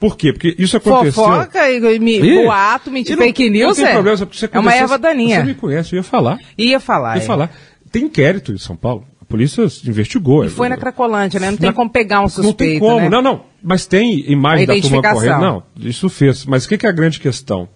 Por 0.00 0.16
quê? 0.16 0.32
Porque 0.32 0.56
isso 0.58 0.76
aconteceu. 0.76 1.12
Fofoca 1.12 1.70
e, 1.70 1.76
e 1.76 2.42
boato, 2.44 2.90
mentira, 2.90 3.18
fake 3.18 3.48
news, 3.50 3.78
não 3.78 3.84
tem 3.84 3.84
é? 3.84 3.92
Problema, 3.94 4.16
você 4.16 4.50
é 4.52 4.58
uma 4.58 4.74
erva 4.74 4.98
daninha. 4.98 5.40
Você 5.40 5.46
me 5.46 5.54
conhece, 5.54 5.94
eu 5.94 5.98
ia 5.98 6.02
falar. 6.02 6.38
Ia 6.58 6.80
falar. 6.80 7.16
Ia 7.16 7.22
é. 7.22 7.24
falar. 7.24 7.52
Tem 7.92 8.04
inquérito 8.04 8.52
em 8.52 8.58
São 8.58 8.74
Paulo. 8.74 9.06
A 9.20 9.24
polícia 9.24 9.62
investigou. 9.86 10.44
E 10.44 10.48
foi 10.48 10.68
na 10.68 10.76
Cracolândia, 10.76 11.38
né? 11.38 11.52
Não 11.52 11.56
tem 11.56 11.68
na, 11.68 11.72
como 11.72 11.88
pegar 11.88 12.20
um 12.20 12.28
suspeito, 12.28 12.48
Não 12.48 12.54
tem 12.54 12.78
como, 12.80 13.00
né? 13.00 13.08
não, 13.08 13.22
não. 13.22 13.44
Mas 13.62 13.86
tem 13.86 14.28
imagem 14.28 14.66
da 14.66 14.80
turma 14.80 15.02
correndo. 15.02 15.40
Não, 15.40 15.62
isso 15.78 16.08
fez. 16.08 16.44
Mas 16.46 16.64
o 16.64 16.68
que, 16.68 16.78
que 16.78 16.86
é 16.86 16.88
a 16.88 16.92
grande 16.92 17.20
questão? 17.20 17.68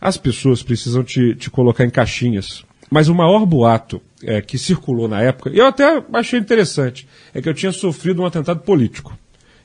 As 0.00 0.16
pessoas 0.16 0.62
precisam 0.62 1.04
te, 1.04 1.34
te 1.34 1.50
colocar 1.50 1.84
em 1.84 1.90
caixinhas. 1.90 2.64
Mas 2.90 3.08
o 3.08 3.14
maior 3.14 3.44
boato 3.46 4.00
é, 4.22 4.40
que 4.40 4.58
circulou 4.58 5.08
na 5.08 5.20
época, 5.20 5.50
eu 5.50 5.66
até 5.66 6.02
achei 6.12 6.38
interessante, 6.38 7.06
é 7.34 7.40
que 7.40 7.48
eu 7.48 7.54
tinha 7.54 7.72
sofrido 7.72 8.22
um 8.22 8.26
atentado 8.26 8.60
político. 8.60 9.16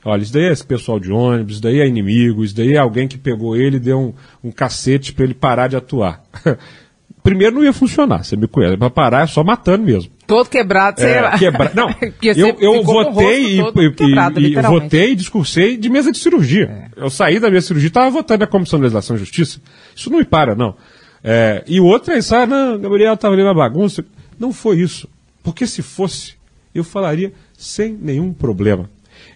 Olha, 0.04 0.22
isso 0.22 0.32
daí 0.32 0.44
é 0.44 0.52
esse 0.52 0.64
pessoal 0.64 0.98
de 0.98 1.12
ônibus, 1.12 1.54
isso 1.54 1.62
daí 1.62 1.80
é 1.80 1.86
inimigo, 1.86 2.42
isso 2.42 2.56
daí 2.56 2.74
é 2.74 2.78
alguém 2.78 3.06
que 3.06 3.18
pegou 3.18 3.54
ele 3.54 3.76
e 3.76 3.80
deu 3.80 3.98
um, 3.98 4.14
um 4.48 4.50
cacete 4.50 5.12
para 5.12 5.24
ele 5.24 5.34
parar 5.34 5.68
de 5.68 5.76
atuar. 5.76 6.22
Primeiro 7.22 7.56
não 7.56 7.64
ia 7.64 7.72
funcionar, 7.72 8.24
você 8.24 8.34
me 8.34 8.48
conhece, 8.48 8.78
para 8.78 8.88
parar 8.88 9.24
é 9.24 9.26
só 9.26 9.44
matando 9.44 9.84
mesmo. 9.84 10.10
Todo 10.26 10.48
quebrado, 10.48 11.00
sei 11.00 11.10
é, 11.10 11.20
lá. 11.20 11.38
Quebra... 11.38 11.70
Não, 11.74 11.90
eu, 12.22 12.56
eu 12.58 12.82
votei 12.82 13.60
e, 13.60 13.92
quebrado, 13.92 14.40
e, 14.40 14.56
e 14.56 14.62
votei 14.62 15.12
e 15.12 15.14
discursei 15.14 15.76
de 15.76 15.90
mesa 15.90 16.10
de 16.10 16.16
cirurgia. 16.16 16.90
É. 16.96 17.04
Eu 17.04 17.10
saí 17.10 17.38
da 17.38 17.50
minha 17.50 17.60
cirurgia 17.60 17.88
e 17.88 17.90
estava 17.90 18.08
votando 18.08 18.40
na 18.40 18.46
Comissão 18.46 18.78
de 18.78 18.84
Legislação 18.84 19.16
e 19.16 19.18
Justiça. 19.18 19.60
Isso 19.94 20.08
não 20.08 20.18
me 20.18 20.24
para, 20.24 20.54
não. 20.54 20.76
É, 21.22 21.62
e 21.66 21.80
o 21.80 21.84
outro 21.84 22.12
é 22.12 22.18
isso, 22.18 22.34
ah, 22.34 22.46
não, 22.46 22.78
Gabriel 22.78 23.14
estava 23.14 23.34
ali 23.34 23.44
na 23.44 23.54
bagunça. 23.54 24.04
Não 24.38 24.52
foi 24.52 24.80
isso. 24.80 25.08
Porque 25.42 25.66
se 25.66 25.82
fosse, 25.82 26.34
eu 26.74 26.84
falaria 26.84 27.32
sem 27.56 27.92
nenhum 27.92 28.32
problema. 28.32 28.88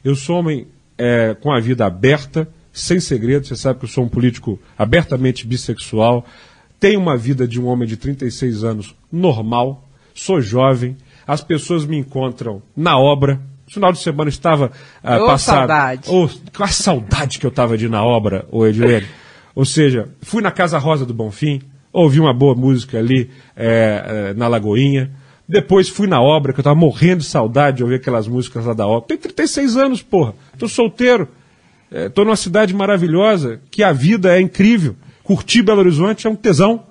Eu 0.02 0.14
sou 0.14 0.38
homem 0.38 0.66
é, 0.96 1.34
com 1.40 1.52
a 1.52 1.60
vida 1.60 1.84
aberta, 1.86 2.48
sem 2.72 3.00
segredo. 3.00 3.46
Você 3.46 3.56
sabe 3.56 3.78
que 3.78 3.84
eu 3.84 3.88
sou 3.88 4.04
um 4.04 4.08
político 4.08 4.58
abertamente 4.78 5.46
bissexual. 5.46 6.24
Tenho 6.80 7.00
uma 7.00 7.16
vida 7.16 7.46
de 7.46 7.60
um 7.60 7.66
homem 7.66 7.86
de 7.86 7.96
36 7.96 8.64
anos 8.64 8.94
normal. 9.10 9.86
Sou 10.14 10.40
jovem. 10.40 10.96
As 11.26 11.42
pessoas 11.42 11.86
me 11.86 11.96
encontram 11.96 12.62
na 12.76 12.98
obra. 12.98 13.40
No 13.66 13.72
final 13.72 13.92
de 13.92 13.98
semana 13.98 14.28
estava 14.28 14.66
uh, 14.66 15.22
oh, 15.22 15.26
passado. 15.26 15.56
Saudade. 15.56 16.08
Oh, 16.08 16.28
a 16.62 16.68
saudade 16.68 17.38
que 17.38 17.46
eu 17.46 17.50
estava 17.50 17.78
de 17.78 17.86
ir 17.86 17.90
na 17.90 18.04
obra, 18.04 18.46
o 18.50 18.66
Edilene. 18.66 19.06
Ou 19.54 19.64
seja, 19.64 20.08
fui 20.20 20.42
na 20.42 20.50
Casa 20.50 20.78
Rosa 20.78 21.06
do 21.06 21.14
Bonfim, 21.14 21.62
ouvi 21.94 22.18
uma 22.18 22.34
boa 22.34 22.54
música 22.54 22.98
ali 22.98 23.30
é, 23.56 24.04
é, 24.06 24.34
na 24.34 24.48
Lagoinha. 24.48 25.10
Depois 25.48 25.88
fui 25.88 26.06
na 26.06 26.20
obra, 26.20 26.52
que 26.52 26.58
eu 26.58 26.62
estava 26.62 26.74
morrendo 26.74 27.20
de 27.20 27.26
saudade 27.26 27.78
de 27.78 27.82
ouvir 27.82 27.96
aquelas 27.96 28.26
músicas 28.26 28.64
lá 28.64 28.74
da 28.74 28.86
obra. 28.86 29.08
Tenho 29.08 29.20
36 29.20 29.76
anos, 29.76 30.02
porra. 30.02 30.34
Tô 30.58 30.66
solteiro. 30.66 31.28
É, 31.90 32.08
tô 32.08 32.24
numa 32.24 32.36
cidade 32.36 32.74
maravilhosa, 32.74 33.60
que 33.70 33.82
a 33.82 33.92
vida 33.92 34.36
é 34.36 34.40
incrível. 34.40 34.96
Curtir 35.22 35.62
Belo 35.62 35.80
Horizonte 35.80 36.26
é 36.26 36.30
um 36.30 36.34
tesão. 36.34 36.84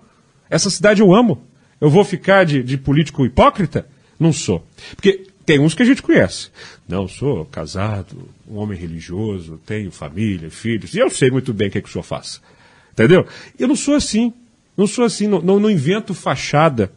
Essa 0.50 0.70
cidade 0.70 1.02
eu 1.02 1.14
amo. 1.14 1.42
Eu 1.82 1.90
vou 1.90 2.06
ficar 2.06 2.46
de, 2.46 2.64
de 2.64 2.78
político 2.78 3.26
hipócrita? 3.26 3.86
Não 4.20 4.32
sou. 4.32 4.66
Porque 4.96 5.28
tem 5.46 5.60
uns 5.60 5.74
que 5.74 5.84
a 5.84 5.86
gente 5.86 6.02
conhece. 6.02 6.50
Não, 6.88 7.08
sou 7.08 7.44
casado, 7.46 8.30
um 8.48 8.58
homem 8.58 8.80
religioso, 8.80 9.60
tenho 9.66 9.92
família, 9.92 10.50
filhos, 10.50 10.94
e 10.94 11.00
eu 11.00 11.10
sei 11.10 11.30
muito 11.30 11.54
bem 11.54 11.68
o 11.68 11.72
que, 11.72 11.80
é 11.80 11.82
que 11.82 11.90
o 11.90 11.92
senhor 11.92 12.04
faz. 12.04 12.42
Entendeu? 12.94 13.26
Eu 13.60 13.68
não 13.68 13.76
sou 13.76 13.96
assim. 13.96 14.32
Não 14.76 14.88
sou 14.88 15.06
assim, 15.06 15.28
não, 15.28 15.42
não, 15.42 15.60
não 15.60 15.70
invento 15.70 16.14
fachada. 16.14 16.92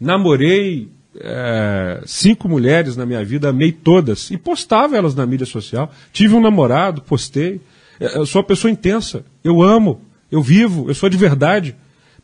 Namorei 0.00 0.88
é, 1.16 2.02
cinco 2.06 2.48
mulheres 2.48 2.96
na 2.96 3.04
minha 3.04 3.24
vida, 3.24 3.48
amei 3.48 3.72
todas 3.72 4.30
e 4.30 4.36
postava 4.36 4.96
elas 4.96 5.14
na 5.14 5.26
mídia 5.26 5.46
social. 5.46 5.92
Tive 6.12 6.34
um 6.34 6.40
namorado, 6.40 7.02
postei. 7.02 7.60
É, 7.98 8.18
eu 8.18 8.26
sou 8.26 8.40
uma 8.40 8.46
pessoa 8.46 8.70
intensa. 8.70 9.24
Eu 9.42 9.62
amo, 9.62 10.00
eu 10.30 10.40
vivo, 10.40 10.88
eu 10.88 10.94
sou 10.94 11.08
de 11.08 11.16
verdade. 11.16 11.74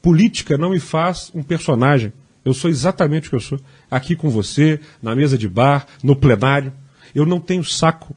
Política 0.00 0.56
não 0.56 0.70
me 0.70 0.78
faz 0.78 1.30
um 1.34 1.42
personagem. 1.42 2.12
Eu 2.44 2.54
sou 2.54 2.70
exatamente 2.70 3.26
o 3.26 3.30
que 3.30 3.36
eu 3.36 3.40
sou. 3.40 3.58
Aqui 3.90 4.14
com 4.14 4.28
você, 4.28 4.78
na 5.02 5.16
mesa 5.16 5.36
de 5.36 5.48
bar, 5.48 5.86
no 6.02 6.14
plenário. 6.14 6.72
Eu 7.14 7.24
não 7.24 7.40
tenho 7.40 7.64
saco 7.64 8.14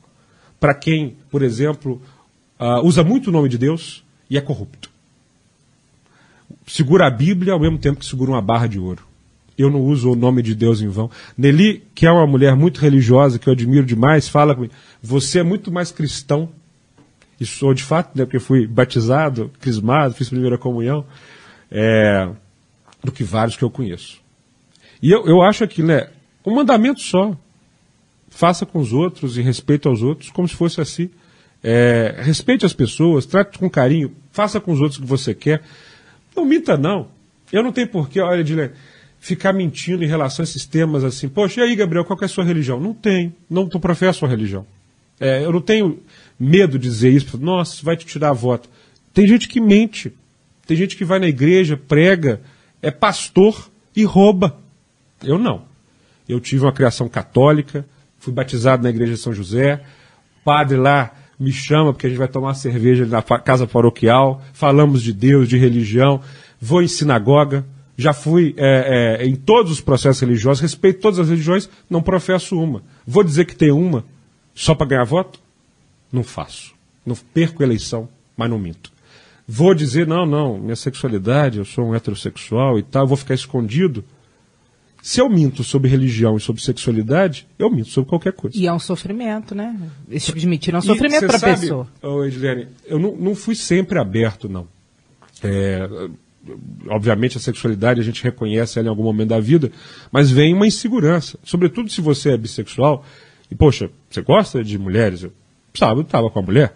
para 0.60 0.74
quem, 0.74 1.16
por 1.32 1.42
exemplo, 1.42 2.02
uh, 2.60 2.86
usa 2.86 3.04
muito 3.04 3.28
o 3.28 3.32
nome 3.32 3.48
de 3.48 3.58
Deus 3.58 4.04
e 4.30 4.38
é 4.38 4.42
corrupto 4.42 4.97
segura 6.68 7.08
a 7.08 7.10
Bíblia 7.10 7.54
ao 7.54 7.60
mesmo 7.60 7.78
tempo 7.78 8.00
que 8.00 8.06
segura 8.06 8.32
uma 8.32 8.42
barra 8.42 8.68
de 8.68 8.78
ouro. 8.78 9.04
Eu 9.58 9.72
não 9.72 9.82
uso 9.82 10.12
o 10.12 10.16
nome 10.16 10.44
de 10.44 10.54
Deus 10.54 10.82
em 10.82 10.88
vão. 10.88 11.10
Nelly, 11.36 11.84
que 11.96 12.06
é 12.06 12.12
uma 12.12 12.28
mulher 12.28 12.56
muito 12.56 12.80
religiosa, 12.80 13.40
que 13.40 13.48
eu 13.48 13.54
admiro 13.54 13.86
demais, 13.86 14.28
fala 14.28 14.54
comigo, 14.54 14.74
você 15.02 15.40
é 15.40 15.44
muito 15.44 15.72
mais 15.72 15.92
cristão, 15.92 16.50
e 17.40 17.46
sou 17.46 17.74
de 17.74 17.84
fato, 17.84 18.16
né, 18.16 18.26
porque 18.26 18.40
fui 18.40 18.68
batizado, 18.68 19.52
crismado, 19.60 20.14
fiz 20.14 20.30
primeira 20.30 20.58
comunhão, 20.58 21.06
é, 21.72 22.30
do 23.04 23.12
que 23.12 23.24
vários 23.24 23.58
que 23.58 23.64
eu 23.64 23.70
conheço. 23.70 24.20
E 25.02 25.12
eu, 25.12 25.26
eu 25.26 25.42
acho 25.42 25.64
aqui, 25.64 25.82
né, 25.82 26.10
um 26.46 26.56
mandamento 26.56 27.02
só. 27.02 27.36
Faça 28.30 28.66
com 28.66 28.80
os 28.80 28.94
outros 28.94 29.38
e 29.38 29.42
respeito 29.42 29.90
aos 29.90 30.02
outros 30.02 30.30
como 30.30 30.48
se 30.48 30.56
fosse 30.56 30.80
assim. 30.80 31.10
É, 31.64 32.16
respeite 32.20 32.66
as 32.66 32.74
pessoas, 32.74 33.26
trate 33.26 33.58
com 33.58 33.70
carinho, 33.70 34.16
faça 34.32 34.60
com 34.60 34.72
os 34.72 34.80
outros 34.80 35.00
o 35.00 35.02
que 35.02 35.08
você 35.08 35.34
quer. 35.34 35.64
Não 36.38 36.46
minta, 36.46 36.78
não. 36.78 37.08
Eu 37.52 37.64
não 37.64 37.72
tenho 37.72 37.88
porquê, 37.88 38.22
olha, 38.22 38.42
Edilene, 38.42 38.72
ficar 39.20 39.52
mentindo 39.52 40.04
em 40.04 40.08
relação 40.08 40.44
a 40.44 40.46
esses 40.46 40.68
temas 40.68 41.04
assim. 41.04 41.28
Poxa, 41.28 41.62
e 41.62 41.64
aí, 41.64 41.76
Gabriel, 41.76 42.06
qual 42.06 42.20
é 42.22 42.26
a 42.26 42.28
sua 42.28 42.44
religião? 42.44 42.80
Não 42.80 42.94
tenho, 42.94 43.34
não 43.50 43.68
professo 43.68 44.24
a 44.24 44.30
religião. 44.30 44.64
É, 45.20 45.44
eu 45.44 45.52
não 45.52 45.62
tenho 45.62 46.00
medo 46.40 46.78
de 46.78 46.88
dizer 46.88 47.10
isso, 47.10 47.40
nossa, 47.40 47.84
vai 47.84 47.98
te 47.98 48.06
tirar 48.06 48.30
a 48.30 48.34
voto. 48.34 48.70
Tem 49.12 49.28
gente 49.28 49.48
que 49.48 49.60
mente, 49.60 50.14
tem 50.68 50.78
gente 50.78 50.96
que 50.96 51.04
vai 51.04 51.18
na 51.18 51.28
igreja, 51.28 51.76
prega, 51.76 52.40
é 52.84 52.92
pastor 52.92 53.72
e 53.96 54.04
rouba. 54.04 54.56
Eu 55.24 55.40
não. 55.40 55.66
Eu 56.30 56.40
tive 56.40 56.64
uma 56.64 56.74
criação 56.74 57.10
católica, 57.10 57.84
fui 58.20 58.32
batizado 58.32 58.84
na 58.84 58.90
igreja 58.92 59.14
de 59.14 59.20
São 59.20 59.34
José, 59.34 59.82
padre 60.44 60.78
lá 60.78 61.16
me 61.40 61.52
chama 61.52 61.94
porque 61.94 62.08
a 62.08 62.10
gente 62.10 62.20
vai 62.20 62.28
tomar 62.28 62.54
cerveja 62.54 63.06
na 63.06 63.22
casa 63.22 63.68
paroquial, 63.68 64.42
falamos 64.54 65.04
de 65.04 65.14
Deus, 65.14 65.48
de 65.48 65.58
religião, 65.58 66.22
vou 66.60 66.82
em 66.82 66.88
sinagoga, 66.88 67.66
já 67.98 68.14
fui 68.14 68.54
é, 68.58 69.20
é, 69.20 69.26
em 69.26 69.36
todos 69.36 69.72
os 69.72 69.82
processos 69.82 70.22
religiosos, 70.22 70.62
respeito 70.62 71.00
todas 71.00 71.20
as 71.20 71.30
religiões, 71.30 71.70
não 71.90 72.02
professo 72.02 72.60
uma. 72.60 72.84
Vou 73.06 73.24
dizer 73.24 73.46
que 73.46 73.56
tem 73.56 73.72
uma 73.72 74.06
só 74.54 74.76
para 74.76 74.88
ganhar 74.88 75.04
voto? 75.04 75.40
Não 76.12 76.24
faço. 76.24 76.74
Não 77.06 77.16
perco 77.16 77.64
eleição, 77.64 78.08
mas 78.36 78.50
não 78.50 78.60
minto. 78.60 78.92
Vou 79.48 79.74
dizer, 79.74 80.06
não, 80.06 80.26
não, 80.26 80.58
minha 80.58 80.76
sexualidade, 80.76 81.58
eu 81.58 81.66
sou 81.66 81.86
um 81.86 81.96
heterossexual 81.96 82.78
e 82.78 82.84
tal, 82.84 83.08
vou 83.08 83.16
ficar 83.16 83.34
escondido 83.34 84.04
se 85.08 85.22
eu 85.22 85.30
minto 85.30 85.64
sobre 85.64 85.90
religião 85.90 86.36
e 86.36 86.40
sobre 86.42 86.62
sexualidade, 86.62 87.48
eu 87.58 87.72
minto 87.72 87.88
sobre 87.88 88.10
qualquer 88.10 88.34
coisa. 88.34 88.58
E 88.58 88.68
é 88.68 88.74
um 88.74 88.78
sofrimento, 88.78 89.56
né? 89.56 89.74
Esse 90.12 90.26
tipo 90.26 90.38
de 90.38 90.46
mentira 90.46 90.76
é 90.76 90.80
um 90.80 90.82
sofrimento 90.82 91.28
para 91.28 91.38
a 91.38 91.40
pessoa. 91.40 91.88
Oh, 92.02 92.26
Edilene, 92.26 92.68
eu 92.86 93.00
não, 93.00 93.16
não 93.16 93.34
fui 93.34 93.56
sempre 93.56 93.98
aberto, 94.00 94.50
não. 94.50 94.68
É, 95.42 95.88
obviamente 96.90 97.38
a 97.38 97.40
sexualidade 97.40 98.02
a 98.02 98.04
gente 98.04 98.22
reconhece 98.22 98.80
ela 98.80 98.88
em 98.88 98.90
algum 98.90 99.04
momento 99.04 99.30
da 99.30 99.40
vida, 99.40 99.72
mas 100.12 100.30
vem 100.30 100.54
uma 100.54 100.68
insegurança. 100.68 101.40
Sobretudo 101.42 101.90
se 101.90 102.02
você 102.02 102.32
é 102.32 102.38
bissexual. 102.38 103.06
E, 103.50 103.56
poxa, 103.56 103.90
você 104.10 104.22
gosta 104.22 104.62
de 104.62 104.78
mulheres? 104.78 105.24
Eu, 105.24 105.32
sabe, 105.74 106.02
eu 106.02 106.04
estava 106.04 106.30
com 106.30 106.40
a 106.40 106.44
mulher 106.44 106.74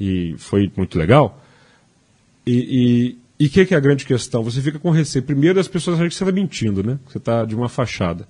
e 0.00 0.34
foi 0.38 0.72
muito 0.74 0.98
legal. 0.98 1.38
E, 2.46 2.54
e 2.54 3.23
o 3.46 3.50
que, 3.50 3.66
que, 3.66 3.74
é 3.74 3.76
a 3.76 3.80
grande 3.80 4.04
questão? 4.04 4.42
Você 4.42 4.60
fica 4.60 4.78
com 4.78 4.90
receio. 4.90 5.24
Primeiro, 5.24 5.58
as 5.58 5.68
pessoas 5.68 5.96
acham 5.96 6.08
que 6.08 6.14
você 6.14 6.24
está 6.24 6.32
mentindo, 6.32 6.82
né? 6.82 6.98
Você 7.06 7.18
está 7.18 7.44
de 7.44 7.54
uma 7.54 7.68
fachada. 7.68 8.28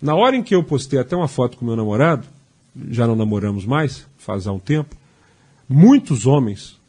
Na 0.00 0.14
hora 0.14 0.34
em 0.34 0.42
que 0.42 0.54
eu 0.54 0.64
postei 0.64 0.98
até 0.98 1.14
uma 1.14 1.28
foto 1.28 1.56
com 1.56 1.64
meu 1.64 1.76
namorado, 1.76 2.26
já 2.88 3.06
não 3.06 3.14
namoramos 3.14 3.66
mais, 3.66 4.06
faz 4.16 4.46
há 4.46 4.52
um 4.52 4.58
tempo, 4.58 4.96
muitos 5.68 6.26
homens 6.26 6.80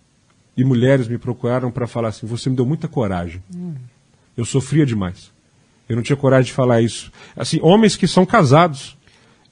e 0.56 0.64
mulheres 0.64 1.08
me 1.08 1.18
procuraram 1.18 1.72
para 1.72 1.88
falar 1.88 2.10
assim: 2.10 2.26
você 2.26 2.50
me 2.50 2.56
deu 2.56 2.66
muita 2.66 2.88
coragem. 2.88 3.44
Hum. 3.54 3.76
Eu 4.36 4.46
sofria 4.46 4.86
demais. 4.86 5.32
Eu 5.90 5.96
não 5.98 6.04
tinha 6.04 6.16
coragem 6.16 6.46
de 6.46 6.54
falar 6.54 6.82
isso. 6.82 7.12
Assim, 7.36 7.60
homens 7.62 7.98
que 7.98 8.08
são 8.08 8.26
casados 8.26 8.98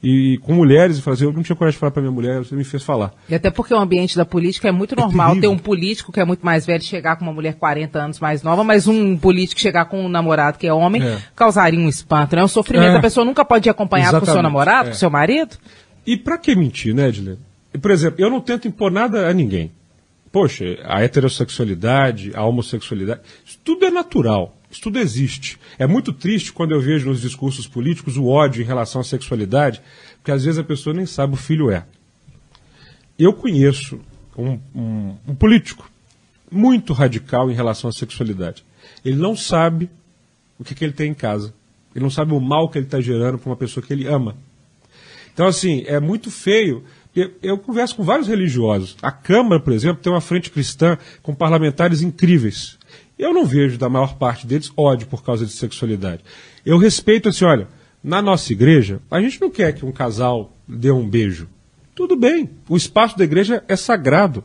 e 0.02 0.38
com 0.44 0.54
mulheres 0.54 0.98
e 0.98 1.02
falar 1.02 1.16
assim, 1.16 1.26
eu 1.26 1.34
não 1.34 1.44
tinha 1.44 1.56
coragem 1.56 1.76
de 1.76 1.80
falar 1.80 1.92
para 1.92 2.02
minha 2.02 2.12
mulher, 2.12 2.38
você 2.40 2.56
me 2.56 2.64
fez 2.64 2.82
falar. 2.84 3.14
E 3.28 3.36
até 3.36 3.50
porque 3.50 3.74
o 3.74 3.78
ambiente 3.78 4.16
da 4.16 4.24
política 4.24 4.70
é 4.70 4.72
muito 4.72 4.96
normal 4.96 5.36
ter 5.38 5.48
um 5.48 5.58
político 5.58 6.12
que 6.12 6.22
é 6.22 6.26
muito 6.26 6.46
mais 6.46 6.66
velho 6.66 6.82
chegar 6.82 7.18
com 7.18 7.26
uma 7.26 7.34
mulher 7.34 7.56
40 7.56 8.00
anos 8.00 8.20
mais 8.20 8.42
nova, 8.42 8.64
mas 8.64 8.88
um 8.88 9.18
político 9.18 9.60
chegar 9.60 9.86
com 9.86 10.06
um 10.06 10.08
namorado 10.08 10.58
que 10.58 10.66
é 10.66 10.74
homem 10.74 11.04
é. 11.04 11.20
causaria 11.36 11.80
um 11.80 11.90
espanto, 11.90 12.36
né? 12.36 12.44
Um 12.44 12.48
sofrimento. 12.48 12.94
É. 12.94 12.98
A 12.98 13.02
pessoa 13.02 13.26
nunca 13.26 13.44
pode 13.44 13.70
acompanhar 13.70 14.04
Exatamente. 14.04 14.26
com 14.26 14.32
o 14.32 14.34
seu 14.36 14.44
namorado, 14.44 14.88
é. 14.88 14.92
com 14.92 14.96
o 14.96 15.00
seu 15.00 15.10
marido. 15.10 15.58
E 16.08 16.16
para 16.16 16.38
que 16.38 16.56
mentir, 16.56 16.96
né, 16.96 17.10
Edilene? 17.10 17.40
Por 17.82 17.92
exemplo, 17.92 18.22
eu 18.22 18.30
não 18.30 18.40
tento 18.40 18.68
impor 18.68 18.92
nada 18.92 19.28
a 19.28 19.34
ninguém. 19.34 19.72
Poxa, 20.32 20.64
a 20.86 21.04
heterossexualidade, 21.04 22.32
a 22.36 22.46
homossexualidade, 22.46 23.22
isso 23.46 23.60
tudo 23.64 23.86
é 23.86 23.92
natural. 23.92 24.56
Isso 24.72 24.82
tudo 24.82 25.00
existe. 25.00 25.58
É 25.78 25.88
muito 25.88 26.14
triste 26.14 26.54
quando 26.54 26.72
eu 26.72 26.82
vejo 26.82 27.10
nos 27.10 27.22
discursos 27.22 27.68
políticos 27.68 28.18
o 28.18 28.28
ódio 28.28 28.62
em 28.62 28.66
relação 28.66 29.02
à 29.02 29.04
sexualidade, 29.04 29.82
porque 30.18 30.32
às 30.32 30.44
vezes 30.44 30.60
a 30.60 30.64
pessoa 30.64 30.94
nem 30.96 31.06
sabe 31.06 31.34
o 31.34 31.38
filho 31.38 31.72
é. 31.72 31.86
Eu 33.18 33.34
conheço 33.34 34.00
um, 34.38 34.60
um, 34.76 35.16
um 35.28 35.36
político 35.36 35.90
muito 36.52 36.94
radical 36.94 37.50
em 37.50 37.56
relação 37.56 37.90
à 37.90 37.94
sexualidade. 37.94 38.64
Ele 39.04 39.18
não 39.18 39.36
sabe 39.36 39.90
o 40.58 40.64
que, 40.64 40.76
que 40.76 40.84
ele 40.84 40.94
tem 40.94 41.12
em 41.12 41.16
casa. 41.16 41.54
Ele 41.96 42.04
não 42.04 42.10
sabe 42.10 42.34
o 42.34 42.40
mal 42.40 42.70
que 42.70 42.78
ele 42.78 42.86
está 42.86 43.02
gerando 43.02 43.38
para 43.38 43.50
uma 43.50 43.56
pessoa 43.56 43.86
que 43.86 43.91
ele 43.91 44.08
ama. 44.08 44.36
Então, 45.34 45.48
assim, 45.48 45.84
é 45.88 46.00
muito 46.00 46.30
feio. 46.30 46.84
Eu, 47.16 47.32
eu, 47.41 47.58
converso 47.58 47.96
com 47.96 48.04
vários 48.04 48.28
religiosos. 48.28 48.96
A 49.02 49.12
Câmara, 49.12 49.60
por 49.60 49.74
exemplo, 49.74 50.02
tem 50.02 50.12
uma 50.12 50.22
frente 50.22 50.50
cristã 50.50 50.98
com 51.24 51.34
parlamentares 51.34 52.02
incríveis. 52.02 52.78
Eu 53.20 53.34
não 53.34 53.46
vejo 53.46 53.78
da 53.78 53.90
maior 53.90 54.16
parte 54.16 54.48
deles 54.48 54.72
ódio 54.78 55.06
por 55.06 55.22
causa 55.22 55.46
de 55.46 55.52
sexualidade. 55.52 56.24
Eu 56.66 56.78
respeito 56.78 57.28
assim, 57.28 57.44
olha, 57.44 57.68
na 58.02 58.22
nossa 58.22 58.54
igreja, 58.54 59.02
a 59.12 59.20
gente 59.20 59.41
não 59.41 59.50
quer 59.50 59.74
que 59.74 59.86
um 59.86 59.91
casal 59.91 60.56
dê 60.66 60.90
um 60.90 61.08
beijo. 61.08 61.50
Tudo 61.94 62.16
bem, 62.16 62.50
o 62.70 62.78
espaço 62.78 63.18
da 63.18 63.26
igreja 63.26 63.62
é 63.68 63.76
sagrado. 63.76 64.41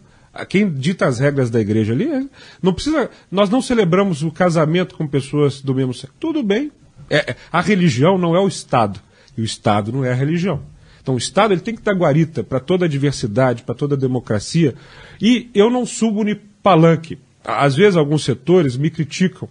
Quem 0.48 0.68
dita 0.68 1.06
as 1.06 1.20
regras 1.20 1.50
da 1.50 1.60
igreja 1.60 1.92
ali, 1.92 2.08
é, 2.08 2.24
não 2.60 2.74
precisa. 2.74 3.08
Nós 3.30 3.48
não 3.48 3.62
celebramos 3.62 4.24
o 4.24 4.32
casamento 4.32 4.96
com 4.96 5.06
pessoas 5.06 5.60
do 5.60 5.72
mesmo 5.72 5.94
sexo. 5.94 6.16
Tudo 6.18 6.42
bem. 6.42 6.72
É, 7.08 7.30
é, 7.30 7.36
a 7.52 7.60
religião 7.60 8.18
não 8.18 8.34
é 8.34 8.40
o 8.40 8.48
Estado. 8.48 8.98
E 9.36 9.40
o 9.40 9.44
Estado 9.44 9.92
não 9.92 10.04
é 10.04 10.10
a 10.10 10.16
religião. 10.16 10.62
Então 11.00 11.14
o 11.14 11.18
Estado 11.18 11.54
ele 11.54 11.60
tem 11.60 11.76
que 11.76 11.82
dar 11.82 11.94
guarita 11.94 12.42
para 12.42 12.58
toda 12.58 12.86
a 12.86 12.88
diversidade, 12.88 13.62
para 13.62 13.74
toda 13.76 13.94
a 13.94 13.98
democracia. 13.98 14.74
E 15.22 15.48
eu 15.54 15.70
não 15.70 15.86
subo 15.86 16.24
no 16.24 16.34
palanque 16.60 17.20
às 17.44 17.76
vezes 17.76 17.96
alguns 17.96 18.24
setores 18.24 18.76
me 18.76 18.90
criticam. 18.90 19.48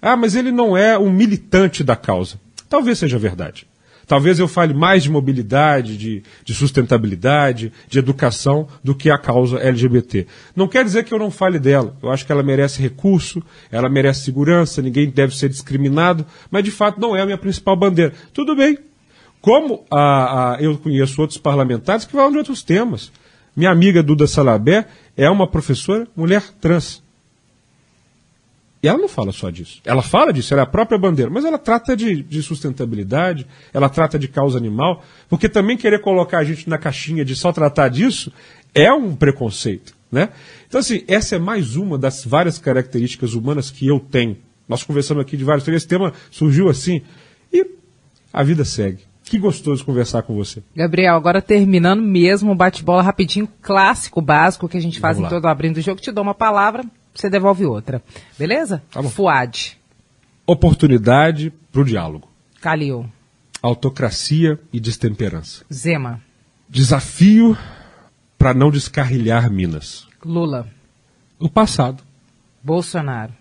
Ah, 0.00 0.16
mas 0.16 0.34
ele 0.34 0.50
não 0.50 0.76
é 0.76 0.98
um 0.98 1.10
militante 1.10 1.84
da 1.84 1.96
causa. 1.96 2.40
Talvez 2.68 2.98
seja 2.98 3.18
verdade. 3.18 3.66
Talvez 4.06 4.38
eu 4.38 4.46
fale 4.46 4.72
mais 4.72 5.02
de 5.02 5.10
mobilidade, 5.10 5.96
de, 5.96 6.22
de, 6.44 6.54
sustentabilidade, 6.54 7.72
de 7.88 7.98
educação 7.98 8.68
do 8.82 8.94
que 8.94 9.10
a 9.10 9.18
causa 9.18 9.58
LGBT. 9.58 10.28
Não 10.54 10.68
quer 10.68 10.84
dizer 10.84 11.04
que 11.04 11.12
eu 11.12 11.18
não 11.18 11.30
fale 11.30 11.58
dela. 11.58 11.96
Eu 12.00 12.10
acho 12.10 12.24
que 12.24 12.30
ela 12.30 12.42
merece 12.42 12.80
recurso, 12.80 13.42
ela 13.70 13.88
merece 13.88 14.20
segurança, 14.20 14.80
ninguém 14.80 15.10
deve 15.10 15.36
ser 15.36 15.48
discriminado, 15.48 16.24
mas 16.50 16.62
de 16.62 16.70
fato 16.70 17.00
não 17.00 17.16
é 17.16 17.22
a 17.22 17.26
minha 17.26 17.38
principal 17.38 17.74
bandeira. 17.74 18.12
Tudo 18.32 18.54
bem. 18.54 18.78
Como 19.40 19.84
a, 19.90 20.54
a, 20.54 20.62
eu 20.62 20.78
conheço 20.78 21.20
outros 21.20 21.38
parlamentares 21.38 22.04
que 22.04 22.12
falam 22.12 22.30
de 22.30 22.38
outros 22.38 22.62
temas. 22.62 23.10
Minha 23.56 23.70
amiga 23.70 24.04
Duda 24.04 24.26
Salabé 24.26 24.86
é 25.16 25.28
uma 25.28 25.48
professora 25.48 26.06
mulher 26.14 26.42
trans. 26.60 27.02
E 28.86 28.88
ela 28.88 28.98
não 28.98 29.08
fala 29.08 29.32
só 29.32 29.50
disso. 29.50 29.80
Ela 29.84 30.00
fala 30.00 30.32
disso, 30.32 30.54
ela 30.54 30.62
é 30.62 30.64
a 30.64 30.68
própria 30.68 30.96
bandeira, 30.96 31.28
mas 31.28 31.44
ela 31.44 31.58
trata 31.58 31.96
de, 31.96 32.22
de, 32.22 32.40
sustentabilidade, 32.40 33.44
ela 33.74 33.88
trata 33.88 34.16
de 34.16 34.28
causa 34.28 34.56
animal, 34.56 35.02
porque 35.28 35.48
também 35.48 35.76
querer 35.76 36.00
colocar 36.00 36.38
a 36.38 36.44
gente 36.44 36.68
na 36.68 36.78
caixinha 36.78 37.24
de 37.24 37.34
só 37.34 37.52
tratar 37.52 37.88
disso 37.88 38.32
é 38.72 38.92
um 38.92 39.16
preconceito. 39.16 39.92
Né? 40.10 40.28
Então, 40.68 40.78
assim, 40.78 41.02
essa 41.08 41.34
é 41.34 41.38
mais 41.40 41.74
uma 41.74 41.98
das 41.98 42.24
várias 42.24 42.60
características 42.60 43.34
humanas 43.34 43.72
que 43.72 43.88
eu 43.88 43.98
tenho. 43.98 44.36
Nós 44.68 44.84
conversamos 44.84 45.20
aqui 45.20 45.36
de 45.36 45.42
vários 45.42 45.66
Esse 45.66 45.88
tema 45.88 46.12
surgiu 46.30 46.68
assim. 46.68 47.02
E 47.52 47.66
a 48.32 48.44
vida 48.44 48.64
segue. 48.64 49.00
Que 49.24 49.36
gostoso 49.36 49.84
conversar 49.84 50.22
com 50.22 50.36
você. 50.36 50.62
Gabriel, 50.76 51.16
agora 51.16 51.42
terminando 51.42 52.00
mesmo 52.00 52.52
o 52.52 52.54
bate-bola 52.54 53.02
rapidinho, 53.02 53.48
clássico, 53.60 54.22
básico 54.22 54.68
que 54.68 54.76
a 54.76 54.80
gente 54.80 55.00
faz 55.00 55.18
em 55.18 55.28
todo 55.28 55.46
abrindo 55.46 55.78
o 55.78 55.80
jogo. 55.80 56.00
Te 56.00 56.12
dou 56.12 56.22
uma 56.22 56.34
palavra, 56.34 56.84
você 57.20 57.30
devolve 57.30 57.64
outra. 57.64 58.02
Beleza? 58.38 58.82
Tá 58.90 59.02
bom. 59.02 59.08
Fuad. 59.08 59.78
Oportunidade 60.46 61.52
para 61.72 61.80
o 61.80 61.84
diálogo. 61.84 62.28
Calil. 62.60 63.10
Autocracia 63.62 64.60
e 64.72 64.78
destemperança. 64.78 65.64
Zema. 65.72 66.20
Desafio 66.68 67.56
para 68.38 68.54
não 68.54 68.70
descarrilhar 68.70 69.50
Minas. 69.50 70.06
Lula. 70.24 70.68
O 71.38 71.48
passado. 71.48 72.02
Bolsonaro. 72.62 73.32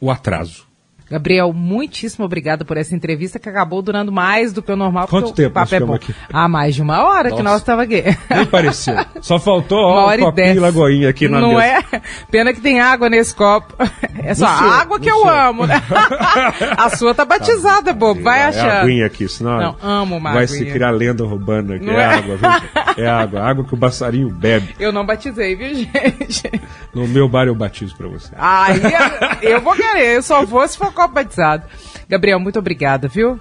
O 0.00 0.10
atraso. 0.10 0.66
Gabriel, 1.12 1.52
muitíssimo 1.52 2.24
obrigada 2.24 2.64
por 2.64 2.78
essa 2.78 2.94
entrevista 2.94 3.38
que 3.38 3.46
acabou 3.46 3.82
durando 3.82 4.10
mais 4.10 4.50
do 4.50 4.62
que 4.62 4.72
o 4.72 4.76
normal. 4.76 5.06
Quanto 5.08 5.32
tempo 5.32 5.58
nós 5.58 5.68
ficamos 5.68 5.96
aqui? 5.96 6.14
Ah, 6.32 6.48
mais 6.48 6.74
de 6.74 6.80
uma 6.80 7.04
hora 7.04 7.28
Nossa. 7.28 7.36
que 7.36 7.42
nós 7.42 7.60
estávamos 7.60 7.94
aqui. 7.94 8.16
Nem 8.34 8.46
pareceu. 8.46 8.96
Só 9.20 9.38
faltou 9.38 9.78
ó, 9.78 10.10
um 10.10 10.18
copinho 10.18 10.60
lagoinha 10.60 11.10
aqui 11.10 11.28
na 11.28 11.38
Não 11.38 11.56
mesa. 11.56 11.84
é? 11.92 12.00
Pena 12.30 12.54
que 12.54 12.62
tem 12.62 12.80
água 12.80 13.10
nesse 13.10 13.34
copo. 13.34 13.74
É 14.24 14.34
só 14.34 14.46
a 14.46 14.80
água 14.80 14.98
que 14.98 15.10
eu 15.10 15.28
amo, 15.28 15.66
né? 15.66 15.82
a 16.78 16.88
sua 16.90 17.14
tá 17.14 17.24
batizada, 17.24 17.82
tá, 17.82 17.92
bobo. 17.92 18.22
Vai 18.22 18.40
é 18.40 18.44
achando. 18.44 18.66
É 18.66 18.80
aguinha 18.80 19.06
aqui, 19.06 19.28
senão 19.28 19.58
Não, 19.58 19.76
amo 19.82 20.16
uma 20.16 20.32
vai 20.32 20.46
se 20.46 20.64
criar 20.64 20.92
lenda 20.92 21.24
urbana 21.24 21.74
aqui. 21.74 21.90
É, 21.90 21.94
é, 21.94 22.04
água, 22.04 22.36
viu? 22.36 23.04
É 23.04 23.08
água. 23.08 23.42
Água 23.42 23.64
que 23.64 23.74
o 23.74 23.76
passarinho 23.76 24.30
bebe. 24.30 24.74
Eu 24.78 24.92
não 24.92 25.04
batizei, 25.04 25.56
viu, 25.56 25.74
gente? 25.74 26.50
No 26.94 27.06
meu 27.06 27.28
bar 27.28 27.46
eu 27.46 27.54
batizo 27.54 27.96
pra 27.96 28.08
você. 28.08 28.32
Aí 28.36 28.80
eu 29.42 29.60
vou 29.60 29.74
querer. 29.74 30.16
Eu 30.16 30.22
só 30.22 30.44
vou 30.44 30.66
se 30.66 30.78
for 30.78 30.92
copo 31.02 31.14
batizado. 31.14 31.64
Gabriel, 32.08 32.38
muito 32.38 32.58
obrigada, 32.58 33.08
viu? 33.08 33.38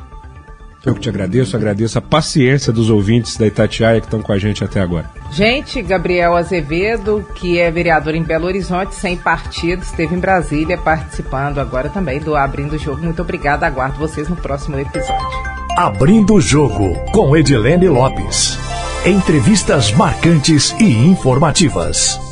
Eu 0.84 0.96
que 0.96 1.02
te 1.02 1.10
agradeço, 1.10 1.56
agradeço 1.56 2.00
a 2.00 2.02
paciência 2.02 2.74
dos 2.74 2.90
ouvintes 2.90 3.38
da 3.38 3.46
Itatiaia 3.46 4.00
que 4.00 4.08
estão 4.08 4.22
com 4.22 4.34
a 4.34 4.40
gente 4.40 4.64
até 4.64 4.82
agora. 4.82 5.08
Gente, 5.32 5.80
Gabriel 5.82 6.36
Azevedo, 6.36 7.24
que 7.36 7.60
é 7.60 7.70
vereador 7.70 8.16
em 8.16 8.24
Belo 8.24 8.48
Horizonte, 8.48 8.96
sem 8.96 9.16
partido, 9.16 9.84
esteve 9.84 10.16
em 10.16 10.20
Brasília 10.20 10.80
participando 10.80 11.60
agora 11.60 11.90
também 11.90 12.20
do 12.20 12.36
Abrindo 12.36 12.74
o 12.74 12.80
Jogo. 12.80 13.04
Muito 13.04 13.22
obrigada, 13.22 13.68
aguardo 13.68 14.00
vocês 14.00 14.28
no 14.28 14.36
próximo 14.36 14.80
episódio. 14.80 15.52
Abrindo 15.78 16.34
o 16.34 16.42
Jogo, 16.42 16.96
com 17.12 17.38
Edilene 17.38 17.88
Lopes. 17.88 18.58
Entrevistas 19.06 19.92
marcantes 19.92 20.76
e 20.80 20.92
informativas. 21.08 22.31